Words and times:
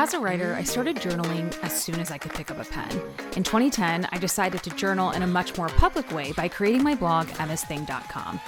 As 0.00 0.14
a 0.14 0.20
writer, 0.20 0.54
I 0.54 0.62
started 0.62 0.94
journaling 0.98 1.52
as 1.64 1.82
soon 1.82 1.98
as 1.98 2.12
I 2.12 2.18
could 2.18 2.32
pick 2.32 2.52
up 2.52 2.60
a 2.60 2.64
pen. 2.64 2.88
In 3.36 3.42
2010, 3.42 4.06
I 4.12 4.18
decided 4.18 4.62
to 4.62 4.70
journal 4.70 5.10
in 5.10 5.24
a 5.24 5.26
much 5.26 5.58
more 5.58 5.68
public 5.70 6.12
way 6.12 6.30
by 6.30 6.46
creating 6.46 6.84
my 6.84 6.94
blog, 6.94 7.26
emmasthing.com. 7.30 8.40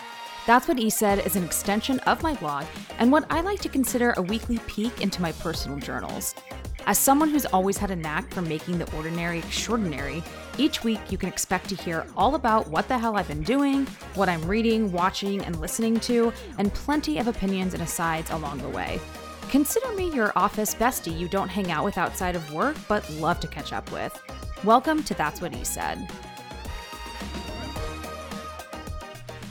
That's 0.46 0.68
What 0.68 0.78
E 0.78 0.88
Said 0.88 1.26
is 1.26 1.34
an 1.34 1.42
extension 1.42 1.98
of 2.00 2.22
my 2.22 2.34
blog 2.36 2.66
and 3.00 3.10
what 3.10 3.26
I 3.30 3.40
like 3.40 3.58
to 3.62 3.68
consider 3.68 4.14
a 4.16 4.22
weekly 4.22 4.58
peek 4.68 5.00
into 5.00 5.20
my 5.20 5.32
personal 5.32 5.80
journals. 5.80 6.36
As 6.86 6.98
someone 6.98 7.30
who's 7.30 7.46
always 7.46 7.76
had 7.76 7.90
a 7.90 7.96
knack 7.96 8.32
for 8.32 8.42
making 8.42 8.78
the 8.78 8.96
ordinary 8.96 9.40
extraordinary, 9.40 10.22
each 10.56 10.84
week 10.84 11.00
you 11.10 11.18
can 11.18 11.28
expect 11.28 11.68
to 11.70 11.74
hear 11.74 12.06
all 12.16 12.36
about 12.36 12.68
what 12.68 12.86
the 12.86 12.96
hell 12.96 13.16
I've 13.16 13.26
been 13.26 13.42
doing, 13.42 13.86
what 14.14 14.28
I'm 14.28 14.46
reading, 14.46 14.92
watching, 14.92 15.44
and 15.44 15.60
listening 15.60 15.98
to, 16.00 16.32
and 16.58 16.72
plenty 16.72 17.18
of 17.18 17.26
opinions 17.26 17.74
and 17.74 17.82
asides 17.82 18.30
along 18.30 18.58
the 18.58 18.68
way. 18.68 19.00
Consider 19.50 19.92
me 19.94 20.14
your 20.14 20.32
office 20.36 20.76
bestie 20.76 21.18
you 21.18 21.26
don't 21.26 21.48
hang 21.48 21.72
out 21.72 21.84
with 21.84 21.98
outside 21.98 22.36
of 22.36 22.52
work, 22.52 22.76
but 22.86 23.10
love 23.14 23.40
to 23.40 23.48
catch 23.48 23.72
up 23.72 23.90
with. 23.90 24.16
Welcome 24.62 25.02
to 25.02 25.12
That's 25.12 25.40
What 25.40 25.52
He 25.52 25.64
Said. 25.64 26.08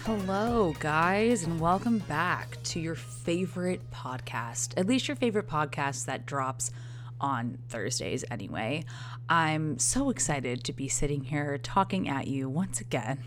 Hello, 0.05 0.73
guys, 0.79 1.43
and 1.43 1.59
welcome 1.59 1.97
back 1.97 2.63
to 2.63 2.79
your 2.79 2.95
favorite 2.95 3.91
podcast, 3.91 4.73
at 4.77 4.87
least 4.87 5.09
your 5.09 5.17
favorite 5.17 5.49
podcast 5.49 6.05
that 6.05 6.25
drops 6.25 6.71
on 7.19 7.57
Thursdays 7.67 8.23
anyway. 8.31 8.85
I'm 9.27 9.77
so 9.79 10.09
excited 10.09 10.63
to 10.63 10.71
be 10.71 10.87
sitting 10.87 11.25
here 11.25 11.57
talking 11.57 12.07
at 12.07 12.27
you 12.27 12.47
once 12.47 12.79
again. 12.79 13.21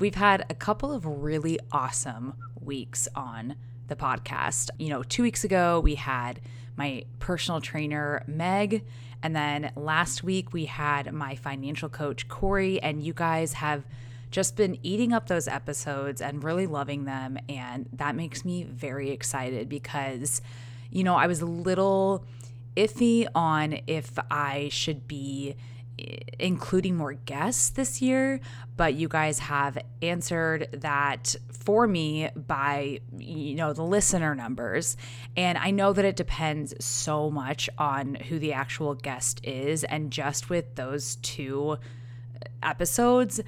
We've 0.00 0.16
had 0.16 0.44
a 0.50 0.54
couple 0.56 0.92
of 0.92 1.06
really 1.06 1.60
awesome 1.70 2.34
weeks 2.60 3.06
on 3.14 3.54
the 3.88 3.96
podcast. 3.96 4.70
You 4.78 4.90
know, 4.90 5.02
two 5.02 5.22
weeks 5.22 5.44
ago, 5.44 5.80
we 5.80 5.96
had 5.96 6.40
my 6.76 7.04
personal 7.18 7.60
trainer, 7.60 8.22
Meg. 8.26 8.84
And 9.22 9.34
then 9.34 9.72
last 9.74 10.22
week, 10.22 10.52
we 10.52 10.66
had 10.66 11.12
my 11.12 11.34
financial 11.34 11.88
coach, 11.88 12.28
Corey. 12.28 12.80
And 12.80 13.02
you 13.02 13.12
guys 13.12 13.54
have 13.54 13.84
just 14.30 14.56
been 14.56 14.78
eating 14.82 15.12
up 15.12 15.26
those 15.26 15.48
episodes 15.48 16.20
and 16.20 16.44
really 16.44 16.66
loving 16.66 17.04
them. 17.04 17.38
And 17.48 17.88
that 17.94 18.14
makes 18.14 18.44
me 18.44 18.62
very 18.62 19.10
excited 19.10 19.68
because, 19.68 20.40
you 20.90 21.02
know, 21.02 21.16
I 21.16 21.26
was 21.26 21.40
a 21.40 21.46
little 21.46 22.24
iffy 22.76 23.26
on 23.34 23.80
if 23.86 24.18
I 24.30 24.68
should 24.70 25.08
be 25.08 25.56
including 26.38 26.96
more 26.96 27.14
guests 27.14 27.70
this 27.70 28.00
year, 28.00 28.40
but 28.76 28.94
you 28.94 29.08
guys 29.08 29.38
have 29.40 29.78
answered 30.02 30.68
that 30.72 31.34
for 31.50 31.86
me 31.86 32.30
by 32.34 33.00
you 33.16 33.54
know 33.54 33.72
the 33.72 33.82
listener 33.82 34.34
numbers. 34.34 34.96
And 35.36 35.58
I 35.58 35.70
know 35.70 35.92
that 35.92 36.04
it 36.04 36.16
depends 36.16 36.74
so 36.84 37.30
much 37.30 37.68
on 37.78 38.14
who 38.14 38.38
the 38.38 38.52
actual 38.52 38.94
guest 38.94 39.44
is 39.44 39.84
and 39.84 40.10
just 40.10 40.50
with 40.50 40.76
those 40.76 41.16
two 41.16 41.78
episodes, 42.62 43.40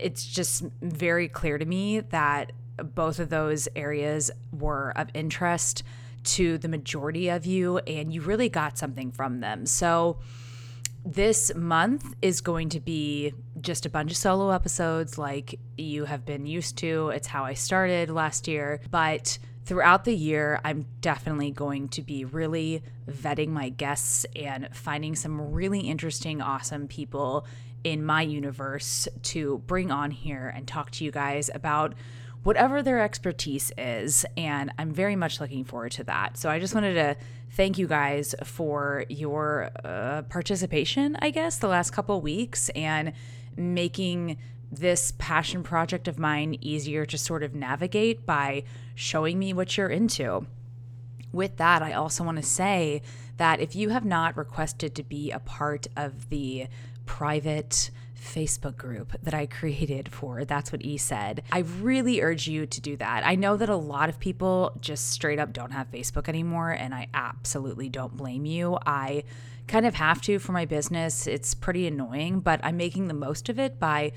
it's 0.00 0.24
just 0.24 0.64
very 0.82 1.28
clear 1.28 1.58
to 1.58 1.64
me 1.64 2.00
that 2.00 2.52
both 2.76 3.18
of 3.18 3.30
those 3.30 3.68
areas 3.76 4.30
were 4.52 4.92
of 4.96 5.08
interest 5.14 5.82
to 6.22 6.58
the 6.58 6.68
majority 6.68 7.28
of 7.28 7.46
you, 7.46 7.78
and 7.78 8.12
you 8.12 8.20
really 8.20 8.48
got 8.48 8.76
something 8.76 9.10
from 9.10 9.40
them. 9.40 9.66
So, 9.66 10.18
this 11.04 11.54
month 11.54 12.14
is 12.20 12.40
going 12.40 12.68
to 12.70 12.80
be 12.80 13.32
just 13.60 13.86
a 13.86 13.90
bunch 13.90 14.10
of 14.10 14.16
solo 14.16 14.50
episodes 14.50 15.18
like 15.18 15.58
you 15.76 16.04
have 16.04 16.24
been 16.24 16.46
used 16.46 16.76
to. 16.78 17.08
It's 17.10 17.26
how 17.26 17.44
I 17.44 17.54
started 17.54 18.10
last 18.10 18.46
year. 18.46 18.80
But 18.90 19.38
throughout 19.64 20.04
the 20.04 20.14
year, 20.14 20.60
I'm 20.64 20.86
definitely 21.00 21.50
going 21.50 21.88
to 21.90 22.02
be 22.02 22.24
really 22.24 22.82
vetting 23.08 23.48
my 23.48 23.70
guests 23.70 24.26
and 24.36 24.68
finding 24.72 25.14
some 25.14 25.52
really 25.52 25.80
interesting, 25.80 26.42
awesome 26.42 26.86
people 26.86 27.46
in 27.82 28.04
my 28.04 28.22
universe 28.22 29.08
to 29.22 29.58
bring 29.66 29.90
on 29.90 30.10
here 30.10 30.52
and 30.54 30.68
talk 30.68 30.90
to 30.90 31.04
you 31.04 31.10
guys 31.10 31.50
about 31.54 31.94
whatever 32.42 32.82
their 32.82 33.00
expertise 33.00 33.72
is. 33.78 34.26
And 34.36 34.72
I'm 34.78 34.92
very 34.92 35.16
much 35.16 35.40
looking 35.40 35.64
forward 35.64 35.92
to 35.92 36.04
that. 36.04 36.36
So 36.36 36.50
I 36.50 36.58
just 36.58 36.74
wanted 36.74 36.94
to 36.94 37.16
thank 37.60 37.76
you 37.76 37.86
guys 37.86 38.34
for 38.42 39.04
your 39.10 39.70
uh, 39.84 40.22
participation, 40.30 41.14
I 41.18 41.28
guess, 41.28 41.58
the 41.58 41.68
last 41.68 41.90
couple 41.90 42.18
weeks 42.22 42.70
and 42.70 43.12
making 43.54 44.38
this 44.72 45.12
passion 45.18 45.62
project 45.62 46.08
of 46.08 46.18
mine 46.18 46.56
easier 46.62 47.04
to 47.04 47.18
sort 47.18 47.42
of 47.42 47.54
navigate 47.54 48.24
by 48.24 48.62
showing 48.94 49.38
me 49.38 49.52
what 49.52 49.76
you're 49.76 49.90
into. 49.90 50.46
With 51.32 51.58
that, 51.58 51.82
I 51.82 51.92
also 51.92 52.24
want 52.24 52.38
to 52.38 52.42
say 52.42 53.02
that 53.36 53.60
if 53.60 53.76
you 53.76 53.90
have 53.90 54.06
not 54.06 54.38
requested 54.38 54.94
to 54.94 55.02
be 55.02 55.30
a 55.30 55.38
part 55.38 55.86
of 55.98 56.30
the 56.30 56.66
private 57.04 57.90
Facebook 58.20 58.76
group 58.76 59.14
that 59.22 59.34
I 59.34 59.46
created 59.46 60.12
for 60.12 60.44
That's 60.44 60.72
What 60.72 60.82
E 60.82 60.96
Said. 60.98 61.42
I 61.50 61.60
really 61.80 62.20
urge 62.20 62.46
you 62.46 62.66
to 62.66 62.80
do 62.80 62.96
that. 62.96 63.26
I 63.26 63.34
know 63.34 63.56
that 63.56 63.68
a 63.68 63.76
lot 63.76 64.08
of 64.08 64.20
people 64.20 64.72
just 64.80 65.10
straight 65.10 65.38
up 65.38 65.52
don't 65.52 65.72
have 65.72 65.90
Facebook 65.90 66.28
anymore, 66.28 66.70
and 66.70 66.94
I 66.94 67.08
absolutely 67.14 67.88
don't 67.88 68.16
blame 68.16 68.44
you. 68.44 68.78
I 68.86 69.24
kind 69.66 69.86
of 69.86 69.94
have 69.94 70.20
to 70.22 70.38
for 70.38 70.52
my 70.52 70.64
business. 70.64 71.26
It's 71.26 71.54
pretty 71.54 71.86
annoying, 71.86 72.40
but 72.40 72.60
I'm 72.62 72.76
making 72.76 73.08
the 73.08 73.14
most 73.14 73.48
of 73.48 73.58
it 73.58 73.78
by 73.78 74.12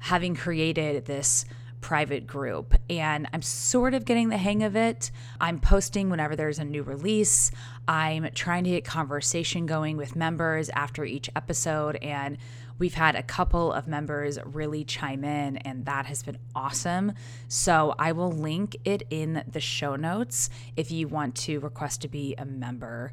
having 0.00 0.34
created 0.34 1.06
this 1.06 1.44
private 1.80 2.26
group 2.26 2.74
and 2.90 3.28
I'm 3.32 3.42
sort 3.42 3.94
of 3.94 4.04
getting 4.04 4.28
the 4.28 4.36
hang 4.36 4.64
of 4.64 4.74
it. 4.74 5.10
I'm 5.40 5.60
posting 5.60 6.10
whenever 6.10 6.34
there's 6.34 6.58
a 6.58 6.64
new 6.64 6.82
release. 6.82 7.52
I'm 7.86 8.28
trying 8.34 8.64
to 8.64 8.70
get 8.70 8.84
conversation 8.84 9.66
going 9.66 9.96
with 9.96 10.16
members 10.16 10.68
after 10.70 11.04
each 11.04 11.30
episode 11.36 11.96
and 12.02 12.38
We've 12.78 12.94
had 12.94 13.16
a 13.16 13.22
couple 13.22 13.72
of 13.72 13.86
members 13.86 14.38
really 14.44 14.84
chime 14.84 15.24
in, 15.24 15.56
and 15.58 15.86
that 15.86 16.06
has 16.06 16.22
been 16.22 16.38
awesome. 16.54 17.12
So 17.48 17.94
I 17.98 18.12
will 18.12 18.30
link 18.30 18.76
it 18.84 19.02
in 19.08 19.42
the 19.50 19.60
show 19.60 19.96
notes 19.96 20.50
if 20.76 20.90
you 20.90 21.08
want 21.08 21.34
to 21.36 21.58
request 21.60 22.02
to 22.02 22.08
be 22.08 22.34
a 22.36 22.44
member 22.44 23.12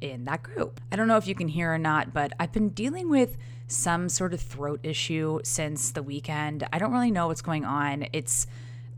in 0.00 0.24
that 0.24 0.42
group. 0.42 0.80
I 0.90 0.96
don't 0.96 1.08
know 1.08 1.16
if 1.16 1.26
you 1.26 1.34
can 1.34 1.48
hear 1.48 1.72
or 1.72 1.78
not, 1.78 2.12
but 2.12 2.32
I've 2.40 2.52
been 2.52 2.70
dealing 2.70 3.10
with 3.10 3.36
some 3.66 4.08
sort 4.08 4.34
of 4.34 4.40
throat 4.40 4.80
issue 4.82 5.40
since 5.44 5.90
the 5.90 6.02
weekend. 6.02 6.66
I 6.72 6.78
don't 6.78 6.92
really 6.92 7.10
know 7.10 7.28
what's 7.28 7.42
going 7.42 7.64
on. 7.64 8.06
It's 8.12 8.46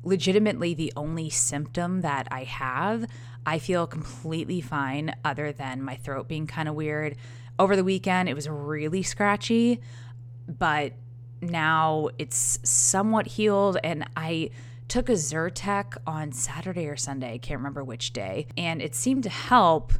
legitimately 0.02 0.74
the 0.74 0.92
only 0.96 1.30
symptom 1.30 2.00
that 2.02 2.28
I 2.30 2.44
have. 2.44 3.06
I 3.44 3.58
feel 3.58 3.86
completely 3.86 4.60
fine, 4.60 5.14
other 5.24 5.52
than 5.52 5.82
my 5.82 5.96
throat 5.96 6.26
being 6.26 6.46
kind 6.46 6.68
of 6.68 6.74
weird. 6.74 7.16
Over 7.58 7.76
the 7.76 7.84
weekend, 7.84 8.28
it 8.28 8.34
was 8.34 8.48
really 8.48 9.02
scratchy, 9.02 9.80
but 10.46 10.92
now 11.40 12.08
it's 12.18 12.58
somewhat 12.62 13.26
healed. 13.26 13.78
And 13.82 14.08
I 14.16 14.50
took 14.88 15.08
a 15.08 15.12
Zyrtec 15.12 15.96
on 16.06 16.32
Saturday 16.32 16.86
or 16.86 16.96
Sunday, 16.96 17.34
I 17.34 17.38
can't 17.38 17.58
remember 17.58 17.82
which 17.82 18.12
day, 18.12 18.46
and 18.56 18.80
it 18.80 18.94
seemed 18.94 19.24
to 19.24 19.30
help, 19.30 19.92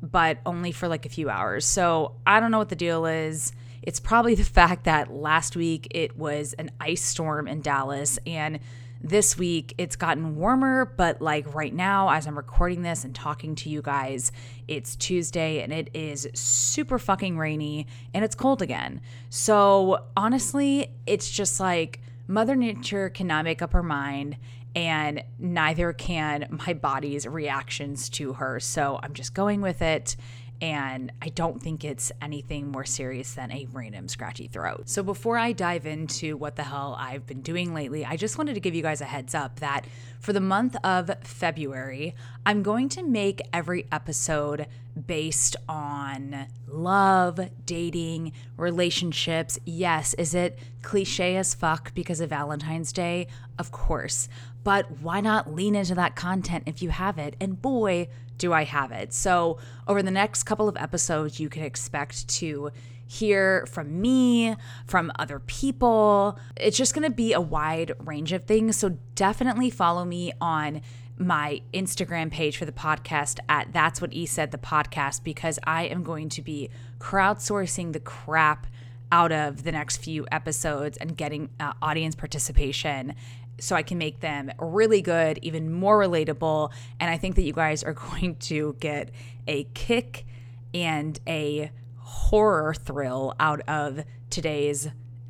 but 0.00 0.38
only 0.46 0.72
for 0.72 0.88
like 0.88 1.04
a 1.04 1.10
few 1.10 1.28
hours. 1.28 1.66
So 1.66 2.14
I 2.26 2.40
don't 2.40 2.50
know 2.50 2.58
what 2.58 2.70
the 2.70 2.76
deal 2.76 3.04
is. 3.06 3.52
It's 3.82 4.00
probably 4.00 4.34
the 4.36 4.44
fact 4.44 4.84
that 4.84 5.12
last 5.12 5.56
week 5.56 5.88
it 5.90 6.16
was 6.16 6.54
an 6.54 6.70
ice 6.80 7.02
storm 7.02 7.46
in 7.46 7.60
Dallas 7.60 8.18
and 8.26 8.60
this 9.02 9.36
week, 9.36 9.74
it's 9.78 9.96
gotten 9.96 10.36
warmer, 10.36 10.84
but 10.96 11.20
like 11.20 11.54
right 11.54 11.74
now, 11.74 12.08
as 12.10 12.26
I'm 12.26 12.36
recording 12.36 12.82
this 12.82 13.04
and 13.04 13.14
talking 13.14 13.54
to 13.56 13.68
you 13.68 13.82
guys, 13.82 14.32
it's 14.68 14.96
Tuesday 14.96 15.60
and 15.62 15.72
it 15.72 15.90
is 15.92 16.28
super 16.34 16.98
fucking 16.98 17.36
rainy 17.36 17.86
and 18.14 18.24
it's 18.24 18.34
cold 18.34 18.62
again. 18.62 19.00
So 19.28 20.04
honestly, 20.16 20.92
it's 21.06 21.30
just 21.30 21.58
like 21.58 22.00
Mother 22.28 22.54
Nature 22.54 23.10
cannot 23.10 23.44
make 23.44 23.60
up 23.60 23.72
her 23.72 23.82
mind 23.82 24.36
and 24.74 25.22
neither 25.38 25.92
can 25.92 26.46
my 26.66 26.72
body's 26.72 27.26
reactions 27.26 28.08
to 28.10 28.34
her. 28.34 28.60
So 28.60 28.98
I'm 29.02 29.12
just 29.12 29.34
going 29.34 29.60
with 29.60 29.82
it 29.82 30.16
and 30.62 31.10
I 31.20 31.28
don't 31.28 31.60
think 31.60 31.84
it's 31.84 32.12
anything 32.22 32.70
more 32.70 32.84
serious 32.84 33.34
than 33.34 33.50
a 33.50 33.66
random 33.72 34.06
scratchy 34.06 34.46
throat. 34.46 34.88
So 34.88 35.02
before 35.02 35.36
I 35.36 35.50
dive 35.50 35.86
into 35.86 36.36
what 36.36 36.54
the 36.54 36.62
hell 36.62 36.96
I've 36.96 37.26
been 37.26 37.42
doing 37.42 37.74
lately, 37.74 38.04
I 38.04 38.16
just 38.16 38.38
wanted 38.38 38.54
to 38.54 38.60
give 38.60 38.72
you 38.72 38.80
guys 38.80 39.00
a 39.00 39.04
heads 39.04 39.34
up 39.34 39.58
that 39.58 39.84
for 40.20 40.32
the 40.32 40.40
month 40.40 40.76
of 40.84 41.10
February, 41.24 42.14
I'm 42.46 42.62
going 42.62 42.88
to 42.90 43.02
make 43.02 43.42
every 43.52 43.86
episode 43.90 44.68
based 45.06 45.56
on 45.68 46.46
love, 46.68 47.40
dating, 47.66 48.32
relationships. 48.56 49.58
Yes, 49.64 50.14
is 50.14 50.32
it 50.32 50.60
cliche 50.82 51.36
as 51.36 51.54
fuck 51.54 51.92
because 51.92 52.20
of 52.20 52.30
Valentine's 52.30 52.92
Day? 52.92 53.26
Of 53.58 53.72
course. 53.72 54.28
But 54.64 55.00
why 55.00 55.20
not 55.20 55.52
lean 55.52 55.74
into 55.74 55.94
that 55.96 56.14
content 56.14 56.64
if 56.66 56.82
you 56.82 56.90
have 56.90 57.18
it? 57.18 57.34
And 57.40 57.60
boy, 57.60 58.08
do 58.38 58.52
I 58.52 58.64
have 58.64 58.92
it. 58.92 59.12
So, 59.12 59.58
over 59.86 60.02
the 60.02 60.10
next 60.10 60.44
couple 60.44 60.68
of 60.68 60.76
episodes, 60.76 61.38
you 61.38 61.48
can 61.48 61.62
expect 61.62 62.28
to 62.28 62.70
hear 63.06 63.66
from 63.66 64.00
me, 64.00 64.56
from 64.86 65.12
other 65.18 65.38
people. 65.38 66.38
It's 66.56 66.76
just 66.76 66.94
going 66.94 67.08
to 67.08 67.14
be 67.14 67.32
a 67.32 67.40
wide 67.40 67.92
range 67.98 68.32
of 68.32 68.44
things. 68.44 68.76
So, 68.76 68.98
definitely 69.14 69.70
follow 69.70 70.04
me 70.04 70.32
on 70.40 70.80
my 71.18 71.62
Instagram 71.72 72.30
page 72.30 72.56
for 72.56 72.64
the 72.64 72.72
podcast 72.72 73.38
at 73.48 73.72
That's 73.72 74.00
What 74.00 74.12
E 74.12 74.26
Said 74.26 74.50
the 74.50 74.58
podcast 74.58 75.22
because 75.22 75.58
I 75.64 75.84
am 75.84 76.02
going 76.02 76.28
to 76.30 76.42
be 76.42 76.70
crowdsourcing 76.98 77.92
the 77.92 78.00
crap 78.00 78.66
out 79.12 79.30
of 79.30 79.62
the 79.62 79.72
next 79.72 79.98
few 79.98 80.26
episodes 80.32 80.96
and 80.96 81.16
getting 81.16 81.50
uh, 81.60 81.74
audience 81.82 82.14
participation 82.14 83.14
so 83.58 83.76
I 83.76 83.82
can 83.82 83.98
make 83.98 84.20
them 84.20 84.50
really 84.58 85.02
good, 85.02 85.38
even 85.42 85.72
more 85.72 85.98
relatable. 85.98 86.72
And 86.98 87.10
I 87.10 87.16
think 87.16 87.36
that 87.36 87.42
you 87.42 87.52
guys 87.52 87.82
are 87.82 87.92
going 88.10 88.36
to 88.36 88.76
get 88.80 89.10
a 89.46 89.64
kick 89.74 90.26
and 90.74 91.18
a 91.26 91.70
horror 91.98 92.74
thrill 92.74 93.34
out 93.38 93.60
of 93.68 94.04
today's 94.30 94.88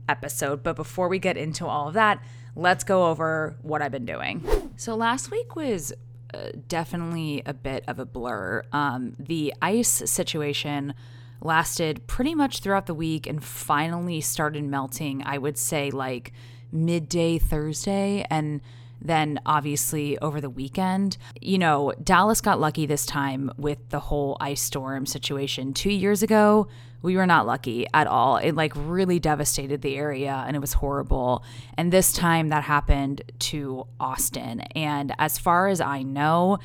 episode. 0.09 0.63
But 0.63 0.77
before 0.77 1.09
we 1.09 1.19
get 1.19 1.37
into 1.37 1.67
all 1.67 1.89
of 1.89 1.95
that, 1.95 2.23
let's 2.55 2.85
go 2.85 3.07
over 3.07 3.57
what 3.63 3.83
I've 3.83 3.93
been 3.93 4.07
doing. 4.07 4.45
So 4.77 4.95
last 4.95 5.31
week 5.31 5.57
was 5.57 5.93
uh, 6.35 6.51
definitely 6.69 7.43
a 7.45 7.55
bit 7.55 7.85
of 7.87 7.99
a 7.99 8.07
blur. 8.07 8.65
Um, 8.73 9.15
the 9.19 9.55
ice 9.61 9.89
situation 9.89 10.95
lasted 11.41 12.07
pretty 12.07 12.35
much 12.35 12.61
throughout 12.61 12.87
the 12.87 12.95
week 12.95 13.27
and 13.27 13.43
finally 13.43 14.21
started 14.21 14.65
melting, 14.65 15.23
I 15.25 15.39
would 15.39 15.59
say, 15.59 15.91
like 15.91 16.33
midday 16.73 17.39
Thursday. 17.39 18.27
And 18.31 18.61
then 19.05 19.41
obviously 19.45 20.19
over 20.19 20.41
the 20.41 20.51
weekend. 20.51 21.19
You 21.41 21.59
know, 21.59 21.93
Dallas 22.03 22.41
got 22.41 22.61
lucky 22.61 22.87
this 22.87 23.05
time 23.05 23.51
with 23.57 23.79
the 23.91 24.01
whole 24.01 24.37
ice 24.41 24.63
storm 24.63 25.07
situation. 25.07 25.75
Two 25.75 25.91
years 25.91 26.23
ago, 26.23 26.69
we 27.03 27.17
were 27.17 27.27
not 27.27 27.47
lucky 27.47 27.87
at 27.93 28.07
all. 28.07 28.37
It 28.37 28.55
like 28.55 28.73
really 28.77 29.19
devastated 29.19 29.83
the 29.83 29.97
area 29.97 30.45
and 30.47 30.57
it 30.57 30.61
was 30.61 30.75
horrible. 30.75 31.45
And 31.77 31.93
this 31.93 32.13
time 32.13 32.49
that 32.51 32.63
happened 32.63 33.23
to 33.41 33.87
Austin. 33.99 34.61
And 34.77 35.13
as 35.19 35.39
far 35.39 35.69
as 35.69 35.81
I 35.81 36.03
know, 36.03 36.59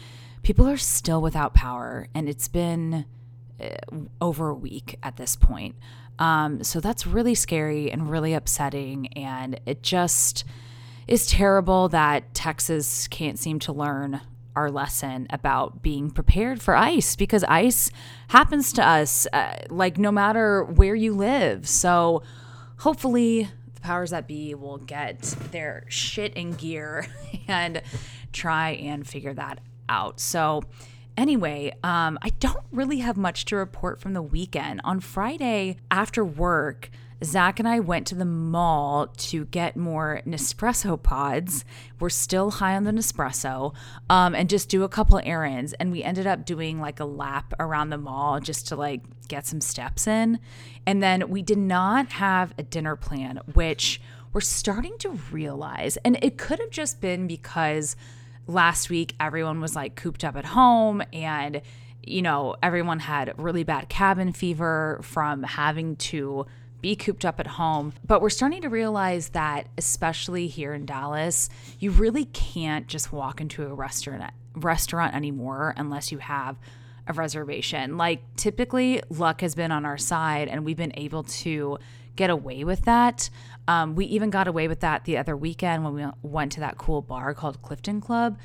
people 0.44 0.68
are 0.68 0.78
still 0.78 1.22
without 1.22 1.56
power 1.56 2.08
and 2.14 2.30
it's 2.30 2.48
been 2.48 3.06
uh, 3.60 3.70
over 4.22 4.50
a 4.50 4.54
week 4.54 5.00
at 5.02 5.18
this 5.18 5.36
point. 5.36 5.76
Um, 6.20 6.64
so 6.64 6.80
that's 6.80 7.06
really 7.06 7.36
scary 7.36 7.92
and 7.92 8.10
really 8.10 8.34
upsetting. 8.34 9.08
And 9.14 9.60
it 9.66 9.84
just 9.84 10.44
is 11.08 11.28
terrible 11.28 11.90
that 11.90 12.34
Texas 12.34 13.08
can't 13.08 13.40
seem 13.40 13.60
to 13.60 13.72
learn 13.72 14.22
our 14.56 14.72
lesson 14.72 15.28
about 15.30 15.84
being 15.84 16.10
prepared 16.10 16.60
for 16.60 16.76
ice 16.76 17.16
because 17.16 17.44
ice 17.44 17.92
happens 18.30 18.74
to 18.74 18.86
us 18.86 19.28
uh, 19.32 19.56
like 19.70 20.00
no 20.00 20.12
matter 20.12 20.64
where 20.64 20.96
you 20.96 21.14
live. 21.14 21.70
So 21.70 22.24
hopefully 22.78 23.50
the 23.76 23.82
powers 23.82 24.10
that 24.10 24.28
be 24.28 24.56
will 24.56 24.80
get 24.80 25.22
their 25.52 25.86
shit 25.90 26.34
in 26.34 26.54
gear 26.54 27.06
and 27.48 27.84
try 28.34 28.72
and 28.72 29.08
figure 29.08 29.36
that 29.36 29.60
out. 29.88 30.20
So 30.20 30.64
anyway, 31.18 31.74
um, 31.84 32.18
I 32.22 32.30
don't 32.40 32.64
really 32.72 33.00
have 33.00 33.18
much 33.18 33.46
to 33.46 33.56
report 33.56 34.00
from 34.00 34.14
the 34.14 34.22
weekend. 34.22 34.82
On 34.84 35.00
Friday 35.00 35.78
after 35.92 36.24
work, 36.24 36.90
Zach 37.24 37.58
and 37.58 37.68
I 37.68 37.80
went 37.80 38.06
to 38.08 38.16
the 38.16 38.26
mall 38.26 39.08
to 39.08 39.46
get 39.46 39.76
more 39.76 40.22
Nespresso 40.26 41.02
pods. 41.02 41.66
We're 42.00 42.10
still 42.10 42.52
high 42.52 42.76
on 42.76 42.84
the 42.84 42.92
Nespresso 42.92 43.74
um, 44.10 44.36
and 44.36 44.50
just 44.50 44.70
do 44.70 44.84
a 44.84 44.90
couple 44.90 45.20
errands. 45.24 45.74
And 45.74 45.92
we 45.92 46.04
ended 46.04 46.28
up 46.28 46.46
doing 46.46 46.80
like 46.80 47.00
a 47.00 47.06
lap 47.06 47.54
around 47.60 47.90
the 47.90 47.98
mall 47.98 48.40
just 48.40 48.68
to 48.68 48.76
like 48.76 49.02
get 49.28 49.48
some 49.48 49.62
steps 49.62 50.06
in. 50.06 50.40
And 50.86 51.02
then 51.02 51.30
we 51.30 51.42
did 51.42 51.58
not 51.58 52.12
have 52.14 52.54
a 52.58 52.64
dinner 52.64 52.96
plan, 52.96 53.40
which 53.54 54.00
we're 54.32 54.42
starting 54.42 54.98
to 55.00 55.10
realize. 55.32 55.98
And 55.98 56.20
it 56.22 56.38
could 56.38 56.60
have 56.60 56.70
just 56.70 57.02
been 57.02 57.26
because 57.26 57.96
last 58.48 58.90
week 58.90 59.14
everyone 59.20 59.62
was 59.62 59.76
like 59.76 59.96
cooped 59.96 60.24
up 60.24 60.36
at 60.36 60.46
home 60.46 61.04
and 61.14 61.62
you 62.04 62.22
know 62.22 62.56
everyone 62.64 63.00
had 63.00 63.34
really 63.38 63.64
bad 63.64 63.90
cabin 63.90 64.32
fever 64.32 65.00
from 65.04 65.44
having 65.44 65.96
to 65.98 66.46
be 66.82 66.96
cooped 66.96 67.26
up 67.26 67.40
at 67.40 67.48
home. 67.48 67.94
But 68.06 68.22
we're 68.22 68.30
starting 68.30 68.62
to 68.62 68.70
realize 68.70 69.30
that, 69.30 69.68
especially 69.78 70.48
here 70.48 70.74
in 70.74 70.86
Dallas, 70.86 71.50
you 71.80 71.92
really 71.92 72.26
can't 72.26 72.88
just 72.88 73.12
walk 73.12 73.42
into 73.42 73.64
a 73.66 73.74
restaurant 73.74 74.32
restaurant 74.56 75.16
anymore 75.16 75.74
unless 75.78 76.12
you 76.12 76.18
have 76.20 76.58
a 77.08 77.14
reservation. 77.14 77.98
Like 77.98 78.22
typically, 78.36 79.02
luck 79.10 79.42
has 79.42 79.56
been 79.56 79.72
on 79.72 79.86
our 79.86 79.98
side, 79.98 80.48
and 80.48 80.66
we've 80.66 80.78
been 80.78 80.94
able 80.96 81.24
to 81.24 81.78
get 82.16 82.30
away 82.30 82.64
with 82.64 82.82
that. 82.84 83.30
Um, 83.68 83.96
we 83.96 84.06
even 84.06 84.30
got 84.30 84.48
away 84.48 84.68
with 84.68 84.80
that 84.82 85.06
the 85.06 85.18
other 85.18 85.36
weekend 85.36 85.84
when 85.84 85.94
we 85.94 86.06
went 86.22 86.54
to 86.54 86.60
that 86.62 86.78
cool 86.78 87.02
bar 87.02 87.34
called 87.34 87.62
Clifton 87.62 88.02
Club. 88.02 88.38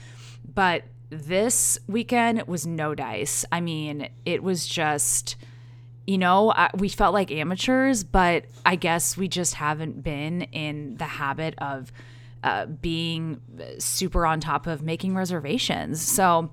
But 0.55 0.85
this 1.11 1.79
weekend 1.87 2.43
was 2.47 2.67
no 2.67 2.95
dice. 2.95 3.45
I 3.53 3.61
mean, 3.61 4.09
it 4.25 4.43
was 4.43 4.67
just 4.67 5.37
you 6.07 6.19
know, 6.19 6.53
we 6.75 6.89
felt 6.89 7.15
like 7.15 7.31
amateurs, 7.31 8.03
but 8.03 8.47
I 8.67 8.77
guess 8.77 9.17
we 9.17 9.29
just 9.29 9.55
haven't 9.55 10.03
been 10.03 10.43
in 10.43 10.97
the 10.97 11.05
habit 11.05 11.55
of 11.59 11.93
uh, 12.43 12.67
being 12.67 13.41
super 13.79 14.27
on 14.27 14.41
top 14.41 14.67
of 14.67 14.83
making 14.83 15.15
reservations. 15.15 16.03
So 16.03 16.51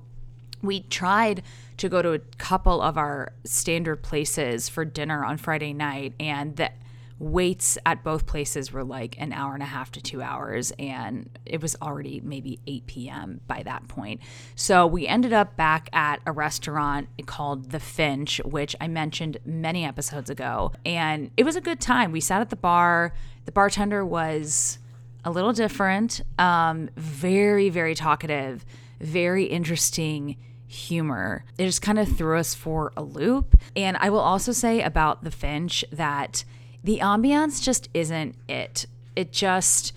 we 0.61 0.81
tried 0.81 1.41
to 1.77 1.89
go 1.89 2.01
to 2.01 2.11
a 2.11 2.19
couple 2.19 2.81
of 2.81 2.97
our 2.97 3.33
standard 3.43 4.03
places 4.03 4.69
for 4.69 4.85
dinner 4.85 5.25
on 5.25 5.37
Friday 5.37 5.73
night, 5.73 6.13
and 6.19 6.55
the 6.55 6.71
waits 7.19 7.77
at 7.85 8.03
both 8.03 8.25
places 8.25 8.71
were 8.71 8.83
like 8.83 9.15
an 9.19 9.33
hour 9.33 9.53
and 9.53 9.61
a 9.61 9.67
half 9.67 9.91
to 9.91 10.01
two 10.01 10.21
hours, 10.21 10.71
and 10.79 11.29
it 11.45 11.61
was 11.61 11.75
already 11.81 12.21
maybe 12.21 12.59
8 12.65 12.87
p.m. 12.87 13.41
by 13.45 13.61
that 13.63 13.87
point. 13.87 14.21
So 14.55 14.87
we 14.87 15.05
ended 15.05 15.33
up 15.33 15.55
back 15.57 15.89
at 15.93 16.21
a 16.25 16.31
restaurant 16.31 17.09
called 17.25 17.71
The 17.71 17.79
Finch, 17.79 18.39
which 18.45 18.75
I 18.79 18.87
mentioned 18.87 19.37
many 19.45 19.85
episodes 19.85 20.29
ago, 20.29 20.71
and 20.85 21.31
it 21.35 21.43
was 21.43 21.55
a 21.55 21.61
good 21.61 21.81
time. 21.81 22.11
We 22.11 22.21
sat 22.21 22.41
at 22.41 22.49
the 22.49 22.55
bar, 22.55 23.13
the 23.45 23.51
bartender 23.51 24.05
was 24.05 24.79
a 25.25 25.31
little 25.31 25.53
different, 25.53 26.21
um, 26.37 26.89
very, 26.95 27.69
very 27.69 27.95
talkative, 27.95 28.65
very 29.01 29.45
interesting 29.45 30.37
humor. 30.67 31.43
It 31.57 31.65
just 31.65 31.81
kind 31.81 31.99
of 31.99 32.15
threw 32.15 32.37
us 32.37 32.53
for 32.53 32.93
a 32.95 33.03
loop. 33.03 33.59
And 33.75 33.97
I 33.97 34.09
will 34.09 34.19
also 34.19 34.51
say 34.51 34.81
about 34.81 35.23
The 35.23 35.31
Finch 35.31 35.83
that 35.91 36.45
the 36.83 36.99
ambiance 36.99 37.61
just 37.61 37.89
isn't 37.93 38.35
it. 38.47 38.85
It 39.15 39.31
just 39.31 39.93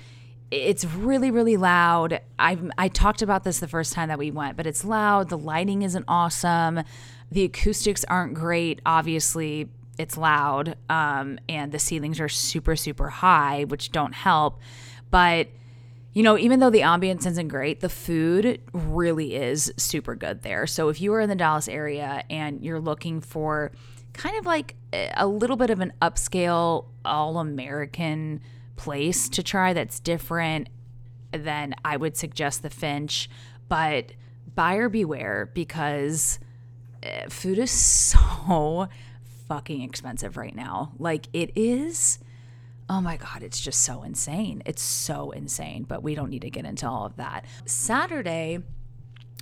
it's 0.51 0.85
really 0.85 1.31
really 1.31 1.57
loud. 1.57 2.21
I 2.39 2.59
I 2.77 2.89
talked 2.89 3.23
about 3.23 3.45
this 3.45 3.59
the 3.61 3.69
first 3.69 3.93
time 3.93 4.09
that 4.09 4.19
we 4.19 4.31
went, 4.31 4.57
but 4.57 4.67
it's 4.67 4.85
loud. 4.85 5.29
The 5.29 5.39
lighting 5.39 5.83
isn't 5.83 6.05
awesome. 6.09 6.83
The 7.31 7.45
acoustics 7.45 8.05
aren't 8.05 8.35
great. 8.35 8.81
Obviously, 8.85 9.71
it's 9.99 10.19
loud, 10.19 10.77
um, 10.91 11.39
and 11.49 11.73
the 11.73 11.79
ceilings 11.79 12.21
are 12.21 12.29
super 12.29 12.77
super 12.77 13.09
high, 13.09 13.65
which 13.65 13.93
don't 13.93 14.15
help. 14.15 14.61
But 15.11 15.49
you 16.13 16.23
know, 16.23 16.37
even 16.37 16.61
though 16.61 16.71
the 16.71 16.81
ambience 16.81 17.27
isn't 17.27 17.49
great, 17.49 17.81
the 17.81 17.89
food 17.89 18.61
really 18.75 19.35
is 19.35 19.73
super 19.79 20.15
good 20.15 20.43
there. 20.43 20.67
So 20.67 20.91
if 20.91 21.01
you 21.01 21.15
are 21.15 21.21
in 21.21 21.31
the 21.31 21.35
Dallas 21.35 21.69
area 21.69 22.23
and 22.29 22.63
you're 22.63 22.81
looking 22.81 23.23
for 23.23 23.73
kind 24.13 24.37
of 24.37 24.47
like 24.47 24.75
a 24.93 25.27
little 25.27 25.57
bit 25.57 25.71
of 25.71 25.81
an 25.81 25.93
upscale, 26.03 26.87
all 27.05 27.39
American 27.39 28.41
place 28.77 29.29
to 29.31 29.43
try 29.43 29.73
that's 29.73 30.01
different, 30.01 30.69
then 31.33 31.75
I 31.85 31.97
would 31.97 32.17
suggest 32.17 32.63
the 32.63 32.71
Finch. 32.71 33.29
But 33.69 34.13
buyer 34.55 34.89
beware 34.89 35.51
because 35.55 36.39
eh, 37.03 37.27
food 37.29 37.59
is 37.59 37.71
so 37.71 38.89
fucking 39.49 39.83
expensive 39.83 40.37
right 40.37 40.55
now. 40.55 40.93
Like 40.99 41.29
it 41.33 41.53
is. 41.55 42.19
Oh 42.89 43.01
my 43.01 43.17
God, 43.17 43.43
it's 43.43 43.61
just 43.61 43.83
so 43.83 44.03
insane. 44.03 44.63
It's 44.67 44.83
so 44.83 45.31
insane, 45.31 45.85
but 45.85 46.03
we 46.03 46.15
don't 46.15 46.29
need 46.31 46.43
to 46.43 46.51
get 46.51 46.67
into 46.67 46.87
all 46.87 47.07
of 47.07 47.17
that. 47.17 47.47
Saturday, 47.65 48.59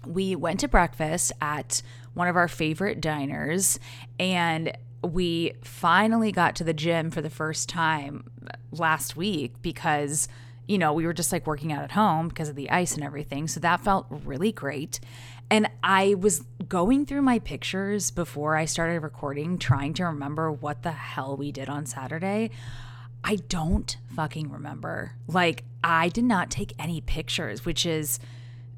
we 0.06 0.36
went 0.36 0.60
to 0.60 0.68
breakfast 0.68 1.32
at 1.40 1.82
one 2.14 2.28
of 2.28 2.36
our 2.36 2.48
favorite 2.48 3.00
diners 3.00 3.78
and 4.18 4.72
we 5.02 5.52
finally 5.62 6.32
got 6.32 6.54
to 6.56 6.64
the 6.64 6.74
gym 6.74 7.10
for 7.10 7.22
the 7.22 7.30
first 7.30 7.68
time 7.68 8.24
last 8.72 9.16
week 9.16 9.54
because 9.62 10.28
you 10.66 10.78
know 10.78 10.92
we 10.92 11.06
were 11.06 11.12
just 11.12 11.32
like 11.32 11.46
working 11.46 11.72
out 11.72 11.82
at 11.82 11.92
home 11.92 12.28
because 12.28 12.48
of 12.48 12.56
the 12.56 12.70
ice 12.70 12.94
and 12.94 13.02
everything 13.02 13.48
so 13.48 13.60
that 13.60 13.80
felt 13.80 14.06
really 14.10 14.52
great. 14.52 15.00
And 15.50 15.68
i 15.82 16.14
was 16.14 16.44
going 16.68 17.06
through 17.06 17.22
my 17.22 17.38
pictures 17.38 18.10
before 18.10 18.56
i 18.56 18.64
started 18.64 19.00
recording 19.00 19.58
trying 19.58 19.94
to 19.94 20.04
remember 20.04 20.52
what 20.52 20.82
the 20.82 20.92
hell 20.92 21.36
we 21.36 21.50
did 21.52 21.68
on 21.68 21.86
saturday. 21.86 22.50
I 23.22 23.36
don't 23.36 23.98
fucking 24.14 24.50
remember. 24.50 25.12
Like 25.26 25.64
i 25.82 26.08
did 26.08 26.24
not 26.24 26.50
take 26.50 26.74
any 26.78 27.00
pictures 27.00 27.64
which 27.64 27.86
is 27.86 28.20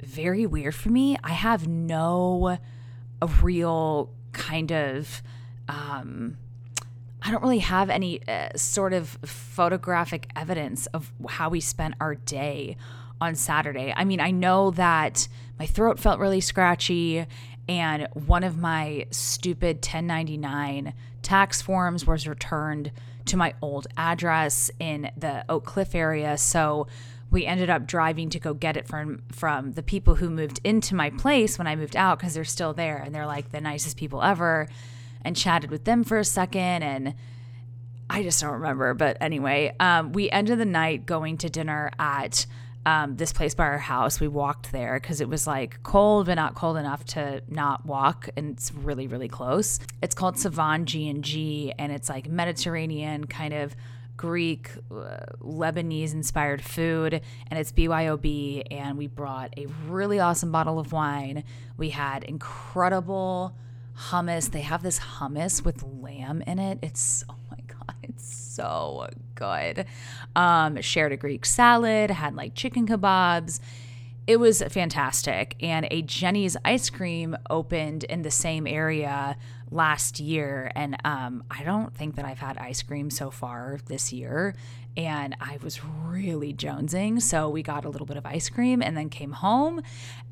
very 0.03 0.47
weird 0.47 0.75
for 0.75 0.91
me. 0.91 1.17
I 1.23 1.33
have 1.33 1.69
no 1.69 2.59
a 3.23 3.27
real 3.27 4.11
kind 4.33 4.73
of 4.73 5.23
um, 5.69 6.37
I 7.23 7.31
don't 7.31 7.43
really 7.43 7.61
have 7.61 7.89
any 7.89 8.21
uh, 8.27 8.49
sort 8.57 8.93
of 8.93 9.09
photographic 9.25 10.29
evidence 10.35 10.87
of 10.87 11.13
how 11.29 11.51
we 11.51 11.61
spent 11.61 11.95
our 12.01 12.17
day 12.17 12.77
on 13.21 13.37
Saturday. 13.37 13.95
I 13.97 14.05
mean, 14.05 14.21
I 14.21 14.33
know 14.33 14.73
that 14.73 15.29
my 15.57 15.67
throat 15.67 16.01
felt 16.01 16.19
really 16.19 16.41
scratchy 16.41 17.25
and 17.69 18.09
one 18.13 18.43
of 18.43 18.59
my 18.59 19.07
stupid 19.11 19.77
1099 19.77 20.93
tax 21.23 21.63
forms 21.63 22.05
was 22.05 22.27
returned 22.27 22.91
to 23.27 23.37
my 23.37 23.55
old 23.63 23.87
address 23.97 24.73
in 24.81 25.13
the 25.17 25.45
Oak 25.49 25.65
Cliff 25.65 25.95
area. 25.95 26.37
So 26.37 26.89
we 27.33 27.47
ended 27.47 27.71
up 27.71 27.87
driving 27.87 28.29
to 28.29 28.39
go 28.39 28.53
get 28.55 28.77
it 28.77 28.87
from 28.87 29.23
from 29.33 29.73
the 29.73 29.83
people 29.83 30.15
who 30.15 30.31
moved 30.31 30.61
into 30.63 30.95
my 30.95 31.11
place 31.11 31.59
when 31.59 31.67
I 31.67 31.75
moved 31.75 31.97
out 31.97 32.19
because 32.19 32.35
they're 32.35 32.45
still 32.45 32.75
there 32.75 32.99
and 32.99 33.13
they're 33.13 33.27
like 33.27 33.51
the 33.51 33.61
nicest 33.61 33.97
people 33.97 34.23
ever 34.23 34.69
and 35.25 35.35
chatted 35.35 35.71
with 35.71 35.85
them 35.85 36.05
for 36.05 36.19
a 36.19 36.25
second 36.25 36.83
and 36.83 37.15
I 38.11 38.23
just 38.23 38.41
don't 38.41 38.53
remember 38.53 38.93
but 38.95 39.17
anyway 39.21 39.75
um, 39.81 40.13
we 40.13 40.31
ended 40.31 40.59
the 40.59 40.67
night 40.67 41.07
going 41.07 41.39
to 41.39 41.49
dinner 41.49 41.91
at 41.99 42.47
um, 42.85 43.17
this 43.17 43.33
place 43.33 43.55
by 43.55 43.65
our 43.65 43.79
house. 43.79 44.19
We 44.19 44.27
walked 44.27 44.73
there 44.73 44.99
because 44.99 45.21
it 45.21 45.29
was 45.29 45.47
like 45.47 45.83
cold 45.85 46.27
but 46.27 46.35
not 46.35 46.57
cold 46.57 46.77
enough 46.77 47.05
to 47.07 47.41
not 47.49 47.87
walk 47.87 48.29
and 48.37 48.51
it's 48.51 48.75
really 48.75 49.07
really 49.07 49.29
close. 49.29 49.79
It's 50.03 50.15
called 50.15 50.39
Savan 50.39 50.85
G 50.85 51.09
and 51.09 51.25
G 51.25 51.73
and 51.79 51.93
it's 51.93 52.11
like 52.11 52.29
Mediterranean 52.29 53.27
kind 53.27 53.55
of 53.55 53.75
Greek, 54.17 54.71
uh, 54.91 55.19
Lebanese 55.41 56.13
inspired 56.13 56.63
food, 56.63 57.21
and 57.49 57.59
it's 57.59 57.73
BYOB. 57.73 58.65
And 58.71 58.97
we 58.99 59.07
brought 59.07 59.55
a 59.57 59.67
really 59.89 60.21
awesome 60.21 60.53
bottle 60.53 60.79
of 60.79 60.93
wine. 60.93 61.45
We 61.77 61.91
had 61.91 62.25
incredible 62.25 63.57
hummus. 63.97 64.51
They 64.51 64.61
have 64.61 64.83
this 64.83 64.99
hummus 64.99 65.65
with 65.65 65.83
lamb 65.83 66.43
in 66.47 66.59
it. 66.59 66.79
It's, 66.83 67.25
oh 67.29 67.37
my 67.51 67.59
God, 67.67 67.95
it's 68.03 68.33
so 68.35 69.09
good. 69.35 69.87
Um, 70.37 70.81
shared 70.81 71.13
a 71.13 71.17
Greek 71.17 71.45
salad, 71.45 72.11
had 72.11 72.35
like 72.35 72.55
chicken 72.55 72.87
kebabs. 72.87 73.61
It 74.27 74.37
was 74.37 74.63
fantastic. 74.63 75.57
And 75.61 75.89
a 75.91 76.03
Jeni's 76.03 76.57
ice 76.65 76.91
cream 76.91 77.37
opened 77.51 78.05
in 78.05 78.23
the 78.23 78.31
same 78.31 78.67
area 78.67 79.37
last 79.73 80.21
year. 80.21 80.71
And 80.75 80.97
um, 81.05 81.45
I 81.51 81.65
don't 81.65 81.95
think 81.95 82.17
that 82.17 82.25
I've 82.25 82.39
had 82.39 82.59
ice 82.59 82.83
cream 82.83 83.11
so 83.11 83.31
far 83.31 83.79
this 83.87 84.13
year. 84.13 84.55
And 84.97 85.35
I 85.41 85.59
was 85.63 85.83
really 85.85 86.53
jonesing. 86.53 87.23
So 87.23 87.49
we 87.49 87.63
got 87.63 87.85
a 87.85 87.89
little 87.89 88.07
bit 88.07 88.19
of 88.19 88.27
ice 88.27 88.51
cream 88.51 88.83
and 88.83 88.97
then 88.97 89.09
came 89.09 89.33
home 89.33 89.81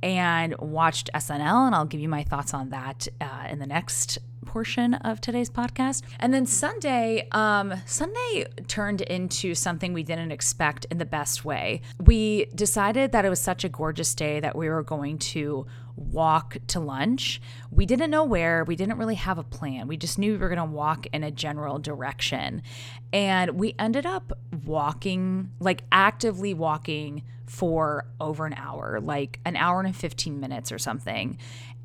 and 0.02 0.54
watched 0.58 1.10
SNL. 1.14 1.66
And 1.66 1.74
I'll 1.74 1.86
give 1.86 2.00
you 2.00 2.08
my 2.08 2.22
thoughts 2.22 2.52
on 2.52 2.70
that 2.70 3.08
uh, 3.20 3.46
in 3.48 3.58
the 3.58 3.66
next 3.66 4.18
portion 4.44 4.94
of 4.94 5.20
today's 5.20 5.48
podcast. 5.48 6.02
And 6.18 6.34
then 6.34 6.44
Sunday, 6.44 7.28
um, 7.32 7.74
Sunday 7.86 8.46
turned 8.68 9.00
into 9.02 9.54
something 9.54 9.92
we 9.92 10.02
didn't 10.02 10.32
expect 10.32 10.86
in 10.90 10.98
the 10.98 11.04
best 11.04 11.44
way. 11.44 11.82
We 12.00 12.46
decided 12.54 13.12
that 13.12 13.24
it 13.24 13.28
was 13.28 13.40
such 13.40 13.64
a 13.64 13.68
gorgeous 13.68 14.14
day 14.14 14.40
that 14.40 14.56
we 14.56 14.68
were 14.68 14.82
going 14.82 15.18
to 15.18 15.66
walk 15.96 16.56
to 16.68 16.80
lunch. 16.80 17.40
We 17.70 17.86
didn't 17.86 18.10
know 18.10 18.24
where, 18.24 18.64
we 18.64 18.76
didn't 18.76 18.98
really 18.98 19.14
have 19.16 19.38
a 19.38 19.42
plan. 19.42 19.88
We 19.88 19.96
just 19.96 20.18
knew 20.18 20.32
we 20.32 20.38
were 20.38 20.48
going 20.48 20.58
to 20.58 20.64
walk 20.64 21.06
in 21.12 21.22
a 21.22 21.30
general 21.30 21.78
direction. 21.78 22.62
And 23.12 23.52
we 23.52 23.74
ended 23.78 24.06
up 24.06 24.32
walking, 24.64 25.50
like 25.60 25.84
actively 25.92 26.54
walking 26.54 27.24
for 27.46 28.06
over 28.20 28.46
an 28.46 28.54
hour, 28.54 29.00
like 29.00 29.40
an 29.44 29.56
hour 29.56 29.80
and 29.80 29.94
15 29.94 30.38
minutes 30.38 30.70
or 30.70 30.78
something. 30.78 31.36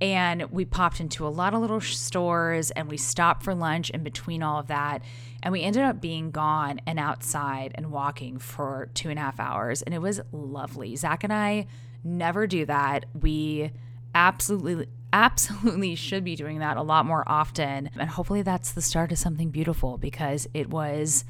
And 0.02 0.52
we 0.52 0.66
popped 0.66 1.00
into 1.00 1.26
a 1.26 1.30
lot 1.30 1.54
of 1.54 1.62
little 1.62 1.82
stores 1.82 2.70
and 2.72 2.90
we 2.90 2.98
stopped 2.98 3.44
for 3.44 3.56
lunch 3.56 3.90
in 3.90 4.04
between 4.04 4.44
all 4.44 4.60
of 4.60 4.68
that. 4.68 5.02
And 5.42 5.52
we 5.52 5.62
ended 5.62 5.84
up 5.84 6.02
being 6.02 6.32
gone 6.32 6.82
and 6.86 7.00
outside 7.00 7.72
and 7.76 7.92
walking 7.92 8.38
for 8.38 8.90
two 8.94 9.10
and 9.10 9.18
a 9.18 9.22
half 9.22 9.40
hours. 9.40 9.82
And 9.82 9.96
it 9.96 10.02
was 10.02 10.22
lovely. 10.32 10.96
Zach 10.96 11.24
and 11.24 11.34
I 11.34 11.68
never 12.04 12.46
do 12.46 12.66
that. 12.66 13.06
We 13.20 13.72
absolutely 14.16 14.88
absolutely 15.14 15.96
should 15.96 16.24
be 16.24 16.36
doing 16.36 16.60
that 16.60 16.76
a 16.76 16.82
lot 16.82 17.06
more 17.06 17.24
often 17.26 17.90
and 17.98 18.10
hopefully 18.10 18.42
that's 18.42 18.72
the 18.72 18.82
start 18.82 19.12
of 19.12 19.18
something 19.18 19.50
beautiful 19.50 19.98
because 19.98 20.48
it 20.54 20.70
was 20.70 21.24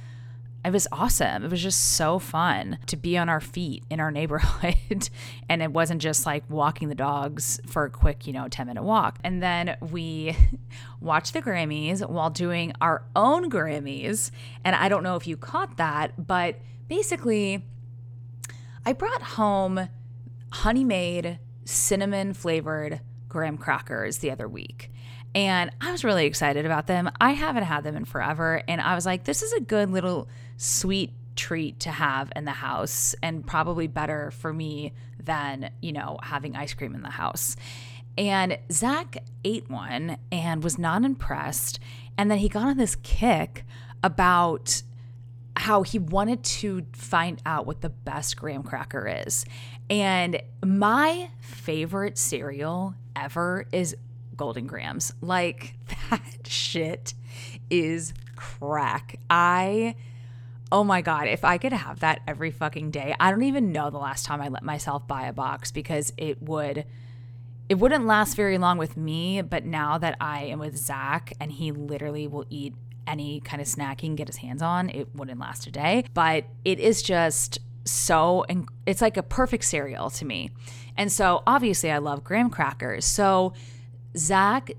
it 0.65 0.73
was 0.73 0.87
awesome. 0.91 1.43
It 1.43 1.51
was 1.51 1.61
just 1.61 1.93
so 1.93 2.17
fun 2.17 2.79
to 2.87 2.97
be 2.97 3.19
on 3.19 3.29
our 3.29 3.39
feet 3.39 3.83
in 3.91 3.99
our 3.99 4.09
neighborhood. 4.19 5.09
and 5.47 5.61
it 5.61 5.71
wasn't 5.71 6.01
just 6.01 6.25
like 6.25 6.43
walking 6.49 6.89
the 6.89 6.95
dogs 6.95 7.59
for 7.67 7.85
a 7.85 7.89
quick, 7.89 8.25
you 8.25 8.33
know, 8.33 8.47
10 8.47 8.65
minute 8.65 8.83
walk. 8.83 9.19
And 9.23 9.43
then 9.43 9.77
we 9.91 10.35
watched 10.99 11.33
the 11.33 11.41
Grammys 11.41 12.07
while 12.09 12.31
doing 12.31 12.73
our 12.81 13.03
own 13.15 13.49
Grammys. 13.49 14.31
And 14.63 14.75
I 14.75 14.89
don't 14.89 15.03
know 15.03 15.15
if 15.15 15.27
you 15.27 15.37
caught 15.37 15.77
that, 15.77 16.25
but 16.25 16.59
basically, 16.87 17.63
I 18.85 18.93
brought 18.93 19.21
home 19.21 19.87
honey 20.51 20.83
made 20.83 21.39
cinnamon 21.65 22.33
flavored 22.33 23.01
graham 23.27 23.57
crackers 23.57 24.19
the 24.19 24.31
other 24.31 24.47
week. 24.47 24.91
And 25.33 25.69
I 25.81 25.91
was 25.91 26.05
really 26.05 26.25
excited 26.25 26.65
about 26.65 26.87
them. 26.87 27.11
I 27.19 27.31
haven't 27.31 27.63
had 27.63 27.83
them 27.83 27.97
in 27.97 28.05
forever. 28.05 28.61
And 28.69 28.79
I 28.79 28.95
was 28.95 29.05
like, 29.05 29.25
this 29.25 29.43
is 29.43 29.51
a 29.51 29.59
good 29.59 29.89
little 29.89 30.29
sweet 30.55 31.11
treat 31.35 31.81
to 31.81 31.91
have 31.91 32.31
in 32.35 32.45
the 32.45 32.51
house 32.51 33.13
and 33.21 33.45
probably 33.45 33.87
better 33.87 34.31
for 34.31 34.53
me 34.53 34.93
than, 35.21 35.71
you 35.81 35.91
know, 35.91 36.17
having 36.23 36.55
ice 36.55 36.73
cream 36.73 36.95
in 36.95 37.01
the 37.01 37.09
house. 37.09 37.57
And 38.17 38.57
Zach 38.71 39.17
ate 39.43 39.69
one 39.69 40.17
and 40.31 40.63
was 40.63 40.79
not 40.79 41.03
impressed. 41.03 41.79
And 42.17 42.31
then 42.31 42.37
he 42.37 42.47
got 42.47 42.67
on 42.67 42.77
this 42.77 42.95
kick 42.95 43.65
about 44.01 44.83
how 45.57 45.83
he 45.83 45.99
wanted 45.99 46.43
to 46.43 46.85
find 46.93 47.41
out 47.45 47.65
what 47.65 47.81
the 47.81 47.89
best 47.89 48.37
graham 48.37 48.63
cracker 48.63 49.21
is. 49.25 49.45
And 49.89 50.41
my 50.63 51.29
favorite 51.39 52.17
cereal 52.17 52.95
ever 53.15 53.67
is 53.71 53.95
Golden 54.35 54.67
Grahams. 54.67 55.13
Like 55.21 55.75
that 56.09 56.47
shit 56.47 57.13
is 57.69 58.13
crack. 58.35 59.19
I 59.29 59.95
oh 60.71 60.83
my 60.83 61.01
god, 61.01 61.27
if 61.27 61.45
I 61.45 61.57
could 61.57 61.73
have 61.73 61.99
that 61.99 62.21
every 62.27 62.51
fucking 62.51 62.91
day. 62.91 63.15
I 63.19 63.31
don't 63.31 63.43
even 63.43 63.71
know 63.71 63.89
the 63.89 63.97
last 63.97 64.25
time 64.25 64.41
I 64.41 64.49
let 64.49 64.63
myself 64.63 65.07
buy 65.07 65.27
a 65.27 65.33
box 65.33 65.71
because 65.71 66.11
it 66.17 66.41
would 66.41 66.85
it 67.67 67.75
wouldn't 67.75 68.05
last 68.05 68.35
very 68.35 68.57
long 68.57 68.77
with 68.77 68.95
me, 68.95 69.41
but 69.41 69.65
now 69.65 69.97
that 69.97 70.17
I 70.19 70.43
am 70.43 70.59
with 70.59 70.77
Zach 70.77 71.33
and 71.39 71.51
he 71.51 71.71
literally 71.71 72.27
will 72.27 72.45
eat 72.49 72.75
any 73.07 73.39
kind 73.39 73.61
of 73.61 73.67
snack 73.67 74.01
he 74.01 74.07
can 74.07 74.15
get 74.15 74.27
his 74.27 74.37
hands 74.37 74.61
on, 74.61 74.89
it 74.89 75.15
wouldn't 75.15 75.39
last 75.39 75.65
a 75.67 75.71
day. 75.71 76.05
But 76.13 76.45
it 76.63 76.79
is 76.79 77.01
just 77.01 77.59
so 77.85 78.43
and 78.49 78.67
it's 78.85 79.01
like 79.01 79.17
a 79.17 79.23
perfect 79.23 79.63
cereal 79.63 80.09
to 80.11 80.25
me. 80.25 80.51
And 80.97 81.11
so 81.11 81.43
obviously 81.45 81.91
I 81.91 81.99
love 81.99 82.23
graham 82.23 82.49
crackers. 82.49 83.05
So 83.05 83.53
Zach 84.17 84.71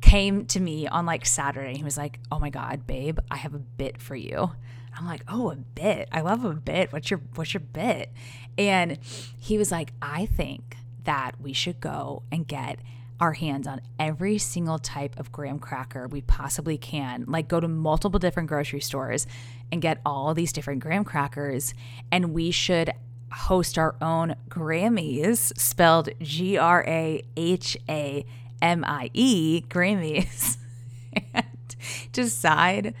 came 0.00 0.44
to 0.46 0.60
me 0.60 0.86
on 0.86 1.06
like 1.06 1.24
Saturday. 1.24 1.76
He 1.76 1.84
was 1.84 1.96
like, 1.96 2.18
"Oh 2.30 2.38
my 2.38 2.50
god, 2.50 2.86
babe, 2.86 3.18
I 3.30 3.36
have 3.36 3.54
a 3.54 3.58
bit 3.58 4.00
for 4.00 4.16
you." 4.16 4.50
I'm 4.98 5.06
like, 5.06 5.22
"Oh, 5.28 5.50
a 5.50 5.56
bit. 5.56 6.08
I 6.10 6.22
love 6.22 6.44
a 6.44 6.54
bit. 6.54 6.92
What's 6.92 7.10
your 7.10 7.20
what's 7.34 7.54
your 7.54 7.60
bit?" 7.60 8.12
And 8.58 8.98
he 9.38 9.58
was 9.58 9.70
like, 9.70 9.92
"I 10.02 10.26
think 10.26 10.76
that 11.04 11.40
we 11.40 11.52
should 11.52 11.80
go 11.80 12.22
and 12.32 12.46
get 12.46 12.78
our 13.20 13.32
hands 13.32 13.66
on 13.66 13.80
every 13.98 14.38
single 14.38 14.78
type 14.78 15.18
of 15.18 15.32
graham 15.32 15.58
cracker 15.58 16.06
we 16.06 16.20
possibly 16.20 16.76
can. 16.76 17.24
Like 17.26 17.48
go 17.48 17.60
to 17.60 17.68
multiple 17.68 18.18
different 18.18 18.48
grocery 18.48 18.80
stores 18.80 19.26
and 19.72 19.82
get 19.82 20.00
all 20.06 20.34
these 20.34 20.52
different 20.52 20.80
graham 20.80 21.04
crackers 21.04 21.74
and 22.10 22.32
we 22.32 22.50
should 22.50 22.92
host 23.32 23.76
our 23.76 23.96
own 24.00 24.34
Grammys, 24.48 25.56
spelled 25.58 26.08
G 26.20 26.56
R 26.56 26.84
A 26.86 27.22
H 27.36 27.76
A 27.88 28.24
M 28.62 28.84
I 28.86 29.10
E, 29.12 29.62
Grammys, 29.68 30.56
and 31.34 31.76
decide 32.12 32.94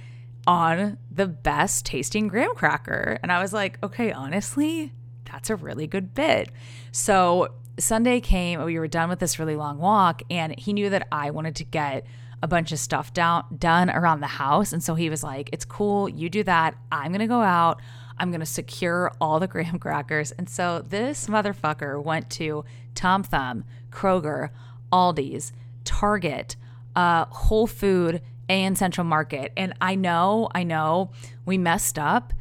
on 0.46 0.98
the 1.10 1.26
best 1.26 1.86
tasting 1.86 2.28
graham 2.28 2.54
cracker. 2.54 3.18
And 3.22 3.32
I 3.32 3.42
was 3.42 3.52
like, 3.52 3.78
okay, 3.82 4.12
honestly, 4.12 4.92
that's 5.24 5.50
a 5.50 5.56
really 5.56 5.86
good 5.86 6.14
bit. 6.14 6.50
So 6.92 7.48
Sunday 7.78 8.20
came, 8.20 8.62
we 8.64 8.78
were 8.78 8.88
done 8.88 9.08
with 9.08 9.18
this 9.18 9.38
really 9.38 9.56
long 9.56 9.78
walk, 9.78 10.22
and 10.30 10.56
he 10.58 10.72
knew 10.72 10.90
that 10.90 11.08
I 11.10 11.30
wanted 11.30 11.56
to 11.56 11.64
get 11.64 12.06
a 12.42 12.48
bunch 12.48 12.72
of 12.72 12.78
stuff 12.78 13.12
down 13.12 13.44
done 13.58 13.90
around 13.90 14.20
the 14.20 14.26
house. 14.26 14.72
And 14.72 14.82
so 14.82 14.94
he 14.94 15.10
was 15.10 15.22
like, 15.22 15.50
It's 15.52 15.64
cool, 15.64 16.08
you 16.08 16.28
do 16.28 16.42
that. 16.44 16.74
I'm 16.92 17.12
gonna 17.12 17.26
go 17.26 17.42
out. 17.42 17.80
I'm 18.18 18.30
to 18.40 18.46
secure 18.46 19.12
all 19.20 19.40
the 19.40 19.46
graham 19.48 19.78
crackers. 19.78 20.32
And 20.32 20.48
so 20.48 20.84
this 20.86 21.26
motherfucker 21.26 22.02
went 22.02 22.30
to 22.30 22.64
Tom 22.94 23.22
Thumb, 23.22 23.64
Kroger, 23.90 24.50
Aldi's, 24.92 25.52
Target, 25.84 26.56
uh, 26.94 27.26
Whole 27.26 27.66
Food, 27.66 28.22
and 28.48 28.76
Central 28.78 29.04
Market. 29.04 29.52
And 29.56 29.74
I 29.80 29.94
know, 29.94 30.48
I 30.54 30.62
know 30.62 31.10
we 31.44 31.58
messed 31.58 31.98
up 31.98 32.32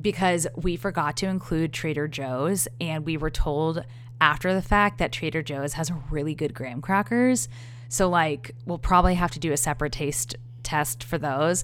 because 0.00 0.46
we 0.56 0.76
forgot 0.76 1.16
to 1.18 1.26
include 1.26 1.72
Trader 1.72 2.08
Joe's. 2.08 2.66
And 2.80 3.06
we 3.06 3.16
were 3.16 3.30
told 3.30 3.84
after 4.20 4.54
the 4.54 4.62
fact 4.62 4.98
that 4.98 5.12
Trader 5.12 5.42
Joe's 5.42 5.74
has 5.74 5.90
really 6.10 6.34
good 6.34 6.54
graham 6.54 6.80
crackers. 6.80 7.48
So, 7.92 8.08
like, 8.08 8.54
we'll 8.64 8.78
probably 8.78 9.16
have 9.16 9.32
to 9.32 9.38
do 9.38 9.52
a 9.52 9.56
separate 9.58 9.92
taste 9.92 10.34
test 10.62 11.04
for 11.04 11.18
those. 11.18 11.62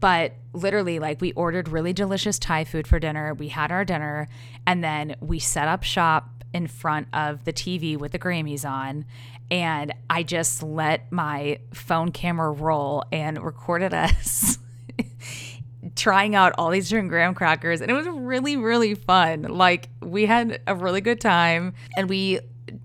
but 0.00 0.32
literally, 0.52 0.98
like, 0.98 1.20
we 1.20 1.32
ordered 1.32 1.68
really 1.68 1.92
delicious 1.92 2.36
Thai 2.36 2.64
food 2.64 2.88
for 2.88 2.98
dinner. 2.98 3.32
We 3.32 3.48
had 3.48 3.70
our 3.70 3.84
dinner, 3.84 4.26
and 4.66 4.82
then 4.82 5.14
we 5.20 5.38
set 5.38 5.68
up 5.68 5.84
shop 5.84 6.44
in 6.52 6.66
front 6.66 7.06
of 7.12 7.44
the 7.44 7.52
TV 7.52 7.96
with 7.96 8.10
the 8.10 8.18
Grammys 8.18 8.68
on. 8.68 9.04
And 9.52 9.94
I 10.10 10.24
just 10.24 10.64
let 10.64 11.12
my 11.12 11.60
phone 11.72 12.10
camera 12.10 12.50
roll 12.50 13.04
and 13.12 13.40
recorded 13.40 13.94
us 13.94 14.58
trying 15.94 16.34
out 16.34 16.54
all 16.58 16.70
these 16.70 16.88
different 16.88 17.08
graham 17.08 17.34
crackers. 17.34 17.80
And 17.80 17.90
it 17.90 17.94
was 17.94 18.08
really, 18.08 18.56
really 18.56 18.94
fun. 18.94 19.42
Like, 19.42 19.90
we 20.00 20.26
had 20.26 20.60
a 20.66 20.74
really 20.74 21.00
good 21.00 21.20
time, 21.20 21.74
and 21.96 22.08
we 22.08 22.40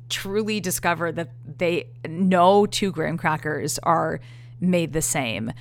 truly 0.10 0.60
discovered 0.60 1.16
that 1.16 1.30
they 1.58 1.88
no 2.08 2.66
two 2.66 2.92
graham 2.92 3.18
crackers 3.18 3.80
are 3.80 4.20
made 4.60 4.94
the 4.94 5.02
same. 5.02 5.52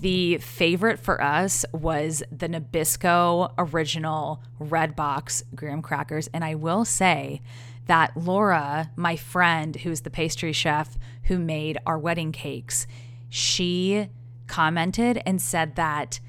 The 0.00 0.38
favorite 0.38 0.98
for 0.98 1.22
us 1.22 1.64
was 1.72 2.22
the 2.30 2.48
Nabisco 2.48 3.52
original 3.58 4.42
red 4.58 4.96
box 4.96 5.42
graham 5.54 5.82
crackers. 5.82 6.28
And 6.32 6.44
I 6.44 6.54
will 6.54 6.84
say 6.84 7.42
that 7.86 8.16
Laura, 8.16 8.90
my 8.96 9.16
friend, 9.16 9.76
who's 9.76 10.02
the 10.02 10.10
pastry 10.10 10.52
chef 10.52 10.96
who 11.24 11.38
made 11.38 11.78
our 11.84 11.98
wedding 11.98 12.32
cakes, 12.32 12.86
she 13.28 14.08
commented 14.46 15.20
and 15.26 15.40
said 15.40 15.76
that 15.76 16.20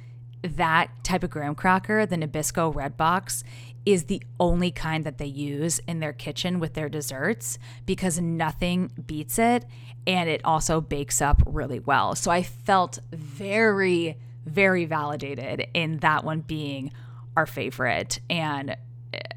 that 0.43 0.91
type 1.03 1.23
of 1.23 1.29
graham 1.29 1.55
cracker, 1.55 2.05
the 2.05 2.17
Nabisco 2.17 2.73
red 2.73 2.97
box, 2.97 3.43
is 3.85 4.05
the 4.05 4.21
only 4.39 4.71
kind 4.71 5.03
that 5.05 5.17
they 5.17 5.25
use 5.25 5.79
in 5.87 5.99
their 5.99 6.13
kitchen 6.13 6.59
with 6.59 6.73
their 6.73 6.89
desserts 6.89 7.57
because 7.85 8.19
nothing 8.19 8.91
beats 9.05 9.37
it 9.37 9.65
and 10.07 10.29
it 10.29 10.41
also 10.45 10.79
bakes 10.79 11.21
up 11.21 11.41
really 11.45 11.79
well. 11.79 12.15
So 12.15 12.31
I 12.31 12.43
felt 12.43 12.99
very, 13.11 14.17
very 14.45 14.85
validated 14.85 15.67
in 15.73 15.97
that 15.97 16.23
one 16.23 16.41
being 16.41 16.91
our 17.35 17.45
favorite. 17.45 18.19
And 18.29 18.75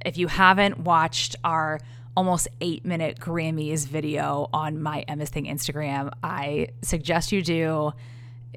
if 0.05 0.17
you 0.17 0.29
haven't 0.29 0.79
watched 0.81 1.37
our 1.45 1.81
almost 2.17 2.49
eight 2.61 2.85
minute 2.85 3.19
Grammys 3.19 3.87
video 3.87 4.49
on 4.53 4.83
my 4.83 5.01
Emma's 5.03 5.31
Thing 5.31 5.45
Instagram, 5.45 6.13
I 6.23 6.69
suggest 6.83 7.33
you 7.33 7.43
do. 7.43 7.93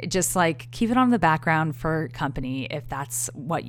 Just 0.08 0.36
like 0.36 0.70
keep 0.72 0.90
it 0.90 0.98
on 0.98 1.10
the 1.10 1.20
background 1.20 1.76
for 1.76 2.10
company 2.10 2.66
if 2.66 2.88
that's 2.88 3.30
what 3.34 3.64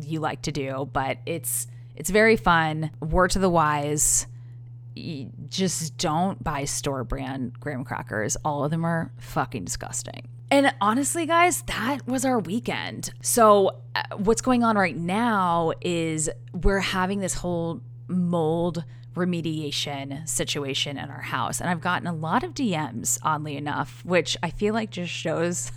you 0.00 0.20
like 0.20 0.42
to 0.42 0.52
do. 0.52 0.88
But 0.92 1.18
it's 1.26 1.66
it's 1.94 2.10
very 2.10 2.36
fun. 2.36 2.90
Word 3.00 3.30
to 3.30 3.38
the 3.38 3.50
wise 3.50 4.26
just 5.48 5.96
don't 5.98 6.42
buy 6.42 6.64
store 6.64 7.04
brand 7.04 7.58
graham 7.60 7.84
crackers. 7.84 8.36
All 8.44 8.64
of 8.64 8.70
them 8.70 8.84
are 8.84 9.12
fucking 9.18 9.64
disgusting. 9.64 10.28
And 10.50 10.72
honestly, 10.80 11.26
guys, 11.26 11.62
that 11.62 12.06
was 12.06 12.24
our 12.24 12.38
weekend. 12.38 13.12
So, 13.20 13.82
uh, 13.94 14.02
what's 14.16 14.40
going 14.40 14.62
on 14.62 14.76
right 14.76 14.96
now 14.96 15.72
is 15.80 16.30
we're 16.52 16.80
having 16.80 17.20
this 17.20 17.34
whole 17.34 17.82
mold 18.08 18.84
remediation 19.16 20.28
situation 20.28 20.98
in 20.98 21.10
our 21.10 21.22
house. 21.22 21.60
And 21.60 21.68
I've 21.68 21.80
gotten 21.80 22.06
a 22.06 22.14
lot 22.14 22.44
of 22.44 22.54
DMs, 22.54 23.18
oddly 23.22 23.56
enough, 23.56 24.04
which 24.04 24.36
I 24.42 24.50
feel 24.50 24.74
like 24.74 24.90
just 24.90 25.12
shows 25.12 25.72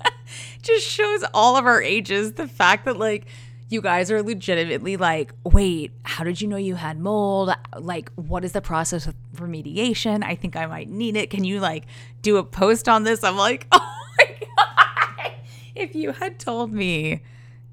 just 0.62 0.86
shows 0.86 1.24
all 1.34 1.56
of 1.56 1.66
our 1.66 1.82
ages 1.82 2.34
the 2.34 2.46
fact 2.46 2.84
that 2.84 2.98
like 2.98 3.26
you 3.68 3.80
guys 3.80 4.10
are 4.12 4.22
legitimately 4.22 4.96
like, 4.96 5.32
wait, 5.44 5.90
how 6.04 6.22
did 6.22 6.40
you 6.40 6.46
know 6.46 6.56
you 6.56 6.76
had 6.76 7.00
mold? 7.00 7.52
Like, 7.76 8.12
what 8.14 8.44
is 8.44 8.52
the 8.52 8.60
process 8.60 9.06
of 9.06 9.14
remediation? 9.34 10.22
I 10.22 10.36
think 10.36 10.54
I 10.54 10.66
might 10.66 10.88
need 10.88 11.16
it. 11.16 11.30
Can 11.30 11.42
you 11.42 11.60
like 11.60 11.84
do 12.22 12.36
a 12.36 12.44
post 12.44 12.88
on 12.88 13.02
this? 13.02 13.24
I'm 13.24 13.36
like, 13.36 13.66
oh 13.72 13.98
my 14.18 14.36
God. 14.56 15.32
If 15.74 15.94
you 15.94 16.12
had 16.12 16.38
told 16.38 16.72
me, 16.72 17.22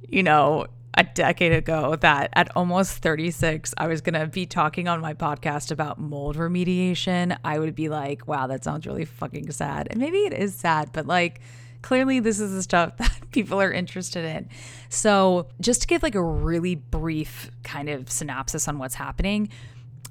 you 0.09 0.23
know, 0.23 0.67
a 0.95 1.03
decade 1.03 1.51
ago 1.51 1.95
that 1.97 2.29
at 2.33 2.55
almost 2.55 2.97
36, 2.99 3.73
I 3.77 3.87
was 3.87 4.01
going 4.01 4.19
to 4.19 4.27
be 4.27 4.45
talking 4.45 4.87
on 4.87 5.01
my 5.01 5.13
podcast 5.13 5.71
about 5.71 5.99
mold 5.99 6.37
remediation, 6.37 7.37
I 7.43 7.59
would 7.59 7.75
be 7.75 7.89
like, 7.89 8.27
wow, 8.27 8.47
that 8.47 8.63
sounds 8.63 8.85
really 8.85 9.05
fucking 9.05 9.51
sad. 9.51 9.87
And 9.89 9.99
maybe 9.99 10.19
it 10.19 10.33
is 10.33 10.53
sad, 10.53 10.91
but 10.93 11.07
like, 11.07 11.41
clearly 11.81 12.19
this 12.19 12.39
is 12.39 12.53
the 12.53 12.63
stuff 12.63 12.97
that 12.97 13.31
people 13.31 13.61
are 13.61 13.71
interested 13.71 14.25
in. 14.25 14.49
So, 14.89 15.47
just 15.61 15.81
to 15.81 15.87
give 15.87 16.03
like 16.03 16.15
a 16.15 16.23
really 16.23 16.75
brief 16.75 17.51
kind 17.63 17.89
of 17.89 18.11
synopsis 18.11 18.67
on 18.67 18.77
what's 18.77 18.95
happening, 18.95 19.49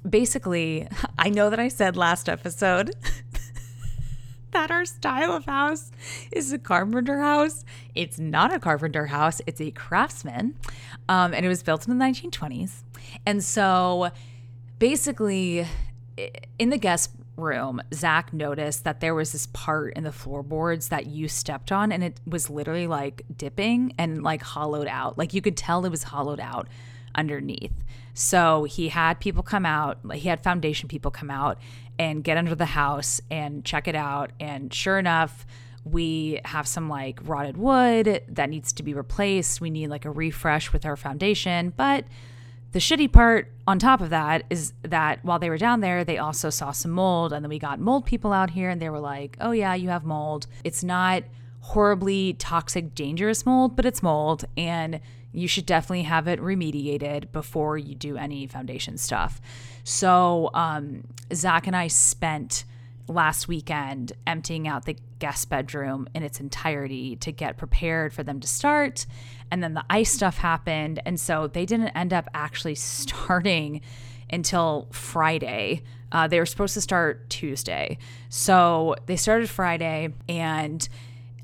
basically, 0.07 0.87
I 1.17 1.29
know 1.29 1.49
that 1.49 1.59
I 1.59 1.67
said 1.67 1.97
last 1.97 2.29
episode 2.29 2.95
that 4.53 4.71
our 4.71 4.85
style 4.85 5.33
of 5.33 5.45
house 5.45 5.91
is 6.31 6.53
a 6.53 6.59
carpenter 6.59 7.19
house. 7.19 7.65
It's 7.93 8.19
not 8.19 8.53
a 8.53 8.59
carpenter 8.59 9.07
house, 9.07 9.41
it's 9.45 9.61
a 9.61 9.71
craftsman. 9.71 10.55
Um, 11.09 11.33
and 11.33 11.45
it 11.45 11.49
was 11.49 11.63
built 11.63 11.87
in 11.87 11.97
the 11.97 12.03
1920s. 12.03 12.83
And 13.25 13.43
so 13.43 14.11
basically, 14.79 15.67
in 16.59 16.69
the 16.69 16.77
guest 16.77 17.11
room, 17.35 17.81
Zach 17.93 18.33
noticed 18.33 18.83
that 18.83 18.99
there 18.99 19.15
was 19.15 19.31
this 19.31 19.47
part 19.47 19.93
in 19.95 20.03
the 20.03 20.11
floorboards 20.11 20.89
that 20.89 21.07
you 21.07 21.27
stepped 21.27 21.71
on, 21.71 21.91
and 21.91 22.03
it 22.03 22.19
was 22.25 22.49
literally 22.49 22.87
like 22.87 23.23
dipping 23.35 23.93
and 23.97 24.23
like 24.23 24.41
hollowed 24.41 24.87
out. 24.87 25.17
Like 25.17 25.33
you 25.33 25.41
could 25.41 25.57
tell 25.57 25.85
it 25.85 25.89
was 25.89 26.03
hollowed 26.03 26.39
out 26.39 26.67
underneath. 27.15 27.73
So 28.13 28.65
he 28.65 28.89
had 28.89 29.19
people 29.19 29.41
come 29.41 29.65
out, 29.65 29.99
he 30.13 30.29
had 30.29 30.43
foundation 30.43 30.87
people 30.87 31.11
come 31.11 31.31
out 31.31 31.57
and 31.99 32.23
get 32.23 32.37
under 32.37 32.55
the 32.55 32.65
house 32.65 33.21
and 33.29 33.63
check 33.63 33.87
it 33.87 33.95
out. 33.95 34.31
And 34.39 34.73
sure 34.73 34.99
enough, 34.99 35.45
we 35.85 36.39
have 36.45 36.67
some 36.67 36.89
like 36.89 37.19
rotted 37.23 37.57
wood 37.57 38.23
that 38.27 38.49
needs 38.49 38.73
to 38.73 38.83
be 38.83 38.93
replaced. 38.93 39.61
We 39.61 39.69
need 39.69 39.87
like 39.87 40.05
a 40.05 40.11
refresh 40.11 40.71
with 40.71 40.85
our 40.85 40.95
foundation, 40.95 41.73
but 41.75 42.05
the 42.73 42.79
shitty 42.79 43.11
part 43.11 43.51
on 43.67 43.77
top 43.77 44.01
of 44.01 44.09
that 44.09 44.45
is 44.49 44.73
that 44.81 45.23
while 45.23 45.37
they 45.37 45.49
were 45.49 45.59
down 45.59 45.81
there, 45.81 46.03
they 46.03 46.17
also 46.17 46.49
saw 46.49 46.71
some 46.71 46.91
mold. 46.91 47.31
And 47.31 47.45
then 47.45 47.49
we 47.49 47.59
got 47.59 47.79
mold 47.79 48.05
people 48.05 48.33
out 48.33 48.49
here 48.49 48.69
and 48.69 48.81
they 48.81 48.89
were 48.89 48.99
like, 48.99 49.37
oh, 49.39 49.51
yeah, 49.51 49.75
you 49.75 49.89
have 49.89 50.03
mold. 50.03 50.47
It's 50.63 50.83
not 50.83 51.23
horribly 51.59 52.33
toxic, 52.33 52.95
dangerous 52.95 53.45
mold, 53.45 53.75
but 53.75 53.85
it's 53.85 54.01
mold. 54.01 54.45
And 54.57 54.99
you 55.31 55.47
should 55.47 55.67
definitely 55.67 56.03
have 56.03 56.27
it 56.27 56.39
remediated 56.39 57.31
before 57.31 57.77
you 57.77 57.93
do 57.93 58.17
any 58.17 58.47
foundation 58.47 58.97
stuff. 58.97 59.39
So, 59.83 60.49
um, 60.53 61.03
Zach 61.33 61.67
and 61.67 61.75
I 61.75 61.87
spent 61.87 62.63
last 63.07 63.47
weekend 63.47 64.13
emptying 64.25 64.67
out 64.67 64.85
the 64.85 64.95
guest 65.19 65.49
bedroom 65.49 66.07
in 66.13 66.23
its 66.23 66.39
entirety 66.39 67.15
to 67.17 67.31
get 67.31 67.57
prepared 67.57 68.13
for 68.13 68.23
them 68.23 68.39
to 68.39 68.47
start. 68.47 69.05
And 69.51 69.61
then 69.61 69.73
the 69.73 69.83
ice 69.89 70.11
stuff 70.11 70.37
happened. 70.37 71.01
And 71.05 71.19
so 71.19 71.47
they 71.47 71.65
didn't 71.65 71.89
end 71.89 72.13
up 72.13 72.29
actually 72.33 72.75
starting 72.75 73.81
until 74.29 74.87
Friday. 74.91 75.83
Uh, 76.11 76.27
they 76.27 76.39
were 76.39 76.45
supposed 76.45 76.73
to 76.75 76.81
start 76.81 77.29
Tuesday. 77.29 77.97
So 78.29 78.95
they 79.05 79.15
started 79.15 79.49
Friday 79.49 80.13
and 80.29 80.87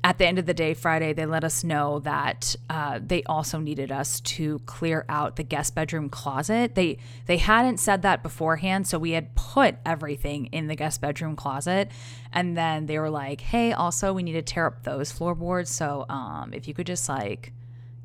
at 0.02 0.18
the 0.18 0.26
end 0.26 0.38
of 0.38 0.46
the 0.46 0.54
day, 0.54 0.72
Friday, 0.72 1.12
they 1.12 1.26
let 1.26 1.44
us 1.44 1.62
know 1.62 1.98
that 2.00 2.56
uh, 2.70 3.00
they 3.02 3.22
also 3.24 3.58
needed 3.58 3.92
us 3.92 4.20
to 4.20 4.58
clear 4.60 5.04
out 5.08 5.36
the 5.36 5.42
guest 5.42 5.74
bedroom 5.74 6.08
closet. 6.08 6.74
They 6.74 6.98
they 7.26 7.36
hadn't 7.36 7.78
said 7.78 8.02
that 8.02 8.22
beforehand, 8.22 8.86
so 8.86 8.98
we 8.98 9.10
had 9.10 9.34
put 9.34 9.76
everything 9.84 10.46
in 10.46 10.68
the 10.68 10.74
guest 10.74 11.02
bedroom 11.02 11.36
closet, 11.36 11.90
and 12.32 12.56
then 12.56 12.86
they 12.86 12.98
were 12.98 13.10
like, 13.10 13.42
"Hey, 13.42 13.72
also 13.72 14.14
we 14.14 14.22
need 14.22 14.32
to 14.32 14.42
tear 14.42 14.66
up 14.66 14.84
those 14.84 15.12
floorboards. 15.12 15.70
So 15.70 16.06
um, 16.08 16.52
if 16.54 16.66
you 16.66 16.72
could 16.72 16.86
just 16.86 17.08
like 17.08 17.52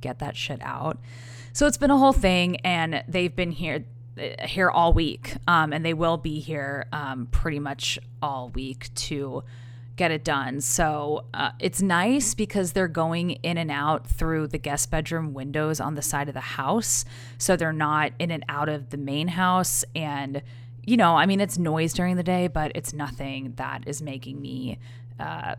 get 0.02 0.20
that 0.20 0.36
shit 0.36 0.62
out." 0.62 1.00
So 1.54 1.66
it's 1.66 1.78
been 1.78 1.92
a 1.92 1.98
whole 1.98 2.14
thing, 2.14 2.58
and 2.58 3.06
they've 3.08 3.34
been 3.34 3.52
here 3.52 3.86
uh, 4.20 4.46
here 4.46 4.70
all 4.70 4.92
week, 4.92 5.36
um, 5.48 5.72
and 5.72 5.86
they 5.86 5.94
will 5.94 6.18
be 6.18 6.42
here 6.42 6.88
um, 6.92 7.28
pretty 7.32 7.60
much 7.60 8.00
all 8.22 8.50
week 8.50 8.94
to 8.96 9.46
get 9.96 10.12
it 10.12 10.24
done. 10.24 10.62
So 10.62 11.26
uh, 11.34 11.52
it's 11.60 11.82
nice 11.82 12.34
because 12.34 12.74
they're 12.74 12.88
going 12.88 13.32
in 13.32 13.58
and 13.58 13.72
out 13.72 14.08
through 14.08 14.48
the 14.48 14.58
guest 14.58 14.92
bedroom 14.92 15.34
windows 15.34 15.80
on 15.80 15.96
the 15.96 16.02
side 16.02 16.28
of 16.28 16.34
the 16.34 16.42
house. 16.42 17.06
So 17.38 17.56
they're 17.56 17.74
not 17.74 18.12
in 18.20 18.32
and 18.32 18.44
out 18.50 18.70
of 18.70 18.90
the 18.90 18.98
main 18.98 19.30
house. 19.30 19.86
And, 19.96 20.42
you 20.84 20.98
know, 20.98 21.16
I 21.16 21.26
mean, 21.26 21.40
it's 21.40 21.58
noise 21.58 21.94
during 21.94 22.18
the 22.18 22.24
day, 22.24 22.48
but 22.48 22.72
it's 22.76 22.94
nothing 22.94 23.54
that 23.56 23.84
is 23.88 24.02
making 24.02 24.42
me. 24.42 24.80
Uh, 25.20 25.56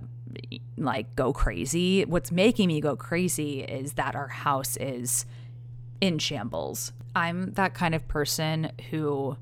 like 0.77 1.16
go 1.16 1.33
crazy. 1.33 2.05
What's 2.05 2.31
making 2.31 2.68
me 2.68 2.81
go 2.81 2.94
crazy 2.94 3.61
is 3.61 3.94
that 3.94 4.14
our 4.14 4.29
house 4.29 4.77
is 4.77 5.25
in 6.01 6.18
shambles. 6.18 6.92
I'm 7.14 7.53
that 7.53 7.72
kind 7.72 7.94
of 7.94 8.07
person 8.07 8.70
who 8.90 9.38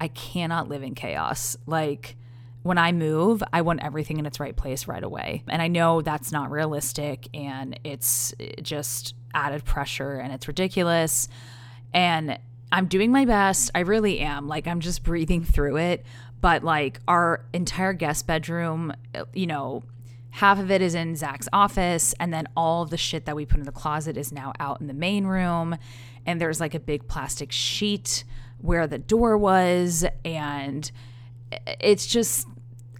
I 0.00 0.08
cannot 0.08 0.68
live 0.68 0.82
in 0.82 0.96
chaos. 0.96 1.56
Like, 1.66 2.16
when 2.62 2.78
I 2.78 2.92
move, 2.92 3.42
I 3.52 3.62
want 3.62 3.82
everything 3.82 4.18
in 4.18 4.26
its 4.26 4.38
right 4.38 4.54
place 4.54 4.86
right 4.86 5.02
away. 5.02 5.42
And 5.48 5.60
I 5.60 5.68
know 5.68 6.00
that's 6.00 6.30
not 6.30 6.50
realistic 6.50 7.28
and 7.34 7.78
it's 7.82 8.32
eh, 8.38 8.52
just 8.62 9.14
added 9.34 9.64
pressure 9.64 10.18
and 10.18 10.32
it's 10.32 10.46
ridiculous. 10.46 11.28
And 11.92 12.38
I'm 12.70 12.86
doing 12.86 13.10
my 13.10 13.24
best. 13.24 13.70
I 13.74 13.80
really 13.80 14.20
am. 14.20 14.48
Like, 14.48 14.66
I'm 14.66 14.80
just 14.80 15.02
breathing 15.02 15.44
through 15.44 15.76
it. 15.78 16.06
But, 16.40 16.64
like, 16.64 17.00
our 17.06 17.44
entire 17.52 17.92
guest 17.92 18.26
bedroom, 18.26 18.92
eh, 19.14 19.24
you 19.34 19.46
know, 19.46 19.82
half 20.30 20.58
of 20.58 20.70
it 20.70 20.80
is 20.80 20.94
in 20.94 21.14
Zach's 21.14 21.48
office, 21.52 22.14
and 22.18 22.32
then 22.32 22.48
all 22.56 22.82
of 22.82 22.90
the 22.90 22.96
shit 22.96 23.26
that 23.26 23.36
we 23.36 23.44
put 23.44 23.58
in 23.58 23.66
the 23.66 23.72
closet 23.72 24.16
is 24.16 24.32
now 24.32 24.52
out 24.58 24.80
in 24.80 24.86
the 24.86 24.94
main 24.94 25.26
room. 25.26 25.76
And 26.24 26.40
there's 26.40 26.60
like 26.60 26.74
a 26.74 26.80
big 26.80 27.06
plastic 27.06 27.52
sheet 27.52 28.24
where 28.58 28.86
the 28.86 28.98
door 28.98 29.36
was, 29.36 30.06
and 30.24 30.90
it's 31.80 32.06
just 32.06 32.46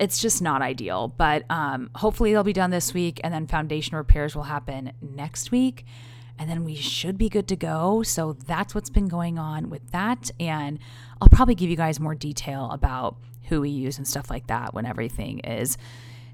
it's 0.01 0.21
just 0.21 0.43
not 0.43 0.63
ideal. 0.63 1.09
But 1.17 1.45
um, 1.51 1.91
hopefully 1.95 2.33
they'll 2.33 2.43
be 2.45 2.53
done 2.53 2.71
this 2.71 2.93
week, 2.93 3.21
and 3.23 3.33
then 3.33 3.47
foundation 3.47 3.97
repairs 3.97 4.35
will 4.35 4.45
happen 4.45 4.93
next 5.01 5.51
week, 5.51 5.85
and 6.39 6.51
then 6.51 6.65
we 6.65 6.75
should 6.75 7.19
be 7.19 7.29
good 7.29 7.47
to 7.49 7.57
go. 7.57 8.03
So 8.03 8.33
that's 8.33 8.75
what's 8.75 8.91
been 8.91 9.09
going 9.09 9.39
on 9.39 9.71
with 9.71 9.91
that, 9.93 10.31
and 10.41 10.79
I'll 11.21 11.29
probably 11.29 11.55
give 11.55 11.71
you 11.71 11.77
guys 11.77 12.01
more 12.01 12.15
detail 12.15 12.71
about 12.73 13.17
who 13.49 13.61
we 13.61 13.71
use 13.71 13.99
and 13.99 14.07
stuff 14.07 14.31
like 14.31 14.47
that 14.47 14.75
when 14.75 14.87
everything 14.87 15.41
is 15.41 15.77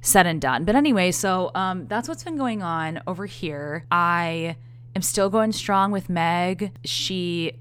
said 0.00 0.26
and 0.26 0.40
done. 0.40 0.64
But 0.64 0.76
anyway, 0.76 1.10
so 1.10 1.50
um, 1.54 1.86
that's 1.88 2.08
what's 2.08 2.24
been 2.24 2.36
going 2.36 2.62
on 2.62 3.00
over 3.06 3.26
here. 3.26 3.84
I 3.90 4.56
am 4.94 5.02
still 5.02 5.28
going 5.28 5.52
strong 5.52 5.90
with 5.90 6.08
Meg. 6.08 6.72
She 6.84 7.52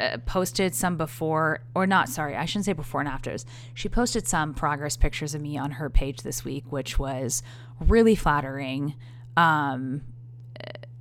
uh, 0.00 0.18
posted 0.26 0.74
some 0.74 0.96
before, 0.96 1.60
or 1.74 1.86
not, 1.86 2.08
sorry, 2.08 2.36
I 2.36 2.44
shouldn't 2.44 2.64
say 2.64 2.72
before 2.72 3.00
and 3.00 3.08
afters. 3.08 3.44
She 3.74 3.88
posted 3.88 4.26
some 4.26 4.54
progress 4.54 4.96
pictures 4.96 5.34
of 5.34 5.42
me 5.42 5.58
on 5.58 5.72
her 5.72 5.90
page 5.90 6.22
this 6.22 6.44
week, 6.44 6.64
which 6.70 6.98
was 6.98 7.42
really 7.78 8.14
flattering. 8.14 8.94
Um, 9.36 10.02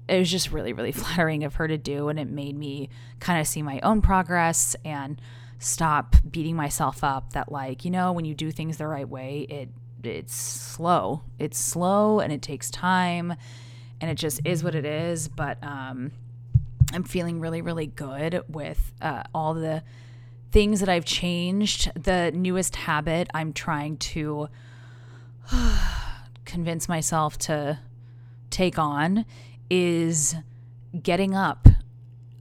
it 0.08 0.20
was 0.20 0.30
just 0.30 0.52
really, 0.52 0.74
really 0.74 0.92
flattering 0.94 1.44
of 1.44 1.56
her 1.56 1.68
to 1.68 1.78
do. 1.78 2.10
And 2.10 2.20
it 2.20 2.30
made 2.30 2.58
me 2.58 2.90
kind 3.20 3.40
of 3.40 3.48
see 3.48 3.62
my 3.62 3.80
own 3.82 4.02
progress 4.02 4.76
and 4.84 5.22
stop 5.60 6.16
beating 6.30 6.56
myself 6.56 7.04
up 7.04 7.34
that, 7.34 7.52
like, 7.52 7.86
you 7.86 7.92
know, 7.92 8.12
when 8.12 8.26
you 8.26 8.34
do 8.34 8.52
things 8.52 8.78
the 8.78 8.88
right 8.88 9.08
way, 9.08 9.46
it 9.50 9.70
it's 10.04 10.34
slow. 10.34 11.24
It's 11.38 11.58
slow 11.58 12.20
and 12.20 12.32
it 12.32 12.42
takes 12.42 12.70
time 12.72 13.36
and 14.00 14.10
it 14.10 14.16
just 14.16 14.42
is 14.46 14.64
what 14.64 14.76
it 14.76 14.86
is. 14.86 15.28
But 15.28 15.62
um, 15.62 16.12
I'm 16.94 17.04
feeling 17.04 17.40
really, 17.40 17.62
really 17.62 17.88
good 17.88 18.42
with 18.48 18.94
uh, 19.02 19.24
all 19.34 19.54
the 19.54 19.84
things 20.52 20.80
that 20.80 20.90
I've 20.90 21.06
changed. 21.06 21.92
The 21.96 22.32
newest 22.34 22.76
habit 22.76 23.30
I'm 23.34 23.54
trying 23.54 23.98
to 23.98 24.50
convince 26.46 26.90
myself 26.90 27.38
to 27.40 27.80
take 28.50 28.80
on 28.80 29.26
is 29.70 30.36
getting 31.04 31.36
up 31.36 31.68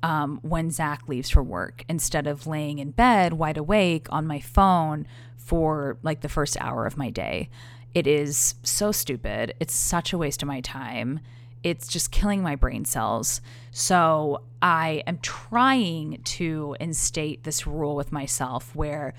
um, 0.02 0.38
when 0.42 0.70
Zach 0.70 1.08
leaves 1.08 1.28
for 1.28 1.42
work 1.42 1.84
instead 1.88 2.26
of 2.26 2.46
laying 2.46 2.78
in 2.78 2.92
bed 2.92 3.34
wide 3.34 3.56
awake 3.56 4.06
on 4.10 4.26
my 4.26 4.40
phone 4.40 5.06
for 5.36 5.98
like 6.02 6.20
the 6.20 6.28
first 6.28 6.56
hour 6.60 6.86
of 6.86 6.96
my 6.96 7.10
day. 7.10 7.50
It 7.94 8.06
is 8.06 8.54
so 8.62 8.92
stupid. 8.92 9.54
It's 9.60 9.74
such 9.74 10.12
a 10.12 10.18
waste 10.18 10.42
of 10.42 10.48
my 10.48 10.60
time. 10.60 11.20
It's 11.62 11.88
just 11.88 12.10
killing 12.10 12.42
my 12.42 12.54
brain 12.54 12.84
cells. 12.84 13.40
So 13.70 14.42
I 14.62 15.02
am 15.06 15.18
trying 15.18 16.22
to 16.22 16.76
instate 16.80 17.44
this 17.44 17.66
rule 17.66 17.96
with 17.96 18.12
myself 18.12 18.74
where 18.74 19.14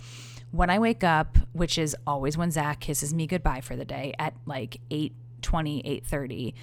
when 0.51 0.69
I 0.69 0.79
wake 0.79 1.03
up, 1.03 1.37
which 1.53 1.77
is 1.77 1.95
always 2.07 2.37
when 2.37 2.51
Zach 2.51 2.79
kisses 2.79 3.13
me 3.13 3.27
goodbye 3.27 3.61
for 3.61 3.75
the 3.75 3.85
day 3.85 4.13
at 4.17 4.33
like 4.45 4.79
8 4.89 5.13
20, 5.41 5.81
8 5.85 6.05
30, 6.05 6.55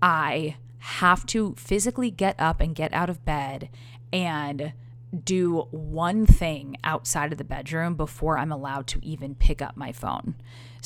I 0.00 0.56
have 0.78 1.26
to 1.26 1.54
physically 1.56 2.10
get 2.10 2.36
up 2.38 2.60
and 2.60 2.74
get 2.74 2.92
out 2.92 3.10
of 3.10 3.24
bed 3.24 3.68
and 4.12 4.72
do 5.24 5.66
one 5.70 6.26
thing 6.26 6.76
outside 6.84 7.32
of 7.32 7.38
the 7.38 7.44
bedroom 7.44 7.94
before 7.94 8.38
I'm 8.38 8.52
allowed 8.52 8.86
to 8.88 9.00
even 9.02 9.34
pick 9.34 9.62
up 9.62 9.76
my 9.76 9.92
phone. 9.92 10.34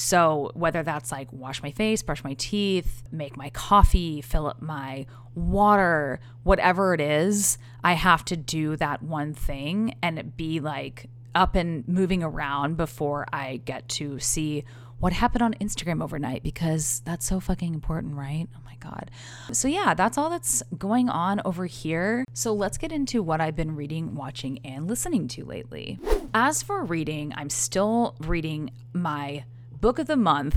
So, 0.00 0.50
whether 0.54 0.82
that's 0.82 1.12
like 1.12 1.30
wash 1.30 1.62
my 1.62 1.72
face, 1.72 2.02
brush 2.02 2.24
my 2.24 2.32
teeth, 2.32 3.02
make 3.12 3.36
my 3.36 3.50
coffee, 3.50 4.22
fill 4.22 4.46
up 4.46 4.62
my 4.62 5.04
water, 5.34 6.20
whatever 6.42 6.94
it 6.94 7.02
is, 7.02 7.58
I 7.84 7.92
have 7.92 8.24
to 8.24 8.36
do 8.36 8.76
that 8.76 9.02
one 9.02 9.34
thing 9.34 9.94
and 10.02 10.34
be 10.38 10.58
like 10.58 11.10
up 11.34 11.54
and 11.54 11.86
moving 11.86 12.22
around 12.22 12.78
before 12.78 13.26
I 13.30 13.60
get 13.66 13.90
to 13.90 14.18
see 14.18 14.64
what 15.00 15.12
happened 15.12 15.42
on 15.42 15.52
Instagram 15.60 16.02
overnight 16.02 16.42
because 16.42 17.02
that's 17.04 17.26
so 17.26 17.38
fucking 17.38 17.74
important, 17.74 18.14
right? 18.14 18.48
Oh 18.56 18.60
my 18.64 18.76
God. 18.80 19.10
So, 19.52 19.68
yeah, 19.68 19.92
that's 19.92 20.16
all 20.16 20.30
that's 20.30 20.62
going 20.78 21.10
on 21.10 21.42
over 21.44 21.66
here. 21.66 22.24
So, 22.32 22.54
let's 22.54 22.78
get 22.78 22.90
into 22.90 23.22
what 23.22 23.42
I've 23.42 23.54
been 23.54 23.76
reading, 23.76 24.14
watching, 24.14 24.60
and 24.64 24.88
listening 24.88 25.28
to 25.28 25.44
lately. 25.44 25.98
As 26.32 26.62
for 26.62 26.84
reading, 26.84 27.34
I'm 27.36 27.50
still 27.50 28.16
reading 28.20 28.70
my 28.94 29.44
book 29.80 29.98
of 29.98 30.06
the 30.06 30.16
month. 30.16 30.56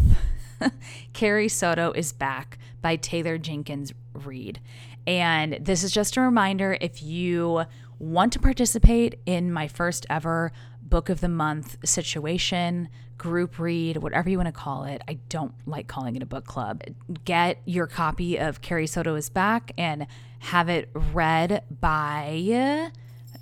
Carrie 1.13 1.49
Soto 1.49 1.91
is 1.91 2.11
Back 2.11 2.57
by 2.81 2.97
Taylor 2.97 3.37
Jenkins 3.37 3.93
Reid. 4.13 4.59
And 5.07 5.59
this 5.61 5.83
is 5.83 5.91
just 5.91 6.17
a 6.17 6.21
reminder 6.21 6.77
if 6.81 7.01
you 7.01 7.63
want 7.99 8.33
to 8.33 8.39
participate 8.39 9.19
in 9.25 9.51
my 9.51 9.67
first 9.67 10.05
ever 10.09 10.51
book 10.81 11.09
of 11.09 11.21
the 11.21 11.29
month 11.29 11.77
situation, 11.87 12.89
group 13.17 13.59
read, 13.59 13.97
whatever 13.97 14.29
you 14.29 14.37
want 14.37 14.47
to 14.47 14.53
call 14.53 14.83
it. 14.83 15.01
I 15.07 15.19
don't 15.29 15.53
like 15.65 15.87
calling 15.87 16.15
it 16.15 16.23
a 16.23 16.25
book 16.25 16.45
club. 16.45 16.83
Get 17.23 17.61
your 17.65 17.87
copy 17.87 18.37
of 18.37 18.61
Carrie 18.61 18.87
Soto 18.87 19.15
is 19.15 19.29
Back 19.29 19.71
and 19.77 20.05
have 20.39 20.67
it 20.67 20.89
read 20.93 21.63
by 21.79 22.91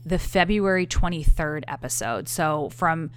the 0.05 0.19
February 0.19 0.85
23rd 0.85 1.63
episode. 1.67 2.29
So 2.29 2.69
from 2.69 3.09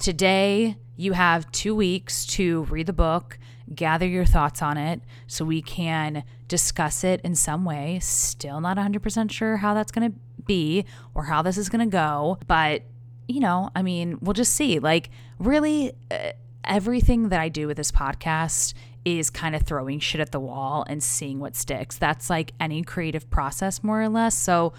today, 0.00 0.76
you 0.96 1.12
have 1.12 1.50
two 1.52 1.74
weeks 1.74 2.26
to 2.26 2.64
read 2.64 2.86
the 2.86 2.92
book, 2.92 3.38
gather 3.74 4.06
your 4.06 4.24
thoughts 4.24 4.62
on 4.62 4.76
it 4.76 5.00
so 5.26 5.44
we 5.44 5.62
can 5.62 6.24
discuss 6.48 7.04
it 7.04 7.20
in 7.22 7.34
some 7.34 7.64
way. 7.64 8.00
Still 8.02 8.60
not 8.60 8.76
100% 8.76 9.30
sure 9.30 9.58
how 9.58 9.74
that's 9.74 9.92
going 9.92 10.10
to 10.10 10.18
be 10.44 10.84
or 11.14 11.24
how 11.24 11.42
this 11.42 11.56
is 11.56 11.68
going 11.68 11.88
to 11.88 11.92
go, 11.92 12.38
but 12.46 12.82
you 13.28 13.38
know, 13.38 13.70
I 13.76 13.82
mean, 13.82 14.18
we'll 14.20 14.32
just 14.32 14.54
see. 14.54 14.80
Like, 14.80 15.08
really, 15.38 15.92
uh, 16.10 16.32
everything 16.64 17.28
that 17.28 17.38
I 17.38 17.48
do 17.48 17.68
with 17.68 17.76
this 17.76 17.92
podcast 17.92 18.74
is 19.04 19.30
kind 19.30 19.54
of 19.54 19.62
throwing 19.62 20.00
shit 20.00 20.20
at 20.20 20.32
the 20.32 20.40
wall 20.40 20.84
and 20.88 21.00
seeing 21.00 21.38
what 21.38 21.54
sticks. 21.54 21.96
That's 21.96 22.28
like 22.28 22.52
any 22.58 22.82
creative 22.82 23.30
process, 23.30 23.84
more 23.84 24.02
or 24.02 24.08
less. 24.08 24.36
So 24.36 24.72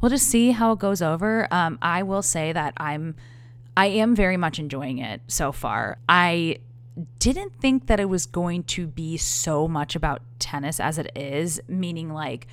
we'll 0.00 0.10
just 0.10 0.26
see 0.26 0.50
how 0.50 0.72
it 0.72 0.80
goes 0.80 1.00
over. 1.00 1.46
Um, 1.52 1.78
I 1.80 2.02
will 2.02 2.22
say 2.22 2.52
that 2.52 2.74
I'm, 2.76 3.14
I 3.76 3.86
am 3.86 4.14
very 4.14 4.36
much 4.36 4.58
enjoying 4.58 4.98
it 4.98 5.22
so 5.28 5.52
far. 5.52 5.98
I 6.08 6.58
didn't 7.18 7.58
think 7.60 7.86
that 7.86 8.00
it 8.00 8.08
was 8.08 8.26
going 8.26 8.64
to 8.64 8.86
be 8.86 9.16
so 9.16 9.66
much 9.66 9.96
about 9.96 10.22
tennis 10.38 10.78
as 10.78 10.98
it 10.98 11.10
is, 11.16 11.60
meaning 11.68 12.12
like 12.12 12.46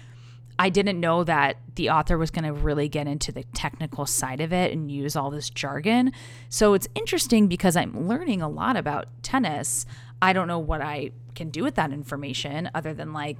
I 0.57 0.69
didn't 0.69 0.99
know 0.99 1.23
that 1.23 1.57
the 1.75 1.89
author 1.89 2.17
was 2.17 2.31
going 2.31 2.43
to 2.43 2.51
really 2.51 2.89
get 2.89 3.07
into 3.07 3.31
the 3.31 3.43
technical 3.53 4.05
side 4.05 4.41
of 4.41 4.51
it 4.51 4.73
and 4.73 4.91
use 4.91 5.15
all 5.15 5.31
this 5.31 5.49
jargon. 5.49 6.11
So 6.49 6.73
it's 6.73 6.87
interesting 6.95 7.47
because 7.47 7.77
I'm 7.77 8.07
learning 8.07 8.41
a 8.41 8.49
lot 8.49 8.75
about 8.75 9.07
tennis. 9.23 9.85
I 10.21 10.33
don't 10.33 10.49
know 10.49 10.59
what 10.59 10.81
I 10.81 11.11
can 11.35 11.49
do 11.49 11.63
with 11.63 11.75
that 11.75 11.93
information 11.93 12.69
other 12.75 12.93
than 12.93 13.13
like 13.13 13.37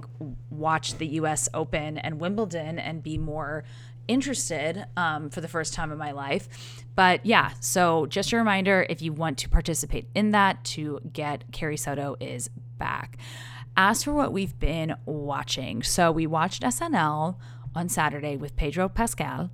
watch 0.50 0.98
the 0.98 1.08
US 1.08 1.50
Open 1.54 1.98
and 1.98 2.22
Wimbledon 2.22 2.80
and 2.80 3.04
be 3.04 3.18
more 3.18 3.66
interested 4.10 4.86
um, 4.98 5.30
for 5.30 5.40
the 5.40 5.48
first 5.48 5.74
time 5.74 5.94
in 5.94 5.98
my 5.98 6.12
life. 6.12 6.84
But 6.96 7.26
yeah, 7.26 7.54
so 7.62 8.06
just 8.08 8.34
a 8.34 8.38
reminder 8.38 8.86
if 8.90 9.02
you 9.02 9.14
want 9.14 9.38
to 9.38 9.50
participate 9.50 10.08
in 10.14 10.32
that, 10.32 10.66
to 10.66 11.00
get 11.14 11.50
Carrie 11.54 11.78
Soto 11.78 12.18
is 12.20 12.50
back 12.78 13.18
as 13.80 14.04
for 14.04 14.12
what 14.12 14.34
we've 14.34 14.60
been 14.60 14.94
watching, 15.06 15.82
so 15.84 16.12
we 16.12 16.28
watched 16.28 16.64
SNL 16.64 17.38
on 17.74 17.88
Saturday 17.88 18.36
with 18.36 18.58
Pedro 18.58 18.90
Pascal. 18.90 19.52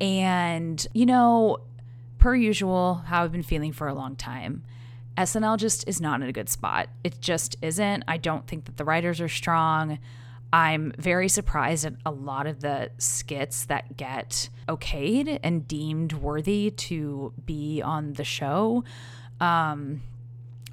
And, 0.00 0.86
you 0.94 1.04
know, 1.04 1.58
per 2.16 2.34
usual, 2.34 3.02
how 3.06 3.24
I've 3.24 3.30
been 3.30 3.42
feeling 3.42 3.72
for 3.72 3.88
a 3.88 3.94
long 3.94 4.16
time. 4.16 4.64
SNL 5.18 5.58
just 5.58 5.86
is 5.86 6.00
not 6.00 6.22
in 6.22 6.28
a 6.28 6.32
good 6.32 6.48
spot. 6.48 6.88
It 7.04 7.20
just 7.20 7.56
isn't. 7.60 8.04
I 8.08 8.16
don't 8.16 8.46
think 8.46 8.64
that 8.64 8.78
the 8.78 8.86
writers 8.86 9.20
are 9.20 9.28
strong. 9.28 9.98
I'm 10.52 10.92
very 10.98 11.28
surprised 11.28 11.86
at 11.86 11.94
a 12.04 12.10
lot 12.10 12.46
of 12.46 12.60
the 12.60 12.90
skits 12.98 13.64
that 13.66 13.96
get 13.96 14.50
okayed 14.68 15.40
and 15.42 15.66
deemed 15.66 16.12
worthy 16.12 16.70
to 16.70 17.32
be 17.44 17.80
on 17.80 18.12
the 18.14 18.24
show. 18.24 18.84
Um, 19.40 20.02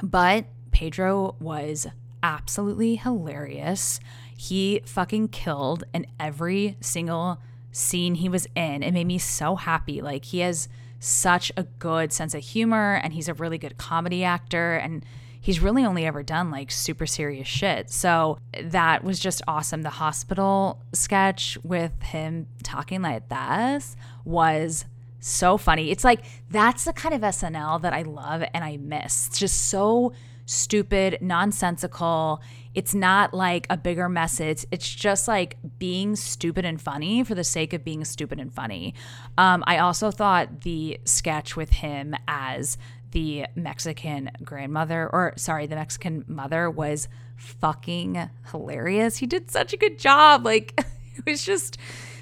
but 0.03 0.45
Pedro 0.71 1.35
was 1.39 1.87
absolutely 2.21 2.95
hilarious. 2.95 4.01
He 4.37 4.81
fucking 4.85 5.29
killed 5.29 5.85
in 5.93 6.07
every 6.19 6.75
single 6.81 7.39
scene 7.71 8.15
he 8.15 8.27
was 8.27 8.47
in. 8.55 8.83
It 8.83 8.93
made 8.93 9.07
me 9.07 9.17
so 9.17 9.55
happy. 9.55 10.01
Like 10.01 10.25
he 10.25 10.39
has 10.39 10.67
such 10.99 11.51
a 11.55 11.63
good 11.63 12.11
sense 12.11 12.33
of 12.33 12.41
humor 12.43 12.99
and 13.01 13.13
he's 13.13 13.29
a 13.29 13.33
really 13.33 13.57
good 13.57 13.77
comedy 13.77 14.23
actor 14.23 14.75
and 14.75 15.05
he's 15.41 15.59
really 15.59 15.85
only 15.85 16.05
ever 16.05 16.23
done 16.23 16.51
like 16.51 16.71
super 16.71 17.05
serious 17.05 17.47
shit. 17.47 17.89
So 17.89 18.37
that 18.63 19.03
was 19.03 19.19
just 19.19 19.41
awesome. 19.47 19.81
The 19.81 19.89
hospital 19.89 20.81
sketch 20.93 21.57
with 21.63 22.01
him 22.01 22.47
talking 22.63 23.01
like 23.01 23.29
this 23.29 23.95
was 24.25 24.85
so 25.19 25.57
funny. 25.57 25.91
It's 25.91 26.03
like 26.03 26.21
that's 26.49 26.85
the 26.85 26.93
kind 26.93 27.13
of 27.15 27.21
SNL 27.21 27.81
that 27.81 27.93
I 27.93 28.03
love 28.03 28.43
and 28.53 28.63
I 28.63 28.77
miss. 28.77 29.27
It's 29.27 29.39
just 29.39 29.67
so 29.67 30.13
stupid, 30.45 31.19
nonsensical. 31.21 32.41
It's 32.73 32.95
not 32.95 33.33
like 33.33 33.67
a 33.69 33.77
bigger 33.77 34.09
message. 34.09 34.65
It's 34.71 34.89
just 34.89 35.27
like 35.27 35.57
being 35.77 36.15
stupid 36.15 36.65
and 36.65 36.81
funny 36.81 37.23
for 37.23 37.35
the 37.35 37.43
sake 37.43 37.71
of 37.73 37.83
being 37.83 38.03
stupid 38.03 38.39
and 38.39 38.51
funny. 38.51 38.95
Um, 39.37 39.63
I 39.67 39.77
also 39.77 40.09
thought 40.11 40.61
the 40.61 40.99
sketch 41.05 41.55
with 41.55 41.69
him 41.69 42.15
as 42.27 42.77
the 43.11 43.45
Mexican 43.55 44.31
grandmother, 44.43 45.09
or 45.11 45.33
sorry, 45.35 45.67
the 45.67 45.75
Mexican 45.75 46.23
mother 46.27 46.69
was 46.69 47.07
fucking 47.35 48.29
hilarious. 48.51 49.17
He 49.17 49.25
did 49.25 49.49
such 49.49 49.73
a 49.73 49.77
good 49.77 49.97
job. 49.97 50.45
Like, 50.45 50.73
it 51.15 51.25
was 51.25 51.43
just 51.43 51.77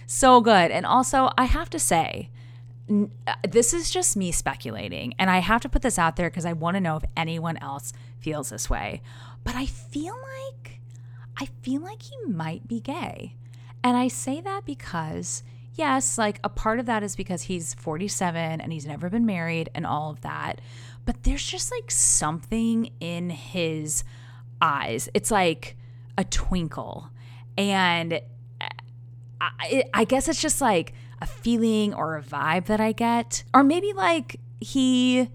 so 0.06 0.42
good. 0.42 0.72
And 0.72 0.86
also, 0.86 1.32
I 1.38 1.46
have 1.46 1.70
to 1.72 1.80
say, 1.80 2.30
uh, 2.90 3.36
this 3.48 3.74
is 3.74 3.90
just 3.90 4.16
me 4.16 4.32
speculating, 4.32 5.14
and 5.20 5.30
I 5.30 5.40
have 5.40 5.62
to 5.62 5.70
put 5.70 5.82
this 5.82 6.00
out 6.00 6.16
there 6.16 6.30
because 6.30 6.46
I 6.46 6.54
want 6.54 6.76
to 6.76 6.82
know 6.82 6.96
if 6.96 7.04
anyone 7.18 7.58
else 7.58 7.92
feels 8.20 8.50
this 8.50 8.70
way. 8.70 9.02
But 9.44 9.56
I 9.56 9.66
feel 9.66 10.16
like 10.16 10.80
I 11.40 11.46
feel 11.62 11.82
like 11.82 12.02
he 12.02 12.18
might 12.26 12.68
be 12.68 12.80
gay. 12.80 13.36
And 13.84 13.96
I 13.96 14.08
say 14.08 14.42
that 14.42 14.66
because 14.66 15.44
yes, 15.78 16.18
like 16.18 16.40
a 16.44 16.50
part 16.50 16.80
of 16.80 16.86
that 16.88 17.04
is 17.04 17.16
because 17.16 17.44
he's 17.44 17.74
47 17.76 18.62
and 18.62 18.74
he's 18.74 18.86
never 18.86 19.10
been 19.10 19.26
married 19.26 19.70
and 19.74 19.86
all 19.86 20.10
of 20.10 20.22
that. 20.22 20.60
But 21.06 21.24
there's 21.24 21.46
just 21.46 21.72
like 21.72 21.90
something 21.90 22.92
in 23.00 23.30
his 23.30 24.04
eyes. 24.62 25.10
It's 25.14 25.32
like 25.32 25.78
a 26.18 26.24
twinkle. 26.24 27.10
And 27.58 28.14
uh, 28.60 28.68
I, 29.40 29.86
I 29.94 30.04
guess 30.04 30.28
it's 30.28 30.42
just 30.42 30.60
like 30.60 30.94
a 31.22 31.26
feeling 31.26 31.94
or 31.94 32.18
a 32.18 32.22
vibe 32.22 32.66
that 32.66 32.82
I 32.82 32.92
get. 32.92 33.44
Or 33.54 33.64
maybe 33.64 33.94
like 33.94 34.40
he 34.60 35.30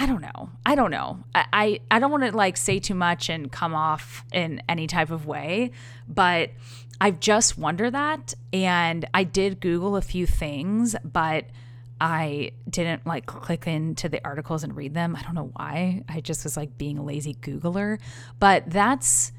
I 0.00 0.06
don't 0.06 0.20
know. 0.20 0.50
I 0.64 0.76
don't 0.76 0.92
know. 0.92 1.24
I, 1.34 1.46
I, 1.52 1.80
I 1.90 1.98
don't 1.98 2.12
want 2.12 2.22
to 2.22 2.30
like 2.30 2.56
say 2.56 2.78
too 2.78 2.94
much 2.94 3.28
and 3.28 3.50
come 3.50 3.74
off 3.74 4.24
in 4.32 4.62
any 4.68 4.86
type 4.86 5.10
of 5.10 5.26
way, 5.26 5.72
but 6.06 6.50
I've 7.00 7.20
just 7.20 7.58
wondered 7.58 7.94
that. 7.94 8.34
And 8.52 9.06
I 9.14 9.24
did 9.24 9.60
Google 9.60 9.96
a 9.96 10.02
few 10.02 10.26
things, 10.26 10.96
but 11.04 11.44
I 12.00 12.52
didn't 12.68 13.06
like 13.06 13.26
click 13.26 13.66
into 13.66 14.08
the 14.08 14.24
articles 14.24 14.64
and 14.64 14.76
read 14.76 14.94
them. 14.94 15.16
I 15.16 15.22
don't 15.22 15.34
know 15.34 15.50
why. 15.54 16.04
I 16.08 16.20
just 16.20 16.44
was 16.44 16.56
like 16.56 16.78
being 16.78 16.98
a 16.98 17.04
lazy 17.04 17.34
Googler. 17.34 17.98
But 18.38 18.70
that's 18.70 19.32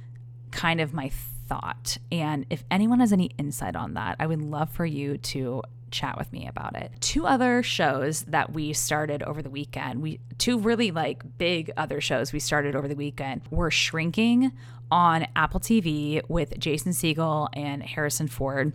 kind 0.51 0.81
of 0.81 0.93
my 0.93 1.11
thought. 1.47 1.97
And 2.11 2.45
if 2.49 2.63
anyone 2.69 2.99
has 2.99 3.13
any 3.13 3.31
insight 3.37 3.75
on 3.75 3.95
that, 3.95 4.17
I 4.19 4.27
would 4.27 4.41
love 4.41 4.69
for 4.71 4.85
you 4.85 5.17
to 5.17 5.63
chat 5.89 6.17
with 6.17 6.32
me 6.32 6.47
about 6.47 6.75
it. 6.75 6.91
Two 6.99 7.25
other 7.25 7.63
shows 7.63 8.23
that 8.23 8.54
we 8.54 8.73
started 8.73 9.23
over 9.23 9.41
the 9.41 9.49
weekend, 9.49 10.02
we 10.02 10.19
two 10.38 10.60
really 10.60 10.91
like 10.91 11.38
big 11.38 11.71
other 11.78 12.02
shows 12.02 12.32
we 12.32 12.39
started 12.39 12.75
over 12.75 12.88
the 12.88 12.95
weekend 12.95 13.41
were 13.49 13.71
Shrinking 13.71 14.52
on 14.91 15.28
Apple 15.36 15.60
TV 15.60 16.21
with 16.30 16.58
Jason 16.60 16.91
Segel 16.91 17.49
and 17.54 17.84
Harrison 17.84 18.28
Ford. 18.28 18.73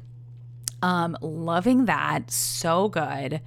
Um, 0.82 1.16
loving 1.20 1.86
that, 1.86 2.30
so 2.30 2.88
good. 2.88 3.40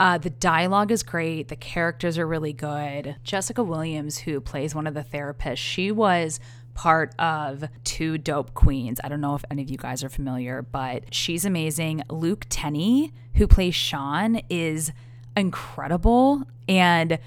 Uh, 0.00 0.18
the 0.18 0.30
dialogue 0.30 0.90
is 0.90 1.04
great. 1.04 1.46
The 1.48 1.56
characters 1.56 2.18
are 2.18 2.26
really 2.26 2.52
good. 2.52 3.16
Jessica 3.22 3.62
Williams, 3.62 4.18
who 4.18 4.40
plays 4.40 4.74
one 4.74 4.86
of 4.86 4.94
the 4.94 5.04
therapists, 5.04 5.58
she 5.58 5.92
was 5.92 6.40
part 6.74 7.14
of 7.18 7.64
Two 7.84 8.18
Dope 8.18 8.54
Queens. 8.54 9.00
I 9.02 9.08
don't 9.08 9.20
know 9.20 9.34
if 9.34 9.44
any 9.50 9.62
of 9.62 9.70
you 9.70 9.76
guys 9.76 10.02
are 10.02 10.08
familiar, 10.08 10.62
but 10.62 11.14
she's 11.14 11.44
amazing. 11.44 12.02
Luke 12.08 12.46
Tennie, 12.48 13.12
who 13.34 13.46
plays 13.46 13.74
Sean, 13.74 14.40
is 14.48 14.92
incredible. 15.36 16.42
And 16.68 17.18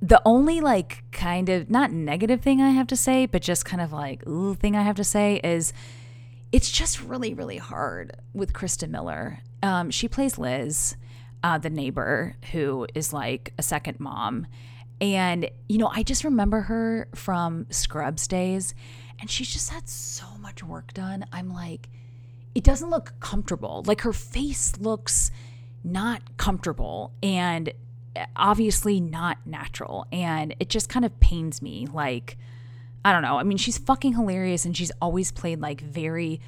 the 0.00 0.20
only 0.24 0.60
like 0.60 1.04
kind 1.12 1.48
of 1.48 1.70
not 1.70 1.92
negative 1.92 2.40
thing 2.40 2.60
I 2.60 2.70
have 2.70 2.88
to 2.88 2.96
say, 2.96 3.26
but 3.26 3.42
just 3.42 3.64
kind 3.64 3.80
of 3.80 3.92
like 3.92 4.26
ooh 4.26 4.54
thing 4.54 4.76
I 4.76 4.82
have 4.82 4.96
to 4.96 5.04
say 5.04 5.40
is 5.44 5.72
it's 6.50 6.70
just 6.70 7.02
really, 7.02 7.32
really 7.32 7.58
hard 7.58 8.16
with 8.34 8.52
Christa 8.52 8.88
Miller. 8.88 9.38
Um, 9.62 9.90
she 9.90 10.08
plays 10.08 10.38
Liz, 10.38 10.96
uh, 11.42 11.58
the 11.58 11.70
neighbor 11.70 12.36
who 12.52 12.86
is 12.94 13.12
like 13.12 13.52
a 13.58 13.62
second 13.62 14.00
mom. 14.00 14.46
And, 15.02 15.50
you 15.68 15.78
know, 15.78 15.88
I 15.88 16.04
just 16.04 16.22
remember 16.22 16.60
her 16.60 17.08
from 17.12 17.66
Scrubs 17.70 18.28
days, 18.28 18.72
and 19.20 19.28
she's 19.28 19.52
just 19.52 19.70
had 19.70 19.88
so 19.88 20.26
much 20.40 20.62
work 20.62 20.94
done. 20.94 21.26
I'm 21.32 21.52
like, 21.52 21.88
it 22.54 22.62
doesn't 22.62 22.88
look 22.88 23.14
comfortable. 23.18 23.82
Like 23.84 24.02
her 24.02 24.12
face 24.12 24.78
looks 24.78 25.32
not 25.82 26.36
comfortable 26.36 27.12
and 27.20 27.72
eh, 28.14 28.26
obviously 28.36 29.00
not 29.00 29.38
natural. 29.44 30.06
And 30.12 30.54
it 30.60 30.68
just 30.68 30.88
kind 30.88 31.04
of 31.04 31.18
pains 31.18 31.60
me. 31.60 31.88
Like, 31.92 32.38
I 33.04 33.10
don't 33.12 33.22
know. 33.22 33.38
I 33.38 33.42
mean, 33.42 33.58
she's 33.58 33.78
fucking 33.78 34.14
hilarious 34.14 34.64
and 34.64 34.76
she's 34.76 34.92
always 35.00 35.32
played 35.32 35.60
like 35.60 35.80
very 35.80 36.40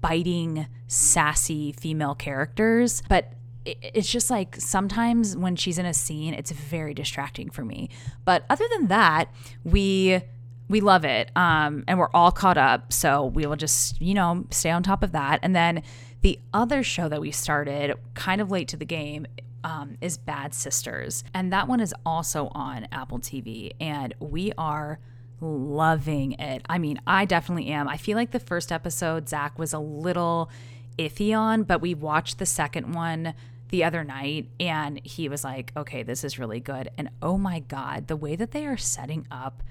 biting, 0.00 0.68
sassy 0.86 1.72
female 1.72 2.14
characters. 2.14 3.02
But 3.08 3.32
it's 3.66 4.10
just 4.10 4.30
like 4.30 4.56
sometimes 4.56 5.36
when 5.36 5.56
she's 5.56 5.78
in 5.78 5.86
a 5.86 5.94
scene, 5.94 6.34
it's 6.34 6.50
very 6.50 6.94
distracting 6.94 7.50
for 7.50 7.64
me. 7.64 7.90
But 8.24 8.44
other 8.48 8.64
than 8.70 8.88
that, 8.88 9.26
we 9.64 10.20
we 10.68 10.80
love 10.80 11.04
it, 11.04 11.30
um, 11.36 11.84
and 11.86 11.98
we're 11.98 12.10
all 12.12 12.32
caught 12.32 12.58
up. 12.58 12.92
So 12.92 13.26
we 13.26 13.46
will 13.46 13.56
just 13.56 14.00
you 14.00 14.14
know 14.14 14.46
stay 14.50 14.70
on 14.70 14.82
top 14.82 15.02
of 15.02 15.12
that. 15.12 15.40
And 15.42 15.54
then 15.54 15.82
the 16.22 16.38
other 16.52 16.82
show 16.82 17.08
that 17.08 17.20
we 17.20 17.30
started, 17.30 17.94
kind 18.14 18.40
of 18.40 18.50
late 18.50 18.68
to 18.68 18.76
the 18.76 18.84
game, 18.84 19.26
um, 19.64 19.96
is 20.00 20.16
Bad 20.16 20.54
Sisters, 20.54 21.24
and 21.34 21.52
that 21.52 21.68
one 21.68 21.80
is 21.80 21.94
also 22.04 22.48
on 22.52 22.86
Apple 22.92 23.18
TV, 23.18 23.72
and 23.80 24.14
we 24.20 24.52
are 24.56 24.98
loving 25.40 26.32
it. 26.32 26.62
I 26.68 26.78
mean, 26.78 27.00
I 27.06 27.24
definitely 27.24 27.68
am. 27.68 27.88
I 27.88 27.96
feel 27.96 28.16
like 28.16 28.30
the 28.30 28.40
first 28.40 28.72
episode 28.72 29.28
Zach 29.28 29.58
was 29.58 29.72
a 29.72 29.78
little 29.78 30.50
iffy 30.98 31.36
on, 31.36 31.62
but 31.64 31.80
we 31.80 31.94
watched 31.94 32.38
the 32.38 32.46
second 32.46 32.94
one 32.94 33.34
the 33.68 33.84
other 33.84 34.04
night 34.04 34.48
and 34.60 35.00
he 35.04 35.28
was 35.28 35.44
like, 35.44 35.72
okay, 35.76 36.02
this 36.02 36.24
is 36.24 36.38
really 36.38 36.60
good. 36.60 36.90
And 36.96 37.10
oh 37.20 37.36
my 37.36 37.60
God, 37.60 38.06
the 38.06 38.16
way 38.16 38.36
that 38.36 38.52
they 38.52 38.66
are 38.66 38.76
setting 38.76 39.26
up 39.30 39.62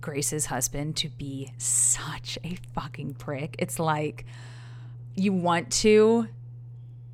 Grace's 0.00 0.46
husband 0.46 0.96
to 0.96 1.08
be 1.08 1.52
such 1.58 2.38
a 2.44 2.56
fucking 2.74 3.14
prick. 3.14 3.56
It's 3.58 3.78
like 3.78 4.26
you 5.14 5.32
want 5.32 5.70
to 5.72 6.28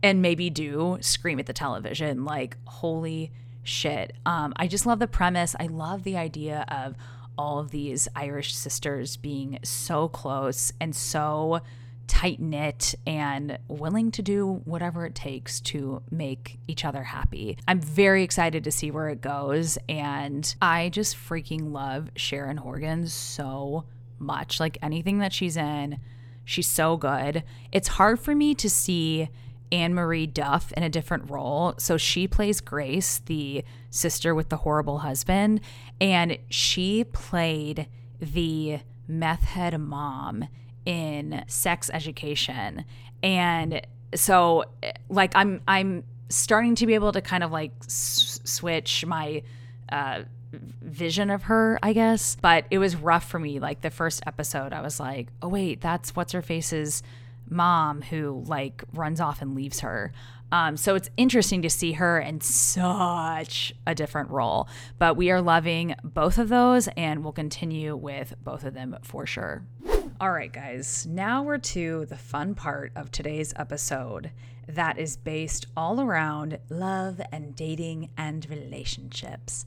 and 0.03 0.23
maybe 0.23 0.51
do 0.51 0.99
scream 1.01 1.39
at 1.39 1.47
the 1.47 1.53
television 1.53 2.25
like, 2.25 2.57
holy 2.65 3.33
shit. 3.63 4.15
Um, 4.25 4.53
I 4.57 4.67
just 4.67 4.87
love 4.87 4.99
the 4.99 5.07
premise. 5.07 5.55
I 5.59 5.67
love 5.67 6.05
the 6.05 6.17
idea 6.17 6.65
of 6.69 6.95
all 7.37 7.59
of 7.59 7.71
these 7.71 8.09
Irish 8.17 8.55
sisters 8.55 9.17
being 9.17 9.59
so 9.63 10.09
close 10.09 10.73
and 10.81 10.95
so 10.95 11.61
tight 12.09 12.41
knit 12.41 12.95
and 13.07 13.59
willing 13.69 14.11
to 14.11 14.23
do 14.23 14.63
whatever 14.65 15.07
it 15.07 15.15
takes 15.15 15.61
to 15.61 16.03
make 16.11 16.59
each 16.67 16.85
other 16.85 17.05
happy. 17.05 17.57
I'm 17.69 17.81
very 17.81 18.25
excited 18.25 18.65
to 18.65 18.73
see 18.73 18.91
where 18.91 19.09
it 19.09 19.21
goes. 19.21 19.79
And 19.89 20.53
I 20.61 20.89
just 20.89 21.17
freaking 21.17 21.73
love 21.73 22.11
Sharon 22.17 22.57
Horgan 22.57 23.07
so 23.07 23.85
much. 24.19 24.59
Like 24.59 24.79
anything 24.83 25.19
that 25.19 25.33
she's 25.33 25.57
in, 25.57 26.01
she's 26.45 26.67
so 26.67 26.97
good. 26.97 27.45
It's 27.71 27.89
hard 27.89 28.19
for 28.19 28.35
me 28.35 28.55
to 28.57 28.69
see 28.69 29.29
Anne 29.71 29.95
Marie 29.95 30.27
Duff 30.27 30.73
in 30.73 30.83
a 30.83 30.89
different 30.89 31.31
role. 31.31 31.75
So 31.79 31.97
she 31.97 32.27
plays 32.27 32.61
Grace, 32.61 33.19
the 33.27 33.65
sister 33.91 34.35
with 34.35 34.49
the 34.49 34.57
horrible 34.57 34.99
husband, 34.99 35.61
and 36.01 36.39
she 36.49 37.05
played 37.05 37.87
the 38.19 38.81
meth 39.07 39.45
head 39.45 39.79
mom 39.81 40.49
in 40.85 41.45
sex 41.47 41.91
education. 41.93 42.85
And 43.23 43.83
so 44.15 44.65
like 45.09 45.33
I'm 45.35 45.61
I'm 45.69 46.05
starting 46.29 46.75
to 46.77 46.87
be 46.87 46.95
able 46.95 47.13
to 47.13 47.21
kind 47.21 47.43
of 47.43 47.51
like 47.51 47.73
s- 47.85 48.41
switch 48.45 49.05
my 49.07 49.43
uh 49.91 50.23
vision 50.53 51.31
of 51.31 51.45
her, 51.45 51.79
I 51.83 51.93
guess. 51.93 52.37
But 52.41 52.65
it 52.71 52.79
was 52.79 52.97
rough 52.97 53.29
for 53.29 53.39
me. 53.39 53.61
Like 53.61 53.83
the 53.83 53.91
first 53.91 54.23
episode, 54.27 54.73
I 54.73 54.81
was 54.81 54.99
like, 54.99 55.29
oh, 55.43 55.49
wait, 55.49 55.81
that's 55.81 56.17
what's 56.17 56.33
her 56.33 56.43
face's 56.43 57.03
mom 57.51 58.03
who 58.03 58.45
like 58.47 58.83
runs 58.95 59.21
off 59.21 59.43
and 59.43 59.55
leaves 59.55 59.81
her. 59.81 60.13
Um, 60.51 60.79
so 60.79 60.95
it's 60.95 61.11
interesting 61.19 61.61
to 61.63 61.71
see 61.71 61.93
her 61.93 62.19
in 62.19 62.41
such 62.41 63.75
a 63.87 63.95
different 63.95 64.31
role. 64.31 64.69
But 64.99 65.17
we 65.17 65.31
are 65.31 65.43
loving 65.43 65.95
both 66.03 66.39
of 66.39 66.49
those 66.49 66.89
and 66.97 67.23
we'll 67.23 67.33
continue 67.33 67.95
with 67.97 68.35
both 68.43 68.65
of 68.65 68.73
them 68.73 68.97
for 69.03 69.27
sure. 69.27 69.65
All 70.21 70.33
right, 70.33 70.53
guys, 70.53 71.07
now 71.07 71.45
we're 71.45 71.59
to 71.59 72.05
the 72.07 72.17
fun 72.17 72.57
part 72.57 72.91
of 72.97 73.13
today's 73.13 73.55
episode 73.55 74.33
that 74.67 74.99
is 74.99 75.17
based 75.17 75.67
all 75.77 76.01
around 76.01 76.59
love 76.69 77.21
and 77.31 77.55
dating 77.55 78.11
and 78.17 78.45
relationships. 78.51 79.65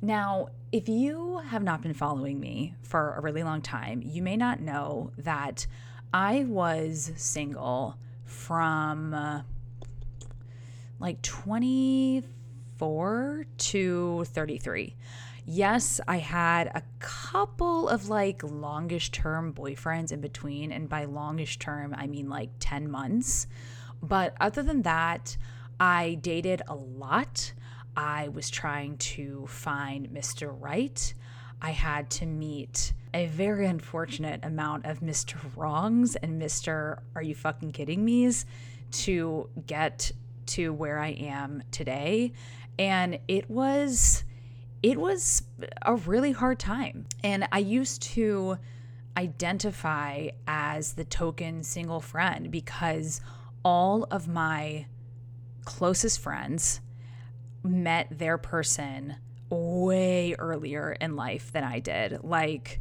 Now, 0.00 0.48
if 0.72 0.88
you 0.88 1.38
have 1.46 1.62
not 1.62 1.82
been 1.82 1.94
following 1.94 2.40
me 2.40 2.74
for 2.82 3.14
a 3.14 3.20
really 3.20 3.44
long 3.44 3.62
time, 3.62 4.02
you 4.04 4.22
may 4.22 4.36
not 4.36 4.60
know 4.60 5.12
that 5.18 5.68
I 6.12 6.46
was 6.48 7.12
single 7.14 7.96
from 8.24 9.14
uh, 9.14 9.42
like 10.98 11.22
24 11.22 13.46
to 13.56 14.24
33. 14.24 14.96
Yes, 15.44 16.00
I 16.06 16.18
had 16.18 16.68
a 16.68 16.82
couple 16.98 17.88
of 17.88 18.08
like 18.08 18.42
longish 18.42 19.10
term 19.10 19.52
boyfriends 19.52 20.12
in 20.12 20.20
between. 20.20 20.72
And 20.72 20.88
by 20.88 21.04
longish 21.04 21.58
term, 21.58 21.94
I 21.96 22.06
mean 22.06 22.28
like 22.28 22.50
10 22.60 22.90
months. 22.90 23.46
But 24.02 24.34
other 24.40 24.62
than 24.62 24.82
that, 24.82 25.36
I 25.78 26.14
dated 26.20 26.62
a 26.68 26.74
lot. 26.74 27.52
I 27.96 28.28
was 28.28 28.50
trying 28.50 28.96
to 28.98 29.46
find 29.48 30.08
Mr. 30.08 30.54
Right. 30.58 31.12
I 31.60 31.70
had 31.70 32.10
to 32.10 32.26
meet 32.26 32.92
a 33.14 33.26
very 33.26 33.66
unfortunate 33.66 34.44
amount 34.44 34.86
of 34.86 35.00
Mr. 35.00 35.36
Wrongs 35.54 36.16
and 36.16 36.40
Mr. 36.40 36.98
Are 37.14 37.22
you 37.22 37.34
fucking 37.34 37.72
kidding 37.72 38.04
me's 38.04 38.46
to 38.92 39.48
get 39.66 40.12
to 40.46 40.72
where 40.72 40.98
I 40.98 41.08
am 41.08 41.62
today. 41.70 42.32
And 42.78 43.18
it 43.28 43.48
was 43.50 44.24
it 44.82 44.98
was 44.98 45.42
a 45.82 45.94
really 45.94 46.32
hard 46.32 46.58
time. 46.58 47.06
And 47.22 47.46
I 47.52 47.58
used 47.58 48.02
to 48.02 48.58
identify 49.16 50.28
as 50.46 50.94
the 50.94 51.04
token 51.04 51.62
single 51.62 52.00
friend 52.00 52.50
because 52.50 53.20
all 53.64 54.04
of 54.10 54.26
my 54.26 54.86
closest 55.64 56.18
friends 56.18 56.80
met 57.62 58.08
their 58.10 58.38
person 58.38 59.14
way 59.50 60.34
earlier 60.38 60.96
in 61.00 61.14
life 61.14 61.52
than 61.52 61.62
I 61.62 61.78
did. 61.78 62.24
Like, 62.24 62.80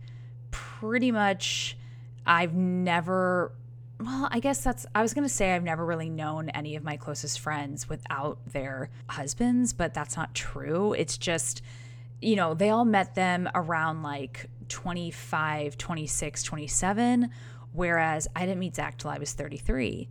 pretty 0.50 1.12
much, 1.12 1.78
I've 2.26 2.54
never, 2.54 3.52
well, 4.00 4.28
I 4.32 4.40
guess 4.40 4.64
that's, 4.64 4.86
I 4.96 5.02
was 5.02 5.14
going 5.14 5.28
to 5.28 5.34
say 5.34 5.54
I've 5.54 5.64
never 5.64 5.86
really 5.86 6.10
known 6.10 6.50
any 6.50 6.76
of 6.76 6.84
my 6.84 6.98
closest 6.98 7.40
friends 7.40 7.88
without 7.90 8.40
their 8.48 8.90
husbands, 9.08 9.74
but 9.74 9.94
that's 9.94 10.18
not 10.18 10.34
true. 10.34 10.94
It's 10.94 11.18
just, 11.18 11.62
you 12.22 12.36
know, 12.36 12.54
they 12.54 12.70
all 12.70 12.86
met 12.86 13.16
them 13.16 13.50
around 13.54 14.04
like 14.04 14.50
25, 14.70 15.78
26, 15.78 16.44
27, 16.44 17.30
whereas 17.74 18.28
I 18.36 18.46
didn't 18.46 18.60
meet 18.60 18.76
Zach 18.76 18.98
till 18.98 19.10
I 19.10 19.18
was 19.18 19.34
33. 19.34 20.08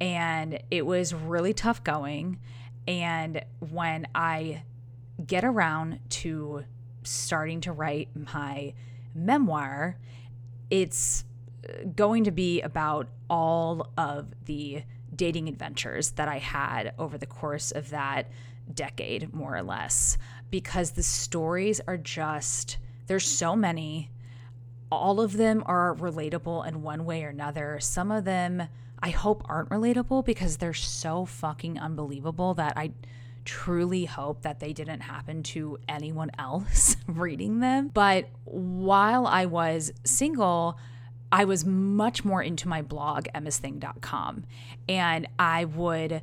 And 0.00 0.60
it 0.70 0.84
was 0.84 1.14
really 1.14 1.54
tough 1.54 1.82
going. 1.82 2.38
And 2.86 3.42
when 3.60 4.06
I 4.14 4.62
get 5.24 5.44
around 5.44 6.00
to 6.10 6.64
starting 7.02 7.60
to 7.62 7.72
write 7.72 8.08
my 8.14 8.74
memoir, 9.14 9.96
it's 10.70 11.24
uh, 11.66 11.84
going 11.94 12.24
to 12.24 12.30
be 12.30 12.60
about 12.60 13.08
all 13.30 13.90
of 13.96 14.26
the 14.44 14.82
dating 15.14 15.48
adventures 15.48 16.10
that 16.12 16.28
I 16.28 16.38
had 16.38 16.92
over 16.98 17.16
the 17.16 17.26
course 17.26 17.70
of 17.70 17.90
that 17.90 18.28
decade, 18.72 19.32
more 19.32 19.56
or 19.56 19.62
less, 19.62 20.18
because 20.50 20.92
the 20.92 21.02
stories 21.02 21.80
are 21.86 21.96
just, 21.96 22.78
there's 23.06 23.26
so 23.26 23.56
many. 23.56 24.10
All 24.90 25.20
of 25.20 25.36
them 25.36 25.62
are 25.66 25.94
relatable 25.94 26.66
in 26.66 26.82
one 26.82 27.04
way 27.04 27.24
or 27.24 27.28
another. 27.28 27.78
Some 27.80 28.10
of 28.10 28.24
them 28.24 28.68
I 29.04 29.10
hope 29.10 29.42
aren't 29.50 29.68
relatable 29.68 30.24
because 30.24 30.56
they're 30.56 30.72
so 30.72 31.26
fucking 31.26 31.78
unbelievable 31.78 32.54
that 32.54 32.72
I 32.76 32.92
truly 33.44 34.06
hope 34.06 34.40
that 34.42 34.60
they 34.60 34.72
didn't 34.72 35.00
happen 35.00 35.42
to 35.42 35.76
anyone 35.86 36.30
else 36.38 36.96
reading 37.06 37.60
them. 37.60 37.90
But 37.92 38.30
while 38.44 39.26
I 39.26 39.44
was 39.44 39.92
single, 40.04 40.78
I 41.30 41.44
was 41.44 41.66
much 41.66 42.24
more 42.24 42.42
into 42.42 42.66
my 42.66 42.80
blog, 42.80 43.26
emmasthing.com. 43.34 44.44
And 44.88 45.28
I 45.38 45.66
would, 45.66 46.22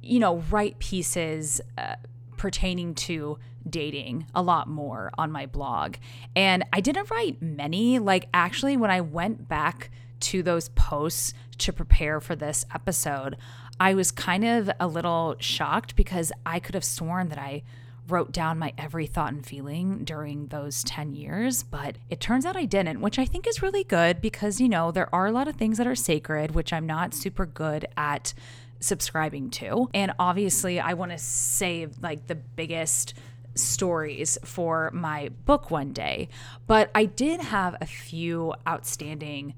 you 0.00 0.20
know, 0.20 0.36
write 0.50 0.78
pieces 0.78 1.60
uh, 1.76 1.96
pertaining 2.36 2.94
to 2.94 3.38
dating 3.68 4.26
a 4.34 4.42
lot 4.42 4.68
more 4.68 5.10
on 5.18 5.30
my 5.30 5.46
blog. 5.46 5.96
And 6.34 6.64
I 6.72 6.80
didn't 6.80 7.10
write 7.10 7.42
many. 7.42 7.98
Like, 7.98 8.28
actually, 8.32 8.76
when 8.76 8.90
I 8.90 9.00
went 9.00 9.48
back 9.48 9.90
to 10.20 10.42
those 10.42 10.68
posts 10.70 11.34
to 11.58 11.72
prepare 11.72 12.20
for 12.20 12.36
this 12.36 12.64
episode, 12.74 13.36
I 13.78 13.94
was 13.94 14.10
kind 14.10 14.44
of 14.44 14.70
a 14.78 14.86
little 14.86 15.36
shocked 15.38 15.96
because 15.96 16.32
I 16.44 16.60
could 16.60 16.74
have 16.74 16.84
sworn 16.84 17.28
that 17.28 17.38
I 17.38 17.62
wrote 18.08 18.32
down 18.32 18.58
my 18.58 18.72
every 18.76 19.06
thought 19.06 19.32
and 19.32 19.46
feeling 19.46 20.04
during 20.04 20.48
those 20.48 20.82
10 20.84 21.14
years, 21.14 21.62
but 21.62 21.96
it 22.10 22.20
turns 22.20 22.44
out 22.44 22.56
I 22.56 22.64
didn't, 22.64 23.00
which 23.00 23.18
I 23.18 23.24
think 23.24 23.46
is 23.46 23.62
really 23.62 23.84
good 23.84 24.20
because, 24.20 24.60
you 24.60 24.68
know, 24.68 24.90
there 24.90 25.12
are 25.14 25.26
a 25.26 25.32
lot 25.32 25.48
of 25.48 25.56
things 25.56 25.78
that 25.78 25.86
are 25.86 25.94
sacred, 25.94 26.54
which 26.54 26.72
I'm 26.72 26.86
not 26.86 27.14
super 27.14 27.46
good 27.46 27.86
at 27.96 28.34
subscribing 28.80 29.50
to. 29.50 29.88
And 29.94 30.12
obviously, 30.18 30.80
I 30.80 30.94
want 30.94 31.12
to 31.12 31.18
save 31.18 32.02
like 32.02 32.26
the 32.26 32.34
biggest 32.34 33.14
stories 33.62 34.38
for 34.44 34.90
my 34.92 35.30
book 35.44 35.70
one 35.70 35.92
day, 35.92 36.28
but 36.66 36.90
I 36.94 37.04
did 37.04 37.40
have 37.40 37.76
a 37.80 37.86
few 37.86 38.54
outstanding 38.66 39.54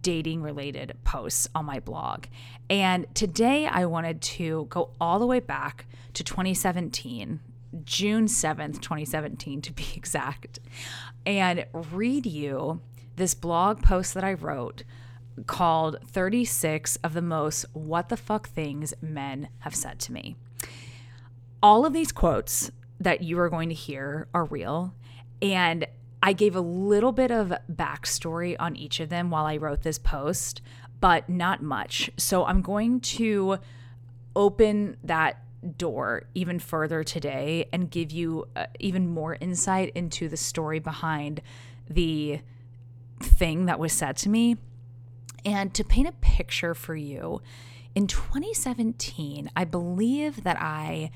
dating 0.00 0.42
related 0.42 0.96
posts 1.04 1.48
on 1.54 1.64
my 1.64 1.80
blog. 1.80 2.26
And 2.68 3.06
today 3.14 3.66
I 3.66 3.86
wanted 3.86 4.20
to 4.22 4.66
go 4.68 4.90
all 5.00 5.18
the 5.18 5.26
way 5.26 5.40
back 5.40 5.86
to 6.14 6.24
2017, 6.24 7.40
June 7.84 8.26
7th, 8.26 8.80
2017 8.80 9.62
to 9.62 9.72
be 9.72 9.86
exact, 9.96 10.58
and 11.24 11.66
read 11.72 12.26
you 12.26 12.80
this 13.16 13.34
blog 13.34 13.82
post 13.82 14.14
that 14.14 14.24
I 14.24 14.34
wrote 14.34 14.82
called 15.46 15.98
36 16.06 16.96
of 16.96 17.12
the 17.12 17.22
most 17.22 17.66
what 17.72 18.08
the 18.08 18.16
fuck 18.16 18.48
things 18.48 18.94
men 19.02 19.48
have 19.60 19.74
said 19.74 19.98
to 20.00 20.12
me. 20.12 20.36
All 21.62 21.84
of 21.84 21.92
these 21.92 22.12
quotes 22.12 22.70
that 23.00 23.22
you 23.22 23.38
are 23.38 23.48
going 23.48 23.68
to 23.68 23.74
hear 23.74 24.28
are 24.34 24.44
real. 24.44 24.94
And 25.42 25.86
I 26.22 26.32
gave 26.32 26.56
a 26.56 26.60
little 26.60 27.12
bit 27.12 27.30
of 27.30 27.52
backstory 27.70 28.56
on 28.58 28.76
each 28.76 29.00
of 29.00 29.08
them 29.08 29.30
while 29.30 29.46
I 29.46 29.56
wrote 29.58 29.82
this 29.82 29.98
post, 29.98 30.62
but 31.00 31.28
not 31.28 31.62
much. 31.62 32.10
So 32.16 32.44
I'm 32.44 32.62
going 32.62 33.00
to 33.00 33.58
open 34.34 34.96
that 35.04 35.42
door 35.78 36.24
even 36.34 36.58
further 36.58 37.02
today 37.02 37.68
and 37.72 37.90
give 37.90 38.12
you 38.12 38.46
uh, 38.54 38.66
even 38.78 39.08
more 39.08 39.36
insight 39.40 39.90
into 39.94 40.28
the 40.28 40.36
story 40.36 40.78
behind 40.78 41.40
the 41.88 42.40
thing 43.20 43.66
that 43.66 43.78
was 43.78 43.92
said 43.92 44.16
to 44.18 44.28
me. 44.28 44.56
And 45.44 45.72
to 45.74 45.84
paint 45.84 46.08
a 46.08 46.12
picture 46.12 46.74
for 46.74 46.96
you, 46.96 47.40
in 47.94 48.06
2017, 48.06 49.50
I 49.56 49.64
believe 49.64 50.44
that 50.44 50.60
I 50.60 51.10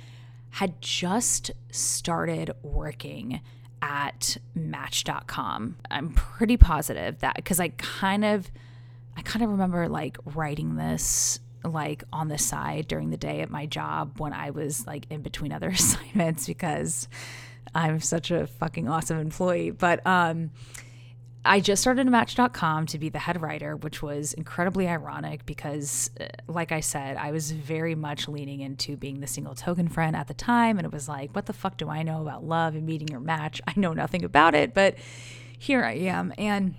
had 0.50 0.80
just 0.82 1.50
started 1.70 2.52
working 2.62 3.40
at 3.82 4.36
match.com. 4.54 5.76
I'm 5.90 6.12
pretty 6.12 6.56
positive 6.56 7.20
that 7.20 7.36
because 7.36 7.60
I 7.60 7.68
kind 7.68 8.24
of 8.24 8.50
I 9.16 9.22
kind 9.22 9.42
of 9.44 9.50
remember 9.50 9.88
like 9.88 10.18
writing 10.24 10.76
this 10.76 11.40
like 11.64 12.04
on 12.12 12.28
the 12.28 12.38
side 12.38 12.88
during 12.88 13.10
the 13.10 13.16
day 13.16 13.40
at 13.40 13.50
my 13.50 13.66
job 13.66 14.18
when 14.18 14.32
I 14.32 14.50
was 14.50 14.86
like 14.86 15.06
in 15.10 15.22
between 15.22 15.52
other 15.52 15.68
assignments 15.70 16.46
because 16.46 17.08
I'm 17.74 18.00
such 18.00 18.30
a 18.30 18.46
fucking 18.46 18.88
awesome 18.88 19.18
employee. 19.18 19.70
But 19.70 20.06
um 20.06 20.50
I 21.44 21.60
just 21.60 21.80
started 21.80 22.06
a 22.06 22.10
Match.com 22.10 22.86
to 22.86 22.98
be 22.98 23.08
the 23.08 23.18
head 23.18 23.40
writer, 23.40 23.74
which 23.74 24.02
was 24.02 24.34
incredibly 24.34 24.86
ironic 24.86 25.46
because, 25.46 26.10
uh, 26.20 26.26
like 26.48 26.70
I 26.70 26.80
said, 26.80 27.16
I 27.16 27.32
was 27.32 27.50
very 27.50 27.94
much 27.94 28.28
leaning 28.28 28.60
into 28.60 28.96
being 28.96 29.20
the 29.20 29.26
single 29.26 29.54
token 29.54 29.88
friend 29.88 30.14
at 30.14 30.28
the 30.28 30.34
time. 30.34 30.78
And 30.78 30.84
it 30.84 30.92
was 30.92 31.08
like, 31.08 31.34
what 31.34 31.46
the 31.46 31.54
fuck 31.54 31.78
do 31.78 31.88
I 31.88 32.02
know 32.02 32.20
about 32.20 32.44
love 32.44 32.74
and 32.74 32.84
meeting 32.84 33.08
your 33.08 33.20
match? 33.20 33.62
I 33.66 33.72
know 33.76 33.94
nothing 33.94 34.22
about 34.22 34.54
it, 34.54 34.74
but 34.74 34.96
here 35.58 35.82
I 35.82 35.92
am. 35.92 36.34
And 36.36 36.74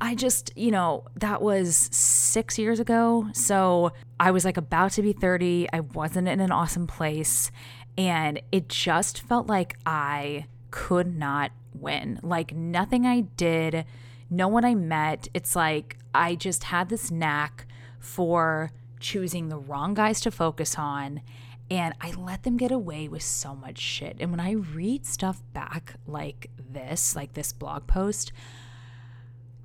I 0.00 0.14
just, 0.14 0.50
you 0.56 0.70
know, 0.70 1.04
that 1.16 1.42
was 1.42 1.76
six 1.92 2.58
years 2.58 2.80
ago. 2.80 3.28
So 3.34 3.92
I 4.18 4.30
was 4.30 4.46
like 4.46 4.56
about 4.56 4.92
to 4.92 5.02
be 5.02 5.12
30. 5.12 5.68
I 5.74 5.80
wasn't 5.80 6.26
in 6.26 6.40
an 6.40 6.50
awesome 6.50 6.86
place. 6.86 7.50
And 7.98 8.40
it 8.50 8.70
just 8.70 9.20
felt 9.20 9.46
like 9.46 9.76
I 9.84 10.46
could 10.70 11.18
not 11.18 11.52
win. 11.74 12.20
Like 12.22 12.54
nothing 12.54 13.06
I 13.06 13.20
did, 13.20 13.84
no 14.28 14.48
one 14.48 14.64
I 14.64 14.74
met, 14.74 15.28
it's 15.34 15.56
like 15.56 15.96
I 16.14 16.34
just 16.34 16.64
had 16.64 16.88
this 16.88 17.10
knack 17.10 17.66
for 17.98 18.72
choosing 18.98 19.48
the 19.48 19.58
wrong 19.58 19.94
guys 19.94 20.20
to 20.20 20.30
focus 20.30 20.76
on 20.76 21.22
and 21.70 21.94
I 22.00 22.10
let 22.12 22.42
them 22.42 22.56
get 22.56 22.72
away 22.72 23.06
with 23.06 23.22
so 23.22 23.54
much 23.54 23.78
shit. 23.78 24.16
And 24.18 24.32
when 24.32 24.40
I 24.40 24.52
read 24.52 25.06
stuff 25.06 25.40
back 25.52 25.94
like 26.06 26.50
this, 26.58 27.14
like 27.14 27.34
this 27.34 27.52
blog 27.52 27.86
post, 27.86 28.32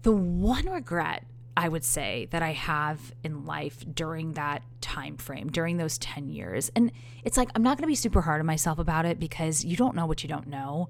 the 0.03 0.11
one 0.11 0.69
regret 0.69 1.23
I 1.57 1.69
would 1.69 1.85
say 1.85 2.27
that 2.31 2.43
I 2.43 2.51
have 2.51 3.13
in 3.23 3.45
life 3.45 3.83
during 3.93 4.33
that 4.33 4.61
time 4.81 5.15
frame, 5.15 5.49
during 5.49 5.77
those 5.77 5.97
10 5.97 6.27
years. 6.27 6.69
And 6.75 6.91
it's 7.23 7.37
like 7.37 7.49
I'm 7.55 7.63
not 7.63 7.77
going 7.77 7.83
to 7.83 7.91
be 7.91 7.95
super 7.95 8.21
hard 8.21 8.41
on 8.41 8.45
myself 8.45 8.77
about 8.77 9.05
it 9.05 9.19
because 9.19 9.63
you 9.63 9.77
don't 9.77 9.95
know 9.95 10.05
what 10.05 10.21
you 10.21 10.27
don't 10.27 10.47
know. 10.47 10.89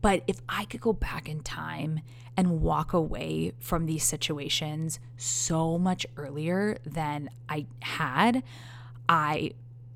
But 0.00 0.22
if 0.26 0.40
I 0.48 0.64
could 0.64 0.80
go 0.80 0.92
back 0.92 1.28
in 1.28 1.40
time 1.40 2.00
and 2.36 2.60
walk 2.60 2.92
away 2.92 3.52
from 3.58 3.86
these 3.86 4.04
situations 4.04 4.98
so 5.16 5.78
much 5.78 6.06
earlier 6.16 6.78
than 6.84 7.30
I 7.48 7.66
had, 7.80 8.42
I 9.08 9.52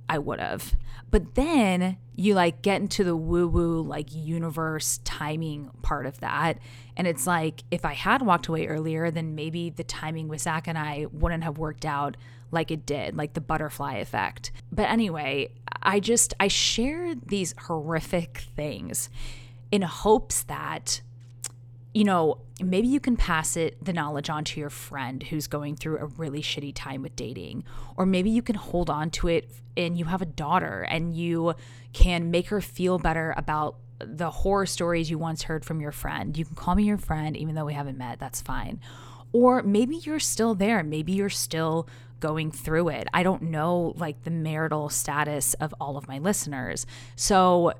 I 0.09 0.19
would 0.19 0.41
have. 0.41 0.75
But 1.11 1.35
then 1.35 1.99
you 2.17 2.35
like 2.35 2.63
get 2.63 2.81
into 2.81 3.05
the 3.05 3.17
woo 3.17 3.47
woo, 3.47 3.83
like 3.83 4.15
universe 4.15 5.01
timing 5.05 5.71
part 5.83 6.07
of 6.07 6.21
that. 6.21 6.59
And 6.97 7.07
it's 7.07 7.27
like, 7.27 7.63
if 7.71 7.85
I 7.85 7.95
had 7.95 8.23
walked 8.23 8.49
away 8.49 8.67
earlier, 8.67 9.11
then 9.11 9.35
maybe 9.35 9.71
the 9.71 9.85
timing 9.85 10.29
with 10.29 10.41
Zach 10.41 10.67
and 10.67 10.79
I 10.79 11.07
wouldn't 11.13 11.45
have 11.45 11.59
worked 11.59 11.85
out 11.85 12.17
like 12.51 12.71
it 12.71 12.87
did, 12.87 13.17
like 13.17 13.35
the 13.35 13.41
butterfly 13.41 13.97
effect. 13.97 14.51
But 14.73 14.89
anyway, 14.89 15.51
I 15.83 16.01
just, 16.01 16.35
I 16.41 16.49
share 16.49 17.15
these 17.15 17.55
horrific 17.67 18.45
things 18.57 19.11
in 19.71 19.83
hopes 19.83 20.43
that 20.45 21.01
you 21.95 22.05
know, 22.05 22.39
maybe 22.63 22.87
you 22.87 23.01
can 23.01 23.17
pass 23.17 23.57
it 23.57 23.83
the 23.85 23.93
knowledge 23.93 24.29
on 24.29 24.45
to 24.45 24.61
your 24.61 24.71
friend 24.71 25.23
who's 25.23 25.47
going 25.47 25.75
through 25.75 25.99
a 25.99 26.07
really 26.07 26.43
shitty 26.43 26.73
time 26.75 27.03
with 27.03 27.17
dating. 27.17 27.65
Or 27.97 28.07
maybe 28.07 28.31
you 28.31 28.43
can 28.43 28.57
hold 28.57 28.91
on 28.91 29.11
to 29.11 29.29
it 29.29 29.51
and 29.77 29.99
you 29.99 30.05
have 30.05 30.23
a 30.23 30.27
daughter 30.27 30.87
and 30.89 31.15
you 31.15 31.55
can 31.93 32.31
make 32.31 32.49
her 32.49 32.61
feel 32.61 32.99
better 32.99 33.35
about 33.37 33.77
the 33.99 34.31
horror 34.31 34.67
stories 34.67 35.11
you 35.11 35.19
once 35.19 35.43
heard 35.43 35.65
from 35.65 35.81
your 35.81 35.91
friend. 35.91 36.37
You 36.37 36.45
can 36.45 36.55
call 36.55 36.75
me 36.75 36.85
your 36.85 36.99
friend 36.99 37.37
even 37.37 37.55
though 37.55 37.65
we 37.65 37.75
haven't 37.75 37.99
met, 37.99 38.21
that's 38.21 38.41
fine. 38.41 38.81
Or 39.33 39.63
maybe 39.63 39.97
you're 39.97 40.21
still 40.21 40.55
there. 40.55 40.83
Maybe 40.83 41.13
you're 41.13 41.29
still 41.31 41.89
going 42.21 42.51
through 42.51 42.89
it. 42.91 43.09
I 43.13 43.23
don't 43.23 43.43
know 43.43 43.95
like 43.97 44.25
the 44.25 44.31
marital 44.31 44.89
status 44.89 45.55
of 45.55 45.75
all 45.81 45.97
of 45.97 46.07
my 46.07 46.19
listeners. 46.19 46.87
So 47.17 47.73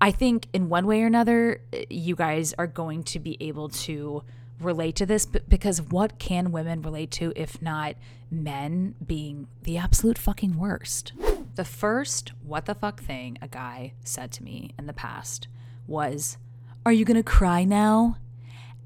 I 0.00 0.10
think 0.10 0.48
in 0.52 0.68
one 0.68 0.86
way 0.86 1.02
or 1.02 1.06
another, 1.06 1.60
you 1.90 2.16
guys 2.16 2.54
are 2.58 2.66
going 2.66 3.02
to 3.04 3.18
be 3.18 3.36
able 3.40 3.68
to 3.68 4.22
relate 4.60 4.96
to 4.96 5.06
this 5.06 5.26
because 5.26 5.80
what 5.80 6.18
can 6.18 6.52
women 6.52 6.82
relate 6.82 7.10
to 7.10 7.32
if 7.34 7.60
not 7.62 7.96
men 8.30 8.94
being 9.04 9.48
the 9.62 9.76
absolute 9.76 10.18
fucking 10.18 10.58
worst? 10.58 11.12
The 11.54 11.64
first 11.64 12.32
what 12.42 12.66
the 12.66 12.74
fuck 12.74 13.02
thing 13.02 13.38
a 13.42 13.48
guy 13.48 13.92
said 14.04 14.32
to 14.32 14.44
me 14.44 14.70
in 14.78 14.86
the 14.86 14.92
past 14.92 15.48
was, 15.86 16.38
Are 16.86 16.92
you 16.92 17.04
gonna 17.04 17.22
cry 17.22 17.64
now? 17.64 18.16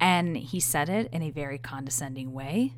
And 0.01 0.37
he 0.37 0.59
said 0.59 0.89
it 0.89 1.09
in 1.13 1.23
a 1.23 1.31
very 1.31 1.59
condescending 1.59 2.33
way. 2.33 2.75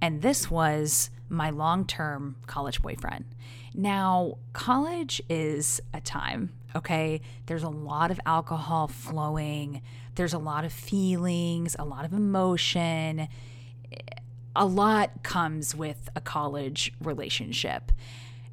And 0.00 0.22
this 0.22 0.50
was 0.50 1.10
my 1.28 1.50
long 1.50 1.86
term 1.86 2.36
college 2.46 2.80
boyfriend. 2.82 3.26
Now, 3.74 4.38
college 4.52 5.20
is 5.28 5.80
a 5.92 6.00
time, 6.00 6.52
okay? 6.74 7.20
There's 7.46 7.62
a 7.62 7.68
lot 7.68 8.10
of 8.10 8.20
alcohol 8.26 8.88
flowing, 8.88 9.82
there's 10.14 10.32
a 10.32 10.38
lot 10.38 10.64
of 10.64 10.72
feelings, 10.72 11.76
a 11.78 11.84
lot 11.84 12.04
of 12.04 12.12
emotion. 12.12 13.28
A 14.56 14.66
lot 14.66 15.24
comes 15.24 15.74
with 15.74 16.08
a 16.14 16.20
college 16.20 16.92
relationship. 17.02 17.90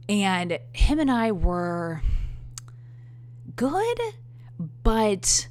And 0.10 0.58
him 0.74 1.00
and 1.00 1.12
I 1.12 1.32
were 1.32 2.02
good, 3.56 4.00
but, 4.84 5.48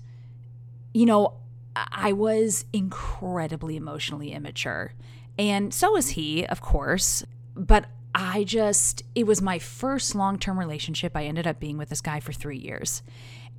you 0.92 1.06
know, 1.06 1.34
I 1.76 2.12
was 2.12 2.64
incredibly 2.72 3.76
emotionally 3.76 4.32
immature. 4.32 4.92
And 5.38 5.72
so 5.72 5.92
was 5.92 6.10
he, 6.10 6.44
of 6.46 6.60
course. 6.60 7.24
But 7.54 7.86
I 8.14 8.44
just, 8.44 9.02
it 9.14 9.26
was 9.26 9.40
my 9.40 9.58
first 9.58 10.14
long 10.14 10.38
term 10.38 10.58
relationship. 10.58 11.16
I 11.16 11.24
ended 11.24 11.46
up 11.46 11.60
being 11.60 11.78
with 11.78 11.88
this 11.88 12.00
guy 12.00 12.20
for 12.20 12.32
three 12.32 12.58
years. 12.58 13.02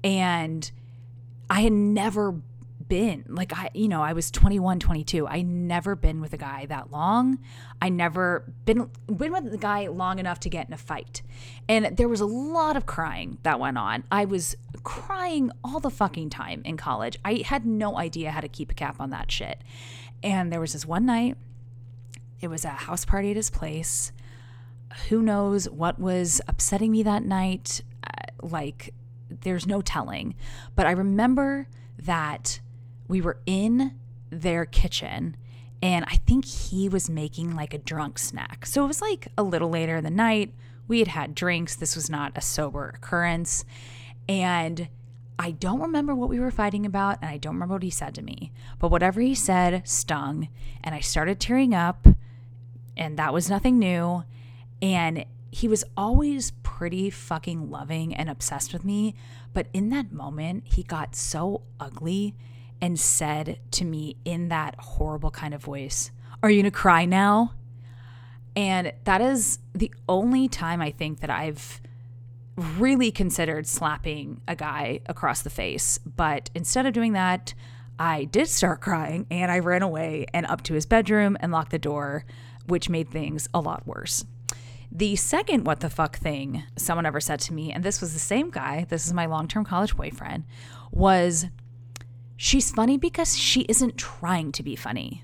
And 0.03 0.69
I 1.49 1.61
had 1.61 1.73
never 1.73 2.41
been 2.87 3.23
like 3.29 3.57
I 3.57 3.69
you 3.73 3.87
know 3.87 4.01
I 4.01 4.11
was 4.11 4.29
21 4.31 4.79
22 4.79 5.25
I 5.25 5.43
never 5.43 5.95
been 5.95 6.19
with 6.19 6.33
a 6.33 6.37
guy 6.37 6.65
that 6.65 6.91
long 6.91 7.39
I 7.81 7.87
never 7.87 8.51
been 8.65 8.89
been 9.07 9.31
with 9.31 9.53
a 9.53 9.57
guy 9.57 9.87
long 9.87 10.19
enough 10.19 10.41
to 10.41 10.49
get 10.49 10.67
in 10.67 10.73
a 10.73 10.77
fight 10.77 11.21
and 11.69 11.95
there 11.95 12.09
was 12.09 12.19
a 12.19 12.25
lot 12.25 12.75
of 12.75 12.85
crying 12.85 13.37
that 13.43 13.61
went 13.61 13.77
on 13.77 14.03
I 14.11 14.25
was 14.25 14.57
crying 14.83 15.51
all 15.63 15.79
the 15.79 15.89
fucking 15.89 16.31
time 16.31 16.63
in 16.65 16.75
college 16.75 17.17
I 17.23 17.43
had 17.45 17.65
no 17.65 17.97
idea 17.97 18.31
how 18.31 18.41
to 18.41 18.49
keep 18.49 18.71
a 18.71 18.73
cap 18.73 18.97
on 18.99 19.09
that 19.11 19.31
shit 19.31 19.63
and 20.21 20.51
there 20.51 20.59
was 20.59 20.73
this 20.73 20.85
one 20.85 21.05
night 21.05 21.37
it 22.41 22.49
was 22.49 22.65
a 22.65 22.69
house 22.69 23.05
party 23.05 23.29
at 23.29 23.35
his 23.35 23.49
place. 23.49 24.11
Who 25.09 25.21
knows 25.21 25.69
what 25.69 25.99
was 25.99 26.41
upsetting 26.47 26.91
me 26.91 27.03
that 27.03 27.23
night? 27.23 27.81
Uh, 28.03 28.47
like, 28.47 28.93
there's 29.29 29.67
no 29.67 29.81
telling. 29.81 30.35
But 30.75 30.85
I 30.85 30.91
remember 30.91 31.67
that 31.97 32.59
we 33.07 33.21
were 33.21 33.39
in 33.45 33.95
their 34.29 34.65
kitchen 34.65 35.35
and 35.81 36.05
I 36.07 36.15
think 36.27 36.45
he 36.45 36.87
was 36.87 37.09
making 37.09 37.55
like 37.55 37.73
a 37.73 37.79
drunk 37.79 38.19
snack. 38.19 38.65
So 38.65 38.83
it 38.83 38.87
was 38.87 39.01
like 39.01 39.27
a 39.37 39.43
little 39.43 39.69
later 39.69 39.97
in 39.97 40.03
the 40.03 40.11
night. 40.11 40.53
We 40.87 40.99
had 40.99 41.09
had 41.09 41.35
drinks. 41.35 41.75
This 41.75 41.95
was 41.95 42.09
not 42.09 42.37
a 42.37 42.41
sober 42.41 42.89
occurrence. 42.89 43.65
And 44.29 44.89
I 45.39 45.51
don't 45.51 45.81
remember 45.81 46.13
what 46.13 46.29
we 46.29 46.39
were 46.39 46.51
fighting 46.51 46.85
about, 46.85 47.17
and 47.19 47.31
I 47.31 47.37
don't 47.37 47.55
remember 47.55 47.75
what 47.75 47.83
he 47.83 47.89
said 47.89 48.13
to 48.15 48.21
me. 48.21 48.51
But 48.77 48.91
whatever 48.91 49.21
he 49.21 49.33
said 49.33 49.87
stung, 49.87 50.49
and 50.83 50.93
I 50.93 50.99
started 50.99 51.39
tearing 51.39 51.73
up 51.73 52.07
and 52.95 53.17
that 53.17 53.33
was 53.33 53.49
nothing 53.49 53.79
new. 53.79 54.23
And 54.81 55.25
he 55.51 55.67
was 55.67 55.83
always 55.97 56.51
pretty 56.63 57.09
fucking 57.09 57.69
loving 57.69 58.15
and 58.15 58.29
obsessed 58.29 58.73
with 58.73 58.85
me. 58.85 59.15
But 59.53 59.67
in 59.73 59.89
that 59.89 60.11
moment, 60.11 60.63
he 60.65 60.83
got 60.83 61.15
so 61.15 61.63
ugly 61.79 62.35
and 62.81 62.99
said 62.99 63.59
to 63.71 63.85
me 63.85 64.15
in 64.25 64.49
that 64.49 64.75
horrible 64.79 65.29
kind 65.29 65.53
of 65.53 65.61
voice, 65.61 66.11
Are 66.41 66.49
you 66.49 66.61
gonna 66.61 66.71
cry 66.71 67.05
now? 67.05 67.53
And 68.55 68.93
that 69.03 69.21
is 69.21 69.59
the 69.73 69.93
only 70.09 70.47
time 70.47 70.81
I 70.81 70.91
think 70.91 71.19
that 71.19 71.29
I've 71.29 71.81
really 72.55 73.11
considered 73.11 73.67
slapping 73.67 74.41
a 74.47 74.55
guy 74.55 74.99
across 75.05 75.41
the 75.41 75.49
face. 75.49 75.99
But 75.99 76.49
instead 76.53 76.85
of 76.85 76.93
doing 76.93 77.13
that, 77.13 77.53
I 77.97 78.25
did 78.25 78.47
start 78.47 78.81
crying 78.81 79.27
and 79.29 79.51
I 79.51 79.59
ran 79.59 79.83
away 79.83 80.25
and 80.33 80.45
up 80.45 80.63
to 80.63 80.73
his 80.73 80.85
bedroom 80.85 81.37
and 81.39 81.51
locked 81.51 81.71
the 81.71 81.79
door 81.79 82.25
which 82.67 82.89
made 82.89 83.09
things 83.09 83.47
a 83.53 83.59
lot 83.59 83.85
worse. 83.85 84.25
The 84.91 85.15
second 85.15 85.65
what 85.65 85.79
the 85.79 85.89
fuck 85.89 86.17
thing 86.17 86.63
someone 86.75 87.05
ever 87.05 87.21
said 87.21 87.39
to 87.41 87.53
me, 87.53 87.71
and 87.71 87.83
this 87.83 88.01
was 88.01 88.13
the 88.13 88.19
same 88.19 88.49
guy, 88.49 88.85
this 88.89 89.07
is 89.07 89.13
my 89.13 89.25
long 89.25 89.47
term 89.47 89.63
college 89.63 89.95
boyfriend, 89.95 90.43
was 90.91 91.45
she's 92.35 92.71
funny 92.71 92.97
because 92.97 93.37
she 93.37 93.61
isn't 93.61 93.97
trying 93.97 94.51
to 94.51 94.63
be 94.63 94.75
funny. 94.75 95.23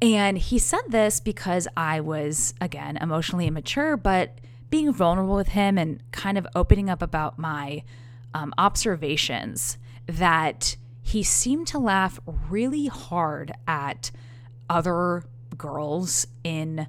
And 0.00 0.38
he 0.38 0.58
said 0.58 0.82
this 0.88 1.20
because 1.20 1.68
I 1.76 2.00
was, 2.00 2.54
again, 2.60 2.96
emotionally 2.96 3.46
immature, 3.46 3.96
but 3.96 4.38
being 4.70 4.92
vulnerable 4.92 5.34
with 5.34 5.48
him 5.48 5.76
and 5.76 6.02
kind 6.12 6.38
of 6.38 6.46
opening 6.54 6.88
up 6.88 7.02
about 7.02 7.38
my 7.38 7.82
um, 8.32 8.54
observations 8.56 9.76
that 10.06 10.76
he 11.02 11.22
seemed 11.22 11.66
to 11.66 11.78
laugh 11.78 12.20
really 12.48 12.86
hard 12.86 13.52
at 13.66 14.10
other 14.68 15.24
girls 15.56 16.26
in 16.44 16.86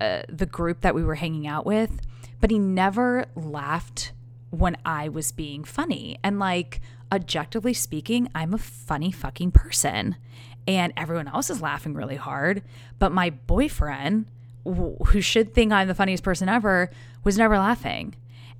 uh, 0.00 0.22
the 0.28 0.46
group 0.46 0.80
that 0.80 0.94
we 0.94 1.04
were 1.04 1.16
hanging 1.16 1.46
out 1.46 1.66
with, 1.66 2.00
but 2.40 2.50
he 2.50 2.58
never 2.58 3.26
laughed 3.36 4.12
when 4.50 4.76
I 4.84 5.08
was 5.08 5.32
being 5.32 5.64
funny. 5.64 6.18
And 6.24 6.38
like, 6.38 6.80
objectively 7.12 7.74
speaking, 7.74 8.28
I'm 8.34 8.54
a 8.54 8.58
funny 8.58 9.12
fucking 9.12 9.52
person. 9.52 10.16
And 10.66 10.92
everyone 10.96 11.28
else 11.28 11.50
is 11.50 11.62
laughing 11.62 11.94
really 11.94 12.16
hard. 12.16 12.62
But 12.98 13.12
my 13.12 13.30
boyfriend, 13.30 14.26
who 14.64 15.20
should 15.20 15.54
think 15.54 15.72
I'm 15.72 15.88
the 15.88 15.94
funniest 15.94 16.22
person 16.22 16.48
ever, 16.48 16.90
was 17.24 17.38
never 17.38 17.58
laughing. 17.58 18.14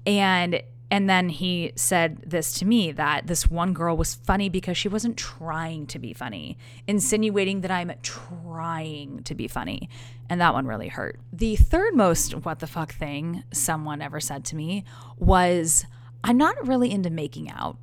And 0.06 0.62
and 0.90 1.08
then 1.08 1.28
he 1.28 1.72
said 1.76 2.22
this 2.26 2.52
to 2.54 2.64
me 2.64 2.90
that 2.92 3.28
this 3.28 3.48
one 3.48 3.72
girl 3.72 3.96
was 3.96 4.14
funny 4.14 4.48
because 4.48 4.76
she 4.76 4.88
wasn't 4.88 5.16
trying 5.16 5.86
to 5.86 5.98
be 5.98 6.12
funny, 6.12 6.58
insinuating 6.88 7.60
that 7.60 7.70
I'm 7.70 7.92
trying 8.02 9.22
to 9.22 9.34
be 9.34 9.46
funny. 9.46 9.88
And 10.28 10.40
that 10.40 10.52
one 10.52 10.66
really 10.66 10.88
hurt. 10.88 11.20
The 11.32 11.56
third 11.56 11.94
most 11.94 12.34
what 12.44 12.58
the 12.58 12.66
fuck 12.66 12.92
thing 12.92 13.44
someone 13.52 14.02
ever 14.02 14.18
said 14.18 14.44
to 14.46 14.56
me 14.56 14.84
was 15.16 15.86
I'm 16.24 16.36
not 16.36 16.66
really 16.66 16.90
into 16.90 17.10
making 17.10 17.50
out. 17.50 17.76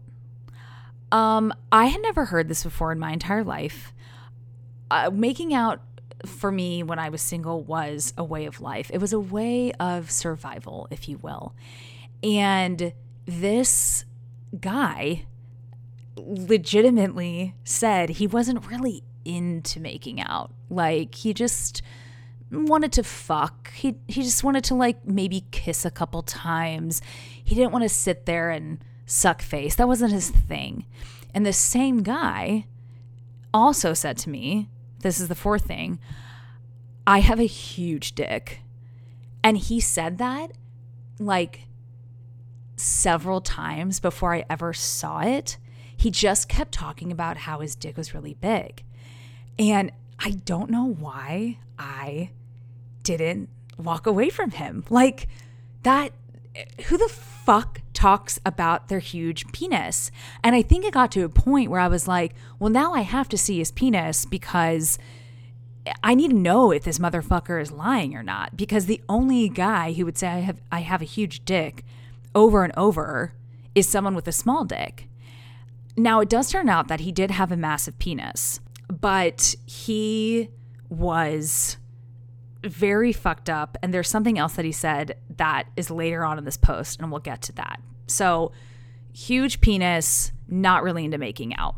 Um, 1.11 1.53
I 1.71 1.85
had 1.85 2.01
never 2.01 2.25
heard 2.25 2.49
this 2.49 2.63
before 2.63 2.91
in 2.91 2.99
my 2.99 3.13
entire 3.13 3.43
life. 3.43 3.93
Uh, 4.91 5.09
making 5.13 5.53
out 5.53 5.81
for 6.25 6.51
me 6.51 6.83
when 6.83 6.99
I 6.99 7.09
was 7.09 7.21
single 7.21 7.63
was 7.63 8.13
a 8.17 8.23
way 8.23 8.45
of 8.45 8.59
life. 8.59 8.89
It 8.93 8.99
was 8.99 9.13
a 9.13 9.19
way 9.19 9.71
of 9.73 10.11
survival, 10.11 10.87
if 10.91 11.07
you 11.07 11.17
will. 11.19 11.53
And 12.23 12.93
this 13.25 14.05
guy 14.59 15.25
legitimately 16.15 17.53
said 17.63 18.09
he 18.09 18.27
wasn't 18.27 18.67
really 18.67 19.03
into 19.25 19.79
making 19.79 20.21
out. 20.21 20.51
Like 20.69 21.15
he 21.15 21.33
just 21.33 21.81
wanted 22.51 22.91
to 22.93 23.03
fuck. 23.03 23.71
He 23.73 23.95
he 24.07 24.23
just 24.23 24.43
wanted 24.43 24.63
to 24.65 24.75
like 24.75 25.05
maybe 25.05 25.45
kiss 25.51 25.85
a 25.85 25.91
couple 25.91 26.21
times. 26.23 27.01
He 27.43 27.55
didn't 27.55 27.71
want 27.71 27.83
to 27.83 27.89
sit 27.89 28.25
there 28.25 28.49
and 28.49 28.83
suck 29.05 29.41
face. 29.41 29.75
That 29.75 29.87
wasn't 29.87 30.13
his 30.13 30.29
thing. 30.29 30.85
And 31.33 31.45
the 31.45 31.53
same 31.53 32.03
guy 32.03 32.65
also 33.53 33.93
said 33.93 34.17
to 34.19 34.29
me, 34.29 34.69
this 34.99 35.19
is 35.19 35.27
the 35.27 35.35
fourth 35.35 35.65
thing, 35.65 35.99
I 37.05 37.19
have 37.19 37.39
a 37.39 37.45
huge 37.45 38.15
dick. 38.15 38.61
And 39.43 39.57
he 39.57 39.79
said 39.79 40.17
that 40.17 40.51
like 41.19 41.66
several 42.77 43.41
times 43.41 43.99
before 43.99 44.33
I 44.33 44.45
ever 44.49 44.73
saw 44.73 45.19
it, 45.19 45.57
he 45.95 46.11
just 46.11 46.47
kept 46.47 46.71
talking 46.71 47.11
about 47.11 47.37
how 47.37 47.59
his 47.59 47.75
dick 47.75 47.97
was 47.97 48.13
really 48.13 48.35
big. 48.35 48.83
And 49.59 49.91
I 50.19 50.31
don't 50.45 50.69
know 50.69 50.85
why 50.85 51.57
I 51.77 52.29
didn't 53.03 53.49
walk 53.77 54.05
away 54.07 54.29
from 54.29 54.51
him. 54.51 54.83
Like 54.89 55.27
that 55.83 56.11
who 56.85 56.97
the 56.97 57.09
fuck 57.09 57.81
talks 57.93 58.39
about 58.45 58.87
their 58.87 58.99
huge 58.99 59.51
penis? 59.51 60.11
And 60.43 60.55
I 60.55 60.61
think 60.61 60.85
it 60.85 60.93
got 60.93 61.11
to 61.13 61.23
a 61.23 61.29
point 61.29 61.69
where 61.69 61.79
I 61.79 61.87
was 61.87 62.07
like, 62.07 62.33
well, 62.59 62.69
now 62.69 62.93
I 62.93 63.01
have 63.01 63.29
to 63.29 63.37
see 63.37 63.59
his 63.59 63.71
penis 63.71 64.25
because 64.25 64.97
I 66.03 66.15
need 66.15 66.31
to 66.31 66.35
know 66.35 66.71
if 66.71 66.83
this 66.83 66.99
motherfucker 66.99 67.61
is 67.61 67.71
lying 67.71 68.15
or 68.15 68.23
not. 68.23 68.57
Because 68.57 68.85
the 68.85 69.01
only 69.07 69.49
guy 69.49 69.93
who 69.93 70.05
would 70.05 70.17
say 70.17 70.27
I 70.27 70.39
have 70.39 70.61
I 70.71 70.79
have 70.79 71.01
a 71.01 71.05
huge 71.05 71.45
dick 71.45 71.83
over 72.35 72.63
and 72.63 72.73
over 72.77 73.33
is 73.75 73.87
someone 73.87 74.15
with 74.15 74.27
a 74.27 74.31
small 74.31 74.65
dick. 74.65 75.07
Now 75.95 76.19
it 76.19 76.29
does 76.29 76.51
turn 76.51 76.69
out 76.69 76.87
that 76.87 77.01
he 77.01 77.11
did 77.11 77.31
have 77.31 77.51
a 77.51 77.57
massive 77.57 77.97
penis, 77.99 78.59
but 78.89 79.55
he 79.65 80.49
was 80.89 81.77
very 82.63 83.11
fucked 83.13 83.49
up. 83.49 83.77
And 83.81 83.93
there's 83.93 84.09
something 84.09 84.37
else 84.37 84.53
that 84.53 84.65
he 84.65 84.71
said 84.71 85.17
that 85.37 85.65
is 85.75 85.89
later 85.89 86.23
on 86.23 86.37
in 86.37 86.45
this 86.45 86.57
post, 86.57 86.99
and 86.99 87.11
we'll 87.11 87.19
get 87.19 87.41
to 87.43 87.53
that. 87.53 87.81
So, 88.07 88.51
huge 89.13 89.61
penis, 89.61 90.31
not 90.47 90.83
really 90.83 91.05
into 91.05 91.17
making 91.17 91.55
out. 91.55 91.75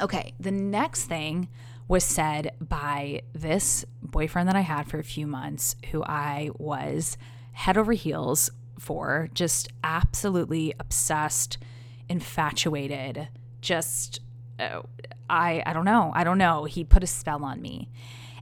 Okay, 0.00 0.34
the 0.40 0.50
next 0.50 1.04
thing 1.04 1.48
was 1.88 2.04
said 2.04 2.52
by 2.60 3.22
this 3.32 3.84
boyfriend 4.02 4.48
that 4.48 4.56
I 4.56 4.60
had 4.60 4.88
for 4.88 4.98
a 4.98 5.04
few 5.04 5.26
months, 5.26 5.76
who 5.90 6.02
I 6.02 6.50
was 6.58 7.16
head 7.52 7.78
over 7.78 7.92
heels 7.92 8.50
for, 8.78 9.28
just 9.34 9.68
absolutely 9.84 10.74
obsessed, 10.78 11.58
infatuated, 12.08 13.28
just. 13.60 14.20
Uh, 14.58 14.82
I 15.28 15.62
I 15.66 15.72
don't 15.72 15.84
know. 15.84 16.12
I 16.14 16.24
don't 16.24 16.38
know. 16.38 16.64
He 16.64 16.84
put 16.84 17.02
a 17.02 17.06
spell 17.06 17.44
on 17.44 17.60
me. 17.60 17.90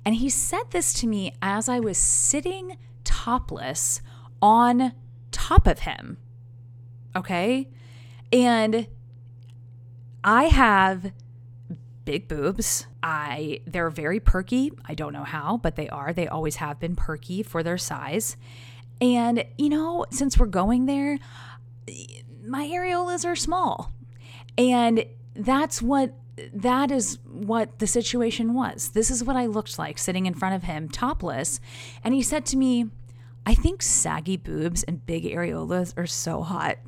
And 0.05 0.15
he 0.15 0.29
said 0.29 0.71
this 0.71 0.93
to 0.95 1.07
me 1.07 1.33
as 1.41 1.69
I 1.69 1.81
was 1.81 1.97
sitting 1.97 2.77
topless 3.05 4.03
on 4.43 4.93
top 5.31 5.67
of 5.67 5.81
him. 5.81 6.19
Okay? 7.17 7.69
And 8.33 8.87
I 10.23 10.45
have 10.45 11.13
big 12.05 12.29
boobs. 12.29 12.87
I 13.03 13.61
they're 13.67 13.91
very 13.91 14.21
perky. 14.21 14.73
I 14.85 14.95
don't 14.95 15.13
know 15.13 15.25
how, 15.25 15.59
but 15.59 15.77
they 15.77 15.89
are. 15.89 16.13
They 16.13 16.29
always 16.29 16.57
have 16.57 16.79
been 16.81 16.97
perky 16.97 17.43
for 17.43 17.63
their 17.63 17.79
size. 17.79 18.37
And 19.01 19.45
you 19.59 19.69
know, 19.69 20.07
since 20.11 20.39
we're 20.39 20.47
going 20.47 20.87
there, 20.87 21.19
my 22.45 22.67
areolas 22.67 23.25
are 23.25 23.37
small. 23.37 23.93
And 24.57 25.05
that's 25.35 25.83
what 25.83 26.15
that 26.53 26.91
is 26.91 27.19
what 27.25 27.79
the 27.79 27.87
situation 27.87 28.55
was. 28.55 28.91
This 28.91 29.11
is 29.11 29.23
what 29.23 29.37
I 29.37 29.47
looked 29.47 29.79
like 29.79 29.99
sitting 29.99 30.27
in 30.27 30.35
front 30.35 30.55
of 30.55 30.65
him, 30.65 30.89
topless. 30.89 31.61
And 32.03 32.15
he 32.15 32.23
said 32.23 32.45
to 32.47 32.57
me, 32.57 32.91
I 33.47 33.55
think 33.55 33.83
saggy 33.83 34.37
boobs 34.37 34.83
and 34.83 35.05
big 35.05 35.25
areolas 35.25 35.97
are 35.97 36.07
so 36.07 36.43
hot. 36.43 36.79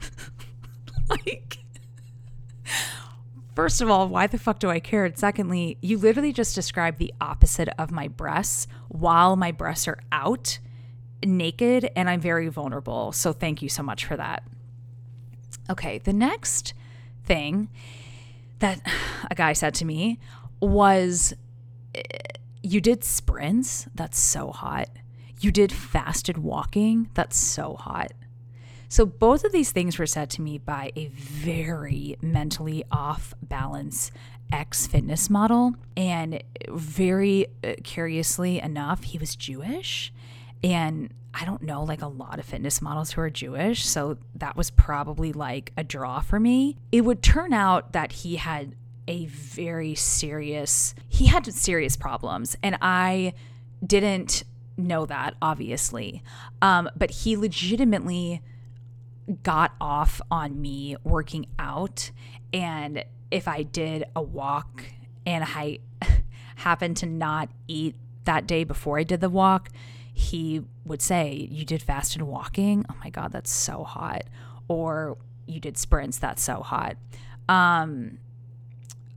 like, 1.11 1.59
first 3.55 3.81
of 3.81 3.91
all, 3.91 4.09
why 4.09 4.27
the 4.27 4.39
fuck 4.39 4.59
do 4.59 4.71
I 4.71 4.81
care? 4.81 5.05
And 5.05 5.19
secondly, 5.19 5.79
you 5.81 5.99
literally 5.99 6.33
just 6.33 6.55
described 6.55 6.99
the 6.99 7.13
opposite 7.21 7.69
of 7.79 7.91
my 7.91 8.09
breasts 8.09 8.67
while 8.89 9.37
my 9.37 9.53
breasts 9.53 9.87
are 9.87 9.99
out, 10.11 10.59
naked, 11.25 11.91
and 11.97 12.09
I'm 12.09 12.21
very 12.21 12.49
vulnerable. 12.49 13.13
So 13.13 13.33
thank 13.33 13.63
you 13.63 13.69
so 13.69 13.83
much 13.83 14.05
for 14.05 14.17
that. 14.17 14.43
Okay, 15.71 15.99
the 15.99 16.13
next 16.13 16.75
thing 17.25 17.69
that 18.59 18.81
a 19.31 19.35
guy 19.35 19.53
said 19.53 19.75
to 19.75 19.85
me 19.85 20.19
was 20.61 21.35
you 22.63 22.81
did 22.81 23.05
sprints? 23.05 23.87
That's 23.95 24.19
so 24.19 24.51
hot. 24.51 24.89
You 25.41 25.51
did 25.51 25.73
fasted 25.73 26.39
walking? 26.39 27.11
That's 27.15 27.37
so 27.37 27.75
hot. 27.75 28.13
So 28.89 29.05
both 29.05 29.45
of 29.45 29.53
these 29.53 29.73
things 29.73 29.99
were 29.99 30.07
said 30.07 30.31
to 30.31 30.43
me 30.43 30.59
by 30.59 30.93
a 30.97 31.07
very 31.09 32.17
mentally 32.21 32.85
off 32.91 33.35
balance 33.43 34.11
ex 34.53 34.87
fitness 34.87 35.29
model 35.29 35.75
and 35.97 36.43
very 36.69 37.47
uh, 37.65 37.75
curiously 37.83 38.61
enough 38.61 39.03
he 39.03 39.19
was 39.19 39.35
jewish 39.35 40.13
and 40.63 41.13
I 41.35 41.45
don't 41.45 41.63
know 41.63 41.85
like 41.85 42.01
a 42.01 42.07
lot 42.07 42.39
of 42.39 42.47
fitness 42.47 42.81
models 42.81 43.13
who 43.13 43.21
are 43.21 43.31
Jewish, 43.31 43.87
so 43.87 44.17
that 44.35 44.57
was 44.57 44.71
probably 44.71 45.33
like 45.33 45.73
a 45.77 45.85
draw 45.85 46.21
for 46.21 46.41
me. 46.41 46.77
It 46.91 47.03
would 47.03 47.23
turn 47.23 47.53
out 47.53 47.93
that 47.93 48.13
he 48.13 48.37
had 48.37 48.75
a 49.09 49.27
very 49.27 49.95
serious 49.95 50.95
he 51.09 51.27
had 51.27 51.47
serious 51.55 51.97
problems 51.97 52.57
and 52.63 52.77
I 52.83 53.35
didn't 53.85 54.45
know 54.77 55.07
that 55.07 55.35
obviously. 55.41 56.23
Um, 56.61 56.89
but 56.97 57.11
he 57.11 57.37
legitimately 57.37 58.43
got 59.43 59.73
off 59.81 60.21
on 60.31 60.61
me 60.61 60.97
working 61.05 61.47
out 61.59 62.11
and 62.53 63.05
if 63.31 63.47
I 63.49 63.63
did 63.63 64.05
a 64.15 64.23
walk 64.23 64.85
and 65.25 65.45
I 65.47 65.81
happened 66.57 66.97
to 66.99 67.07
not 67.07 67.51
eat 67.69 67.95
that 68.25 68.47
day 68.47 68.65
before 68.65 68.99
I 68.99 69.03
did 69.03 69.21
the 69.21 69.31
walk, 69.31 69.69
he 70.17 70.63
would 70.87 71.03
say, 71.03 71.47
You 71.51 71.67
did 71.67 71.83
fasted 71.83 72.23
walking? 72.23 72.87
Oh 72.91 72.95
my 73.05 73.11
God, 73.11 73.33
that's 73.33 73.51
so 73.51 73.85
hot. 73.85 74.23
Or 74.67 75.19
you 75.47 75.61
did 75.61 75.77
sprints, 75.77 76.19
that's 76.19 76.43
so 76.43 76.61
hot. 76.61 76.97
Um, 77.51 78.17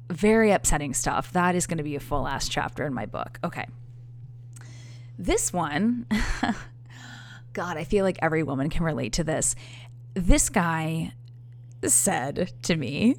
very 0.10 0.52
upsetting 0.52 0.94
stuff. 0.94 1.32
That 1.32 1.56
is 1.56 1.68
going 1.68 1.78
to 1.78 1.86
be 1.86 1.96
a 1.96 2.02
full 2.02 2.28
ass 2.28 2.50
chapter 2.50 2.86
in 2.86 2.94
my 2.94 3.06
book. 3.06 3.40
Okay. 3.46 3.66
This 5.18 5.54
one, 5.54 6.06
God, 7.54 7.78
I 7.78 7.86
feel 7.86 8.04
like 8.04 8.20
every 8.22 8.44
woman 8.44 8.70
can 8.70 8.84
relate 8.84 9.14
to 9.14 9.24
this. 9.24 9.56
This 10.16 10.50
guy 10.50 11.14
said 11.82 12.52
to 12.64 12.76
me, 12.76 13.16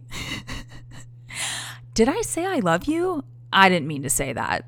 Did 1.95 2.11
I 2.11 2.21
say 2.21 2.45
I 2.45 2.57
love 2.57 2.85
you? 2.85 3.25
I 3.51 3.71
didn't 3.71 3.89
mean 3.89 4.03
to 4.03 4.11
say 4.11 4.35
that. 4.35 4.67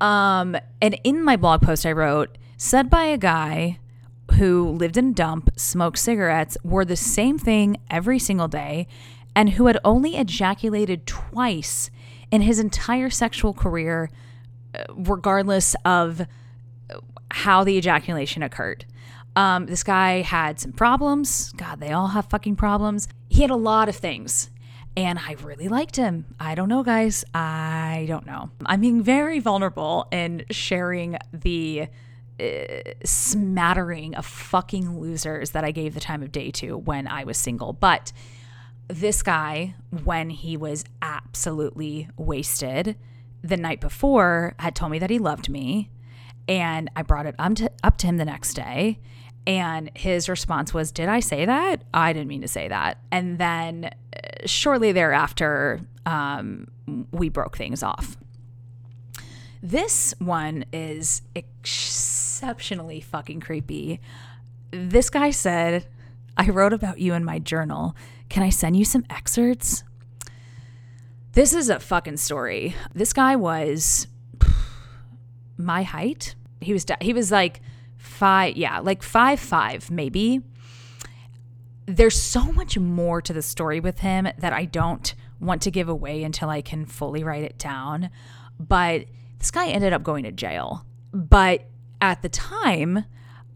Um, 0.00 0.56
and 0.80 0.98
in 1.04 1.24
my 1.24 1.36
blog 1.36 1.62
post, 1.62 1.84
I 1.84 1.92
wrote, 1.92 2.38
said 2.56 2.90
by 2.90 3.04
a 3.04 3.18
guy 3.18 3.78
who 4.38 4.70
lived 4.70 4.96
in 4.96 5.10
a 5.10 5.12
dump, 5.12 5.50
smoked 5.56 5.98
cigarettes, 5.98 6.56
wore 6.62 6.84
the 6.84 6.96
same 6.96 7.38
thing 7.38 7.78
every 7.90 8.18
single 8.18 8.48
day, 8.48 8.86
and 9.34 9.50
who 9.50 9.66
had 9.66 9.78
only 9.84 10.16
ejaculated 10.16 11.06
twice 11.06 11.90
in 12.30 12.42
his 12.42 12.58
entire 12.58 13.10
sexual 13.10 13.54
career, 13.54 14.10
uh, 14.74 14.84
regardless 14.94 15.74
of 15.84 16.26
how 17.30 17.64
the 17.64 17.76
ejaculation 17.76 18.42
occurred. 18.42 18.84
Um, 19.36 19.66
this 19.66 19.82
guy 19.82 20.22
had 20.22 20.58
some 20.58 20.72
problems. 20.72 21.52
God, 21.52 21.80
they 21.80 21.92
all 21.92 22.08
have 22.08 22.26
fucking 22.26 22.56
problems. 22.56 23.08
He 23.28 23.42
had 23.42 23.50
a 23.50 23.56
lot 23.56 23.88
of 23.88 23.96
things 23.96 24.50
and 24.98 25.16
I 25.16 25.36
really 25.44 25.68
liked 25.68 25.94
him. 25.94 26.24
I 26.40 26.56
don't 26.56 26.68
know, 26.68 26.82
guys. 26.82 27.24
I 27.32 28.04
don't 28.08 28.26
know. 28.26 28.50
I'm 28.66 28.80
being 28.80 29.00
very 29.00 29.38
vulnerable 29.38 30.08
in 30.10 30.44
sharing 30.50 31.16
the 31.32 31.86
uh, 32.40 32.44
smattering 33.04 34.16
of 34.16 34.26
fucking 34.26 34.98
losers 34.98 35.52
that 35.52 35.62
I 35.62 35.70
gave 35.70 35.94
the 35.94 36.00
time 36.00 36.20
of 36.20 36.32
day 36.32 36.50
to 36.50 36.76
when 36.76 37.06
I 37.06 37.22
was 37.22 37.38
single. 37.38 37.72
But 37.72 38.12
this 38.88 39.22
guy, 39.22 39.76
when 40.02 40.30
he 40.30 40.56
was 40.56 40.84
absolutely 41.00 42.08
wasted 42.16 42.96
the 43.40 43.56
night 43.56 43.80
before, 43.80 44.56
had 44.58 44.74
told 44.74 44.90
me 44.90 44.98
that 44.98 45.10
he 45.10 45.20
loved 45.20 45.48
me. 45.48 45.90
And 46.48 46.90
I 46.96 47.02
brought 47.02 47.26
it 47.26 47.36
up 47.38 47.54
to, 47.54 47.70
up 47.84 47.98
to 47.98 48.08
him 48.08 48.16
the 48.16 48.24
next 48.24 48.54
day. 48.54 48.98
And 49.46 49.90
his 49.94 50.28
response 50.28 50.74
was, 50.74 50.92
Did 50.92 51.08
I 51.08 51.20
say 51.20 51.46
that? 51.46 51.82
I 51.94 52.12
didn't 52.12 52.28
mean 52.28 52.42
to 52.42 52.48
say 52.48 52.68
that. 52.68 52.98
And 53.10 53.38
then 53.38 53.84
uh, 53.84 54.46
shortly 54.46 54.92
thereafter, 54.92 55.80
um, 56.04 56.68
we 57.12 57.28
broke 57.28 57.56
things 57.56 57.82
off. 57.82 58.16
This 59.62 60.14
one 60.18 60.64
is 60.72 61.22
exceptionally 61.34 63.00
fucking 63.00 63.40
creepy. 63.40 64.00
This 64.70 65.10
guy 65.10 65.30
said, 65.30 65.86
I 66.36 66.48
wrote 66.48 66.72
about 66.72 67.00
you 67.00 67.14
in 67.14 67.24
my 67.24 67.38
journal. 67.38 67.96
Can 68.28 68.42
I 68.42 68.50
send 68.50 68.76
you 68.76 68.84
some 68.84 69.04
excerpts? 69.10 69.82
This 71.32 71.52
is 71.52 71.68
a 71.68 71.80
fucking 71.80 72.18
story. 72.18 72.74
This 72.94 73.12
guy 73.12 73.36
was 73.36 74.06
my 75.56 75.82
height. 75.82 76.34
He 76.60 76.72
was 76.72 76.86
he 77.00 77.12
was 77.12 77.30
like 77.30 77.60
five, 78.18 78.56
yeah, 78.56 78.80
like 78.80 79.02
five, 79.02 79.38
five, 79.38 79.90
maybe. 79.90 80.42
There's 81.86 82.20
so 82.20 82.52
much 82.52 82.76
more 82.76 83.22
to 83.22 83.32
the 83.32 83.42
story 83.42 83.80
with 83.80 84.00
him 84.00 84.28
that 84.38 84.52
I 84.52 84.64
don't 84.64 85.14
want 85.40 85.62
to 85.62 85.70
give 85.70 85.88
away 85.88 86.24
until 86.24 86.50
I 86.50 86.60
can 86.60 86.84
fully 86.84 87.22
write 87.22 87.44
it 87.44 87.58
down. 87.58 88.10
But 88.58 89.04
this 89.38 89.50
guy 89.50 89.68
ended 89.68 89.92
up 89.92 90.02
going 90.02 90.24
to 90.24 90.32
jail. 90.32 90.84
But 91.12 91.66
at 92.00 92.22
the 92.22 92.28
time, 92.28 93.04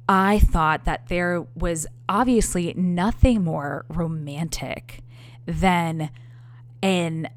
I 0.09 0.39
thought 0.39 0.85
that 0.85 1.09
there 1.09 1.45
was 1.55 1.87
obviously 2.09 2.73
nothing 2.75 3.43
more 3.43 3.85
romantic 3.89 5.01
than 5.45 6.11
an 6.83 7.29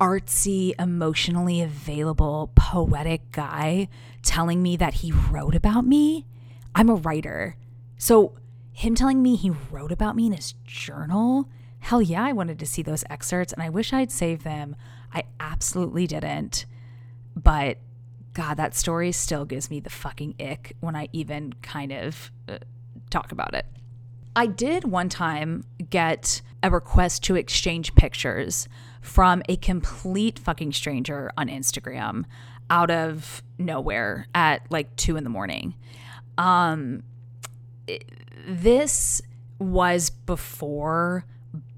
artsy, 0.00 0.74
emotionally 0.78 1.60
available, 1.60 2.52
poetic 2.54 3.32
guy 3.32 3.88
telling 4.22 4.62
me 4.62 4.76
that 4.76 4.94
he 4.94 5.12
wrote 5.12 5.56
about 5.56 5.84
me. 5.84 6.24
I'm 6.78 6.88
a 6.88 6.94
writer. 6.94 7.56
So, 7.98 8.34
him 8.70 8.94
telling 8.94 9.20
me 9.20 9.34
he 9.34 9.50
wrote 9.50 9.90
about 9.90 10.14
me 10.14 10.26
in 10.26 10.32
his 10.32 10.54
journal, 10.64 11.48
hell 11.80 12.00
yeah, 12.00 12.24
I 12.24 12.32
wanted 12.32 12.60
to 12.60 12.66
see 12.66 12.82
those 12.82 13.02
excerpts 13.10 13.52
and 13.52 13.60
I 13.60 13.68
wish 13.68 13.92
I'd 13.92 14.12
saved 14.12 14.44
them. 14.44 14.76
I 15.12 15.24
absolutely 15.40 16.06
didn't. 16.06 16.66
But 17.34 17.78
God, 18.32 18.58
that 18.58 18.76
story 18.76 19.10
still 19.10 19.44
gives 19.44 19.70
me 19.70 19.80
the 19.80 19.90
fucking 19.90 20.36
ick 20.38 20.76
when 20.78 20.94
I 20.94 21.08
even 21.12 21.54
kind 21.62 21.90
of 21.90 22.30
uh, 22.48 22.58
talk 23.10 23.32
about 23.32 23.54
it. 23.54 23.66
I 24.36 24.46
did 24.46 24.84
one 24.84 25.08
time 25.08 25.64
get 25.90 26.42
a 26.62 26.70
request 26.70 27.24
to 27.24 27.34
exchange 27.34 27.96
pictures 27.96 28.68
from 29.00 29.42
a 29.48 29.56
complete 29.56 30.38
fucking 30.38 30.72
stranger 30.74 31.32
on 31.36 31.48
Instagram 31.48 32.24
out 32.70 32.92
of 32.92 33.42
nowhere 33.58 34.28
at 34.32 34.62
like 34.70 34.94
two 34.94 35.16
in 35.16 35.24
the 35.24 35.30
morning. 35.30 35.74
Um, 36.38 37.02
this 38.46 39.20
was 39.58 40.08
before 40.08 41.26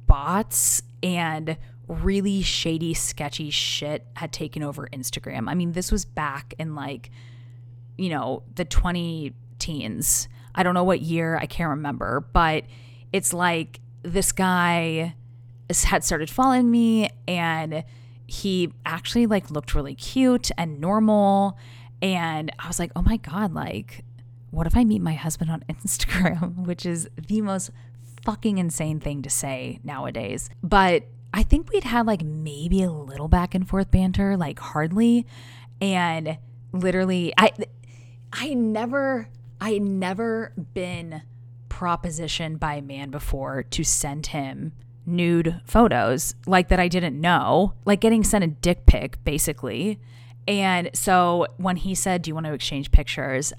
bots 0.07 0.83
and 1.03 1.57
really 1.89 2.43
shady, 2.43 2.95
sketchy 2.95 3.51
shit 3.51 4.07
had 4.15 4.33
taken 4.33 4.63
over 4.63 4.89
Instagram. 4.93 5.49
I 5.49 5.55
mean, 5.55 5.73
this 5.73 5.91
was 5.91 6.05
back 6.05 6.55
in 6.59 6.75
like, 6.75 7.11
you 7.97 8.11
know, 8.11 8.45
the 8.55 8.65
20 8.65 9.35
teens. 9.59 10.29
I 10.55 10.63
don't 10.63 10.75
know 10.75 10.85
what 10.85 11.01
year, 11.01 11.37
I 11.37 11.47
can't 11.47 11.71
remember, 11.71 12.27
but 12.33 12.65
it's 13.13 13.33
like 13.33 13.81
this 14.03 14.31
guy 14.31 15.15
had 15.85 16.05
started 16.05 16.29
following 16.29 16.71
me 16.71 17.11
and 17.27 17.85
he 18.27 18.73
actually 18.87 19.27
like 19.27 19.51
looked 19.51 19.75
really 19.75 19.95
cute 19.95 20.51
and 20.57 20.81
normal 20.81 21.59
and 22.03 22.51
I 22.59 22.67
was 22.67 22.79
like, 22.79 22.93
"Oh 22.97 23.03
my 23.03 23.19
god, 23.19 23.53
like 23.53 24.05
what 24.51 24.67
if 24.67 24.77
I 24.77 24.85
meet 24.85 25.03
my 25.03 25.15
husband 25.15 25.51
on 25.51 25.65
Instagram?" 25.69 26.67
which 26.67 26.87
is 26.87 27.09
the 27.29 27.41
most 27.41 27.71
fucking 28.25 28.59
insane 28.59 29.01
thing 29.01 29.23
to 29.23 29.31
say 29.31 29.81
nowadays. 29.83 30.51
But 30.63 31.05
I 31.33 31.43
think 31.43 31.71
we'd 31.71 31.85
had 31.85 32.07
like 32.07 32.25
maybe 32.25 32.83
a 32.83 32.91
little 32.91 33.29
back 33.29 33.55
and 33.55 33.69
forth 33.69 33.91
banter, 33.91 34.37
like 34.37 34.59
hardly. 34.59 35.27
And 35.81 36.39
literally 36.73 37.33
I 37.37 37.51
I 38.33 38.55
never 38.55 39.29
I 39.61 39.79
never 39.79 40.53
been 40.75 41.23
propositioned 41.69 42.59
by 42.59 42.75
a 42.75 42.83
man 42.83 43.11
before 43.11 43.63
to 43.63 43.85
send 43.85 44.29
him 44.29 44.73
nude 45.07 45.61
photos 45.65 46.35
like 46.47 46.69
that 46.69 46.79
I 46.79 46.89
didn't 46.89 47.21
know, 47.21 47.75
like 47.85 48.01
getting 48.01 48.23
sent 48.25 48.45
a 48.45 48.49
dick 48.49 48.87
pic 48.87 49.23
basically. 49.25 49.99
And 50.49 50.91
so 50.95 51.47
when 51.59 51.77
he 51.77 51.95
said, 51.95 52.23
"Do 52.23 52.31
you 52.31 52.35
want 52.35 52.47
to 52.47 52.53
exchange 52.53 52.91
pictures?" 52.91 53.53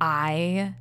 I 0.00 0.74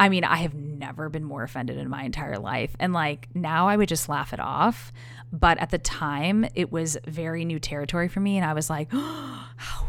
I 0.00 0.08
mean, 0.08 0.24
I 0.24 0.36
have 0.36 0.54
never 0.54 1.08
been 1.08 1.24
more 1.24 1.42
offended 1.42 1.76
in 1.76 1.88
my 1.88 2.04
entire 2.04 2.38
life. 2.38 2.74
And 2.78 2.92
like 2.92 3.28
now 3.34 3.68
I 3.68 3.76
would 3.76 3.88
just 3.88 4.08
laugh 4.08 4.32
it 4.32 4.40
off. 4.40 4.92
But 5.32 5.58
at 5.58 5.70
the 5.70 5.78
time, 5.78 6.46
it 6.54 6.70
was 6.70 6.96
very 7.06 7.44
new 7.44 7.58
territory 7.58 8.08
for 8.08 8.20
me. 8.20 8.36
And 8.36 8.46
I 8.46 8.54
was 8.54 8.70
like, 8.70 8.88
oh, 8.92 9.48
how 9.56 9.88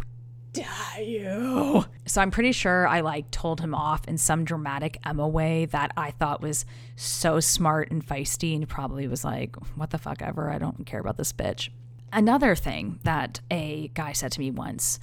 dare 0.51 1.01
you? 1.01 1.85
So 2.07 2.21
I'm 2.21 2.31
pretty 2.31 2.51
sure 2.51 2.87
I 2.87 3.01
like 3.01 3.29
told 3.29 3.61
him 3.61 3.75
off 3.75 4.07
in 4.07 4.17
some 4.17 4.43
dramatic 4.45 4.97
Emma 5.05 5.27
way 5.27 5.65
that 5.65 5.91
I 5.95 6.11
thought 6.11 6.41
was 6.41 6.65
so 6.95 7.39
smart 7.39 7.91
and 7.91 8.05
feisty. 8.05 8.55
And 8.55 8.67
probably 8.67 9.07
was 9.07 9.23
like, 9.23 9.55
what 9.75 9.91
the 9.91 9.99
fuck 9.99 10.21
ever. 10.21 10.49
I 10.49 10.57
don't 10.57 10.85
care 10.85 10.99
about 10.99 11.17
this 11.17 11.31
bitch. 11.31 11.69
Another 12.11 12.55
thing 12.55 12.99
that 13.03 13.41
a 13.51 13.89
guy 13.93 14.13
said 14.13 14.31
to 14.31 14.39
me 14.39 14.49
once 14.49 14.99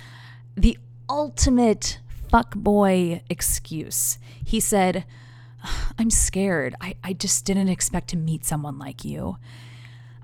the 0.56 0.76
ultimate 1.08 2.00
fuckboy 2.36 3.22
excuse. 3.30 4.18
He 4.44 4.60
said, 4.60 5.04
I'm 5.98 6.10
scared. 6.10 6.74
I, 6.80 6.96
I 7.02 7.12
just 7.12 7.44
didn't 7.44 7.68
expect 7.68 8.08
to 8.08 8.16
meet 8.16 8.44
someone 8.44 8.78
like 8.78 9.04
you. 9.04 9.38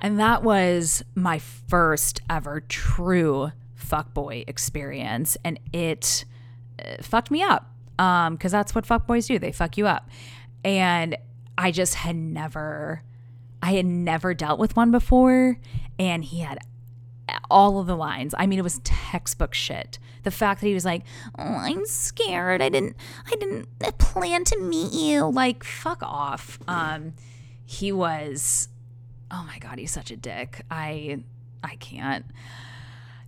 And 0.01 0.19
that 0.19 0.43
was 0.43 1.05
my 1.15 1.39
first 1.39 2.21
ever 2.29 2.61
true 2.61 3.53
fuckboy 3.81 4.49
experience. 4.49 5.37
And 5.45 5.59
it 5.73 6.25
uh, 6.85 7.03
fucked 7.03 7.31
me 7.31 7.43
up 7.43 7.71
because 7.97 8.27
um, 8.29 8.39
that's 8.39 8.75
what 8.75 8.87
fuckboys 8.87 9.27
do. 9.27 9.39
They 9.39 9.53
fuck 9.53 9.77
you 9.79 9.87
up. 9.87 10.09
And 10.65 11.17
I 11.57 11.71
just 11.71 11.95
had 11.95 12.17
never, 12.17 13.03
I 13.63 13.73
had 13.73 13.87
never 13.87 14.35
dealt 14.35 14.59
with 14.59 14.77
one 14.77 14.91
before. 14.91 15.59
And 15.99 16.25
he 16.25 16.41
had 16.41 16.59
all 17.51 17.79
of 17.79 17.87
the 17.87 17.97
lines. 17.97 18.35
I 18.39 18.47
mean, 18.47 18.59
it 18.59 18.63
was 18.63 18.81
textbook 18.85 19.55
shit. 19.55 19.99
The 20.23 20.31
fact 20.31 20.61
that 20.61 20.67
he 20.67 20.75
was 20.75 20.85
like, 20.85 21.03
oh, 21.39 21.43
"I'm 21.43 21.85
scared. 21.87 22.63
I 22.63 22.69
didn't. 22.69 22.97
I 23.27 23.37
didn't 23.37 23.69
plan 23.99 24.45
to 24.45 24.59
meet 24.59 24.93
you." 24.93 25.31
Like, 25.31 25.65
fuck 25.65 26.03
off. 26.03 26.59
Um, 26.69 27.15
he 27.65 27.91
was 27.93 28.69
oh 29.33 29.45
my 29.47 29.59
god, 29.59 29.79
he's 29.79 29.91
such 29.91 30.11
a 30.11 30.17
dick. 30.17 30.65
I 30.71 31.21
I 31.65 31.77
can't. 31.77 32.27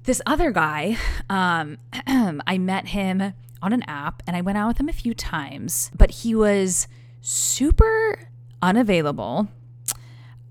This 0.05 0.21
other 0.27 0.51
guy, 0.53 0.99
um, 1.31 1.79
I 2.47 2.59
met 2.59 2.89
him 2.89 3.33
on 3.63 3.73
an 3.73 3.83
app 3.85 4.23
and 4.27 4.37
I 4.37 4.43
went 4.43 4.59
out 4.59 4.69
with 4.69 4.79
him 4.79 4.89
a 4.89 4.93
few 4.93 5.15
times, 5.15 5.91
but 5.97 6.11
he 6.11 6.35
was 6.35 6.87
super 7.23 8.29
unavailable. 8.61 9.49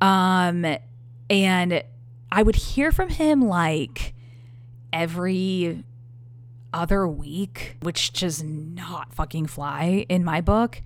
Um, 0.02 0.66
and 1.30 1.84
I 2.34 2.42
would 2.42 2.56
hear 2.56 2.92
from 2.92 3.10
him 3.10 3.48
like 3.48 4.16
every 4.92 5.84
other 6.74 7.08
week, 7.08 7.78
which 7.84 8.12
does 8.12 8.42
not 8.42 9.14
fucking 9.14 9.46
fly 9.46 10.08
in 10.10 10.24
my 10.24 10.42
book. 10.42 10.82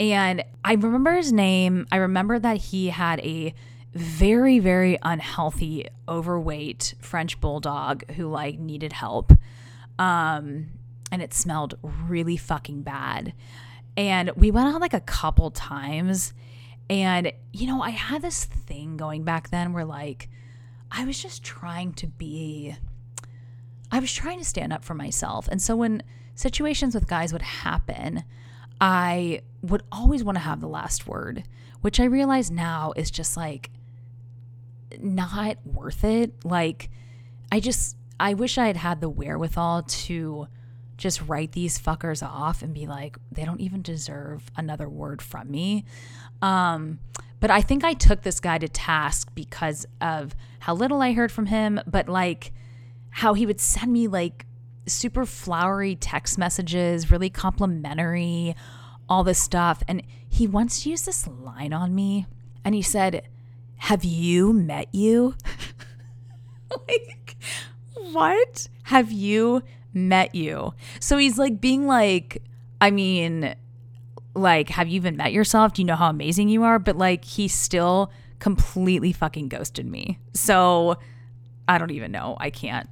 And 0.00 0.42
I 0.64 0.72
remember 0.72 1.12
his 1.12 1.32
name. 1.32 1.86
I 1.92 1.98
remember 1.98 2.40
that 2.40 2.56
he 2.56 2.88
had 2.88 3.20
a 3.20 3.54
very 3.94 4.58
very 4.58 4.98
unhealthy 5.02 5.86
overweight 6.08 6.94
french 7.00 7.40
bulldog 7.40 8.10
who 8.14 8.28
like 8.28 8.58
needed 8.58 8.92
help 8.92 9.30
um 10.00 10.66
and 11.12 11.22
it 11.22 11.32
smelled 11.32 11.78
really 12.08 12.36
fucking 12.36 12.82
bad 12.82 13.32
and 13.96 14.32
we 14.34 14.50
went 14.50 14.66
out 14.66 14.80
like 14.80 14.94
a 14.94 15.00
couple 15.00 15.48
times 15.52 16.34
and 16.90 17.32
you 17.52 17.68
know 17.68 17.80
i 17.82 17.90
had 17.90 18.20
this 18.20 18.44
thing 18.44 18.96
going 18.96 19.22
back 19.22 19.50
then 19.50 19.72
where 19.72 19.84
like 19.84 20.28
i 20.90 21.04
was 21.04 21.20
just 21.20 21.42
trying 21.42 21.92
to 21.92 22.06
be 22.06 22.76
i 23.90 23.98
was 23.98 24.12
trying 24.12 24.38
to 24.38 24.44
stand 24.44 24.72
up 24.72 24.84
for 24.84 24.94
myself 24.94 25.48
and 25.48 25.60
so 25.60 25.76
when 25.76 26.02
situations 26.34 26.94
with 26.94 27.06
guys 27.06 27.32
would 27.32 27.42
happen 27.42 28.24
i 28.80 29.40
would 29.62 29.82
always 29.92 30.24
want 30.24 30.36
to 30.36 30.42
have 30.42 30.60
the 30.60 30.68
last 30.68 31.06
word 31.06 31.44
which 31.80 32.00
i 32.00 32.04
realize 32.04 32.50
now 32.50 32.92
is 32.96 33.10
just 33.10 33.36
like 33.36 33.70
not 35.00 35.58
worth 35.64 36.04
it. 36.04 36.32
Like, 36.44 36.90
I 37.50 37.60
just, 37.60 37.96
I 38.18 38.34
wish 38.34 38.58
I 38.58 38.66
had 38.66 38.76
had 38.76 39.00
the 39.00 39.08
wherewithal 39.08 39.82
to 39.82 40.48
just 40.96 41.20
write 41.22 41.52
these 41.52 41.78
fuckers 41.78 42.22
off 42.22 42.62
and 42.62 42.72
be 42.72 42.86
like, 42.86 43.16
they 43.32 43.44
don't 43.44 43.60
even 43.60 43.82
deserve 43.82 44.50
another 44.56 44.88
word 44.88 45.20
from 45.20 45.50
me. 45.50 45.84
Um, 46.40 47.00
but 47.40 47.50
I 47.50 47.60
think 47.60 47.84
I 47.84 47.94
took 47.94 48.22
this 48.22 48.40
guy 48.40 48.58
to 48.58 48.68
task 48.68 49.30
because 49.34 49.86
of 50.00 50.34
how 50.64 50.72
little 50.72 51.02
I 51.02 51.12
heard 51.12 51.30
from 51.30 51.44
him, 51.44 51.78
but 51.86 52.08
like 52.08 52.50
how 53.10 53.34
he 53.34 53.44
would 53.44 53.60
send 53.60 53.92
me 53.92 54.08
like 54.08 54.46
super 54.86 55.26
flowery 55.26 55.94
text 55.94 56.38
messages, 56.38 57.10
really 57.10 57.28
complimentary, 57.28 58.56
all 59.06 59.24
this 59.24 59.38
stuff. 59.38 59.82
And 59.86 60.02
he 60.26 60.46
once 60.46 60.86
used 60.86 61.04
this 61.04 61.26
line 61.26 61.74
on 61.74 61.94
me 61.94 62.24
and 62.64 62.74
he 62.74 62.80
said, 62.80 63.28
have 63.76 64.04
you 64.04 64.54
met 64.54 64.88
you? 64.94 65.34
like, 66.88 67.36
what? 68.12 68.66
Have 68.84 69.12
you 69.12 69.62
met 69.92 70.34
you? 70.34 70.72
So 70.98 71.18
he's 71.18 71.36
like 71.36 71.60
being 71.60 71.86
like, 71.86 72.42
I 72.80 72.90
mean, 72.90 73.54
like, 74.34 74.70
have 74.70 74.88
you 74.88 74.96
even 74.96 75.18
met 75.18 75.34
yourself? 75.34 75.74
Do 75.74 75.82
you 75.82 75.86
know 75.86 75.96
how 75.96 76.08
amazing 76.08 76.48
you 76.48 76.62
are? 76.62 76.78
But 76.78 76.96
like, 76.96 77.26
he 77.26 77.48
still 77.48 78.10
completely 78.44 79.10
fucking 79.10 79.48
ghosted 79.48 79.86
me. 79.86 80.18
So 80.34 80.98
I 81.66 81.78
don't 81.78 81.92
even 81.92 82.12
know. 82.12 82.36
I 82.38 82.50
can't. 82.50 82.90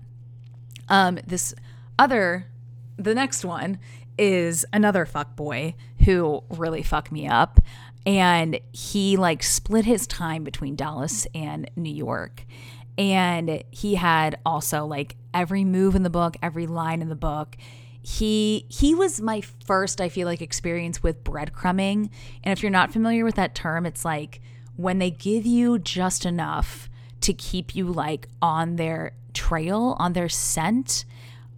Um, 0.89 1.19
this 1.27 1.55
other, 1.99 2.47
the 2.97 3.15
next 3.15 3.45
one 3.45 3.79
is 4.17 4.65
another 4.73 5.05
fuck 5.05 5.37
boy 5.37 5.75
who 6.07 6.43
really 6.49 6.83
fucked 6.83 7.13
me 7.13 7.29
up 7.29 7.61
and 8.07 8.59
he 8.73 9.19
like 9.19 9.43
split 9.43 9.85
his 9.85 10.07
time 10.07 10.43
between 10.43 10.75
Dallas 10.75 11.27
and 11.35 11.71
New 11.77 11.95
York. 11.95 12.47
And 12.97 13.63
he 13.71 13.97
had 13.97 14.39
also 14.47 14.87
like 14.87 15.17
every 15.35 15.65
move 15.65 15.95
in 15.95 16.03
the 16.03 16.09
book, 16.09 16.35
every 16.43 16.67
line 16.67 17.03
in 17.03 17.11
the 17.11 17.15
book. 17.15 17.59
he 18.01 18.65
he 18.71 18.95
was 18.95 19.21
my 19.21 19.43
first 19.67 20.01
I 20.01 20.09
feel 20.09 20.27
like 20.27 20.41
experience 20.41 21.03
with 21.03 21.23
breadcrumbing. 21.23 22.09
And 22.43 22.53
if 22.53 22.63
you're 22.63 22.71
not 22.71 22.91
familiar 22.91 23.23
with 23.23 23.35
that 23.35 23.55
term, 23.55 23.85
it's 23.85 24.03
like 24.03 24.41
when 24.77 24.99
they 24.99 25.11
give 25.11 25.47
you 25.47 25.79
just 25.79 26.25
enough 26.25 26.89
to 27.21 27.33
keep 27.33 27.75
you 27.75 27.87
like 27.87 28.29
on 28.41 28.77
their 28.77 29.13
trail, 29.35 29.97
on 29.99 30.13
their 30.13 30.29
scent, 30.29 31.05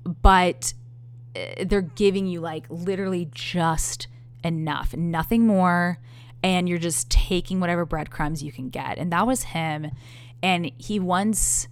but 0.04 0.74
eh, 1.34 1.64
they're 1.64 1.82
giving 1.82 2.26
you 2.26 2.40
like 2.40 2.66
literally 2.68 3.28
just 3.32 4.06
enough, 4.42 4.94
nothing 4.94 5.46
more. 5.46 5.98
And 6.42 6.68
you're 6.68 6.78
just 6.78 7.10
taking 7.10 7.58
whatever 7.58 7.86
breadcrumbs 7.86 8.42
you 8.42 8.52
can 8.52 8.68
get. 8.68 8.98
And 8.98 9.10
that 9.12 9.26
was 9.26 9.44
him. 9.44 9.90
And 10.42 10.70
he 10.76 11.00
once 11.00 11.68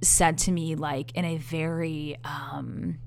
said 0.00 0.38
to 0.38 0.50
me, 0.50 0.74
like 0.74 1.12
in 1.12 1.26
a 1.26 1.36
very 1.36 2.16
um, 2.24 2.98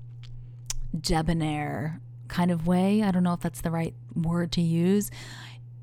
debonair 0.98 2.00
kind 2.28 2.52
of 2.52 2.68
way, 2.68 3.02
I 3.02 3.10
don't 3.10 3.24
know 3.24 3.32
if 3.32 3.40
that's 3.40 3.62
the 3.62 3.70
right 3.72 3.94
word 4.14 4.52
to 4.52 4.60
use. 4.60 5.10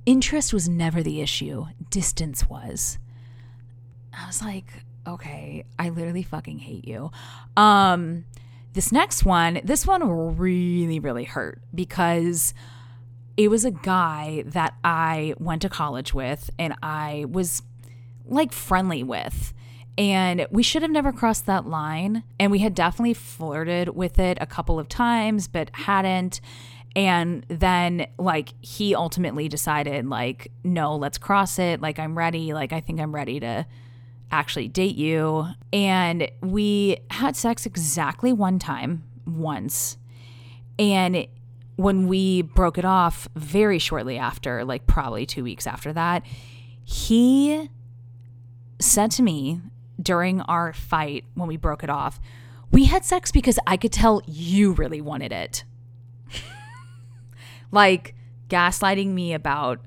Interest 0.10 0.51
was 0.51 0.68
never 0.68 1.03
the 1.03 1.22
issue, 1.22 1.68
distance 1.91 2.49
was. 2.49 2.97
I 4.12 4.26
was 4.26 4.41
like, 4.41 4.66
okay, 5.05 5.66
I 5.78 5.89
literally 5.89 6.24
fucking 6.24 6.57
hate 6.57 6.88
you. 6.88 7.12
Um, 7.55 8.26
this 8.74 8.91
next 8.91 9.24
one, 9.24 9.62
this 9.64 9.86
one 9.86 10.36
really, 10.36 10.99
really 10.99 11.26
hurt 11.26 11.62
because 11.76 12.55
it 13.38 13.49
was 13.49 13.66
a 13.66 13.70
guy 13.70 14.45
that 14.47 14.74
I 14.84 15.36
went 15.38 15.62
to 15.62 15.70
college 15.70 16.12
with 16.12 16.49
and 16.57 16.74
I 16.82 17.26
was 17.30 17.62
like 18.26 18.51
friendly 18.51 19.03
with. 19.03 19.53
And 19.95 20.47
we 20.49 20.64
should 20.64 20.82
have 20.82 20.89
never 20.89 21.12
crossed 21.12 21.45
that 21.45 21.68
line. 21.68 22.24
And 22.39 22.51
we 22.51 22.57
had 22.57 22.74
definitely 22.74 23.14
flirted 23.14 23.89
with 23.89 24.18
it 24.18 24.39
a 24.41 24.47
couple 24.47 24.80
of 24.80 24.89
times, 24.89 25.47
but 25.47 25.70
hadn't. 25.74 26.41
And 26.95 27.45
then, 27.47 28.07
like, 28.17 28.53
he 28.61 28.95
ultimately 28.95 29.47
decided, 29.47 30.07
like, 30.07 30.51
no, 30.63 30.95
let's 30.95 31.17
cross 31.17 31.59
it. 31.59 31.81
Like, 31.81 31.99
I'm 31.99 32.17
ready. 32.17 32.53
Like, 32.53 32.73
I 32.73 32.81
think 32.81 32.99
I'm 32.99 33.13
ready 33.13 33.39
to 33.39 33.65
actually 34.31 34.67
date 34.67 34.95
you. 34.95 35.47
And 35.71 36.29
we 36.41 36.97
had 37.11 37.35
sex 37.35 37.65
exactly 37.65 38.33
one 38.33 38.59
time, 38.59 39.03
once. 39.25 39.97
And 40.77 41.27
when 41.75 42.07
we 42.07 42.41
broke 42.41 42.77
it 42.77 42.85
off 42.85 43.27
very 43.35 43.79
shortly 43.79 44.17
after, 44.17 44.65
like 44.65 44.85
probably 44.85 45.25
two 45.25 45.43
weeks 45.43 45.65
after 45.65 45.93
that, 45.93 46.23
he 46.83 47.69
said 48.79 49.11
to 49.11 49.23
me 49.23 49.61
during 50.01 50.41
our 50.41 50.73
fight 50.73 51.25
when 51.35 51.47
we 51.47 51.57
broke 51.57 51.83
it 51.83 51.89
off, 51.89 52.19
we 52.71 52.85
had 52.85 53.05
sex 53.05 53.31
because 53.31 53.57
I 53.65 53.77
could 53.77 53.93
tell 53.93 54.21
you 54.25 54.73
really 54.73 55.01
wanted 55.01 55.31
it. 55.31 55.63
Like 57.72 58.15
gaslighting 58.49 59.07
me 59.07 59.34
about 59.34 59.80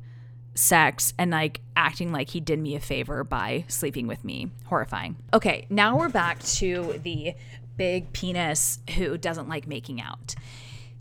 sex 0.54 1.14
and 1.18 1.30
like 1.30 1.60
acting 1.76 2.12
like 2.12 2.30
he 2.30 2.40
did 2.40 2.58
me 2.58 2.74
a 2.76 2.80
favor 2.80 3.24
by 3.24 3.64
sleeping 3.68 4.06
with 4.06 4.24
me. 4.24 4.50
Horrifying. 4.66 5.16
Okay, 5.32 5.66
now 5.70 5.96
we're 5.96 6.08
back 6.08 6.42
to 6.44 7.00
the 7.02 7.34
big 7.76 8.12
penis 8.12 8.80
who 8.96 9.16
doesn't 9.16 9.48
like 9.48 9.66
making 9.66 10.00
out. 10.00 10.34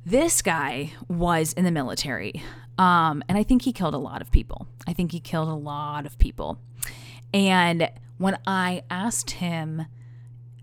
This 0.06 0.42
guy 0.42 0.94
was 1.08 1.54
in 1.54 1.64
the 1.64 1.72
military. 1.72 2.42
Um, 2.78 3.24
and 3.30 3.38
I 3.38 3.44
think 3.44 3.64
he 3.64 3.74
killed 3.74 3.94
a 3.94 4.00
lot 4.00 4.22
of 4.22 4.32
people. 4.32 4.68
I 4.88 4.94
think 4.94 5.12
he 5.12 5.20
killed 5.20 5.50
a 5.50 5.54
lot 5.54 6.06
of 6.06 6.18
people. 6.18 6.58
And 7.34 7.90
when 8.18 8.38
I 8.48 8.84
asked 8.90 9.32
him 9.32 9.86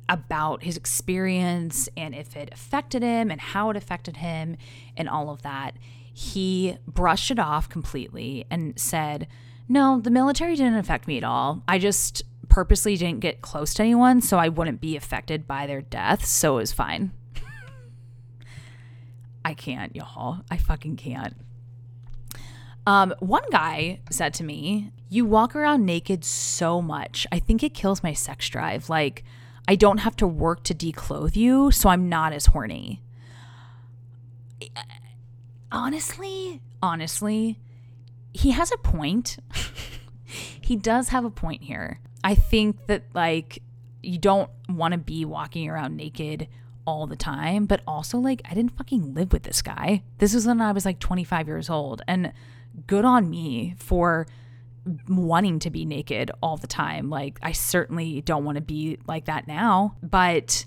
about 0.08 0.62
his 0.62 0.76
experience 0.76 1.88
and 1.96 2.14
if 2.14 2.34
it 2.34 2.48
affected 2.52 3.02
him 3.02 3.30
and 3.30 3.40
how 3.40 3.70
it 3.70 3.76
affected 3.76 4.16
him 4.16 4.56
and 4.96 5.08
all 5.08 5.30
of 5.30 5.42
that, 5.42 5.74
he 6.18 6.76
brushed 6.84 7.30
it 7.30 7.38
off 7.38 7.68
completely 7.68 8.44
and 8.50 8.76
said, 8.76 9.28
No, 9.68 10.00
the 10.00 10.10
military 10.10 10.56
didn't 10.56 10.74
affect 10.74 11.06
me 11.06 11.16
at 11.16 11.22
all. 11.22 11.62
I 11.68 11.78
just 11.78 12.24
purposely 12.48 12.96
didn't 12.96 13.20
get 13.20 13.40
close 13.40 13.72
to 13.74 13.84
anyone 13.84 14.20
so 14.20 14.36
I 14.36 14.48
wouldn't 14.48 14.80
be 14.80 14.96
affected 14.96 15.46
by 15.46 15.68
their 15.68 15.80
death. 15.80 16.24
So 16.24 16.54
it 16.54 16.62
was 16.62 16.72
fine. 16.72 17.12
I 19.44 19.54
can't, 19.54 19.94
y'all. 19.94 20.40
I 20.50 20.56
fucking 20.56 20.96
can't. 20.96 21.36
Um, 22.84 23.14
one 23.20 23.44
guy 23.52 24.00
said 24.10 24.34
to 24.34 24.44
me, 24.44 24.90
You 25.08 25.24
walk 25.24 25.54
around 25.54 25.86
naked 25.86 26.24
so 26.24 26.82
much. 26.82 27.28
I 27.30 27.38
think 27.38 27.62
it 27.62 27.74
kills 27.74 28.02
my 28.02 28.12
sex 28.12 28.48
drive. 28.48 28.88
Like, 28.88 29.22
I 29.68 29.76
don't 29.76 29.98
have 29.98 30.16
to 30.16 30.26
work 30.26 30.64
to 30.64 30.74
declothe 30.74 31.36
you, 31.36 31.70
so 31.70 31.90
I'm 31.90 32.08
not 32.08 32.32
as 32.32 32.46
horny 32.46 33.02
honestly, 35.70 36.60
honestly, 36.82 37.58
he 38.32 38.50
has 38.52 38.72
a 38.72 38.78
point. 38.78 39.38
he 40.24 40.76
does 40.76 41.08
have 41.08 41.24
a 41.24 41.30
point 41.30 41.62
here. 41.62 42.00
I 42.24 42.34
think 42.34 42.86
that 42.86 43.04
like 43.14 43.62
you 44.02 44.18
don't 44.18 44.50
want 44.68 44.92
to 44.92 44.98
be 44.98 45.24
walking 45.24 45.68
around 45.68 45.96
naked 45.96 46.48
all 46.86 47.06
the 47.06 47.16
time, 47.16 47.66
but 47.66 47.82
also 47.86 48.18
like 48.18 48.42
I 48.50 48.54
didn't 48.54 48.76
fucking 48.76 49.14
live 49.14 49.32
with 49.32 49.42
this 49.42 49.62
guy. 49.62 50.02
This 50.18 50.34
was 50.34 50.46
when 50.46 50.60
I 50.60 50.72
was 50.72 50.84
like 50.84 50.98
25 50.98 51.46
years 51.46 51.68
old 51.68 52.02
and 52.08 52.32
good 52.86 53.04
on 53.04 53.28
me 53.28 53.74
for 53.78 54.26
wanting 55.06 55.58
to 55.58 55.70
be 55.70 55.84
naked 55.84 56.30
all 56.42 56.56
the 56.56 56.66
time. 56.66 57.10
Like 57.10 57.38
I 57.42 57.52
certainly 57.52 58.22
don't 58.22 58.44
want 58.44 58.56
to 58.56 58.62
be 58.62 58.98
like 59.06 59.26
that 59.26 59.46
now, 59.46 59.96
but 60.02 60.64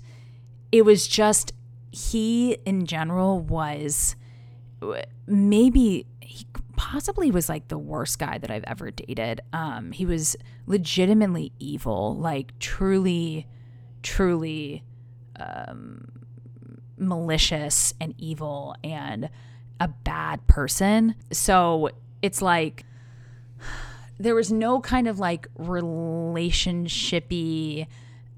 it 0.70 0.82
was 0.82 1.06
just 1.08 1.52
he 1.90 2.56
in 2.64 2.86
general 2.86 3.40
was 3.40 4.16
maybe 5.26 6.06
he 6.20 6.46
possibly 6.76 7.30
was 7.30 7.48
like 7.48 7.68
the 7.68 7.78
worst 7.78 8.18
guy 8.18 8.38
that 8.38 8.50
I've 8.50 8.64
ever 8.64 8.90
dated. 8.90 9.40
Um, 9.52 9.92
he 9.92 10.04
was 10.06 10.36
legitimately 10.66 11.52
evil, 11.58 12.16
like 12.16 12.58
truly, 12.58 13.46
truly 14.02 14.82
um, 15.36 16.08
malicious 16.96 17.92
and 18.00 18.14
evil 18.18 18.74
and 18.82 19.28
a 19.80 19.88
bad 19.88 20.46
person. 20.46 21.14
So 21.30 21.90
it's 22.22 22.42
like 22.42 22.84
there 24.18 24.34
was 24.34 24.50
no 24.52 24.80
kind 24.80 25.08
of 25.08 25.18
like 25.18 25.48
relationshipy 25.58 27.86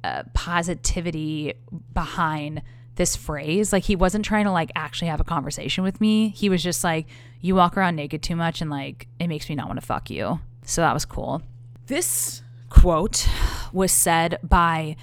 uh, 0.03 0.25
positivity 0.33 1.53
behind 1.93 2.63
this 2.97 3.17
phrase. 3.17 3.73
Like 3.73 3.85
he 3.85 3.97
wasn't 3.97 4.25
trying 4.25 4.45
to 4.45 4.53
like 4.53 4.71
actually 4.75 5.09
have 5.09 5.21
a 5.21 5.25
conversation 5.25 5.85
with 5.85 6.01
me. 6.01 6.29
He 6.31 6.49
was 6.49 6.63
just 6.63 6.85
like, 6.85 7.07
you 7.41 7.55
walk 7.55 7.77
around 7.77 7.97
naked 7.97 8.23
too 8.23 8.37
much 8.37 8.61
and 8.61 8.71
like 8.71 9.09
it 9.19 9.29
makes 9.29 9.49
me 9.49 9.55
not 9.55 9.67
want 9.67 9.81
to 9.81 9.87
fuck 9.87 10.11
you. 10.11 10.41
So 10.63 10.81
that 10.81 10.95
was 10.95 11.05
cool. 11.05 11.43
This 11.87 12.43
quote 12.71 13.29
was 13.73 13.93
said 13.93 14.39
by 14.43 14.97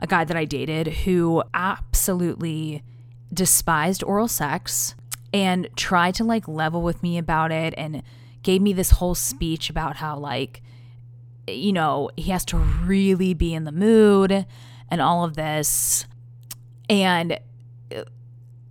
a 0.00 0.06
guy 0.06 0.24
that 0.24 0.36
I 0.36 0.44
dated 0.44 0.88
who 0.88 1.42
absolutely 1.54 2.82
despised 3.32 4.02
oral 4.02 4.28
sex 4.28 4.94
and 5.32 5.68
tried 5.76 6.14
to 6.16 6.24
like 6.24 6.46
level 6.46 6.82
with 6.82 7.02
me 7.02 7.18
about 7.18 7.52
it 7.52 7.74
and 7.76 8.02
gave 8.42 8.60
me 8.60 8.72
this 8.72 8.92
whole 8.92 9.14
speech 9.14 9.70
about 9.70 9.96
how 9.96 10.16
like 10.16 10.62
you 11.46 11.72
know, 11.72 12.10
he 12.16 12.30
has 12.30 12.44
to 12.46 12.56
really 12.56 13.34
be 13.34 13.52
in 13.54 13.64
the 13.64 13.72
mood 13.72 14.46
and 14.90 15.00
all 15.00 15.24
of 15.24 15.34
this 15.36 16.06
and 16.88 17.38
uh, 17.94 18.02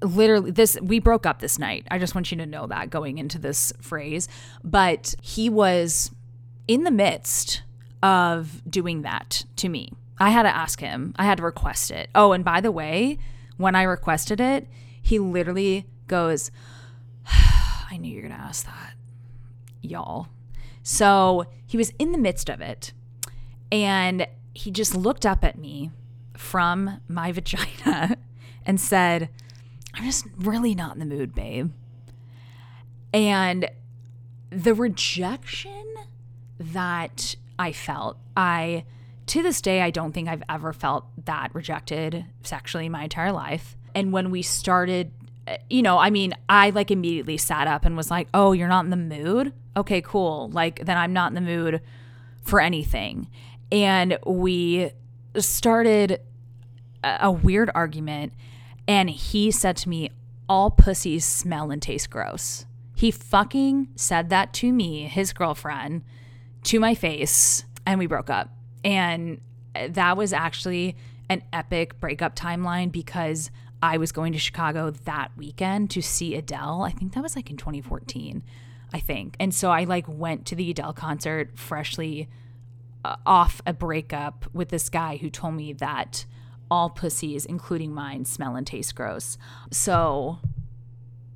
literally 0.01 0.51
this 0.51 0.77
we 0.81 0.99
broke 0.99 1.25
up 1.25 1.39
this 1.39 1.59
night. 1.59 1.87
I 1.91 1.99
just 1.99 2.15
want 2.15 2.31
you 2.31 2.37
to 2.37 2.45
know 2.45 2.67
that 2.67 2.89
going 2.89 3.17
into 3.17 3.39
this 3.39 3.73
phrase. 3.81 4.27
But 4.63 5.15
he 5.21 5.49
was 5.49 6.11
in 6.67 6.83
the 6.83 6.91
midst 6.91 7.63
of 8.01 8.61
doing 8.69 9.01
that 9.03 9.45
to 9.57 9.69
me. 9.69 9.91
I 10.19 10.29
had 10.29 10.43
to 10.43 10.55
ask 10.55 10.79
him. 10.79 11.13
I 11.17 11.25
had 11.25 11.37
to 11.37 11.43
request 11.43 11.91
it. 11.91 12.09
Oh 12.15 12.31
and 12.31 12.43
by 12.43 12.61
the 12.61 12.71
way 12.71 13.17
when 13.57 13.75
i 13.75 13.83
requested 13.83 14.41
it 14.41 14.67
he 14.99 15.19
literally 15.19 15.85
goes 16.07 16.49
i 17.27 17.97
knew 17.97 18.09
you 18.09 18.23
were 18.23 18.27
gonna 18.27 18.41
ask 18.41 18.65
that 18.65 18.93
y'all. 19.83 20.27
So 20.81 21.45
he 21.65 21.77
was 21.77 21.91
in 21.99 22.11
the 22.11 22.17
midst 22.17 22.49
of 22.49 22.61
it. 22.61 22.93
And 23.71 24.27
he 24.53 24.71
just 24.71 24.95
looked 24.95 25.25
up 25.25 25.43
at 25.43 25.57
me 25.57 25.91
from 26.35 27.01
my 27.07 27.31
vagina 27.33 28.17
and 28.65 28.79
said, 28.79 29.29
I'm 29.93 30.05
just 30.05 30.25
really 30.37 30.75
not 30.75 30.93
in 30.93 30.99
the 30.99 31.05
mood, 31.05 31.35
babe. 31.35 31.71
And 33.13 33.69
the 34.49 34.73
rejection 34.73 35.85
that 36.59 37.35
I 37.59 37.71
felt, 37.71 38.17
I 38.35 38.85
to 39.27 39.41
this 39.41 39.61
day 39.61 39.81
I 39.81 39.89
don't 39.89 40.11
think 40.11 40.27
I've 40.27 40.43
ever 40.49 40.73
felt 40.73 41.05
that 41.25 41.53
rejected 41.55 42.25
sexually 42.43 42.87
in 42.87 42.91
my 42.91 43.03
entire 43.03 43.31
life. 43.31 43.77
And 43.95 44.11
when 44.11 44.31
we 44.31 44.41
started, 44.41 45.11
you 45.69 45.81
know, 45.81 45.97
I 45.97 46.09
mean, 46.09 46.33
I 46.49 46.71
like 46.71 46.91
immediately 46.91 47.37
sat 47.37 47.67
up 47.67 47.85
and 47.85 47.95
was 47.95 48.09
like, 48.09 48.27
"Oh, 48.33 48.51
you're 48.51 48.67
not 48.67 48.85
in 48.85 48.89
the 48.89 48.97
mood? 48.97 49.53
Okay, 49.77 50.01
cool. 50.01 50.49
Like 50.49 50.85
then 50.85 50.97
I'm 50.97 51.13
not 51.13 51.31
in 51.31 51.35
the 51.35 51.41
mood 51.41 51.81
for 52.41 52.59
anything." 52.59 53.29
And 53.71 54.17
we 54.25 54.91
started 55.37 56.21
a, 57.03 57.31
weird 57.31 57.69
argument 57.75 58.33
and 58.87 59.09
he 59.09 59.51
said 59.51 59.77
to 59.77 59.89
me 59.89 60.09
all 60.47 60.71
pussies 60.71 61.25
smell 61.25 61.71
and 61.71 61.81
taste 61.81 62.09
gross. 62.09 62.65
He 62.95 63.11
fucking 63.11 63.89
said 63.95 64.29
that 64.29 64.53
to 64.55 64.71
me, 64.71 65.07
his 65.07 65.33
girlfriend, 65.33 66.03
to 66.65 66.79
my 66.79 66.95
face, 66.95 67.65
and 67.85 67.99
we 67.99 68.05
broke 68.05 68.29
up. 68.29 68.49
And 68.83 69.41
that 69.89 70.15
was 70.17 70.33
actually 70.33 70.95
an 71.29 71.43
epic 71.51 71.99
breakup 71.99 72.35
timeline 72.35 72.91
because 72.91 73.49
I 73.81 73.97
was 73.97 74.11
going 74.11 74.33
to 74.33 74.39
Chicago 74.39 74.91
that 74.91 75.31
weekend 75.35 75.89
to 75.91 76.01
see 76.01 76.35
Adele. 76.35 76.83
I 76.83 76.91
think 76.91 77.13
that 77.13 77.23
was 77.23 77.35
like 77.35 77.49
in 77.49 77.57
2014, 77.57 78.43
I 78.93 78.99
think. 78.99 79.35
And 79.39 79.53
so 79.53 79.71
I 79.71 79.83
like 79.83 80.05
went 80.07 80.45
to 80.47 80.55
the 80.55 80.69
Adele 80.71 80.93
concert 80.93 81.57
freshly 81.57 82.29
off 83.25 83.61
a 83.65 83.73
breakup 83.73 84.45
with 84.53 84.69
this 84.69 84.89
guy 84.89 85.17
who 85.17 85.29
told 85.29 85.55
me 85.55 85.73
that 85.73 86.25
all 86.71 86.89
pussies, 86.89 87.45
including 87.45 87.93
mine, 87.93 88.25
smell 88.25 88.55
and 88.55 88.65
taste 88.65 88.95
gross. 88.95 89.37
So, 89.71 90.39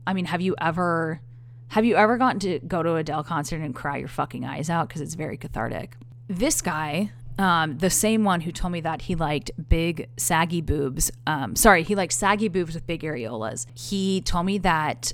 I 0.06 0.14
mean, 0.14 0.26
have 0.26 0.42
you 0.42 0.56
ever 0.60 1.22
have 1.70 1.84
you 1.84 1.96
ever 1.96 2.18
gotten 2.18 2.40
to 2.40 2.60
go 2.60 2.82
to 2.82 2.92
a 2.92 2.96
Adele 2.96 3.24
concert 3.24 3.62
and 3.62 3.76
cry 3.76 3.98
your 3.98 4.08
fucking 4.08 4.46
eyes 4.46 4.70
out 4.70 4.88
because 4.88 5.02
it's 5.02 5.16
very 5.16 5.38
cathartic? 5.38 5.98
This 6.30 6.62
guy, 6.62 7.12
um, 7.38 7.78
the 7.78 7.90
same 7.90 8.24
one 8.24 8.42
who 8.42 8.52
told 8.52 8.72
me 8.72 8.82
that 8.82 9.04
he 9.04 9.16
liked 9.16 9.52
big 9.70 10.10
saggy 10.18 10.62
boobs. 10.62 11.12
Um, 11.28 11.56
sorry, 11.56 11.84
he 11.84 11.94
liked 11.94 12.14
saggy 12.14 12.48
boobs 12.48 12.74
with 12.74 12.88
big 12.88 13.02
areolas. 13.02 13.66
He 13.76 14.22
told 14.22 14.46
me 14.46 14.58
that 14.60 15.12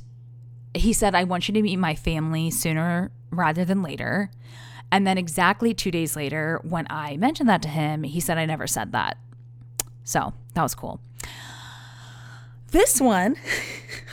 he 0.75 0.93
said, 0.93 1.15
"I 1.15 1.23
want 1.23 1.47
you 1.47 1.53
to 1.55 1.61
meet 1.61 1.77
my 1.77 1.95
family 1.95 2.51
sooner 2.51 3.11
rather 3.31 3.65
than 3.65 3.81
later." 3.81 4.29
And 4.93 5.07
then 5.07 5.17
exactly 5.17 5.73
two 5.73 5.89
days 5.89 6.15
later, 6.15 6.61
when 6.61 6.85
I 6.87 7.17
mentioned 7.17 7.49
that 7.49 7.63
to 7.63 7.67
him, 7.67 8.03
he 8.03 8.19
said, 8.19 8.37
I 8.37 8.45
never 8.45 8.67
said 8.67 8.91
that. 8.91 9.17
So 10.03 10.35
that 10.53 10.61
was 10.61 10.75
cool. 10.75 11.01
This 12.69 13.01
one, 13.01 13.35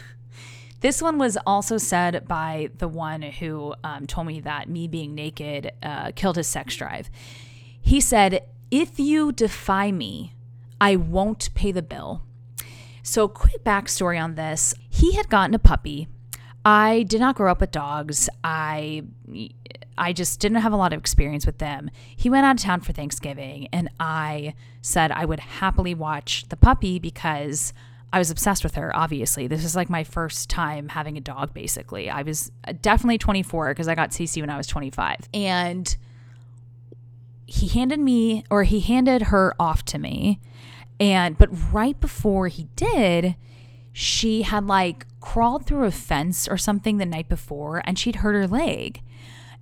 this 0.81 1.03
one 1.03 1.19
was 1.19 1.37
also 1.47 1.77
said 1.77 2.27
by 2.27 2.71
the 2.79 2.89
one 2.89 3.21
who 3.21 3.75
um, 3.85 4.07
told 4.07 4.27
me 4.27 4.41
that 4.41 4.71
me 4.71 4.89
being 4.89 5.15
naked 5.15 5.71
uh, 5.83 6.13
killed 6.17 6.37
his 6.37 6.47
sex 6.47 6.75
drive. 6.77 7.11
He 7.79 8.01
said, 8.01 8.47
If 8.71 8.99
you 8.99 9.33
defy 9.33 9.93
me, 9.93 10.33
I 10.81 10.97
won't 10.97 11.55
pay 11.55 11.73
the 11.73 11.83
bill. 11.83 12.23
So, 13.03 13.29
quick 13.29 13.65
backstory 13.65 14.19
on 14.19 14.35
this 14.35 14.75
he 14.89 15.13
had 15.13 15.29
gotten 15.29 15.55
a 15.55 15.59
puppy. 15.59 16.09
I 16.65 17.03
did 17.03 17.21
not 17.21 17.37
grow 17.37 17.51
up 17.51 17.61
with 17.61 17.71
dogs. 17.71 18.31
I 18.43 19.03
I 20.01 20.15
just 20.15 20.41
didn't 20.41 20.63
have 20.63 20.73
a 20.73 20.77
lot 20.77 20.95
of 20.95 20.99
experience 20.99 21.45
with 21.45 21.59
them. 21.59 21.91
He 22.17 22.31
went 22.31 22.47
out 22.47 22.57
of 22.57 22.63
town 22.63 22.81
for 22.81 22.95
Thanksgiving, 22.95 23.69
and 23.71 23.91
I 24.01 24.55
said 24.81 25.13
I 25.13 25.27
would 25.27 25.41
happily 25.41 25.95
watch 25.95 26.47
the 26.49 26.57
puppy 26.57 26.99
because 26.99 27.75
I 28.11 28.19
was 28.19 28.31
obsessed 28.31 28.65
with 28.65 28.77
her, 28.77 28.97
obviously. 28.97 29.47
This 29.47 29.63
is 29.63 29.77
like 29.77 29.91
my 29.91 30.03
first 30.03 30.49
time 30.49 30.89
having 30.89 31.19
a 31.19 31.21
dog, 31.21 31.53
basically. 31.53 32.09
I 32.09 32.23
was 32.23 32.51
uh, 32.67 32.73
definitely 32.81 33.19
24 33.19 33.69
because 33.69 33.89
I 33.89 33.95
got 33.95 34.11
CC 34.11 34.41
when 34.41 34.49
I 34.49 34.57
was 34.57 34.67
25. 34.67 35.29
And 35.35 35.95
he 37.47 37.69
handed 37.69 38.01
me, 38.01 38.45
or 38.51 38.65
he 38.65 38.81
handed 38.81 39.23
her 39.25 39.55
off 39.61 39.85
to 39.87 39.99
me. 39.99 40.41
And, 40.99 41.37
but 41.37 41.51
right 41.73 42.01
before 42.01 42.49
he 42.49 42.69
did, 42.75 43.37
she 43.93 44.43
had 44.43 44.67
like 44.67 45.07
crawled 45.21 45.67
through 45.67 45.85
a 45.85 45.91
fence 45.91 46.49
or 46.49 46.57
something 46.57 46.97
the 46.97 47.07
night 47.07 47.29
before 47.29 47.83
and 47.85 47.99
she'd 47.99 48.17
hurt 48.17 48.35
her 48.35 48.47
leg. 48.47 49.03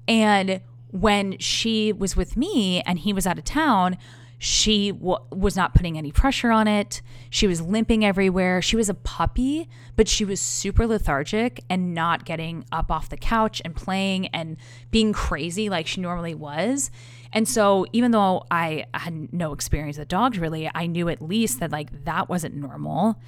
And 0.09 0.63
when 0.91 1.39
she 1.39 1.93
was 1.93 2.17
with 2.17 2.37
me 2.37 2.81
and 2.83 2.99
he 2.99 3.13
was 3.13 3.27
out 3.27 3.39
of 3.39 3.45
town, 3.45 3.99
she 4.39 4.93
w- 4.93 5.19
was 5.31 5.57
not 5.57 5.75
putting 5.75 5.99
any 5.99 6.13
pressure 6.13 6.51
on 6.51 6.69
it. 6.69 7.03
She 7.29 7.47
was 7.47 7.61
limping 7.61 8.05
everywhere. 8.05 8.63
She 8.63 8.77
was 8.77 8.89
a 8.89 8.95
puppy, 8.95 9.69
but 9.97 10.09
she 10.09 10.25
was 10.25 10.41
super 10.41 10.87
lethargic 10.87 11.63
and 11.69 11.93
not 11.93 12.25
getting 12.25 12.65
up 12.71 12.91
off 12.91 13.09
the 13.09 13.17
couch 13.17 13.61
and 13.65 13.75
playing 13.75 14.29
and 14.29 14.57
being 14.93 15.13
crazy 15.13 15.69
like 15.69 15.89
she 15.89 16.01
normally 16.01 16.35
was. 16.35 16.91
And 17.33 17.49
so, 17.49 17.85
even 17.93 18.13
though 18.13 18.45
I 18.51 18.87
had 18.95 19.33
no 19.33 19.53
experience 19.53 19.99
with 19.99 20.09
dogs 20.09 20.39
really, 20.39 20.71
I 20.73 20.87
knew 20.87 21.09
at 21.09 21.21
least 21.21 21.61
that 21.61 21.73
like 21.73 22.05
that 22.05 22.29
wasn't 22.29 22.55
normal. 22.55 23.21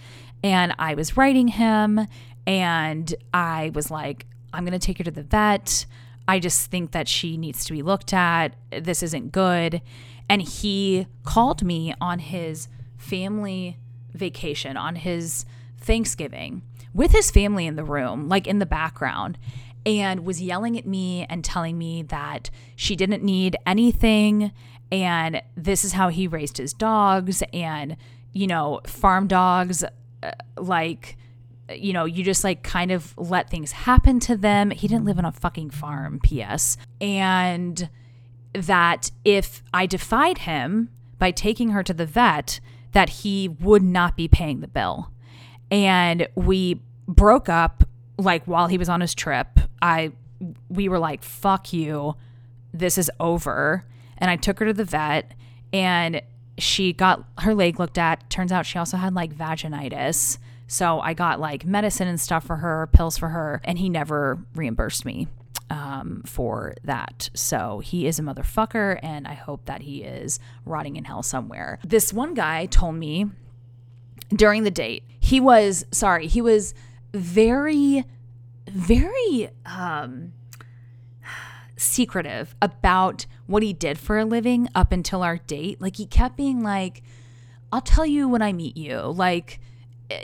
And 0.43 0.75
I 0.79 0.95
was 0.95 1.17
writing 1.17 1.49
him 1.49 2.07
and 2.47 3.15
I 3.35 3.73
was 3.75 3.91
like, 3.91 4.27
I'm 4.53 4.65
going 4.65 4.79
to 4.79 4.85
take 4.85 4.99
her 4.99 5.05
to 5.05 5.11
the 5.11 5.23
vet. 5.23 5.87
I 6.31 6.39
just 6.39 6.71
think 6.71 6.93
that 6.93 7.09
she 7.09 7.37
needs 7.37 7.65
to 7.65 7.73
be 7.73 7.83
looked 7.83 8.15
at. 8.15 8.55
This 8.71 9.03
isn't 9.03 9.33
good. 9.33 9.83
And 10.29 10.41
he 10.41 11.09
called 11.25 11.65
me 11.65 11.93
on 12.01 12.21
his 12.21 12.69
family 12.97 13.79
vacation, 14.13 14.77
on 14.77 14.95
his 14.95 15.45
Thanksgiving, 15.79 16.63
with 16.95 17.11
his 17.11 17.33
family 17.33 17.67
in 17.67 17.75
the 17.75 17.83
room, 17.83 18.29
like 18.29 18.47
in 18.47 18.61
the 18.61 18.67
background, 18.67 19.39
and 19.85 20.25
was 20.25 20.41
yelling 20.41 20.79
at 20.79 20.87
me 20.87 21.27
and 21.29 21.45
telling 21.45 21.77
me 21.77 22.03
that 22.03 22.49
she 22.77 22.95
didn't 22.95 23.25
need 23.25 23.57
anything. 23.67 24.53
And 24.93 25.43
this 25.57 25.85
is 25.85 25.95
how 25.95 26.11
he 26.11 26.29
raised 26.29 26.59
his 26.59 26.73
dogs. 26.73 27.43
And, 27.53 27.97
you 28.33 28.47
know, 28.47 28.83
farm 28.87 29.27
dogs, 29.27 29.83
uh, 29.83 30.31
like, 30.57 31.17
you 31.75 31.93
know, 31.93 32.05
you 32.05 32.25
just 32.25 32.45
like 32.45 32.63
kind 32.63 32.91
of 32.91 33.17
let 33.17 33.51
things 33.51 33.73
happen 33.73 34.21
to 34.21 34.37
them. 34.37 34.71
He 34.71 34.89
didn't 34.89 35.05
live 35.05 35.19
on 35.19 35.25
a 35.25 35.33
fucking 35.33 35.71
farm, 35.71 36.21
P.S. 36.23 36.77
And 37.01 37.89
that 38.53 39.11
if 39.25 39.63
I 39.73 39.87
defied 39.87 40.39
him 40.39 40.91
by 41.19 41.31
taking 41.31 41.71
her 41.71 41.83
to 41.83 41.95
the 41.95 42.07
vet, 42.07 42.61
that 42.93 43.09
he 43.09 43.49
would 43.49 43.83
not 43.83 44.17
be 44.17 44.29
paying 44.29 44.61
the 44.61 44.69
bill. 44.69 45.13
And 45.71 46.29
we 46.35 46.81
broke 47.07 47.49
up 47.49 47.85
like 48.19 48.45
while 48.45 48.67
he 48.67 48.79
was 48.79 48.89
on 48.89 49.01
his 49.01 49.15
trip. 49.15 49.61
I 49.81 50.13
we 50.69 50.89
were 50.89 50.99
like, 50.99 51.23
fuck 51.23 51.73
you. 51.73 52.15
This 52.73 52.97
is 52.99 53.11
over. 53.21 53.85
And 54.19 54.31
I 54.31 54.37
took 54.37 54.59
her 54.59 54.67
to 54.67 54.73
the 54.73 54.85
vet 54.85 55.33
and 55.73 56.23
she 56.59 56.93
got 56.93 57.25
her 57.39 57.55
leg 57.55 57.79
looked 57.79 57.99
at. 57.99 58.29
Turns 58.31 58.53
out 58.53 58.67
she 58.67 58.79
also 58.79 58.97
had 58.97 59.15
like 59.15 59.35
vaginitis. 59.35 60.39
So 60.73 61.01
I 61.01 61.15
got 61.15 61.41
like 61.41 61.67
medicine 61.67 62.07
and 62.07 62.21
stuff 62.21 62.47
for 62.47 62.55
her, 62.55 62.89
pills 62.93 63.19
for 63.19 63.31
her, 63.31 63.61
and 63.65 63.77
he 63.77 63.89
never 63.89 64.39
reimbursed 64.55 65.05
me 65.05 65.27
um, 65.69 66.23
for 66.25 66.75
that. 66.85 67.29
So 67.35 67.81
he 67.81 68.07
is 68.07 68.21
a 68.21 68.23
motherfucker, 68.23 69.01
and 69.03 69.27
I 69.27 69.35
hope 69.35 69.65
that 69.65 69.83
he 69.83 70.05
is 70.05 70.39
rotting 70.65 70.95
in 70.95 71.07
hell 71.07 71.25
somewhere. 71.25 71.81
This 71.85 72.13
one 72.13 72.35
guy 72.35 72.67
told 72.67 72.95
me 72.95 73.27
during 74.33 74.63
the 74.63 74.71
date, 74.71 75.03
he 75.19 75.41
was, 75.41 75.85
sorry, 75.91 76.29
he 76.29 76.41
was 76.41 76.73
very, 77.13 78.05
very, 78.69 79.51
um, 79.67 80.35
secretive 81.77 82.55
about 82.63 83.27
what 83.49 83.65
he 83.65 83.73
did 83.73 83.99
for 83.99 84.19
a 84.19 84.25
living 84.25 84.69
up 84.73 84.93
until 84.93 85.25
our 85.25 85.39
date. 85.39 85.81
Like 85.81 85.97
he 85.97 86.07
kept 86.07 86.37
being 86.37 86.63
like, 86.63 87.03
I'll 87.73 87.81
tell 87.81 88.07
you 88.07 88.29
when 88.29 88.41
I 88.41 88.53
meet 88.53 88.77
you. 88.77 89.01
Like, 89.01 89.59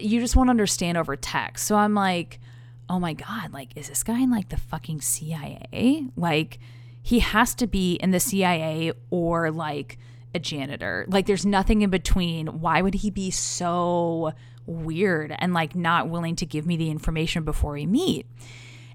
you 0.00 0.20
just 0.20 0.36
won't 0.36 0.50
understand 0.50 0.98
over 0.98 1.16
text. 1.16 1.66
So 1.66 1.76
I'm 1.76 1.94
like, 1.94 2.40
oh 2.88 2.98
my 3.00 3.12
God, 3.14 3.52
like, 3.52 3.76
is 3.76 3.88
this 3.88 4.02
guy 4.02 4.20
in 4.20 4.30
like 4.30 4.48
the 4.48 4.56
fucking 4.56 5.00
CIA? 5.00 6.06
Like, 6.16 6.58
he 7.02 7.20
has 7.20 7.54
to 7.56 7.66
be 7.66 7.94
in 7.94 8.10
the 8.10 8.20
CIA 8.20 8.92
or 9.10 9.50
like 9.50 9.98
a 10.34 10.38
janitor. 10.38 11.06
Like, 11.08 11.26
there's 11.26 11.46
nothing 11.46 11.82
in 11.82 11.90
between. 11.90 12.60
Why 12.60 12.82
would 12.82 12.94
he 12.94 13.10
be 13.10 13.30
so 13.30 14.32
weird 14.66 15.34
and 15.38 15.54
like 15.54 15.76
not 15.76 16.08
willing 16.08 16.34
to 16.36 16.46
give 16.46 16.66
me 16.66 16.76
the 16.76 16.90
information 16.90 17.44
before 17.44 17.72
we 17.72 17.86
meet? 17.86 18.26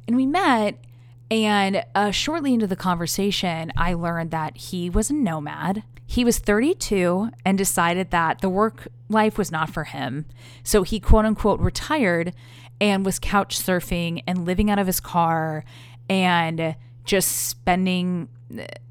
And 0.08 0.16
we 0.16 0.26
met. 0.26 0.84
And 1.30 1.86
uh, 1.96 2.12
shortly 2.12 2.54
into 2.54 2.68
the 2.68 2.76
conversation, 2.76 3.72
I 3.78 3.94
learned 3.94 4.32
that 4.32 4.58
he 4.58 4.90
was 4.90 5.10
a 5.10 5.14
nomad. 5.14 5.84
He 6.12 6.26
was 6.26 6.40
32 6.40 7.30
and 7.46 7.58
decided 7.58 8.12
that 8.12 8.42
the 8.42 8.50
work 8.50 8.90
life 9.08 9.38
was 9.38 9.50
not 9.50 9.70
for 9.70 9.86
him. 9.86 10.26
So 10.62 10.84
he 10.84 11.00
quote 11.00 11.24
unquote 11.24 11.62
retired 11.62 12.34
and 12.82 13.06
was 13.06 13.18
couch 13.18 13.58
surfing 13.58 14.22
and 14.28 14.44
living 14.44 14.70
out 14.70 14.78
of 14.78 14.88
his 14.88 15.00
car 15.00 15.64
and 16.10 16.76
just 17.06 17.32
spending 17.48 18.28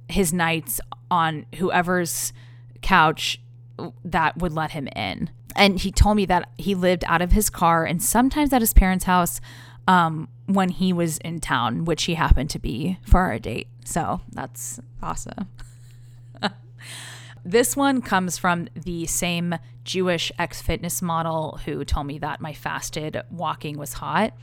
his 0.08 0.32
nights 0.32 0.80
on 1.10 1.44
whoever's 1.56 2.32
couch 2.80 3.38
that 4.02 4.38
would 4.38 4.54
let 4.54 4.70
him 4.70 4.88
in. 4.96 5.28
And 5.54 5.78
he 5.78 5.92
told 5.92 6.16
me 6.16 6.24
that 6.24 6.48
he 6.56 6.74
lived 6.74 7.04
out 7.06 7.20
of 7.20 7.32
his 7.32 7.50
car 7.50 7.84
and 7.84 8.02
sometimes 8.02 8.50
at 8.54 8.62
his 8.62 8.72
parents' 8.72 9.04
house 9.04 9.42
um, 9.86 10.26
when 10.46 10.70
he 10.70 10.90
was 10.94 11.18
in 11.18 11.38
town, 11.38 11.84
which 11.84 12.04
he 12.04 12.14
happened 12.14 12.48
to 12.48 12.58
be 12.58 12.98
for 13.04 13.20
our 13.20 13.38
date. 13.38 13.68
So 13.84 14.22
that's 14.32 14.80
awesome. 15.02 15.48
This 17.44 17.76
one 17.76 18.02
comes 18.02 18.36
from 18.38 18.68
the 18.74 19.06
same 19.06 19.54
Jewish 19.84 20.30
ex 20.38 20.60
fitness 20.60 21.00
model 21.00 21.58
who 21.64 21.84
told 21.84 22.06
me 22.06 22.18
that 22.18 22.40
my 22.40 22.52
fasted 22.52 23.20
walking 23.30 23.78
was 23.78 23.94
hot. 23.94 24.34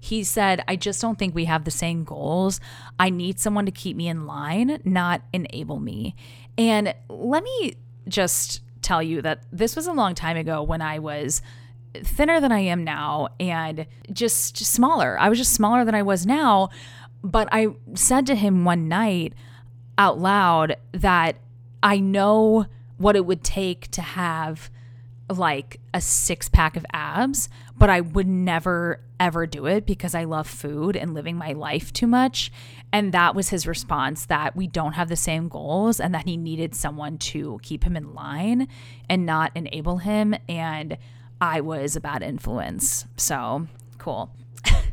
He 0.00 0.24
said, 0.24 0.64
I 0.66 0.76
just 0.76 1.00
don't 1.02 1.18
think 1.18 1.34
we 1.34 1.44
have 1.44 1.64
the 1.64 1.70
same 1.70 2.04
goals. 2.04 2.58
I 2.98 3.10
need 3.10 3.38
someone 3.38 3.66
to 3.66 3.72
keep 3.72 3.96
me 3.96 4.08
in 4.08 4.26
line, 4.26 4.80
not 4.84 5.22
enable 5.32 5.78
me. 5.78 6.14
And 6.56 6.94
let 7.08 7.44
me 7.44 7.74
just 8.08 8.62
tell 8.82 9.02
you 9.02 9.20
that 9.22 9.44
this 9.52 9.76
was 9.76 9.86
a 9.86 9.92
long 9.92 10.14
time 10.14 10.38
ago 10.38 10.62
when 10.62 10.80
I 10.80 10.98
was 10.98 11.42
thinner 11.94 12.40
than 12.40 12.50
I 12.50 12.60
am 12.60 12.82
now 12.82 13.28
and 13.38 13.86
just 14.12 14.56
smaller. 14.56 15.18
I 15.20 15.28
was 15.28 15.38
just 15.38 15.52
smaller 15.52 15.84
than 15.84 15.94
I 15.94 16.02
was 16.02 16.24
now. 16.24 16.70
But 17.22 17.48
I 17.52 17.68
said 17.94 18.26
to 18.26 18.34
him 18.34 18.64
one 18.64 18.88
night 18.88 19.34
out 19.98 20.18
loud 20.18 20.76
that 20.92 21.36
I 21.82 21.98
know 21.98 22.66
what 22.96 23.16
it 23.16 23.24
would 23.24 23.42
take 23.42 23.90
to 23.92 24.02
have 24.02 24.70
like 25.28 25.80
a 25.94 26.00
six 26.00 26.48
pack 26.48 26.76
of 26.76 26.84
abs, 26.92 27.48
but 27.78 27.88
I 27.88 28.00
would 28.00 28.26
never 28.26 29.00
ever 29.20 29.46
do 29.46 29.66
it 29.66 29.86
because 29.86 30.14
I 30.14 30.24
love 30.24 30.48
food 30.48 30.96
and 30.96 31.14
living 31.14 31.36
my 31.36 31.52
life 31.52 31.92
too 31.92 32.06
much. 32.06 32.50
And 32.92 33.12
that 33.12 33.34
was 33.34 33.50
his 33.50 33.66
response 33.66 34.26
that 34.26 34.56
we 34.56 34.66
don't 34.66 34.94
have 34.94 35.08
the 35.08 35.16
same 35.16 35.48
goals 35.48 36.00
and 36.00 36.14
that 36.14 36.26
he 36.26 36.36
needed 36.36 36.74
someone 36.74 37.18
to 37.18 37.60
keep 37.62 37.84
him 37.84 37.96
in 37.96 38.14
line 38.14 38.66
and 39.08 39.26
not 39.26 39.52
enable 39.54 39.98
him. 39.98 40.34
And 40.48 40.96
I 41.40 41.60
was 41.60 41.96
a 41.96 42.00
bad 42.00 42.22
influence. 42.22 43.06
So 43.16 43.68
cool. 43.98 44.34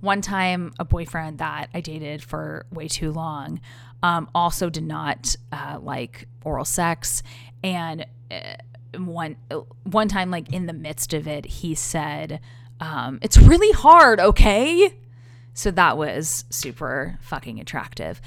One 0.00 0.22
time, 0.22 0.72
a 0.78 0.84
boyfriend 0.84 1.38
that 1.38 1.68
I 1.74 1.80
dated 1.80 2.22
for 2.22 2.66
way 2.72 2.88
too 2.88 3.12
long 3.12 3.60
um, 4.02 4.28
also 4.34 4.70
did 4.70 4.84
not 4.84 5.36
uh, 5.52 5.78
like 5.80 6.26
oral 6.44 6.64
sex. 6.64 7.22
And 7.62 8.06
uh, 8.30 8.54
one 8.96 9.36
one 9.84 10.08
time 10.08 10.30
like 10.30 10.52
in 10.52 10.66
the 10.66 10.72
midst 10.72 11.14
of 11.14 11.28
it 11.28 11.44
he 11.46 11.74
said 11.74 12.40
um, 12.80 13.18
it's 13.22 13.38
really 13.38 13.72
hard 13.72 14.20
okay? 14.20 14.94
So 15.52 15.70
that 15.72 15.98
was 15.98 16.44
super 16.50 17.18
fucking 17.20 17.60
attractive. 17.60 18.20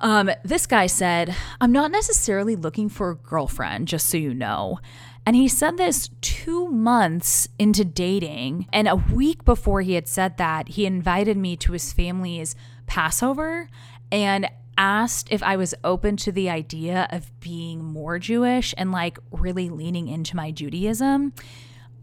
Um, 0.00 0.30
this 0.44 0.66
guy 0.66 0.88
said 0.88 1.34
i'm 1.58 1.72
not 1.72 1.90
necessarily 1.90 2.54
looking 2.54 2.90
for 2.90 3.10
a 3.10 3.14
girlfriend 3.14 3.88
just 3.88 4.10
so 4.10 4.18
you 4.18 4.34
know 4.34 4.78
and 5.26 5.34
he 5.34 5.48
said 5.48 5.76
this 5.76 6.08
two 6.20 6.68
months 6.68 7.48
into 7.58 7.84
dating 7.84 8.68
and 8.72 8.86
a 8.86 8.94
week 8.94 9.44
before 9.44 9.82
he 9.82 9.94
had 9.94 10.06
said 10.06 10.36
that 10.36 10.68
he 10.68 10.86
invited 10.86 11.36
me 11.36 11.56
to 11.56 11.72
his 11.72 11.92
family's 11.92 12.54
passover 12.86 13.68
and 14.12 14.48
asked 14.78 15.32
if 15.32 15.42
I 15.42 15.56
was 15.56 15.74
open 15.82 16.16
to 16.18 16.32
the 16.32 16.48
idea 16.48 17.08
of 17.10 17.38
being 17.40 17.82
more 17.82 18.18
Jewish 18.18 18.74
and 18.78 18.92
like 18.92 19.18
really 19.32 19.68
leaning 19.68 20.08
into 20.08 20.36
my 20.36 20.50
Judaism. 20.50 21.32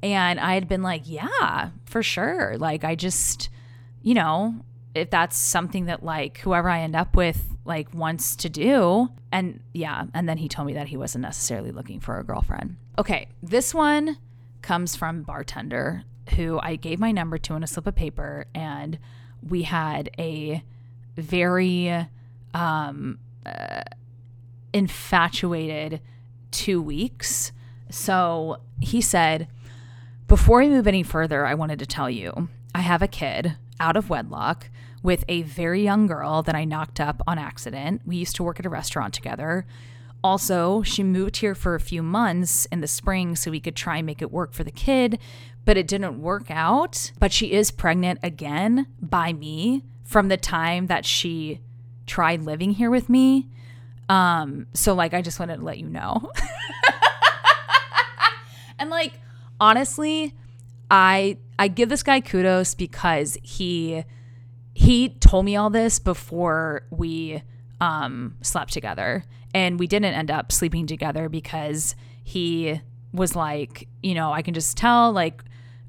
And 0.01 0.39
I 0.39 0.55
had 0.55 0.67
been 0.67 0.81
like, 0.81 1.03
yeah, 1.05 1.69
for 1.85 2.03
sure. 2.03 2.57
Like, 2.57 2.83
I 2.83 2.95
just, 2.95 3.49
you 4.01 4.13
know, 4.13 4.55
if 4.93 5.09
that's 5.09 5.37
something 5.37 5.85
that 5.85 6.03
like 6.03 6.39
whoever 6.39 6.69
I 6.69 6.81
end 6.81 6.95
up 6.95 7.15
with 7.15 7.41
like 7.63 7.93
wants 7.93 8.35
to 8.37 8.49
do. 8.49 9.09
And 9.31 9.61
yeah, 9.73 10.05
and 10.13 10.27
then 10.27 10.37
he 10.37 10.49
told 10.49 10.67
me 10.67 10.73
that 10.73 10.89
he 10.89 10.97
wasn't 10.97 11.21
necessarily 11.21 11.71
looking 11.71 11.99
for 11.99 12.19
a 12.19 12.23
girlfriend. 12.23 12.75
Okay, 12.97 13.27
this 13.41 13.73
one 13.73 14.17
comes 14.61 14.95
from 14.95 15.23
bartender 15.23 16.03
who 16.35 16.59
I 16.61 16.75
gave 16.75 16.99
my 16.99 17.11
number 17.11 17.37
to 17.39 17.53
on 17.53 17.63
a 17.63 17.67
slip 17.67 17.87
of 17.87 17.95
paper 17.95 18.45
and 18.53 18.99
we 19.41 19.63
had 19.63 20.11
a 20.19 20.63
very 21.17 22.07
um, 22.53 23.19
uh, 23.45 23.81
infatuated 24.73 26.01
two 26.51 26.81
weeks. 26.81 27.51
So 27.89 28.57
he 28.79 29.01
said, 29.01 29.47
Before 30.27 30.59
we 30.59 30.69
move 30.69 30.87
any 30.87 31.03
further, 31.03 31.45
I 31.45 31.55
wanted 31.55 31.79
to 31.79 31.85
tell 31.87 32.09
you 32.09 32.47
I 32.75 32.81
have 32.81 33.01
a 33.01 33.07
kid 33.07 33.57
out 33.79 33.97
of 33.97 34.09
wedlock 34.09 34.69
with 35.01 35.25
a 35.27 35.41
very 35.41 35.83
young 35.83 36.07
girl 36.07 36.43
that 36.43 36.55
I 36.55 36.63
knocked 36.63 36.99
up 36.99 37.21
on 37.27 37.37
accident. 37.37 38.01
We 38.05 38.15
used 38.17 38.35
to 38.37 38.43
work 38.43 38.59
at 38.59 38.65
a 38.65 38.69
restaurant 38.69 39.13
together. 39.13 39.65
Also, 40.23 40.81
she 40.83 41.03
moved 41.03 41.37
here 41.37 41.53
for 41.53 41.75
a 41.75 41.79
few 41.79 42.01
months 42.01 42.65
in 42.67 42.79
the 42.79 42.87
spring 42.87 43.35
so 43.35 43.51
we 43.51 43.59
could 43.59 43.75
try 43.75 43.97
and 43.97 44.05
make 44.05 44.21
it 44.21 44.31
work 44.31 44.53
for 44.53 44.63
the 44.63 44.71
kid, 44.71 45.19
but 45.65 45.75
it 45.75 45.87
didn't 45.87 46.21
work 46.21 46.49
out. 46.49 47.11
But 47.19 47.33
she 47.33 47.51
is 47.51 47.71
pregnant 47.71 48.19
again 48.23 48.87
by 49.01 49.33
me 49.33 49.83
from 50.05 50.29
the 50.29 50.37
time 50.37 50.87
that 50.87 51.05
she 51.05 51.59
tried 52.05 52.41
living 52.41 52.71
here 52.71 52.89
with 52.89 53.09
me. 53.09 53.49
Um, 54.07 54.67
so 54.73 54.93
like 54.93 55.13
I 55.13 55.21
just 55.21 55.39
wanted 55.39 55.57
to 55.57 55.63
let 55.63 55.77
you 55.77 55.89
know. 55.89 56.31
and 58.79 58.89
like 58.89 59.13
honestly, 59.59 60.33
I 60.89 61.37
I 61.57 61.67
give 61.67 61.89
this 61.89 62.03
guy 62.03 62.21
kudos 62.21 62.75
because 62.75 63.37
he 63.43 64.03
he 64.73 65.09
told 65.09 65.45
me 65.45 65.55
all 65.55 65.69
this 65.69 65.99
before 65.99 66.85
we 66.89 67.41
um 67.81 68.35
slept 68.41 68.71
together 68.71 69.23
and 69.53 69.79
we 69.79 69.87
didn't 69.87 70.13
end 70.13 70.31
up 70.31 70.51
sleeping 70.51 70.87
together 70.87 71.29
because 71.29 71.95
he 72.23 72.81
was 73.13 73.35
like, 73.35 73.87
you 74.01 74.15
know, 74.15 74.31
I 74.33 74.41
can 74.41 74.53
just 74.53 74.75
tell 74.77 75.11
like 75.11 75.43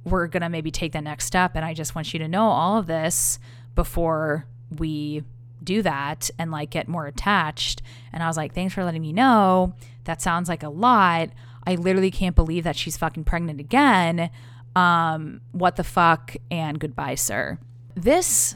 we're 0.05 0.27
going 0.27 0.43
to 0.43 0.49
maybe 0.49 0.71
take 0.71 0.93
the 0.93 1.01
next 1.01 1.25
step 1.25 1.53
and 1.55 1.65
I 1.65 1.73
just 1.73 1.95
want 1.95 2.13
you 2.13 2.19
to 2.19 2.29
know 2.29 2.49
all 2.49 2.79
of 2.79 2.87
this 2.87 3.39
before 3.75 4.47
we 4.79 5.25
do 5.63 5.81
that 5.83 6.31
and 6.39 6.51
like 6.51 6.71
get 6.71 6.89
more 6.89 7.07
attached. 7.07 7.81
And 8.13 8.23
I 8.23 8.27
was 8.27 8.37
like, 8.37 8.55
thanks 8.55 8.75
for 8.75 8.85
letting 8.85 9.03
me 9.03 9.13
know. 9.13 9.75
That 10.05 10.21
sounds 10.21 10.49
like 10.49 10.63
a 10.63 10.69
lot. 10.69 11.31
I 11.67 11.77
literally 11.77 12.11
can't 12.11 12.37
believe 12.37 12.65
that 12.65 12.77
she's 12.77 12.99
fucking 12.99 13.25
pregnant 13.25 13.61
again. 13.61 14.31
Um, 14.77 15.41
what 15.53 15.77
the 15.77 15.85
fuck? 15.85 16.37
And 16.51 16.79
goodbye, 16.79 17.15
sir. 17.15 17.59
This 17.95 18.55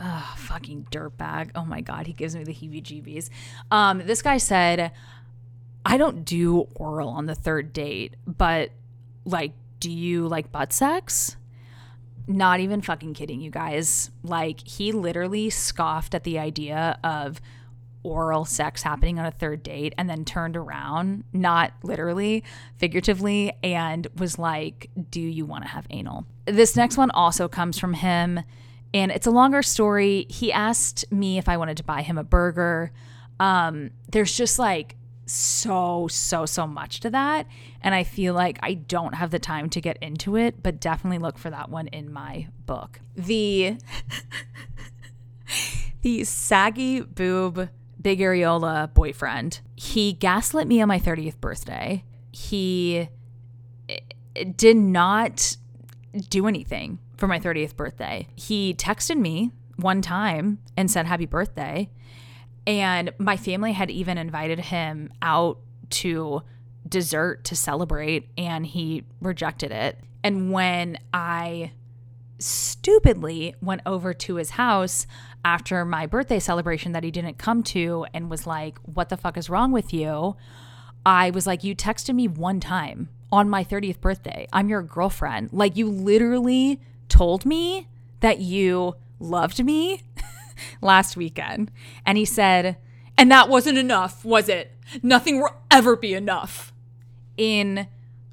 uh, 0.00 0.34
fucking 0.36 0.86
dirtbag. 0.90 1.50
Oh 1.54 1.64
my 1.64 1.80
God, 1.80 2.06
he 2.06 2.12
gives 2.12 2.34
me 2.34 2.42
the 2.42 2.54
heebie 2.54 2.82
jeebies. 2.82 3.28
Um, 3.70 3.98
this 3.98 4.22
guy 4.22 4.38
said, 4.38 4.92
I 5.84 5.96
don't 5.96 6.24
do 6.24 6.68
oral 6.74 7.10
on 7.10 7.26
the 7.26 7.34
third 7.34 7.72
date, 7.72 8.16
but 8.26 8.70
like, 9.24 9.52
do 9.78 9.90
you 9.90 10.26
like 10.26 10.50
butt 10.50 10.72
sex? 10.72 11.36
Not 12.26 12.60
even 12.60 12.80
fucking 12.80 13.14
kidding, 13.14 13.40
you 13.40 13.50
guys. 13.50 14.10
Like, 14.22 14.66
he 14.66 14.92
literally 14.92 15.50
scoffed 15.50 16.14
at 16.14 16.24
the 16.24 16.38
idea 16.38 16.98
of 17.02 17.40
oral 18.02 18.44
sex 18.44 18.82
happening 18.82 19.18
on 19.18 19.26
a 19.26 19.30
third 19.30 19.62
date 19.62 19.94
and 19.98 20.08
then 20.08 20.24
turned 20.24 20.56
around, 20.56 21.24
not 21.32 21.72
literally, 21.82 22.44
figuratively, 22.76 23.52
and 23.62 24.06
was 24.16 24.38
like, 24.38 24.90
Do 25.10 25.20
you 25.20 25.44
want 25.44 25.64
to 25.64 25.70
have 25.70 25.86
anal? 25.90 26.26
This 26.44 26.76
next 26.76 26.96
one 26.96 27.10
also 27.10 27.48
comes 27.48 27.78
from 27.78 27.94
him, 27.94 28.40
and 28.92 29.10
it's 29.12 29.26
a 29.26 29.30
longer 29.30 29.62
story. 29.62 30.26
He 30.28 30.52
asked 30.52 31.10
me 31.12 31.38
if 31.38 31.48
I 31.48 31.56
wanted 31.56 31.76
to 31.78 31.84
buy 31.84 32.02
him 32.02 32.18
a 32.18 32.24
burger. 32.24 32.92
Um, 33.38 33.90
there's 34.10 34.36
just 34.36 34.58
like 34.58 34.96
so, 35.26 36.08
so, 36.08 36.44
so 36.44 36.66
much 36.66 37.00
to 37.00 37.10
that. 37.10 37.46
And 37.82 37.94
I 37.94 38.02
feel 38.02 38.34
like 38.34 38.58
I 38.62 38.74
don't 38.74 39.14
have 39.14 39.30
the 39.30 39.38
time 39.38 39.70
to 39.70 39.80
get 39.80 39.96
into 39.98 40.36
it, 40.36 40.62
but 40.62 40.80
definitely 40.80 41.18
look 41.18 41.38
for 41.38 41.50
that 41.50 41.70
one 41.70 41.86
in 41.88 42.12
my 42.12 42.48
book. 42.66 43.00
The 43.14 43.76
the 46.02 46.24
saggy 46.24 47.00
boob 47.00 47.68
big 48.00 48.18
areola 48.20 48.92
boyfriend. 48.92 49.60
He 49.76 50.12
gaslit 50.12 50.66
me 50.66 50.80
on 50.80 50.88
my 50.88 50.98
30th 50.98 51.40
birthday. 51.40 52.04
He 52.32 53.08
eh, 53.88 54.44
did 54.56 54.76
not 54.76 55.56
do 56.28 56.46
anything 56.46 56.98
for 57.20 57.28
my 57.28 57.38
30th 57.38 57.76
birthday. 57.76 58.26
He 58.34 58.74
texted 58.74 59.16
me 59.16 59.52
one 59.76 60.02
time 60.02 60.58
and 60.76 60.90
said 60.90 61.06
happy 61.06 61.26
birthday 61.26 61.90
and 62.66 63.12
my 63.18 63.36
family 63.36 63.72
had 63.72 63.90
even 63.90 64.18
invited 64.18 64.58
him 64.58 65.12
out 65.22 65.58
to 65.90 66.42
dessert 66.88 67.44
to 67.44 67.56
celebrate, 67.56 68.28
and 68.36 68.66
he 68.66 69.04
rejected 69.20 69.70
it. 69.70 69.98
And 70.22 70.52
when 70.52 70.98
I 71.12 71.72
stupidly 72.38 73.54
went 73.60 73.82
over 73.84 74.14
to 74.14 74.36
his 74.36 74.50
house 74.50 75.06
after 75.44 75.84
my 75.84 76.06
birthday 76.06 76.38
celebration 76.38 76.92
that 76.92 77.04
he 77.04 77.10
didn't 77.10 77.38
come 77.38 77.62
to 77.62 78.06
and 78.14 78.30
was 78.30 78.46
like, 78.46 78.78
What 78.84 79.08
the 79.08 79.16
fuck 79.16 79.36
is 79.36 79.50
wrong 79.50 79.72
with 79.72 79.92
you? 79.92 80.36
I 81.04 81.30
was 81.30 81.46
like, 81.46 81.64
You 81.64 81.74
texted 81.74 82.14
me 82.14 82.28
one 82.28 82.60
time 82.60 83.08
on 83.32 83.48
my 83.48 83.64
30th 83.64 84.00
birthday. 84.00 84.46
I'm 84.52 84.68
your 84.68 84.82
girlfriend. 84.82 85.52
Like, 85.52 85.76
you 85.76 85.88
literally 85.88 86.80
told 87.10 87.44
me 87.44 87.88
that 88.20 88.38
you 88.38 88.94
loved 89.18 89.62
me 89.62 90.02
last 90.80 91.16
weekend. 91.16 91.70
And 92.06 92.16
he 92.16 92.24
said, 92.24 92.76
and 93.18 93.30
that 93.30 93.48
wasn't 93.48 93.78
enough, 93.78 94.24
was 94.24 94.48
it? 94.48 94.72
Nothing 95.02 95.40
will 95.40 95.54
ever 95.70 95.96
be 95.96 96.14
enough. 96.14 96.72
In 97.36 97.86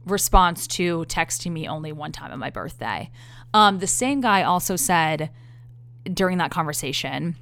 response 0.05 0.67
to 0.67 1.05
texting 1.07 1.51
me 1.51 1.67
only 1.67 1.91
one 1.91 2.11
time 2.11 2.31
on 2.31 2.39
my 2.39 2.49
birthday. 2.49 3.11
Um, 3.53 3.79
the 3.79 3.87
same 3.87 4.21
guy 4.21 4.43
also 4.43 4.75
said 4.75 5.29
during 6.13 6.37
that 6.37 6.51
conversation, 6.51 7.35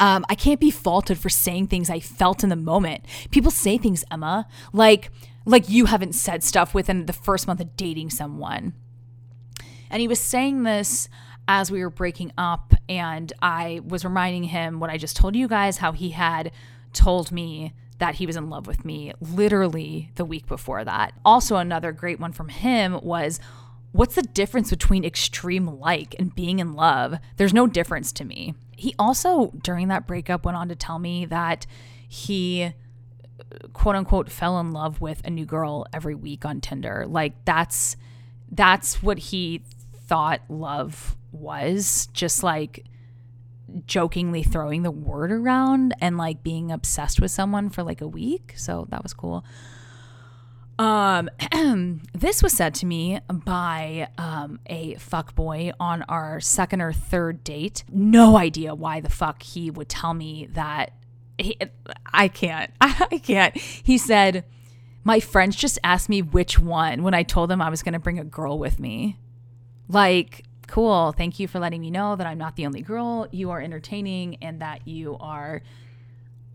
um, 0.00 0.24
I 0.28 0.34
can't 0.34 0.60
be 0.60 0.70
faulted 0.70 1.18
for 1.18 1.28
saying 1.28 1.68
things 1.68 1.90
I 1.90 2.00
felt 2.00 2.42
in 2.42 2.50
the 2.50 2.56
moment. 2.56 3.04
People 3.30 3.50
say 3.50 3.78
things, 3.78 4.04
Emma, 4.10 4.46
like 4.72 5.10
like 5.46 5.68
you 5.68 5.86
haven't 5.86 6.14
said 6.14 6.42
stuff 6.42 6.74
within 6.74 7.04
the 7.04 7.12
first 7.12 7.46
month 7.46 7.60
of 7.60 7.76
dating 7.76 8.10
someone. 8.10 8.72
And 9.90 10.00
he 10.00 10.08
was 10.08 10.20
saying 10.20 10.62
this 10.62 11.08
as 11.46 11.70
we 11.70 11.82
were 11.82 11.90
breaking 11.90 12.32
up 12.38 12.74
and 12.88 13.32
I 13.42 13.80
was 13.86 14.04
reminding 14.04 14.44
him 14.44 14.80
what 14.80 14.90
I 14.90 14.96
just 14.96 15.16
told 15.16 15.36
you 15.36 15.46
guys 15.46 15.78
how 15.78 15.92
he 15.92 16.10
had 16.10 16.52
told 16.92 17.30
me 17.30 17.74
that 17.98 18.16
he 18.16 18.26
was 18.26 18.36
in 18.36 18.50
love 18.50 18.66
with 18.66 18.84
me 18.84 19.12
literally 19.20 20.10
the 20.14 20.24
week 20.24 20.46
before 20.46 20.84
that. 20.84 21.12
Also, 21.24 21.56
another 21.56 21.92
great 21.92 22.18
one 22.18 22.32
from 22.32 22.48
him 22.48 22.98
was 23.02 23.40
What's 23.94 24.16
the 24.16 24.22
difference 24.22 24.70
between 24.70 25.04
extreme 25.04 25.68
like 25.78 26.16
and 26.18 26.34
being 26.34 26.58
in 26.58 26.72
love? 26.72 27.14
There's 27.36 27.54
no 27.54 27.68
difference 27.68 28.10
to 28.14 28.24
me. 28.24 28.54
He 28.72 28.92
also, 28.98 29.52
during 29.62 29.86
that 29.86 30.04
breakup, 30.04 30.44
went 30.44 30.56
on 30.56 30.68
to 30.68 30.74
tell 30.74 30.98
me 30.98 31.26
that 31.26 31.64
he 32.08 32.72
quote 33.72 33.94
unquote 33.94 34.32
fell 34.32 34.58
in 34.58 34.72
love 34.72 35.00
with 35.00 35.22
a 35.24 35.30
new 35.30 35.44
girl 35.46 35.86
every 35.92 36.16
week 36.16 36.44
on 36.44 36.60
Tinder. 36.60 37.06
Like 37.06 37.44
that's 37.44 37.96
that's 38.50 39.00
what 39.00 39.18
he 39.18 39.62
thought 40.14 40.42
love 40.48 41.16
was. 41.32 42.06
Just 42.12 42.44
like 42.44 42.84
jokingly 43.84 44.44
throwing 44.44 44.84
the 44.84 44.90
word 44.92 45.32
around 45.32 45.92
and 46.00 46.16
like 46.16 46.44
being 46.44 46.70
obsessed 46.70 47.20
with 47.20 47.32
someone 47.32 47.68
for 47.68 47.82
like 47.82 48.00
a 48.00 48.06
week. 48.06 48.54
So 48.56 48.86
that 48.90 49.02
was 49.02 49.12
cool. 49.12 49.44
Um, 50.78 51.30
this 52.14 52.44
was 52.44 52.52
said 52.52 52.74
to 52.76 52.86
me 52.86 53.18
by 53.28 54.06
um, 54.16 54.60
a 54.66 54.94
fuck 54.94 55.34
boy 55.34 55.72
on 55.80 56.02
our 56.02 56.38
second 56.38 56.80
or 56.80 56.92
third 56.92 57.42
date. 57.42 57.82
No 57.92 58.36
idea 58.36 58.72
why 58.72 59.00
the 59.00 59.10
fuck 59.10 59.42
he 59.42 59.68
would 59.68 59.88
tell 59.88 60.14
me 60.14 60.46
that. 60.52 60.92
He, 61.38 61.58
I 62.12 62.28
can't. 62.28 62.70
I 62.80 63.20
can't. 63.20 63.56
He 63.56 63.98
said, 63.98 64.44
My 65.02 65.18
friends 65.18 65.56
just 65.56 65.80
asked 65.82 66.08
me 66.08 66.22
which 66.22 66.60
one 66.60 67.02
when 67.02 67.14
I 67.14 67.24
told 67.24 67.50
them 67.50 67.60
I 67.60 67.68
was 67.68 67.82
going 67.82 67.94
to 67.94 67.98
bring 67.98 68.20
a 68.20 68.24
girl 68.24 68.60
with 68.60 68.78
me. 68.78 69.18
Like, 69.88 70.44
cool. 70.66 71.12
Thank 71.12 71.38
you 71.38 71.46
for 71.46 71.58
letting 71.58 71.80
me 71.80 71.90
know 71.90 72.16
that 72.16 72.26
I'm 72.26 72.38
not 72.38 72.56
the 72.56 72.66
only 72.66 72.80
girl. 72.80 73.28
You 73.30 73.50
are 73.50 73.60
entertaining 73.60 74.36
and 74.42 74.60
that 74.60 74.86
you 74.86 75.16
are 75.18 75.62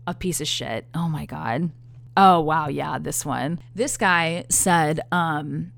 a 0.06 0.14
piece 0.14 0.40
of 0.40 0.48
shit. 0.48 0.86
Oh 0.94 1.08
my 1.08 1.26
God. 1.26 1.70
Oh 2.16 2.40
wow, 2.40 2.68
yeah, 2.68 2.98
this 2.98 3.24
one. 3.24 3.60
This 3.74 3.96
guy 3.96 4.44
said, 4.48 5.00
um, 5.12 5.72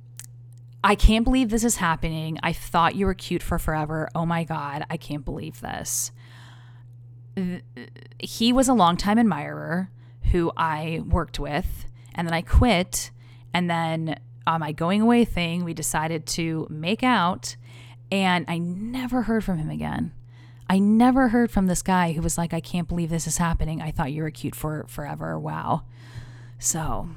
I 0.82 0.94
can't 0.94 1.24
believe 1.24 1.50
this 1.50 1.62
is 1.62 1.76
happening. 1.76 2.38
I 2.42 2.52
thought 2.52 2.96
you 2.96 3.06
were 3.06 3.14
cute 3.14 3.42
for 3.42 3.58
forever. 3.58 4.08
Oh 4.14 4.26
my 4.26 4.42
God, 4.44 4.84
I 4.90 4.96
can't 4.96 5.24
believe 5.24 5.60
this. 5.60 6.10
He 8.18 8.52
was 8.52 8.68
a 8.68 8.74
longtime 8.74 9.18
admirer 9.18 9.90
who 10.32 10.50
I 10.56 11.02
worked 11.06 11.38
with, 11.38 11.86
and 12.14 12.26
then 12.26 12.34
I 12.34 12.42
quit. 12.42 13.10
And 13.54 13.70
then 13.70 14.18
Um, 14.46 14.54
on 14.54 14.60
my 14.60 14.72
going 14.72 15.00
away 15.00 15.24
thing, 15.24 15.64
we 15.64 15.74
decided 15.74 16.26
to 16.26 16.66
make 16.70 17.02
out, 17.02 17.56
and 18.10 18.44
I 18.48 18.58
never 18.58 19.22
heard 19.22 19.44
from 19.44 19.58
him 19.58 19.70
again. 19.70 20.12
I 20.68 20.78
never 20.78 21.28
heard 21.28 21.50
from 21.50 21.66
this 21.66 21.82
guy 21.82 22.12
who 22.12 22.22
was 22.22 22.38
like, 22.38 22.54
I 22.54 22.60
can't 22.60 22.88
believe 22.88 23.10
this 23.10 23.26
is 23.26 23.36
happening. 23.36 23.82
I 23.82 23.90
thought 23.90 24.12
you 24.12 24.22
were 24.22 24.30
cute 24.30 24.54
for 24.54 24.86
forever. 24.88 25.38
Wow. 25.38 25.82
So 26.58 27.10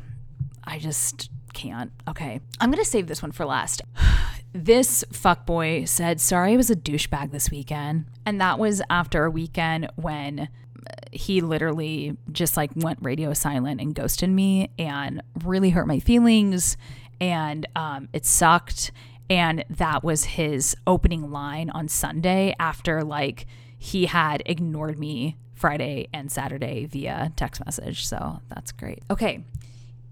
I 0.63 0.77
just 0.79 1.29
can't. 1.53 1.91
Okay. 2.07 2.41
I'm 2.59 2.69
going 2.69 2.83
to 2.83 2.89
save 2.89 3.07
this 3.07 3.21
one 3.21 3.31
for 3.31 3.45
last. 3.45 3.81
This 4.57 5.03
fuckboy 5.11 5.85
said, 5.85 6.21
Sorry, 6.21 6.53
I 6.53 6.55
was 6.55 6.69
a 6.69 6.77
douchebag 6.77 7.31
this 7.31 7.51
weekend. 7.51 8.05
And 8.25 8.39
that 8.39 8.57
was 8.57 8.81
after 8.89 9.25
a 9.25 9.29
weekend 9.29 9.91
when 9.97 10.39
uh, 10.39 10.93
he 11.11 11.41
literally 11.41 12.15
just 12.31 12.55
like 12.55 12.71
went 12.73 12.99
radio 13.01 13.33
silent 13.33 13.81
and 13.81 13.93
ghosted 13.93 14.29
me 14.29 14.71
and 14.79 15.21
really 15.43 15.71
hurt 15.71 15.87
my 15.87 15.99
feelings. 15.99 16.77
And 17.19 17.65
um, 17.75 18.09
it 18.13 18.25
sucked. 18.25 18.91
And 19.29 19.65
that 19.69 20.03
was 20.03 20.25
his 20.25 20.75
opening 20.85 21.31
line 21.31 21.69
on 21.69 21.87
Sunday 21.87 22.55
after 22.59 23.03
like 23.03 23.47
he 23.77 24.05
had 24.05 24.43
ignored 24.45 24.99
me 24.99 25.37
Friday 25.53 26.07
and 26.13 26.31
Saturday 26.31 26.85
via 26.85 27.31
text 27.35 27.63
message. 27.65 28.05
So 28.05 28.41
that's 28.49 28.71
great. 28.71 29.03
Okay. 29.09 29.43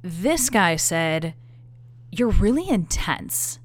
This 0.01 0.49
guy 0.49 0.75
said, 0.75 1.33
You're 2.11 2.29
really 2.29 2.67
intense. 2.67 3.59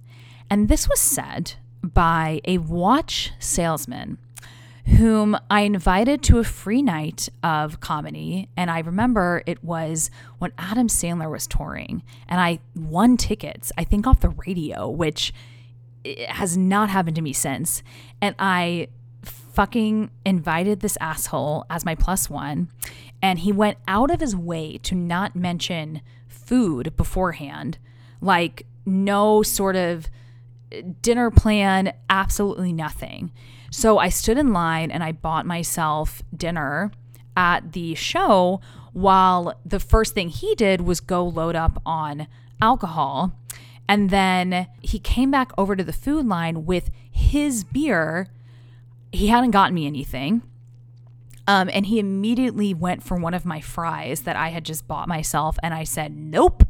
And 0.51 0.69
this 0.69 0.89
was 0.89 1.01
said 1.01 1.55
by 1.83 2.41
a 2.45 2.59
watch 2.59 3.33
salesman 3.39 4.19
whom 4.97 5.37
I 5.51 5.63
invited 5.63 6.23
to 6.25 6.39
a 6.39 6.45
free 6.45 6.83
night 6.83 7.29
of 7.43 7.81
comedy. 7.81 8.49
And 8.57 8.71
I 8.71 8.81
remember 8.81 9.43
it 9.47 9.63
was 9.63 10.11
when 10.39 10.53
Adam 10.57 10.89
Sandler 10.89 11.31
was 11.31 11.47
touring, 11.47 12.03
and 12.29 12.41
I 12.41 12.61
won 12.75 13.17
tickets, 13.17 13.71
I 13.77 13.85
think 13.85 14.07
off 14.07 14.21
the 14.21 14.31
radio, 14.31 14.89
which 14.89 15.33
has 16.29 16.57
not 16.57 16.89
happened 16.89 17.17
to 17.17 17.23
me 17.23 17.33
since. 17.33 17.83
And 18.23 18.35
I 18.39 18.89
fucking 19.23 20.11
invited 20.25 20.81
this 20.81 20.97
asshole 21.01 21.67
as 21.69 21.85
my 21.85 21.95
plus 21.95 22.31
one. 22.31 22.71
And 23.21 23.41
he 23.41 23.53
went 23.53 23.79
out 23.89 24.11
of 24.11 24.21
his 24.21 24.37
way 24.37 24.79
to 24.79 24.95
not 24.95 25.35
mention 25.35 26.01
food 26.29 26.97
beforehand, 26.97 27.79
like 28.21 28.65
no 28.87 29.43
sort 29.43 29.77
of 29.77 30.07
dinner 31.03 31.31
plan, 31.31 31.93
absolutely 32.09 32.73
nothing. 32.73 33.33
So 33.71 33.99
I 33.99 34.09
stood 34.09 34.39
in 34.39 34.53
line 34.53 34.91
and 34.91 35.03
I 35.03 35.13
bought 35.13 35.47
myself 35.47 36.23
dinner 36.35 36.91
at 37.37 37.73
the 37.73 37.95
show 37.95 38.61
while 38.93 39.55
the 39.65 39.81
first 39.81 40.15
thing 40.15 40.29
he 40.31 40.55
did 40.55 40.81
was 40.81 41.01
go 41.01 41.25
load 41.25 41.55
up 41.55 41.81
on 41.85 42.27
alcohol. 42.61 43.33
And 43.89 44.11
then 44.11 44.67
he 44.83 44.99
came 44.99 45.31
back 45.31 45.53
over 45.57 45.77
to 45.77 45.85
the 45.85 45.93
food 45.93 46.27
line 46.27 46.67
with 46.67 46.91
his 47.11 47.65
beer 47.65 48.29
he 49.13 49.29
hadn't 49.29 49.51
gotten 49.53 49.75
me 49.75 49.87
anything. 49.87 50.43
Um, 51.47 51.71
and 51.73 51.87
he 51.87 51.99
immediately 51.99 52.75
went 52.75 53.03
for 53.03 53.17
one 53.17 53.33
of 53.33 53.47
my 53.47 53.61
fries 53.61 54.23
that 54.23 54.37
I 54.37 54.49
had 54.49 54.65
just 54.65 54.87
bought 54.87 55.09
myself. 55.09 55.59
And 55.63 55.73
I 55.73 55.85
said, 55.85 56.15
nope. 56.15 56.63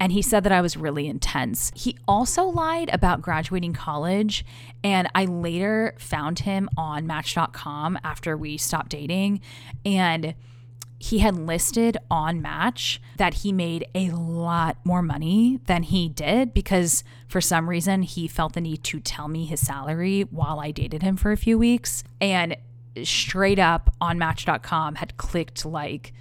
And 0.00 0.12
he 0.12 0.22
said 0.22 0.44
that 0.44 0.52
I 0.52 0.62
was 0.62 0.78
really 0.78 1.06
intense. 1.06 1.70
He 1.76 1.98
also 2.08 2.44
lied 2.44 2.88
about 2.92 3.20
graduating 3.20 3.74
college. 3.74 4.44
And 4.82 5.08
I 5.14 5.26
later 5.26 5.94
found 5.98 6.40
him 6.40 6.70
on 6.76 7.06
Match.com 7.06 7.98
after 8.02 8.34
we 8.36 8.56
stopped 8.56 8.88
dating. 8.88 9.42
And 9.84 10.34
he 10.98 11.18
had 11.18 11.34
listed 11.34 11.96
on 12.10 12.42
Match 12.42 13.00
that 13.16 13.34
he 13.34 13.52
made 13.52 13.86
a 13.94 14.10
lot 14.10 14.76
more 14.84 15.02
money 15.02 15.58
than 15.66 15.82
he 15.82 16.08
did 16.08 16.52
because 16.52 17.04
for 17.26 17.40
some 17.40 17.70
reason 17.70 18.02
he 18.02 18.28
felt 18.28 18.52
the 18.52 18.60
need 18.60 18.84
to 18.84 19.00
tell 19.00 19.26
me 19.28 19.46
his 19.46 19.60
salary 19.60 20.22
while 20.30 20.60
I 20.60 20.70
dated 20.70 21.02
him 21.02 21.16
for 21.16 21.32
a 21.32 21.38
few 21.38 21.58
weeks. 21.58 22.04
And 22.20 22.56
straight 23.02 23.58
up 23.58 23.94
on 24.00 24.18
Match.com 24.18 24.96
had 24.96 25.16
clicked 25.16 25.64
like, 25.64 26.12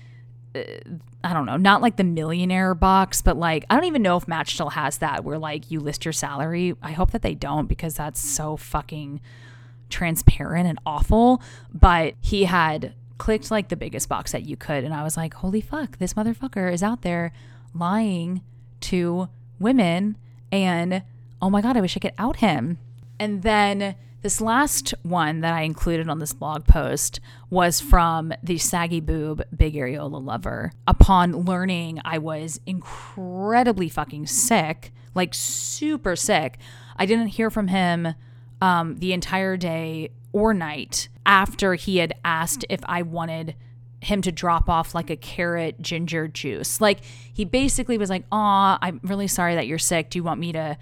I 1.23 1.33
don't 1.33 1.45
know, 1.45 1.57
not 1.57 1.81
like 1.81 1.97
the 1.97 2.03
millionaire 2.03 2.73
box, 2.73 3.21
but 3.21 3.37
like, 3.37 3.65
I 3.69 3.75
don't 3.75 3.85
even 3.85 4.01
know 4.01 4.17
if 4.17 4.27
Match 4.27 4.53
still 4.53 4.69
has 4.69 4.99
that 4.99 5.23
where 5.23 5.37
like 5.37 5.69
you 5.69 5.79
list 5.79 6.05
your 6.05 6.13
salary. 6.13 6.75
I 6.81 6.91
hope 6.91 7.11
that 7.11 7.21
they 7.21 7.35
don't 7.35 7.67
because 7.67 7.95
that's 7.95 8.19
so 8.19 8.55
fucking 8.55 9.19
transparent 9.89 10.67
and 10.67 10.79
awful. 10.85 11.41
But 11.73 12.15
he 12.21 12.45
had 12.45 12.93
clicked 13.17 13.51
like 13.51 13.67
the 13.67 13.75
biggest 13.75 14.07
box 14.07 14.31
that 14.31 14.45
you 14.45 14.55
could. 14.55 14.83
And 14.83 14.93
I 14.93 15.03
was 15.03 15.17
like, 15.17 15.33
holy 15.35 15.61
fuck, 15.61 15.97
this 15.97 16.13
motherfucker 16.13 16.71
is 16.71 16.81
out 16.81 17.01
there 17.01 17.33
lying 17.73 18.41
to 18.81 19.27
women. 19.59 20.15
And 20.51 21.03
oh 21.41 21.49
my 21.49 21.61
God, 21.61 21.75
I 21.77 21.81
wish 21.81 21.97
I 21.97 21.99
could 21.99 22.13
out 22.17 22.37
him. 22.37 22.77
And 23.19 23.43
then 23.43 23.95
this 24.21 24.41
last 24.41 24.93
one 25.03 25.41
that 25.41 25.53
I 25.53 25.61
included 25.61 26.09
on 26.09 26.19
this 26.19 26.33
blog 26.33 26.65
post 26.65 27.19
was 27.49 27.79
from 27.79 28.33
the 28.43 28.57
saggy 28.57 28.99
boob 28.99 29.43
Big 29.55 29.75
Areola 29.75 30.23
lover. 30.23 30.71
Upon 30.87 31.45
learning 31.45 32.01
I 32.03 32.17
was 32.17 32.59
incredibly 32.65 33.89
fucking 33.89 34.27
sick, 34.27 34.91
like 35.15 35.33
super 35.33 36.15
sick, 36.15 36.57
I 36.97 37.05
didn't 37.05 37.27
hear 37.27 37.49
from 37.49 37.69
him 37.69 38.13
um, 38.61 38.97
the 38.97 39.13
entire 39.13 39.55
day 39.55 40.11
or 40.33 40.53
night 40.53 41.07
after 41.25 41.75
he 41.75 41.97
had 41.97 42.13
asked 42.25 42.65
if 42.69 42.81
I 42.83 43.01
wanted 43.01 43.55
him 44.01 44.21
to 44.21 44.31
drop 44.31 44.69
off 44.69 44.93
like 44.93 45.09
a 45.09 45.15
carrot 45.15 45.81
ginger 45.81 46.27
juice. 46.27 46.81
Like 46.81 46.99
he 47.33 47.45
basically 47.45 47.97
was 47.97 48.09
like, 48.09 48.25
"Aw, 48.31 48.77
I'm 48.81 48.99
really 49.03 49.27
sorry 49.27 49.55
that 49.55 49.67
you're 49.67 49.77
sick. 49.77 50.09
Do 50.09 50.19
you 50.19 50.23
want 50.23 50.39
me 50.39 50.51
to 50.51 50.77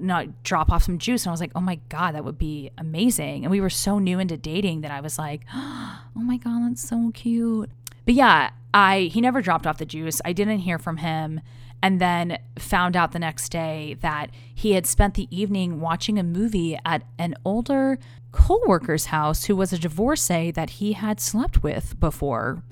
not 0.00 0.42
drop 0.42 0.70
off 0.70 0.84
some 0.84 0.98
juice?" 0.98 1.24
And 1.24 1.30
I 1.30 1.32
was 1.32 1.40
like, 1.40 1.52
"Oh 1.54 1.60
my 1.60 1.80
god, 1.88 2.14
that 2.14 2.24
would 2.24 2.38
be 2.38 2.70
amazing." 2.78 3.44
And 3.44 3.50
we 3.50 3.60
were 3.60 3.70
so 3.70 3.98
new 3.98 4.18
into 4.18 4.36
dating 4.36 4.82
that 4.82 4.90
I 4.90 5.00
was 5.00 5.18
like, 5.18 5.42
"Oh 5.54 6.00
my 6.14 6.36
god, 6.36 6.68
that's 6.68 6.86
so 6.88 7.10
cute." 7.14 7.70
But 8.04 8.14
yeah, 8.14 8.50
I 8.72 9.10
he 9.12 9.20
never 9.20 9.42
dropped 9.42 9.66
off 9.66 9.78
the 9.78 9.86
juice. 9.86 10.20
I 10.24 10.32
didn't 10.32 10.60
hear 10.60 10.78
from 10.78 10.98
him 10.98 11.40
and 11.84 12.00
then 12.00 12.38
found 12.58 12.96
out 12.96 13.12
the 13.12 13.18
next 13.18 13.50
day 13.50 13.94
that 14.00 14.30
he 14.54 14.72
had 14.72 14.86
spent 14.86 15.12
the 15.14 15.28
evening 15.30 15.80
watching 15.80 16.18
a 16.18 16.22
movie 16.22 16.78
at 16.86 17.02
an 17.18 17.34
older 17.44 17.98
co-worker's 18.32 19.06
house 19.06 19.44
who 19.44 19.54
was 19.54 19.70
a 19.70 19.78
divorcee 19.78 20.50
that 20.50 20.70
he 20.70 20.94
had 20.94 21.20
slept 21.20 21.62
with 21.62 22.00
before. 22.00 22.62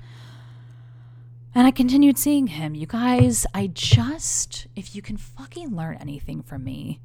And 1.55 1.67
I 1.67 1.71
continued 1.71 2.17
seeing 2.17 2.47
him. 2.47 2.75
You 2.75 2.87
guys, 2.87 3.47
I 3.53 3.67
just 3.67 4.67
if 4.75 4.95
you 4.95 5.03
can 5.03 5.17
fucking 5.17 5.77
learn 5.77 5.97
anything 5.97 6.43
from 6.43 6.65
me, 6.65 7.01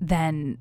then 0.00 0.58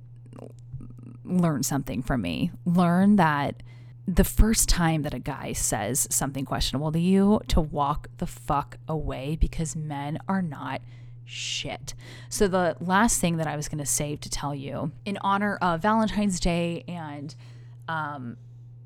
learn 1.23 1.63
something 1.63 2.01
from 2.01 2.21
me. 2.21 2.51
Learn 2.65 3.15
that 3.15 3.63
the 4.07 4.23
first 4.23 4.69
time 4.69 5.01
that 5.01 5.13
a 5.13 5.19
guy 5.19 5.53
says 5.53 6.07
something 6.11 6.45
questionable 6.45 6.91
to 6.91 6.99
you 6.99 7.39
to 7.47 7.59
walk 7.59 8.07
the 8.17 8.27
fuck 8.27 8.77
away 8.87 9.35
because 9.35 9.75
men 9.75 10.19
are 10.27 10.41
not 10.41 10.81
shit. 11.23 11.95
So, 12.29 12.47
the 12.47 12.77
last 12.79 13.19
thing 13.19 13.37
that 13.37 13.47
I 13.47 13.55
was 13.55 13.67
going 13.67 13.79
to 13.79 13.85
save 13.85 14.19
to 14.21 14.29
tell 14.29 14.53
you 14.53 14.91
in 15.05 15.17
honor 15.21 15.57
of 15.57 15.81
Valentine's 15.81 16.39
Day 16.39 16.83
and 16.87 17.33
um, 17.87 18.37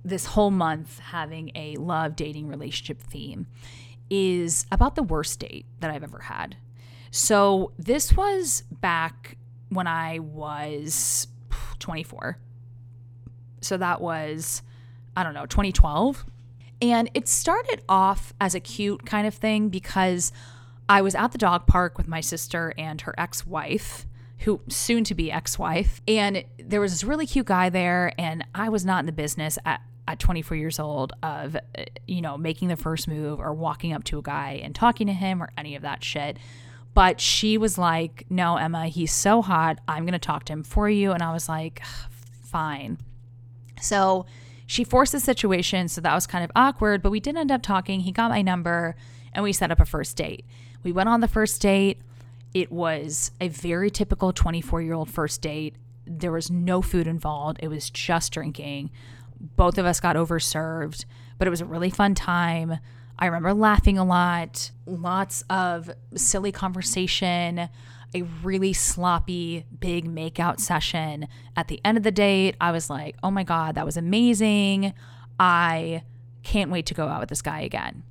this 0.04 0.26
whole 0.26 0.52
month 0.52 1.00
having 1.00 1.52
a 1.56 1.76
love, 1.76 2.16
dating, 2.16 2.48
relationship 2.48 3.02
theme 3.02 3.48
is 4.10 4.66
about 4.72 4.96
the 4.96 5.04
worst 5.04 5.40
date 5.40 5.66
that 5.80 5.92
I've 5.92 6.04
ever 6.04 6.20
had. 6.20 6.58
So, 7.12 7.72
this 7.78 8.14
was 8.14 8.64
back 8.72 9.38
when 9.70 9.88
I 9.88 10.20
was 10.20 11.28
24. 11.80 12.38
So, 13.62 13.78
that 13.78 14.02
was, 14.02 14.62
I 15.16 15.24
don't 15.24 15.34
know, 15.34 15.46
2012. 15.46 16.26
And 16.82 17.10
it 17.14 17.28
started 17.28 17.82
off 17.90 18.34
as 18.40 18.56
a 18.56 18.60
cute 18.60 19.06
kind 19.06 19.28
of 19.28 19.34
thing 19.34 19.70
because 19.70 20.32
I 20.88 21.02
was 21.02 21.14
at 21.14 21.32
the 21.32 21.38
dog 21.38 21.68
park 21.68 21.98
with 21.98 22.08
my 22.08 22.22
sister 22.22 22.74
and 22.78 23.02
her 23.02 23.14
ex 23.18 23.46
wife, 23.46 24.06
who 24.40 24.62
soon 24.68 25.04
to 25.06 25.16
be 25.16 25.32
ex 25.32 25.60
wife. 25.60 26.02
And 26.08 26.44
there 26.58 26.82
was 26.82 26.92
this 26.92 27.04
really 27.04 27.26
cute 27.26 27.48
guy 27.48 27.70
there. 27.70 28.14
And 28.18 28.46
I 28.56 28.70
was 28.70 28.86
not 28.86 29.00
in 29.00 29.06
the 29.06 29.12
business 29.12 29.58
at, 29.66 29.82
at 30.08 30.20
24 30.20 30.58
years 30.58 30.80
old 30.80 31.14
of, 31.22 31.56
eh, 31.76 31.86
you 32.08 32.22
know, 32.22 32.38
making 32.38 32.70
the 32.70 32.78
first 32.78 33.08
move 33.08 33.40
or 33.40 33.54
walking 33.54 33.94
up 33.94 34.04
to 34.06 34.20
a 34.20 34.22
guy 34.22 34.62
and 34.64 34.74
talking 34.74 35.08
to 35.08 35.14
him 35.14 35.44
or 35.44 35.50
any 35.58 35.76
of 35.76 35.82
that 35.82 36.04
shit. 36.04 36.38
But 36.94 37.22
she 37.22 37.58
was 37.58 37.78
like, 37.78 38.26
no, 38.30 38.58
Emma, 38.58 38.88
he's 38.88 39.14
so 39.14 39.42
hot. 39.42 39.80
I'm 39.88 40.04
going 40.04 40.14
to 40.14 40.20
talk 40.20 40.46
to 40.46 40.54
him 40.54 40.64
for 40.64 40.90
you. 40.90 41.12
And 41.12 41.22
I 41.22 41.34
was 41.34 41.48
like, 41.48 41.82
fine. 42.42 42.98
So 43.82 44.26
she 44.66 44.84
forced 44.84 45.12
the 45.12 45.20
situation. 45.20 45.88
So 45.88 46.02
that 46.02 46.14
was 46.14 46.28
kind 46.28 46.44
of 46.44 46.52
awkward, 46.56 47.02
but 47.02 47.12
we 47.12 47.20
did 47.20 47.36
end 47.36 47.52
up 47.52 47.62
talking. 47.62 48.02
He 48.02 48.12
got 48.12 48.32
my 48.32 48.42
number 48.42 48.96
and 49.34 49.44
we 49.44 49.54
set 49.54 49.72
up 49.72 49.80
a 49.80 49.86
first 49.86 50.16
date. 50.18 50.46
We 50.84 50.92
went 50.92 51.10
on 51.10 51.22
the 51.22 51.28
first 51.28 51.62
date. 51.62 52.00
It 52.54 52.72
was 52.72 53.32
a 53.40 53.48
very 53.48 53.90
typical 53.90 54.34
24 54.34 54.82
year 54.82 54.94
old 54.94 55.10
first 55.10 55.42
date. 55.42 55.76
There 56.06 56.32
was 56.32 56.50
no 56.50 56.82
food 56.82 57.08
involved, 57.08 57.60
it 57.62 57.68
was 57.68 57.90
just 57.90 58.32
drinking. 58.32 58.92
Both 59.40 59.78
of 59.78 59.86
us 59.86 60.00
got 60.00 60.16
overserved, 60.16 61.06
but 61.38 61.48
it 61.48 61.52
was 61.52 61.62
a 61.62 61.66
really 61.66 61.90
fun 61.90 62.16
time. 62.16 62.80
I 63.18 63.26
remember 63.26 63.54
laughing 63.54 63.98
a 63.98 64.06
lot, 64.06 64.72
lots 64.86 65.44
of 65.50 65.92
silly 66.16 66.52
conversation, 66.52 67.70
a 68.14 68.22
really 68.44 68.74
sloppy, 68.74 69.66
big 69.80 70.08
makeout 70.08 70.60
session. 70.60 71.28
At 71.56 71.68
the 71.68 71.80
end 71.86 71.98
of 71.98 72.04
the 72.04 72.12
date, 72.12 72.56
I 72.60 72.72
was 72.72 72.90
like, 72.90 73.16
oh 73.22 73.30
my 73.30 73.44
God, 73.44 73.76
that 73.76 73.86
was 73.86 73.98
amazing. 73.98 74.94
I 75.40 76.04
can't 76.44 76.72
wait 76.72 76.86
to 76.88 76.94
go 76.94 77.08
out 77.08 77.20
with 77.20 77.30
this 77.30 77.42
guy 77.42 77.62
again. 77.62 78.04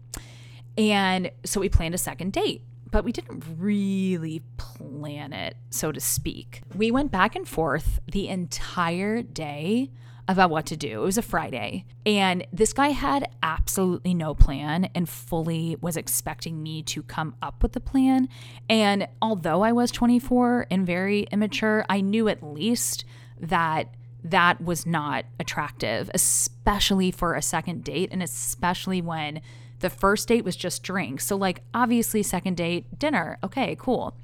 And 0.76 1.30
so 1.44 1.60
we 1.60 1.68
planned 1.68 1.94
a 1.94 1.98
second 1.98 2.32
date, 2.32 2.62
but 2.90 3.04
we 3.04 3.12
didn't 3.12 3.44
really 3.56 4.42
plan 4.56 5.32
it, 5.32 5.56
so 5.70 5.92
to 5.92 6.00
speak. 6.00 6.62
We 6.74 6.90
went 6.90 7.10
back 7.10 7.36
and 7.36 7.46
forth 7.46 8.00
the 8.10 8.28
entire 8.28 9.22
day 9.22 9.90
about 10.28 10.50
what 10.50 10.66
to 10.66 10.76
do. 10.76 11.02
It 11.02 11.04
was 11.04 11.18
a 11.18 11.22
Friday. 11.22 11.86
And 12.04 12.46
this 12.52 12.74
guy 12.74 12.88
had 12.88 13.30
absolutely 13.42 14.12
no 14.12 14.34
plan 14.34 14.90
and 14.94 15.08
fully 15.08 15.76
was 15.80 15.96
expecting 15.96 16.62
me 16.62 16.82
to 16.82 17.02
come 17.02 17.34
up 17.40 17.62
with 17.62 17.72
the 17.72 17.80
plan. 17.80 18.28
And 18.68 19.08
although 19.22 19.62
I 19.62 19.72
was 19.72 19.90
24 19.90 20.66
and 20.70 20.86
very 20.86 21.22
immature, 21.32 21.86
I 21.88 22.02
knew 22.02 22.28
at 22.28 22.42
least 22.42 23.06
that 23.40 23.94
that 24.22 24.60
was 24.60 24.84
not 24.84 25.24
attractive, 25.40 26.10
especially 26.12 27.10
for 27.10 27.34
a 27.34 27.42
second 27.42 27.82
date 27.82 28.10
and 28.12 28.22
especially 28.22 29.00
when 29.00 29.40
the 29.80 29.90
first 29.90 30.28
date 30.28 30.44
was 30.44 30.56
just 30.56 30.82
drinks. 30.82 31.26
So, 31.26 31.36
like, 31.36 31.62
obviously, 31.72 32.22
second 32.22 32.56
date, 32.56 32.98
dinner. 32.98 33.38
Okay, 33.42 33.76
cool. 33.78 34.16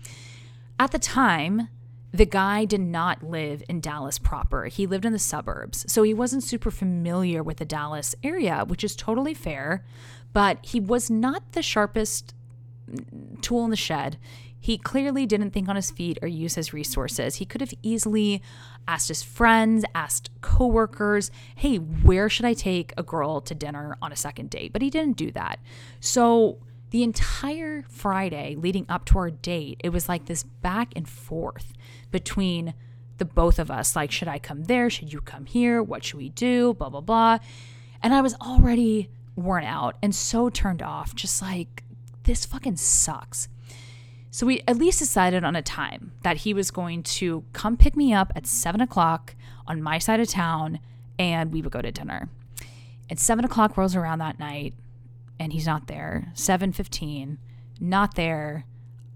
At 0.79 0.91
the 0.91 0.99
time, 0.99 1.69
the 2.13 2.27
guy 2.27 2.65
did 2.65 2.81
not 2.81 3.25
live 3.25 3.63
in 3.69 3.81
Dallas 3.81 4.21
proper. 4.21 4.67
He 4.67 4.87
lived 4.87 5.05
in 5.05 5.13
the 5.13 5.19
suburbs. 5.19 5.85
So 5.93 6.05
he 6.05 6.15
wasn't 6.15 6.45
super 6.45 6.71
familiar 6.71 7.43
with 7.43 7.57
the 7.57 7.65
Dallas 7.65 8.15
area, 8.23 8.65
which 8.65 8.85
is 8.85 8.95
totally 8.95 9.35
fair. 9.35 9.85
But 10.33 10.59
he 10.63 10.79
was 10.79 11.11
not 11.11 11.53
the 11.53 11.63
sharpest 11.63 12.33
tool 13.41 13.65
in 13.65 13.71
the 13.71 13.77
shed. 13.77 14.19
He 14.61 14.79
clearly 14.79 15.27
didn't 15.27 15.51
think 15.51 15.69
on 15.69 15.77
his 15.77 15.91
feet 15.91 16.19
or 16.23 16.29
use 16.29 16.55
his 16.55 16.73
resources. 16.73 17.37
He 17.37 17.45
could 17.45 17.61
have 17.61 17.75
easily 17.83 18.41
asked 18.87 19.09
his 19.09 19.23
friends, 19.23 19.85
asked 19.95 20.31
coworkers, 20.41 21.31
hey, 21.57 21.77
where 21.77 22.29
should 22.29 22.45
I 22.45 22.55
take 22.55 22.93
a 22.97 23.03
girl 23.03 23.41
to 23.41 23.55
dinner 23.55 23.97
on 24.03 24.13
a 24.13 24.17
second 24.17 24.51
date? 24.51 24.73
But 24.73 24.83
he 24.83 24.91
didn't 24.91 25.17
do 25.17 25.31
that. 25.33 25.59
So 26.01 26.59
the 26.91 27.03
entire 27.03 27.85
Friday 27.89 28.55
leading 28.57 28.87
up 28.89 29.05
to 29.07 29.19
our 29.19 29.31
date, 29.31 29.81
it 29.83 29.89
was 29.89 30.09
like 30.09 30.27
this 30.27 30.43
back 30.43 30.93
and 30.95 31.09
forth 31.09 31.73
between 32.11 32.75
the 33.19 33.25
both 33.25 33.59
of 33.59 33.71
us. 33.71 33.97
Like, 33.97 34.11
should 34.11 34.29
I 34.29 34.39
come 34.39 34.65
there? 34.65 34.91
Should 34.91 35.13
you 35.13 35.21
come 35.21 35.47
here? 35.47 35.83
What 35.83 36.05
should 36.05 36.19
we 36.19 36.29
do? 36.29 36.75
Blah, 36.75 36.91
blah, 36.91 37.01
blah. 37.01 37.39
And 38.03 38.13
I 38.15 38.21
was 38.21 38.35
already 38.35 39.11
worn 39.37 39.65
out 39.65 39.97
and 40.03 40.15
so 40.15 40.49
turned 40.51 40.83
off, 40.83 41.15
just 41.15 41.41
like, 41.43 41.83
this 42.25 42.45
fucking 42.45 42.77
sucks. 42.77 43.49
So 44.35 44.47
we 44.47 44.65
at 44.67 44.77
least 44.77 44.99
decided 44.99 45.45
on 45.45 45.55
a 45.55 45.63
time 45.63 46.11
that 46.25 46.39
he 46.39 46.53
was 46.53 46.73
going 46.73 47.05
to 47.05 47.45
come 47.53 47.77
pick 47.77 47.95
me 47.95 48.13
up 48.13 48.33
at 48.35 48.49
seven 48.49 48.81
o'clock 48.81 49.37
on 49.69 49.81
my 49.81 49.99
side 49.99 50.19
of 50.19 50.27
town 50.27 50.81
and 51.21 51.53
we 51.53 51.63
would 51.63 51.71
go 51.71 51.81
to 51.81 51.93
dinner. 51.93 52.29
And 53.09 53.17
seven 53.17 53.45
o'clock 53.45 53.77
rolls 53.77 53.95
around 53.95 54.19
that 54.19 54.41
night 54.41 54.75
and 55.39 55.53
he's 55.53 55.67
not 55.67 55.87
there. 55.87 56.33
7:15, 56.35 57.39
not 57.79 58.17
there. 58.17 58.65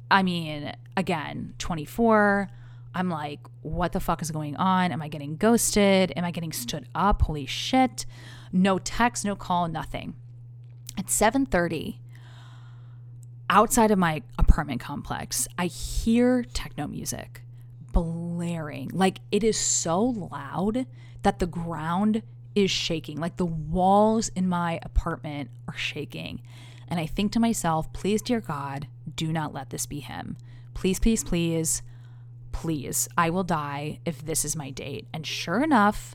I 0.09 0.23
mean, 0.23 0.73
again, 0.97 1.55
24. 1.59 2.49
I'm 2.95 3.11
like, 3.11 3.40
what 3.62 3.90
the 3.90 3.99
fuck 3.99 4.23
is 4.23 4.31
going 4.31 4.55
on? 4.55 4.93
Am 4.93 5.03
I 5.03 5.09
getting 5.09 5.36
ghosted? 5.36 6.12
Am 6.15 6.24
I 6.24 6.31
getting 6.31 6.53
stood 6.53 6.86
up? 6.95 7.23
Holy 7.23 7.45
shit. 7.45 8.07
No 8.53 8.78
text, 8.78 9.24
no 9.24 9.35
call, 9.35 9.66
nothing. 9.66 10.15
At 10.97 11.07
7:30, 11.07 11.97
outside 13.51 13.91
of 13.91 13.99
my 13.99 14.23
apartment 14.39 14.81
complex, 14.81 15.49
I 15.59 15.66
hear 15.66 16.45
techno 16.45 16.87
music 16.87 17.43
blaring. 17.93 18.91
Like 18.93 19.20
it 19.31 19.43
is 19.43 19.59
so 19.59 20.01
loud 20.01 20.87
that 21.23 21.39
the 21.39 21.47
ground 21.47 22.23
is 22.55 22.70
shaking. 22.70 23.19
Like 23.19 23.37
the 23.37 23.47
walls 23.47 24.29
in 24.29 24.49
my 24.49 24.79
apartment 24.83 25.51
are 25.66 25.77
shaking. 25.77 26.43
And 26.89 26.99
I 26.99 27.07
think 27.07 27.33
to 27.33 27.41
myself, 27.41 27.93
please, 27.93 28.23
dear 28.23 28.41
God, 28.41 28.87
do 29.15 29.33
not 29.33 29.53
let 29.53 29.70
this 29.70 29.87
be 29.87 30.01
him. 30.01 30.37
Please, 30.75 30.99
please, 30.99 31.23
please, 31.23 31.83
please, 32.53 33.09
I 33.16 33.31
will 33.31 33.45
die 33.45 33.99
if 34.07 34.25
this 34.25 34.45
is 34.45 34.57
my 34.57 34.70
date. 34.70 35.07
And 35.12 35.27
sure 35.27 35.62
enough, 35.62 36.15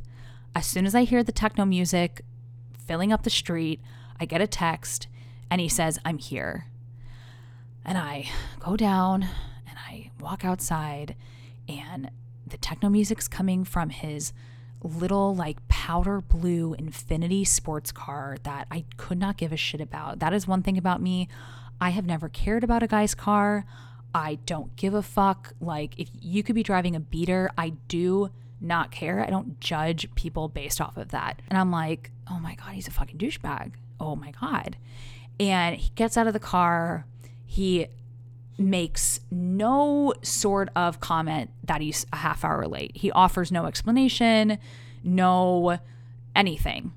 as 0.56 0.66
soon 0.66 0.86
as 0.86 0.96
I 0.96 1.04
hear 1.04 1.24
the 1.24 1.32
techno 1.32 1.66
music 1.66 2.22
filling 2.88 3.14
up 3.14 3.24
the 3.24 3.30
street, 3.30 3.82
I 4.20 4.26
get 4.26 4.42
a 4.42 4.48
text 4.48 5.08
and 5.52 5.62
he 5.62 5.70
says, 5.70 6.00
I'm 6.04 6.18
here. 6.18 6.68
And 7.86 7.98
I 7.98 8.30
go 8.60 8.76
down 8.78 9.24
and 9.68 9.78
I 9.78 10.12
walk 10.20 10.46
outside, 10.46 11.16
and 11.68 12.10
the 12.46 12.58
techno 12.58 12.90
music's 12.90 13.28
coming 13.28 13.64
from 13.64 13.90
his 13.90 14.34
little, 14.82 15.34
like, 15.36 15.66
powder 15.68 16.22
blue 16.22 16.76
Infiniti 16.78 17.48
sports 17.48 17.92
car 17.92 18.38
that 18.44 18.68
I 18.70 18.86
could 18.98 19.18
not 19.18 19.38
give 19.38 19.52
a 19.52 19.58
shit 19.58 19.82
about. 19.82 20.20
That 20.20 20.34
is 20.34 20.48
one 20.48 20.62
thing 20.62 20.78
about 20.78 21.02
me. 21.02 21.28
I 21.80 21.90
have 21.90 22.06
never 22.06 22.30
cared 22.30 22.64
about 22.64 22.84
a 22.84 22.88
guy's 22.88 23.16
car. 23.16 23.66
I 24.14 24.36
don't 24.46 24.76
give 24.76 24.94
a 24.94 25.02
fuck. 25.02 25.54
Like, 25.60 25.98
if 25.98 26.10
you 26.20 26.44
could 26.44 26.56
be 26.56 26.64
driving 26.64 26.96
a 26.96 27.00
beater, 27.00 27.50
I 27.58 27.70
do 27.88 28.30
not 28.62 28.92
care. 28.92 29.22
I 29.22 29.30
don't 29.30 29.60
judge 29.60 30.14
people 30.16 30.48
based 30.48 30.80
off 30.80 30.98
of 30.98 31.10
that. 31.10 31.42
And 31.50 31.58
I'm 31.58 31.72
like, 31.72 32.12
oh 32.30 32.40
my 32.40 32.56
God, 32.56 32.74
he's 32.74 32.88
a 32.88 32.92
fucking 32.92 33.18
douchebag. 33.18 33.74
Oh 34.00 34.16
my 34.16 34.32
God. 34.40 34.78
And 35.40 35.76
he 35.76 35.92
gets 35.96 36.18
out 36.18 36.28
of 36.28 36.34
the 36.34 36.40
car 36.40 37.06
he 37.54 37.86
makes 38.58 39.20
no 39.30 40.12
sort 40.24 40.70
of 40.76 41.00
comment 41.00 41.52
that 41.64 41.82
he's 41.82 42.04
a 42.12 42.16
half 42.16 42.44
hour 42.44 42.66
late. 42.68 42.98
He 42.98 43.12
offers 43.12 43.52
no 43.52 43.68
explanation, 43.68 44.58
no 45.04 45.78
anything. 46.36 46.94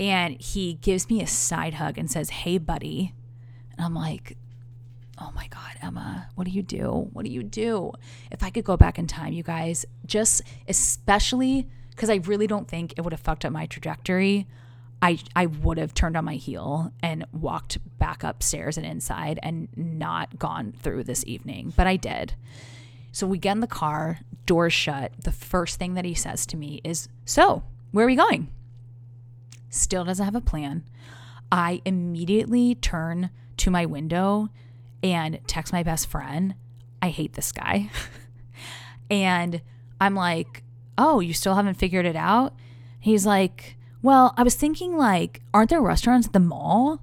And 0.00 0.40
he 0.40 0.74
gives 0.74 1.08
me 1.08 1.22
a 1.22 1.26
side 1.28 1.74
hug 1.74 1.98
and 1.98 2.10
says, 2.10 2.30
Hey, 2.30 2.58
buddy. 2.58 3.14
And 3.70 3.86
I'm 3.86 3.94
like, 3.94 4.36
Oh 5.20 5.30
my 5.36 5.46
God, 5.46 5.76
Emma, 5.80 6.30
what 6.34 6.48
do 6.48 6.50
you 6.50 6.64
do? 6.64 7.08
What 7.12 7.24
do 7.24 7.30
you 7.30 7.44
do? 7.44 7.92
If 8.32 8.42
I 8.42 8.50
could 8.50 8.64
go 8.64 8.76
back 8.76 8.98
in 8.98 9.06
time, 9.06 9.32
you 9.32 9.44
guys, 9.44 9.86
just 10.04 10.42
especially 10.66 11.68
because 11.90 12.10
I 12.10 12.16
really 12.16 12.48
don't 12.48 12.66
think 12.66 12.94
it 12.96 13.02
would 13.02 13.12
have 13.12 13.20
fucked 13.20 13.44
up 13.44 13.52
my 13.52 13.66
trajectory. 13.66 14.48
I 15.02 15.18
I 15.34 15.46
would 15.46 15.78
have 15.78 15.92
turned 15.92 16.16
on 16.16 16.24
my 16.24 16.36
heel 16.36 16.92
and 17.02 17.26
walked 17.32 17.78
back 17.98 18.22
upstairs 18.22 18.78
and 18.78 18.86
inside 18.86 19.40
and 19.42 19.68
not 19.76 20.38
gone 20.38 20.72
through 20.80 21.04
this 21.04 21.24
evening, 21.26 21.72
but 21.76 21.86
I 21.86 21.96
did. 21.96 22.34
So 23.10 23.26
we 23.26 23.36
get 23.36 23.52
in 23.52 23.60
the 23.60 23.66
car, 23.66 24.20
doors 24.46 24.72
shut. 24.72 25.12
The 25.22 25.32
first 25.32 25.78
thing 25.78 25.94
that 25.94 26.04
he 26.04 26.14
says 26.14 26.46
to 26.46 26.56
me 26.56 26.80
is, 26.84 27.08
"So, 27.24 27.64
where 27.90 28.04
are 28.04 28.08
we 28.08 28.16
going?" 28.16 28.48
Still 29.68 30.04
doesn't 30.04 30.24
have 30.24 30.34
a 30.34 30.40
plan. 30.40 30.84
I 31.50 31.82
immediately 31.84 32.76
turn 32.76 33.30
to 33.58 33.70
my 33.70 33.84
window 33.84 34.48
and 35.02 35.40
text 35.46 35.72
my 35.72 35.82
best 35.82 36.06
friend. 36.06 36.54
I 37.02 37.08
hate 37.08 37.34
this 37.34 37.52
guy. 37.52 37.90
and 39.10 39.60
I'm 40.00 40.14
like, 40.14 40.62
oh, 40.96 41.20
you 41.20 41.34
still 41.34 41.54
haven't 41.54 41.74
figured 41.74 42.06
it 42.06 42.16
out? 42.16 42.54
He's 43.00 43.26
like, 43.26 43.76
well, 44.02 44.34
I 44.36 44.42
was 44.42 44.54
thinking, 44.54 44.96
like, 44.96 45.42
aren't 45.54 45.70
there 45.70 45.80
restaurants 45.80 46.26
at 46.26 46.32
the 46.32 46.40
mall? 46.40 47.00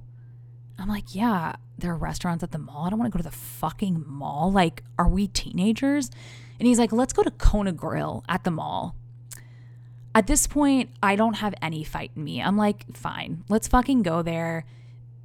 I'm 0.78 0.88
like, 0.88 1.16
yeah, 1.16 1.56
there 1.78 1.92
are 1.92 1.98
restaurants 1.98 2.44
at 2.44 2.52
the 2.52 2.58
mall. 2.58 2.86
I 2.86 2.90
don't 2.90 3.00
want 3.00 3.12
to 3.12 3.18
go 3.18 3.24
to 3.24 3.30
the 3.30 3.36
fucking 3.36 4.04
mall. 4.06 4.52
Like, 4.52 4.84
are 4.98 5.08
we 5.08 5.28
teenagers? 5.28 6.12
And 6.60 6.68
he's 6.68 6.80
like, 6.80 6.92
let's 6.92 7.14
go 7.14 7.24
to 7.24 7.32
Kona 7.32 7.72
Grill 7.72 8.24
at 8.28 8.44
the 8.44 8.52
mall. 8.52 8.96
At 10.14 10.28
this 10.28 10.48
point, 10.48 10.90
I 11.02 11.16
don't 11.16 11.36
have 11.36 11.54
any 11.62 11.84
fight 11.84 12.12
in 12.16 12.24
me. 12.24 12.42
I'm 12.42 12.58
like, 12.58 12.86
fine, 12.96 13.44
let's 13.48 13.68
fucking 13.68 14.04
go 14.04 14.22
there. 14.22 14.66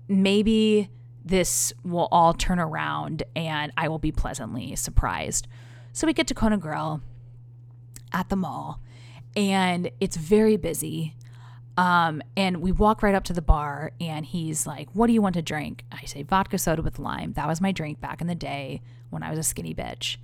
Maybe 0.07 0.91
this 1.25 1.73
will 1.83 2.09
all 2.13 2.35
turn 2.35 2.59
around 2.59 3.23
and 3.35 3.73
I 3.77 3.89
will 3.89 3.99
be 3.99 4.13
pleasantly 4.13 4.77
surprised. 4.77 5.49
So 5.93 6.07
we 6.07 6.13
get 6.13 6.27
to 6.29 6.35
Kona 6.35 6.59
Grill 6.59 7.01
at 8.13 8.29
the 8.29 8.37
mall 8.37 8.81
and 9.35 9.91
it's 10.01 10.17
very 10.17 10.57
busy. 10.57 11.15
Um, 11.77 12.23
and 12.37 12.59
we 12.59 12.71
walk 12.71 13.03
right 13.03 13.15
up 13.15 13.25
to 13.25 13.33
the 13.33 13.43
bar 13.43 13.93
and 14.01 14.25
he's 14.25 14.67
like, 14.67 14.89
What 14.93 15.09
do 15.09 15.13
you 15.13 15.23
want 15.23 15.35
to 15.35 15.43
drink? 15.43 15.85
I 15.91 16.05
say, 16.05 16.23
Vodka 16.23 16.59
soda 16.59 16.83
with 16.83 16.99
lime. 16.99 17.33
That 17.33 17.49
was 17.49 17.61
my 17.61 17.73
drink 17.73 18.01
back 18.01 18.21
in 18.21 18.27
the 18.27 18.35
day 18.35 18.81
when 19.11 19.23
I 19.23 19.31
was 19.31 19.39
a 19.39 19.43
skinny 19.43 19.75
bitch. 19.75 20.17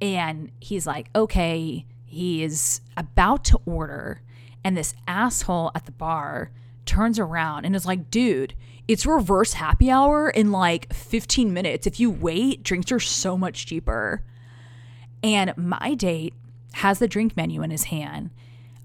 And 0.00 0.50
he's 0.60 0.86
like, 0.86 1.08
Okay. 1.14 1.86
He 2.06 2.44
is 2.44 2.80
about 2.96 3.44
to 3.46 3.58
order. 3.66 4.22
And 4.62 4.76
this 4.76 4.94
asshole 5.08 5.72
at 5.74 5.84
the 5.84 5.92
bar 5.92 6.52
turns 6.86 7.18
around 7.18 7.64
and 7.64 7.74
is 7.74 7.86
like, 7.86 8.08
Dude, 8.10 8.54
it's 8.86 9.04
reverse 9.04 9.54
happy 9.54 9.90
hour 9.90 10.30
in 10.30 10.52
like 10.52 10.92
15 10.92 11.52
minutes. 11.52 11.88
If 11.88 11.98
you 11.98 12.10
wait, 12.10 12.62
drinks 12.62 12.92
are 12.92 13.00
so 13.00 13.36
much 13.36 13.66
cheaper. 13.66 14.22
And 15.24 15.56
my 15.56 15.94
date 15.94 16.34
has 16.74 16.98
the 16.98 17.08
drink 17.08 17.36
menu 17.36 17.62
in 17.62 17.70
his 17.70 17.84
hand. 17.84 18.30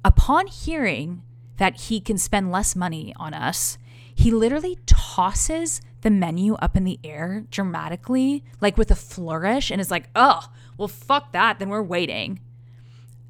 Upon 0.03 0.47
hearing 0.47 1.21
that 1.59 1.81
he 1.81 1.99
can 1.99 2.17
spend 2.17 2.51
less 2.51 2.75
money 2.75 3.13
on 3.17 3.33
us, 3.33 3.77
he 4.15 4.31
literally 4.31 4.79
tosses 4.85 5.81
the 6.01 6.09
menu 6.09 6.55
up 6.55 6.75
in 6.75 6.85
the 6.85 6.99
air 7.03 7.45
dramatically, 7.51 8.43
like 8.61 8.77
with 8.77 8.89
a 8.89 8.95
flourish, 8.95 9.69
and 9.69 9.79
is 9.79 9.91
like, 9.91 10.09
oh, 10.15 10.41
well, 10.77 10.87
fuck 10.87 11.33
that. 11.33 11.59
Then 11.59 11.69
we're 11.69 11.83
waiting. 11.83 12.39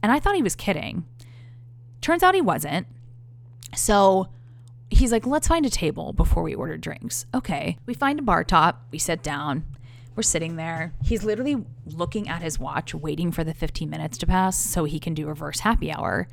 And 0.02 0.12
I 0.12 0.20
thought 0.20 0.36
he 0.36 0.44
was 0.44 0.56
kidding. 0.56 1.06
Turns 2.02 2.24
out 2.24 2.36
he 2.36 2.42
wasn't. 2.42 2.88
So 3.76 4.30
he's 4.90 5.12
like, 5.12 5.26
let's 5.26 5.48
find 5.48 5.66
a 5.66 5.70
table 5.70 6.14
before 6.14 6.44
we 6.44 6.56
order 6.56 6.78
drinks. 6.78 7.26
Okay. 7.34 7.78
We 7.86 7.94
find 7.94 8.20
a 8.20 8.24
bar 8.24 8.44
top. 8.44 8.84
We 8.92 9.00
sit 9.00 9.22
down. 9.24 9.66
We're 10.16 10.24
sitting 10.24 10.56
there. 10.56 10.94
He's 11.04 11.24
literally 11.24 11.66
looking 11.86 12.28
at 12.30 12.42
his 12.42 12.60
watch, 12.60 12.94
waiting 12.94 13.32
for 13.32 13.44
the 13.44 13.54
15 13.54 13.90
minutes 13.90 14.18
to 14.20 14.28
pass 14.28 14.58
so 14.58 14.84
he 14.84 15.00
can 15.00 15.14
do 15.14 15.28
reverse 15.28 15.62
happy 15.62 15.92
hour. 15.92 16.28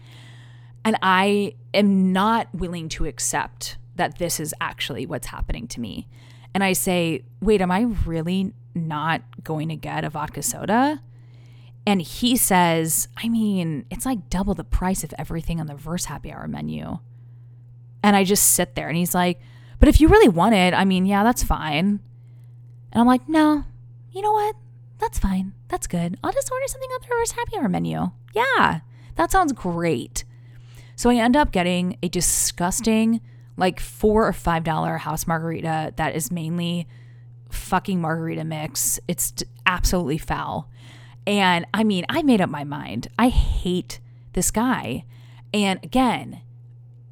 And 0.86 0.96
I 1.02 1.54
am 1.74 2.12
not 2.12 2.46
willing 2.54 2.88
to 2.90 3.06
accept 3.06 3.76
that 3.96 4.18
this 4.18 4.38
is 4.38 4.54
actually 4.60 5.04
what's 5.04 5.26
happening 5.26 5.66
to 5.68 5.80
me. 5.80 6.06
And 6.54 6.62
I 6.62 6.74
say, 6.74 7.24
wait, 7.40 7.60
am 7.60 7.72
I 7.72 7.82
really 8.06 8.52
not 8.72 9.22
going 9.42 9.68
to 9.68 9.74
get 9.74 10.04
a 10.04 10.10
vodka 10.10 10.44
soda? 10.44 11.02
And 11.88 12.00
he 12.00 12.36
says, 12.36 13.08
I 13.16 13.28
mean, 13.28 13.84
it's 13.90 14.06
like 14.06 14.30
double 14.30 14.54
the 14.54 14.62
price 14.62 15.02
of 15.02 15.12
everything 15.18 15.58
on 15.58 15.66
the 15.66 15.74
Verse 15.74 16.04
Happy 16.04 16.32
Hour 16.32 16.46
menu. 16.46 16.98
And 18.04 18.14
I 18.14 18.22
just 18.22 18.52
sit 18.52 18.76
there 18.76 18.86
and 18.86 18.96
he's 18.96 19.14
like, 19.14 19.40
But 19.80 19.88
if 19.88 20.00
you 20.00 20.06
really 20.06 20.28
want 20.28 20.54
it, 20.54 20.72
I 20.72 20.84
mean, 20.84 21.04
yeah, 21.04 21.24
that's 21.24 21.42
fine. 21.42 21.98
And 22.92 23.00
I'm 23.00 23.08
like, 23.08 23.28
No, 23.28 23.64
you 24.12 24.22
know 24.22 24.32
what? 24.32 24.54
That's 24.98 25.18
fine. 25.18 25.52
That's 25.66 25.88
good. 25.88 26.16
I'll 26.22 26.32
just 26.32 26.52
order 26.52 26.68
something 26.68 26.90
on 26.90 27.00
the 27.02 27.08
reverse 27.12 27.32
happy 27.32 27.56
hour 27.56 27.68
menu. 27.68 28.12
Yeah, 28.32 28.80
that 29.16 29.32
sounds 29.32 29.52
great. 29.52 30.22
So 30.96 31.10
I 31.10 31.16
end 31.16 31.36
up 31.36 31.52
getting 31.52 31.98
a 32.02 32.08
disgusting, 32.08 33.20
like 33.56 33.78
four 33.78 34.26
or 34.26 34.32
five 34.32 34.64
dollar 34.64 34.96
house 34.96 35.26
margarita 35.26 35.92
that 35.96 36.16
is 36.16 36.32
mainly 36.32 36.88
fucking 37.50 38.00
margarita 38.00 38.44
mix. 38.44 38.98
It's 39.06 39.34
absolutely 39.66 40.18
foul. 40.18 40.70
And 41.26 41.66
I 41.74 41.84
mean, 41.84 42.06
I 42.08 42.22
made 42.22 42.40
up 42.40 42.48
my 42.48 42.64
mind. 42.64 43.08
I 43.18 43.28
hate 43.28 44.00
this 44.32 44.50
guy. 44.50 45.04
And 45.52 45.80
again, 45.82 46.40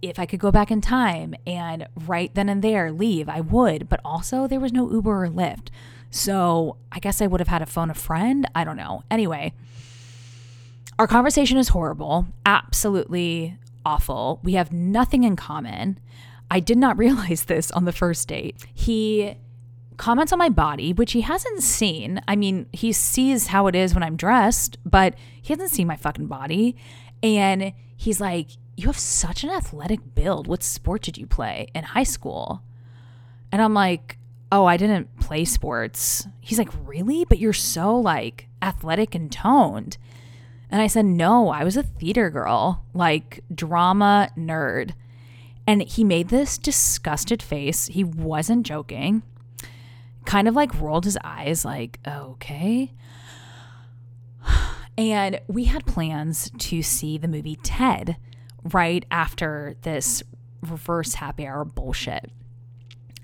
if 0.00 0.18
I 0.18 0.26
could 0.26 0.40
go 0.40 0.50
back 0.50 0.70
in 0.70 0.80
time 0.80 1.34
and 1.46 1.86
right 2.06 2.34
then 2.34 2.48
and 2.48 2.62
there 2.62 2.90
leave, 2.90 3.28
I 3.28 3.40
would. 3.40 3.88
But 3.88 4.00
also, 4.04 4.46
there 4.46 4.60
was 4.60 4.72
no 4.72 4.90
Uber 4.90 5.24
or 5.24 5.28
Lyft. 5.28 5.68
So 6.10 6.76
I 6.92 7.00
guess 7.00 7.20
I 7.20 7.26
would 7.26 7.40
have 7.40 7.48
had 7.48 7.58
to 7.58 7.66
phone 7.66 7.90
a 7.90 7.94
friend. 7.94 8.48
I 8.54 8.64
don't 8.64 8.76
know. 8.76 9.02
Anyway, 9.10 9.52
our 10.98 11.06
conversation 11.06 11.58
is 11.58 11.68
horrible, 11.68 12.28
absolutely 12.46 13.58
awful. 13.84 14.40
We 14.42 14.54
have 14.54 14.72
nothing 14.72 15.24
in 15.24 15.36
common. 15.36 15.98
I 16.50 16.60
did 16.60 16.78
not 16.78 16.98
realize 16.98 17.44
this 17.44 17.70
on 17.70 17.84
the 17.84 17.92
first 17.92 18.28
date. 18.28 18.64
He 18.72 19.36
comments 19.96 20.32
on 20.32 20.38
my 20.38 20.48
body, 20.48 20.92
which 20.92 21.12
he 21.12 21.20
hasn't 21.20 21.62
seen. 21.62 22.20
I 22.26 22.36
mean, 22.36 22.66
he 22.72 22.92
sees 22.92 23.48
how 23.48 23.66
it 23.66 23.74
is 23.74 23.94
when 23.94 24.02
I'm 24.02 24.16
dressed, 24.16 24.78
but 24.84 25.14
he 25.40 25.52
hasn't 25.52 25.70
seen 25.70 25.86
my 25.86 25.96
fucking 25.96 26.26
body. 26.26 26.76
And 27.22 27.72
he's 27.96 28.20
like, 28.20 28.48
you 28.76 28.88
have 28.88 28.98
such 28.98 29.44
an 29.44 29.50
athletic 29.50 30.14
build. 30.14 30.46
What 30.46 30.62
sport 30.62 31.02
did 31.02 31.16
you 31.16 31.26
play 31.26 31.68
in 31.74 31.84
high 31.84 32.02
school? 32.02 32.62
And 33.52 33.62
I'm 33.62 33.74
like, 33.74 34.18
oh, 34.50 34.66
I 34.66 34.76
didn't 34.76 35.16
play 35.20 35.44
sports. 35.44 36.26
He's 36.40 36.58
like, 36.58 36.70
really? 36.84 37.24
But 37.24 37.38
you're 37.38 37.52
so 37.52 37.96
like 37.96 38.48
athletic 38.60 39.14
and 39.14 39.30
toned. 39.30 39.96
And 40.74 40.82
I 40.82 40.88
said, 40.88 41.04
no, 41.04 41.50
I 41.50 41.62
was 41.62 41.76
a 41.76 41.84
theater 41.84 42.30
girl, 42.30 42.84
like 42.94 43.44
drama 43.54 44.30
nerd. 44.36 44.94
And 45.68 45.82
he 45.82 46.02
made 46.02 46.30
this 46.30 46.58
disgusted 46.58 47.40
face. 47.44 47.86
He 47.86 48.02
wasn't 48.02 48.66
joking. 48.66 49.22
Kind 50.24 50.48
of 50.48 50.56
like 50.56 50.80
rolled 50.80 51.04
his 51.04 51.16
eyes, 51.22 51.64
like, 51.64 52.00
okay. 52.04 52.92
And 54.98 55.40
we 55.46 55.66
had 55.66 55.86
plans 55.86 56.50
to 56.58 56.82
see 56.82 57.18
the 57.18 57.28
movie 57.28 57.60
Ted 57.62 58.16
right 58.64 59.04
after 59.12 59.76
this 59.82 60.24
reverse 60.60 61.14
happy 61.14 61.46
hour 61.46 61.64
bullshit. 61.64 62.32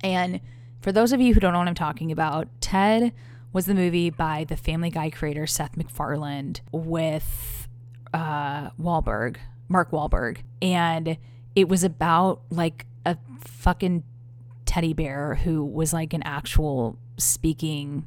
And 0.05 0.41
for 0.81 0.93
those 0.93 1.11
of 1.13 1.21
you 1.21 1.35
who 1.35 1.41
don't 1.41 1.53
know 1.53 1.59
what 1.59 1.67
I'm 1.67 1.75
talking 1.75 2.13
about, 2.13 2.47
Ted 2.61 3.13
was 3.53 3.67
the 3.67 3.75
movie 3.75 4.11
by 4.11 4.45
the 4.45 4.57
Family 4.57 4.91
Guy 4.91 5.11
creator 5.11 5.47
Seth 5.47 5.77
MacFarlane 5.77 6.57
with 6.73 7.69
uh, 8.15 8.71
Wahlberg, 8.81 9.37
Mark 9.69 9.91
Wahlberg, 9.91 10.39
and 10.63 11.19
it 11.57 11.69
was 11.69 11.85
about 11.85 12.43
like 12.51 12.87
a 13.05 13.17
fucking 13.41 14.05
teddy 14.67 14.93
bear 14.93 15.35
who 15.37 15.65
was 15.65 15.93
like 15.93 16.13
an 16.13 16.23
actual 16.23 16.97
speaking 17.19 18.07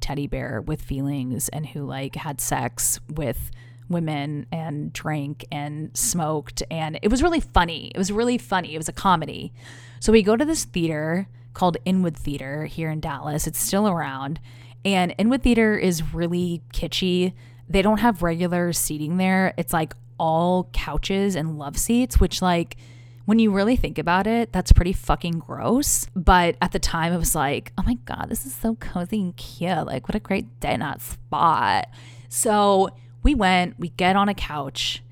teddy 0.00 0.26
bear 0.26 0.60
with 0.60 0.80
feelings 0.80 1.48
and 1.48 1.66
who 1.66 1.84
like 1.84 2.14
had 2.14 2.40
sex 2.40 3.00
with 3.08 3.50
women 3.88 4.46
and 4.52 4.92
drank 4.92 5.44
and 5.50 5.96
smoked. 5.96 6.62
And 6.70 6.98
it 7.02 7.10
was 7.10 7.22
really 7.22 7.40
funny. 7.40 7.90
It 7.94 7.98
was 7.98 8.12
really 8.12 8.38
funny. 8.38 8.74
It 8.74 8.78
was 8.78 8.88
a 8.88 8.92
comedy. 8.92 9.52
So 10.00 10.12
we 10.12 10.22
go 10.22 10.36
to 10.36 10.44
this 10.44 10.64
theater 10.64 11.26
called 11.52 11.76
Inwood 11.84 12.16
Theater 12.16 12.66
here 12.66 12.90
in 12.90 13.00
Dallas. 13.00 13.46
It's 13.46 13.58
still 13.58 13.88
around. 13.88 14.40
And 14.84 15.14
Inwood 15.18 15.42
Theater 15.42 15.76
is 15.76 16.14
really 16.14 16.62
kitschy. 16.72 17.32
They 17.68 17.82
don't 17.82 17.98
have 17.98 18.22
regular 18.22 18.72
seating 18.72 19.16
there. 19.16 19.54
It's 19.56 19.72
like 19.72 19.94
all 20.18 20.68
couches 20.72 21.34
and 21.34 21.58
love 21.58 21.76
seats, 21.78 22.20
which, 22.20 22.42
like, 22.42 22.76
when 23.24 23.38
you 23.38 23.50
really 23.50 23.76
think 23.76 23.98
about 23.98 24.26
it, 24.26 24.52
that's 24.52 24.72
pretty 24.72 24.92
fucking 24.92 25.38
gross. 25.38 26.06
But 26.14 26.56
at 26.60 26.72
the 26.72 26.78
time, 26.78 27.12
it 27.12 27.18
was 27.18 27.34
like, 27.34 27.72
oh 27.78 27.82
my 27.82 27.94
God, 28.04 28.26
this 28.28 28.44
is 28.44 28.54
so 28.54 28.74
cozy 28.74 29.20
and 29.20 29.36
cute. 29.36 29.86
Like, 29.86 30.06
what 30.08 30.14
a 30.14 30.20
great 30.20 30.60
day 30.60 30.76
night 30.76 31.00
spot. 31.00 31.88
So 32.28 32.90
we 33.22 33.34
went, 33.34 33.78
we 33.78 33.88
get 33.90 34.16
on 34.16 34.28
a 34.28 34.34
couch, 34.34 35.02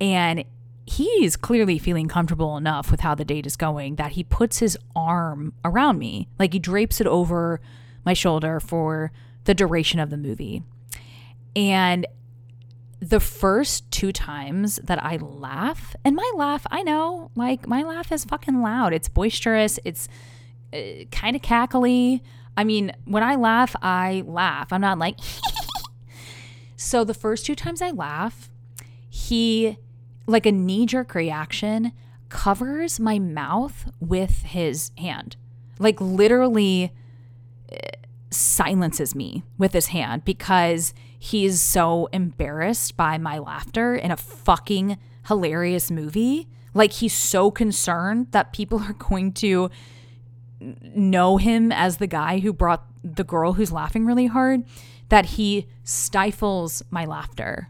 and 0.00 0.44
he's 0.84 1.36
clearly 1.36 1.78
feeling 1.78 2.08
comfortable 2.08 2.56
enough 2.56 2.90
with 2.90 3.00
how 3.00 3.14
the 3.14 3.24
date 3.24 3.46
is 3.46 3.56
going 3.56 3.96
that 3.96 4.12
he 4.12 4.24
puts 4.24 4.58
his 4.58 4.76
arm 4.94 5.54
around 5.64 5.98
me. 5.98 6.28
Like 6.38 6.52
he 6.52 6.58
drapes 6.58 7.00
it 7.00 7.06
over 7.06 7.60
my 8.04 8.12
shoulder 8.12 8.60
for 8.60 9.12
the 9.44 9.54
duration 9.54 10.00
of 10.00 10.10
the 10.10 10.16
movie. 10.16 10.62
And 11.54 12.06
the 13.00 13.20
first 13.20 13.90
two 13.90 14.12
times 14.12 14.76
that 14.84 15.02
I 15.02 15.16
laugh, 15.16 15.96
and 16.04 16.14
my 16.14 16.30
laugh, 16.36 16.66
I 16.70 16.82
know, 16.82 17.30
like 17.34 17.66
my 17.66 17.82
laugh 17.82 18.12
is 18.12 18.24
fucking 18.24 18.62
loud. 18.62 18.92
It's 18.92 19.08
boisterous, 19.08 19.78
it's 19.84 20.08
uh, 20.72 21.04
kind 21.10 21.34
of 21.34 21.42
cackly. 21.42 22.20
I 22.56 22.64
mean, 22.64 22.92
when 23.04 23.22
I 23.22 23.34
laugh, 23.34 23.74
I 23.82 24.22
laugh. 24.26 24.72
I'm 24.72 24.80
not 24.82 24.98
like, 24.98 25.18
So 26.82 27.04
the 27.04 27.14
first 27.14 27.46
two 27.46 27.54
times 27.54 27.80
I 27.80 27.92
laugh, 27.92 28.50
he, 29.08 29.78
like 30.26 30.46
a 30.46 30.52
knee 30.52 30.84
jerk 30.84 31.14
reaction, 31.14 31.92
covers 32.28 32.98
my 32.98 33.20
mouth 33.20 33.88
with 34.00 34.42
his 34.42 34.90
hand. 34.98 35.36
Like 35.78 36.00
literally, 36.00 36.92
silences 38.32 39.14
me 39.14 39.42
with 39.58 39.72
his 39.72 39.86
hand 39.88 40.24
because 40.24 40.94
he's 41.18 41.60
so 41.60 42.08
embarrassed 42.12 42.96
by 42.96 43.18
my 43.18 43.38
laughter 43.38 43.94
in 43.94 44.10
a 44.10 44.16
fucking 44.16 44.98
hilarious 45.28 45.90
movie. 45.90 46.48
Like 46.74 46.92
he's 46.92 47.12
so 47.14 47.50
concerned 47.50 48.28
that 48.32 48.52
people 48.52 48.80
are 48.80 48.94
going 48.94 49.32
to 49.34 49.70
know 50.60 51.36
him 51.36 51.72
as 51.72 51.96
the 51.96 52.06
guy 52.06 52.38
who 52.38 52.52
brought 52.52 52.86
the 53.02 53.24
girl 53.24 53.54
who's 53.54 53.72
laughing 53.72 54.06
really 54.06 54.26
hard 54.26 54.64
that 55.08 55.26
he 55.26 55.66
stifles 55.84 56.82
my 56.90 57.04
laughter. 57.04 57.68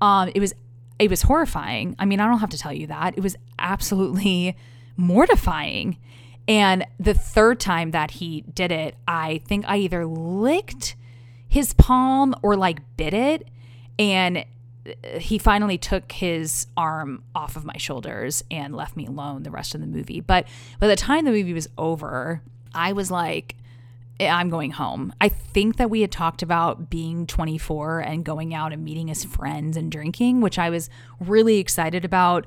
Um, 0.00 0.30
it 0.34 0.40
was 0.40 0.54
it 0.98 1.10
was 1.10 1.22
horrifying. 1.22 1.96
I 1.98 2.04
mean, 2.04 2.20
I 2.20 2.26
don't 2.26 2.38
have 2.38 2.50
to 2.50 2.58
tell 2.58 2.72
you 2.72 2.86
that. 2.88 3.16
It 3.16 3.22
was 3.22 3.36
absolutely 3.58 4.56
mortifying. 4.96 5.98
And 6.48 6.86
the 6.98 7.14
third 7.14 7.60
time 7.60 7.92
that 7.92 8.12
he 8.12 8.42
did 8.42 8.72
it, 8.72 8.96
I 9.06 9.40
think 9.46 9.64
I 9.68 9.76
either 9.78 10.06
licked 10.06 10.96
his 11.48 11.74
palm 11.74 12.34
or 12.42 12.56
like 12.56 12.80
bit 12.96 13.14
it. 13.14 13.48
And 13.98 14.38
uh, 14.86 15.18
he 15.18 15.38
finally 15.38 15.78
took 15.78 16.10
his 16.12 16.66
arm 16.76 17.22
off 17.34 17.56
of 17.56 17.64
my 17.64 17.76
shoulders 17.76 18.42
and 18.50 18.74
left 18.74 18.96
me 18.96 19.06
alone 19.06 19.42
the 19.42 19.50
rest 19.50 19.74
of 19.74 19.80
the 19.80 19.86
movie. 19.86 20.20
But 20.20 20.46
by 20.78 20.86
the 20.86 20.96
time 20.96 21.24
the 21.24 21.30
movie 21.30 21.52
was 21.52 21.68
over, 21.76 22.42
I 22.74 22.92
was 22.92 23.10
like, 23.10 23.56
eh, 24.18 24.28
I'm 24.28 24.48
going 24.48 24.70
home. 24.70 25.12
I 25.20 25.28
think 25.28 25.76
that 25.76 25.90
we 25.90 26.00
had 26.00 26.12
talked 26.12 26.42
about 26.42 26.88
being 26.88 27.26
24 27.26 28.00
and 28.00 28.24
going 28.24 28.54
out 28.54 28.72
and 28.72 28.84
meeting 28.84 29.08
his 29.08 29.24
friends 29.24 29.76
and 29.76 29.90
drinking, 29.90 30.40
which 30.40 30.58
I 30.58 30.70
was 30.70 30.88
really 31.18 31.58
excited 31.58 32.04
about, 32.04 32.46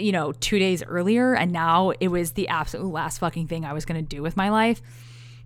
you 0.00 0.12
know, 0.12 0.32
two 0.32 0.58
days 0.58 0.82
earlier. 0.82 1.34
And 1.34 1.52
now 1.52 1.92
it 2.00 2.08
was 2.08 2.32
the 2.32 2.48
absolute 2.48 2.88
last 2.88 3.18
fucking 3.18 3.46
thing 3.48 3.64
I 3.64 3.72
was 3.72 3.84
going 3.84 4.02
to 4.02 4.16
do 4.16 4.22
with 4.22 4.36
my 4.36 4.50
life. 4.50 4.80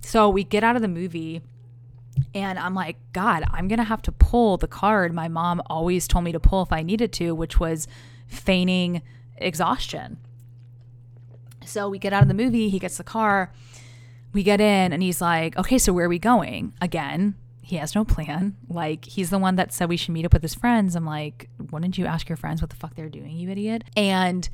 So 0.01 0.29
we 0.29 0.45
get 0.45 0.65
out 0.65 0.77
of 0.77 0.83
the 0.83 0.89
movie 0.89 1.43
and 2.35 2.59
I'm 2.59 2.75
like, 2.75 2.97
God, 3.13 3.45
I'm 3.51 3.69
going 3.69 3.79
to 3.79 3.85
have 3.85 4.03
to 4.03 4.13
pull 4.13 4.57
the 4.57 4.69
card 4.69 5.13
my 5.13 5.29
mom 5.29 5.63
always 5.67 6.09
told 6.09 6.25
me 6.25 6.33
to 6.33 6.41
pull 6.41 6.63
if 6.63 6.73
I 6.73 6.83
needed 6.83 7.13
to, 7.15 7.35
which 7.35 7.59
was 7.61 7.87
feigning 8.27 9.03
exhaustion. 9.37 10.19
So 11.65 11.89
we 11.89 11.99
get 11.99 12.13
out 12.13 12.23
of 12.23 12.29
the 12.29 12.35
movie, 12.35 12.69
he 12.69 12.79
gets 12.79 12.97
the 12.97 13.05
car 13.05 13.53
we 14.33 14.43
get 14.43 14.61
in 14.61 14.93
and 14.93 15.03
he's 15.03 15.21
like, 15.21 15.57
okay, 15.57 15.79
so 15.79 15.93
where 15.93 16.07
are 16.07 16.09
we 16.09 16.19
going? 16.19 16.73
Again, 16.81 17.35
he 17.73 17.79
has 17.79 17.95
no 17.95 18.05
plan. 18.05 18.55
Like, 18.69 19.07
he's 19.07 19.31
the 19.31 19.39
one 19.39 19.57
that 19.57 19.73
said 19.73 19.89
we 19.89 19.97
should 19.97 20.13
meet 20.13 20.27
up 20.27 20.35
with 20.35 20.43
his 20.43 20.53
friends. 20.53 20.95
I'm 20.95 21.07
like, 21.07 21.49
wouldn't 21.71 21.97
you 21.97 22.05
ask 22.05 22.29
your 22.29 22.37
friends 22.37 22.61
what 22.61 22.69
the 22.69 22.77
fuck 22.77 22.95
they're 22.95 23.09
doing, 23.09 23.35
you 23.39 23.49
idiot? 23.49 23.85
And 23.97 24.47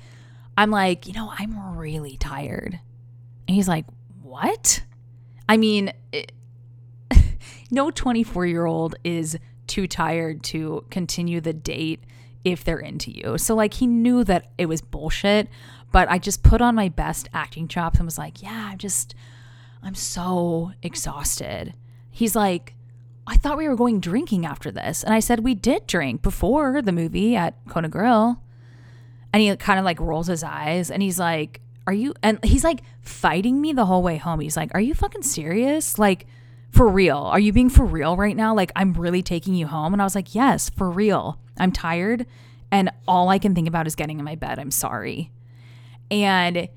I'm 0.57 0.71
like, 0.71 1.09
you 1.09 1.15
know, 1.15 1.33
I'm 1.37 1.77
really 1.77 2.17
tired. 2.17 2.79
And 3.49 3.57
he's 3.57 3.67
like, 3.67 3.87
what? 4.23 4.85
I 5.49 5.57
mean, 5.57 5.93
it, 6.13 6.31
eh, 7.11 7.23
no 7.73 7.91
24 7.91 8.47
year 8.47 8.67
old 8.67 8.95
is 9.03 9.37
too 9.67 9.89
tired 9.89 10.45
to 10.45 10.85
continue 10.89 11.41
the 11.41 11.53
date 11.53 12.05
if 12.45 12.63
they're 12.63 12.79
into 12.79 13.11
you. 13.11 13.37
So, 13.37 13.57
like, 13.57 13.75
he 13.75 13.89
knew 13.89 14.23
that 14.23 14.53
it 14.59 14.67
was 14.67 14.81
bullshit, 14.81 15.49
but 15.91 16.09
I 16.09 16.19
just 16.19 16.45
put 16.45 16.61
on 16.61 16.77
my 16.77 16.89
best 16.89 17.29
acting 17.35 17.67
chops 17.67 17.99
and 17.99 18.07
was 18.07 18.17
like, 18.17 18.41
yeah, 18.43 18.69
I'm 18.71 18.79
just 18.79 19.17
I'm 19.83 19.97
so 19.97 20.71
exhausted. 20.85 21.75
He's 22.13 22.37
like, 22.37 22.75
I 23.29 23.37
thought 23.37 23.59
we 23.59 23.69
were 23.69 23.77
going 23.77 24.01
drinking 24.01 24.47
after 24.47 24.71
this. 24.71 25.05
And 25.05 25.13
I 25.13 25.21
said, 25.21 25.41
We 25.41 25.55
did 25.55 25.87
drink 25.87 26.23
before 26.23 26.81
the 26.81 26.93
movie 26.93 27.37
at 27.37 27.55
Kona 27.69 27.89
Grill. 27.89 28.43
And 29.33 29.43
he 29.43 29.55
kind 29.57 29.79
of 29.79 29.85
like 29.85 30.01
rolls 30.01 30.29
his 30.29 30.43
eyes 30.43 30.91
and 30.91 31.03
he's 31.03 31.19
like, 31.19 31.61
Are 31.87 31.93
you? 31.93 32.15
And 32.23 32.43
he's 32.43 32.65
like 32.65 32.81
fighting 33.03 33.61
me 33.61 33.73
the 33.73 33.85
whole 33.85 34.03
way 34.03 34.17
home. 34.17 34.41
He's 34.41 34.57
like, 34.57 34.71
Are 34.75 34.81
you 34.81 34.95
fucking 34.95 35.23
serious? 35.23 35.99
Like, 35.99 36.27
for 36.71 36.89
real? 36.89 37.19
Are 37.19 37.39
you 37.39 37.53
being 37.53 37.69
for 37.69 37.85
real 37.85 38.17
right 38.17 38.37
now? 38.37 38.55
Like, 38.55 38.73
I'm 38.75 38.95
really 38.95 39.23
taking 39.23 39.55
you 39.55 39.67
home. 39.67 39.93
And 39.93 40.01
I 40.01 40.07
was 40.07 40.15
like, 40.15 40.35
Yes, 40.35 40.71
for 40.71 40.91
real. 40.91 41.39
I'm 41.59 41.73
tired. 41.73 42.27
And 42.71 42.91
all 43.07 43.29
I 43.29 43.39
can 43.39 43.55
think 43.55 43.69
about 43.69 43.87
is 43.87 43.95
getting 43.95 44.19
in 44.19 44.25
my 44.25 44.37
bed. 44.37 44.59
I'm 44.59 44.71
sorry. 44.71 45.31
And 46.11 46.69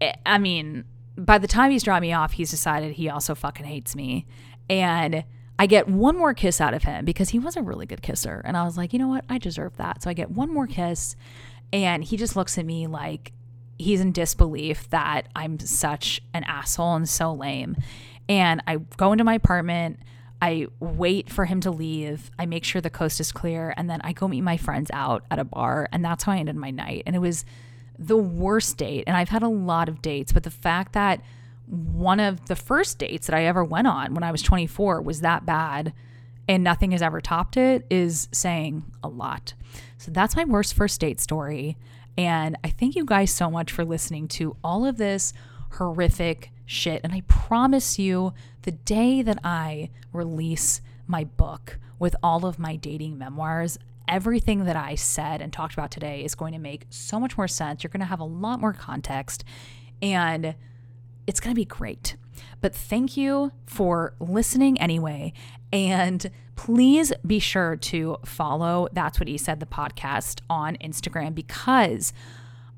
eh, 0.00 0.12
I 0.24 0.38
mean, 0.38 0.84
by 1.16 1.38
the 1.38 1.48
time 1.48 1.72
he's 1.72 1.82
dropped 1.82 2.02
me 2.02 2.12
off, 2.12 2.32
he's 2.32 2.50
decided 2.50 2.92
he 2.92 3.08
also 3.08 3.34
fucking 3.34 3.66
hates 3.66 3.96
me. 3.96 4.26
And 4.68 5.24
I 5.60 5.66
get 5.66 5.86
one 5.86 6.16
more 6.16 6.32
kiss 6.32 6.58
out 6.58 6.72
of 6.72 6.84
him 6.84 7.04
because 7.04 7.28
he 7.28 7.38
was 7.38 7.54
a 7.54 7.60
really 7.60 7.84
good 7.84 8.00
kisser. 8.00 8.40
And 8.46 8.56
I 8.56 8.64
was 8.64 8.78
like, 8.78 8.94
you 8.94 8.98
know 8.98 9.08
what? 9.08 9.26
I 9.28 9.36
deserve 9.36 9.76
that. 9.76 10.02
So 10.02 10.08
I 10.08 10.14
get 10.14 10.30
one 10.30 10.50
more 10.50 10.66
kiss. 10.66 11.16
And 11.70 12.02
he 12.02 12.16
just 12.16 12.34
looks 12.34 12.56
at 12.56 12.64
me 12.64 12.86
like 12.86 13.32
he's 13.76 14.00
in 14.00 14.10
disbelief 14.10 14.88
that 14.88 15.28
I'm 15.36 15.58
such 15.58 16.22
an 16.32 16.44
asshole 16.44 16.94
and 16.94 17.06
so 17.06 17.34
lame. 17.34 17.76
And 18.26 18.62
I 18.66 18.78
go 18.96 19.12
into 19.12 19.22
my 19.22 19.34
apartment. 19.34 19.98
I 20.40 20.68
wait 20.80 21.28
for 21.28 21.44
him 21.44 21.60
to 21.60 21.70
leave. 21.70 22.30
I 22.38 22.46
make 22.46 22.64
sure 22.64 22.80
the 22.80 22.88
coast 22.88 23.20
is 23.20 23.30
clear. 23.30 23.74
And 23.76 23.90
then 23.90 24.00
I 24.00 24.14
go 24.14 24.28
meet 24.28 24.40
my 24.40 24.56
friends 24.56 24.90
out 24.94 25.26
at 25.30 25.38
a 25.38 25.44
bar. 25.44 25.90
And 25.92 26.02
that's 26.02 26.24
how 26.24 26.32
I 26.32 26.38
ended 26.38 26.56
my 26.56 26.70
night. 26.70 27.02
And 27.04 27.14
it 27.14 27.18
was 27.18 27.44
the 27.98 28.16
worst 28.16 28.78
date, 28.78 29.04
and 29.06 29.14
I've 29.14 29.28
had 29.28 29.42
a 29.42 29.48
lot 29.48 29.90
of 29.90 30.00
dates, 30.00 30.32
but 30.32 30.42
the 30.42 30.50
fact 30.50 30.94
that 30.94 31.20
one 31.70 32.18
of 32.20 32.46
the 32.46 32.56
first 32.56 32.98
dates 32.98 33.26
that 33.26 33.36
I 33.36 33.44
ever 33.44 33.64
went 33.64 33.86
on 33.86 34.14
when 34.14 34.24
I 34.24 34.32
was 34.32 34.42
24 34.42 35.02
was 35.02 35.20
that 35.20 35.46
bad 35.46 35.92
and 36.48 36.64
nothing 36.64 36.90
has 36.90 37.02
ever 37.02 37.20
topped 37.20 37.56
it 37.56 37.86
is 37.90 38.28
saying 38.32 38.84
a 39.04 39.08
lot. 39.08 39.54
So 39.98 40.10
that's 40.10 40.34
my 40.34 40.44
worst 40.44 40.74
first 40.74 41.00
date 41.00 41.20
story. 41.20 41.76
And 42.18 42.56
I 42.64 42.70
thank 42.70 42.96
you 42.96 43.04
guys 43.04 43.30
so 43.30 43.50
much 43.50 43.70
for 43.70 43.84
listening 43.84 44.26
to 44.28 44.56
all 44.64 44.84
of 44.84 44.96
this 44.96 45.32
horrific 45.74 46.50
shit. 46.66 47.02
And 47.04 47.12
I 47.12 47.22
promise 47.28 48.00
you, 48.00 48.34
the 48.62 48.72
day 48.72 49.22
that 49.22 49.38
I 49.44 49.90
release 50.12 50.80
my 51.06 51.22
book 51.22 51.78
with 52.00 52.16
all 52.20 52.44
of 52.44 52.58
my 52.58 52.74
dating 52.74 53.16
memoirs, 53.16 53.78
everything 54.08 54.64
that 54.64 54.76
I 54.76 54.96
said 54.96 55.40
and 55.40 55.52
talked 55.52 55.74
about 55.74 55.92
today 55.92 56.24
is 56.24 56.34
going 56.34 56.52
to 56.52 56.58
make 56.58 56.86
so 56.90 57.20
much 57.20 57.38
more 57.38 57.46
sense. 57.46 57.84
You're 57.84 57.92
going 57.92 58.00
to 58.00 58.06
have 58.06 58.18
a 58.18 58.24
lot 58.24 58.60
more 58.60 58.72
context 58.72 59.44
and 60.02 60.56
it's 61.30 61.38
going 61.38 61.52
to 61.52 61.60
be 61.60 61.64
great. 61.64 62.16
But 62.60 62.74
thank 62.74 63.16
you 63.16 63.52
for 63.64 64.14
listening 64.18 64.80
anyway. 64.80 65.32
And 65.72 66.28
please 66.56 67.12
be 67.24 67.38
sure 67.38 67.76
to 67.76 68.16
follow 68.24 68.88
That's 68.92 69.20
What 69.20 69.28
He 69.28 69.38
Said, 69.38 69.60
the 69.60 69.66
podcast 69.66 70.40
on 70.50 70.76
Instagram 70.78 71.32
because 71.32 72.12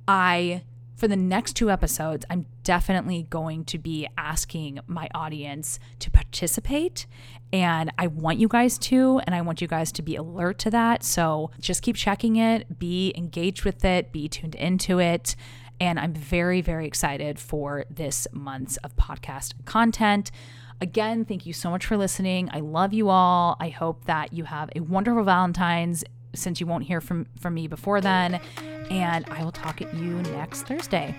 I 0.07 0.65
for 0.97 1.09
the 1.09 1.17
next 1.17 1.55
two 1.55 1.69
episodes, 1.69 2.27
I'm 2.31 2.47
definitely 2.63 3.27
going 3.29 3.65
to 3.65 3.79
be 3.79 4.07
asking 4.17 4.79
my 4.87 5.09
audience 5.15 5.81
to 5.99 6.11
participate. 6.13 7.07
And 7.53 7.91
I 7.99 8.07
want 8.07 8.39
you 8.39 8.47
guys 8.47 8.79
to, 8.79 9.21
and 9.27 9.35
I 9.35 9.41
want 9.41 9.61
you 9.61 9.67
guys 9.67 9.91
to 9.93 10.03
be 10.03 10.15
alert 10.15 10.59
to 10.61 10.71
that. 10.71 11.03
So 11.03 11.51
just 11.59 11.83
keep 11.83 11.97
checking 11.97 12.37
it, 12.37 12.79
be 12.79 13.13
engaged 13.17 13.65
with 13.65 13.85
it, 13.85 14.13
be 14.13 14.29
tuned 14.29 14.55
into 14.55 15.01
it. 15.01 15.35
And 15.81 15.99
I'm 15.99 16.15
very, 16.15 16.61
very 16.61 16.87
excited 16.87 17.39
for 17.39 17.85
this 17.91 18.27
month's 18.33 18.77
of 18.79 18.97
podcast 18.97 19.53
content. 19.65 20.31
Again, 20.81 21.25
thank 21.25 21.47
you 21.47 21.53
so 21.53 21.71
much 21.71 21.87
for 21.87 21.97
listening. 21.97 22.49
I 22.53 22.61
love 22.61 22.93
you 22.93 23.09
all. 23.09 23.57
I 23.61 23.69
hope 23.69 24.05
that 24.07 24.33
you 24.33 24.45
have 24.45 24.71
a 24.75 24.81
wonderful 24.81 25.25
Valentine's 25.25 26.05
since 26.35 26.61
you 26.61 26.67
won't 26.67 26.85
hear 26.85 27.01
from, 27.01 27.27
from 27.39 27.55
me 27.55 27.67
before 27.67 28.01
then. 28.01 28.41
And 28.91 29.25
I 29.31 29.45
will 29.45 29.53
talk 29.53 29.83
at 29.83 29.95
you 29.95 30.23
next 30.23 30.63
Thursday. 30.63 31.15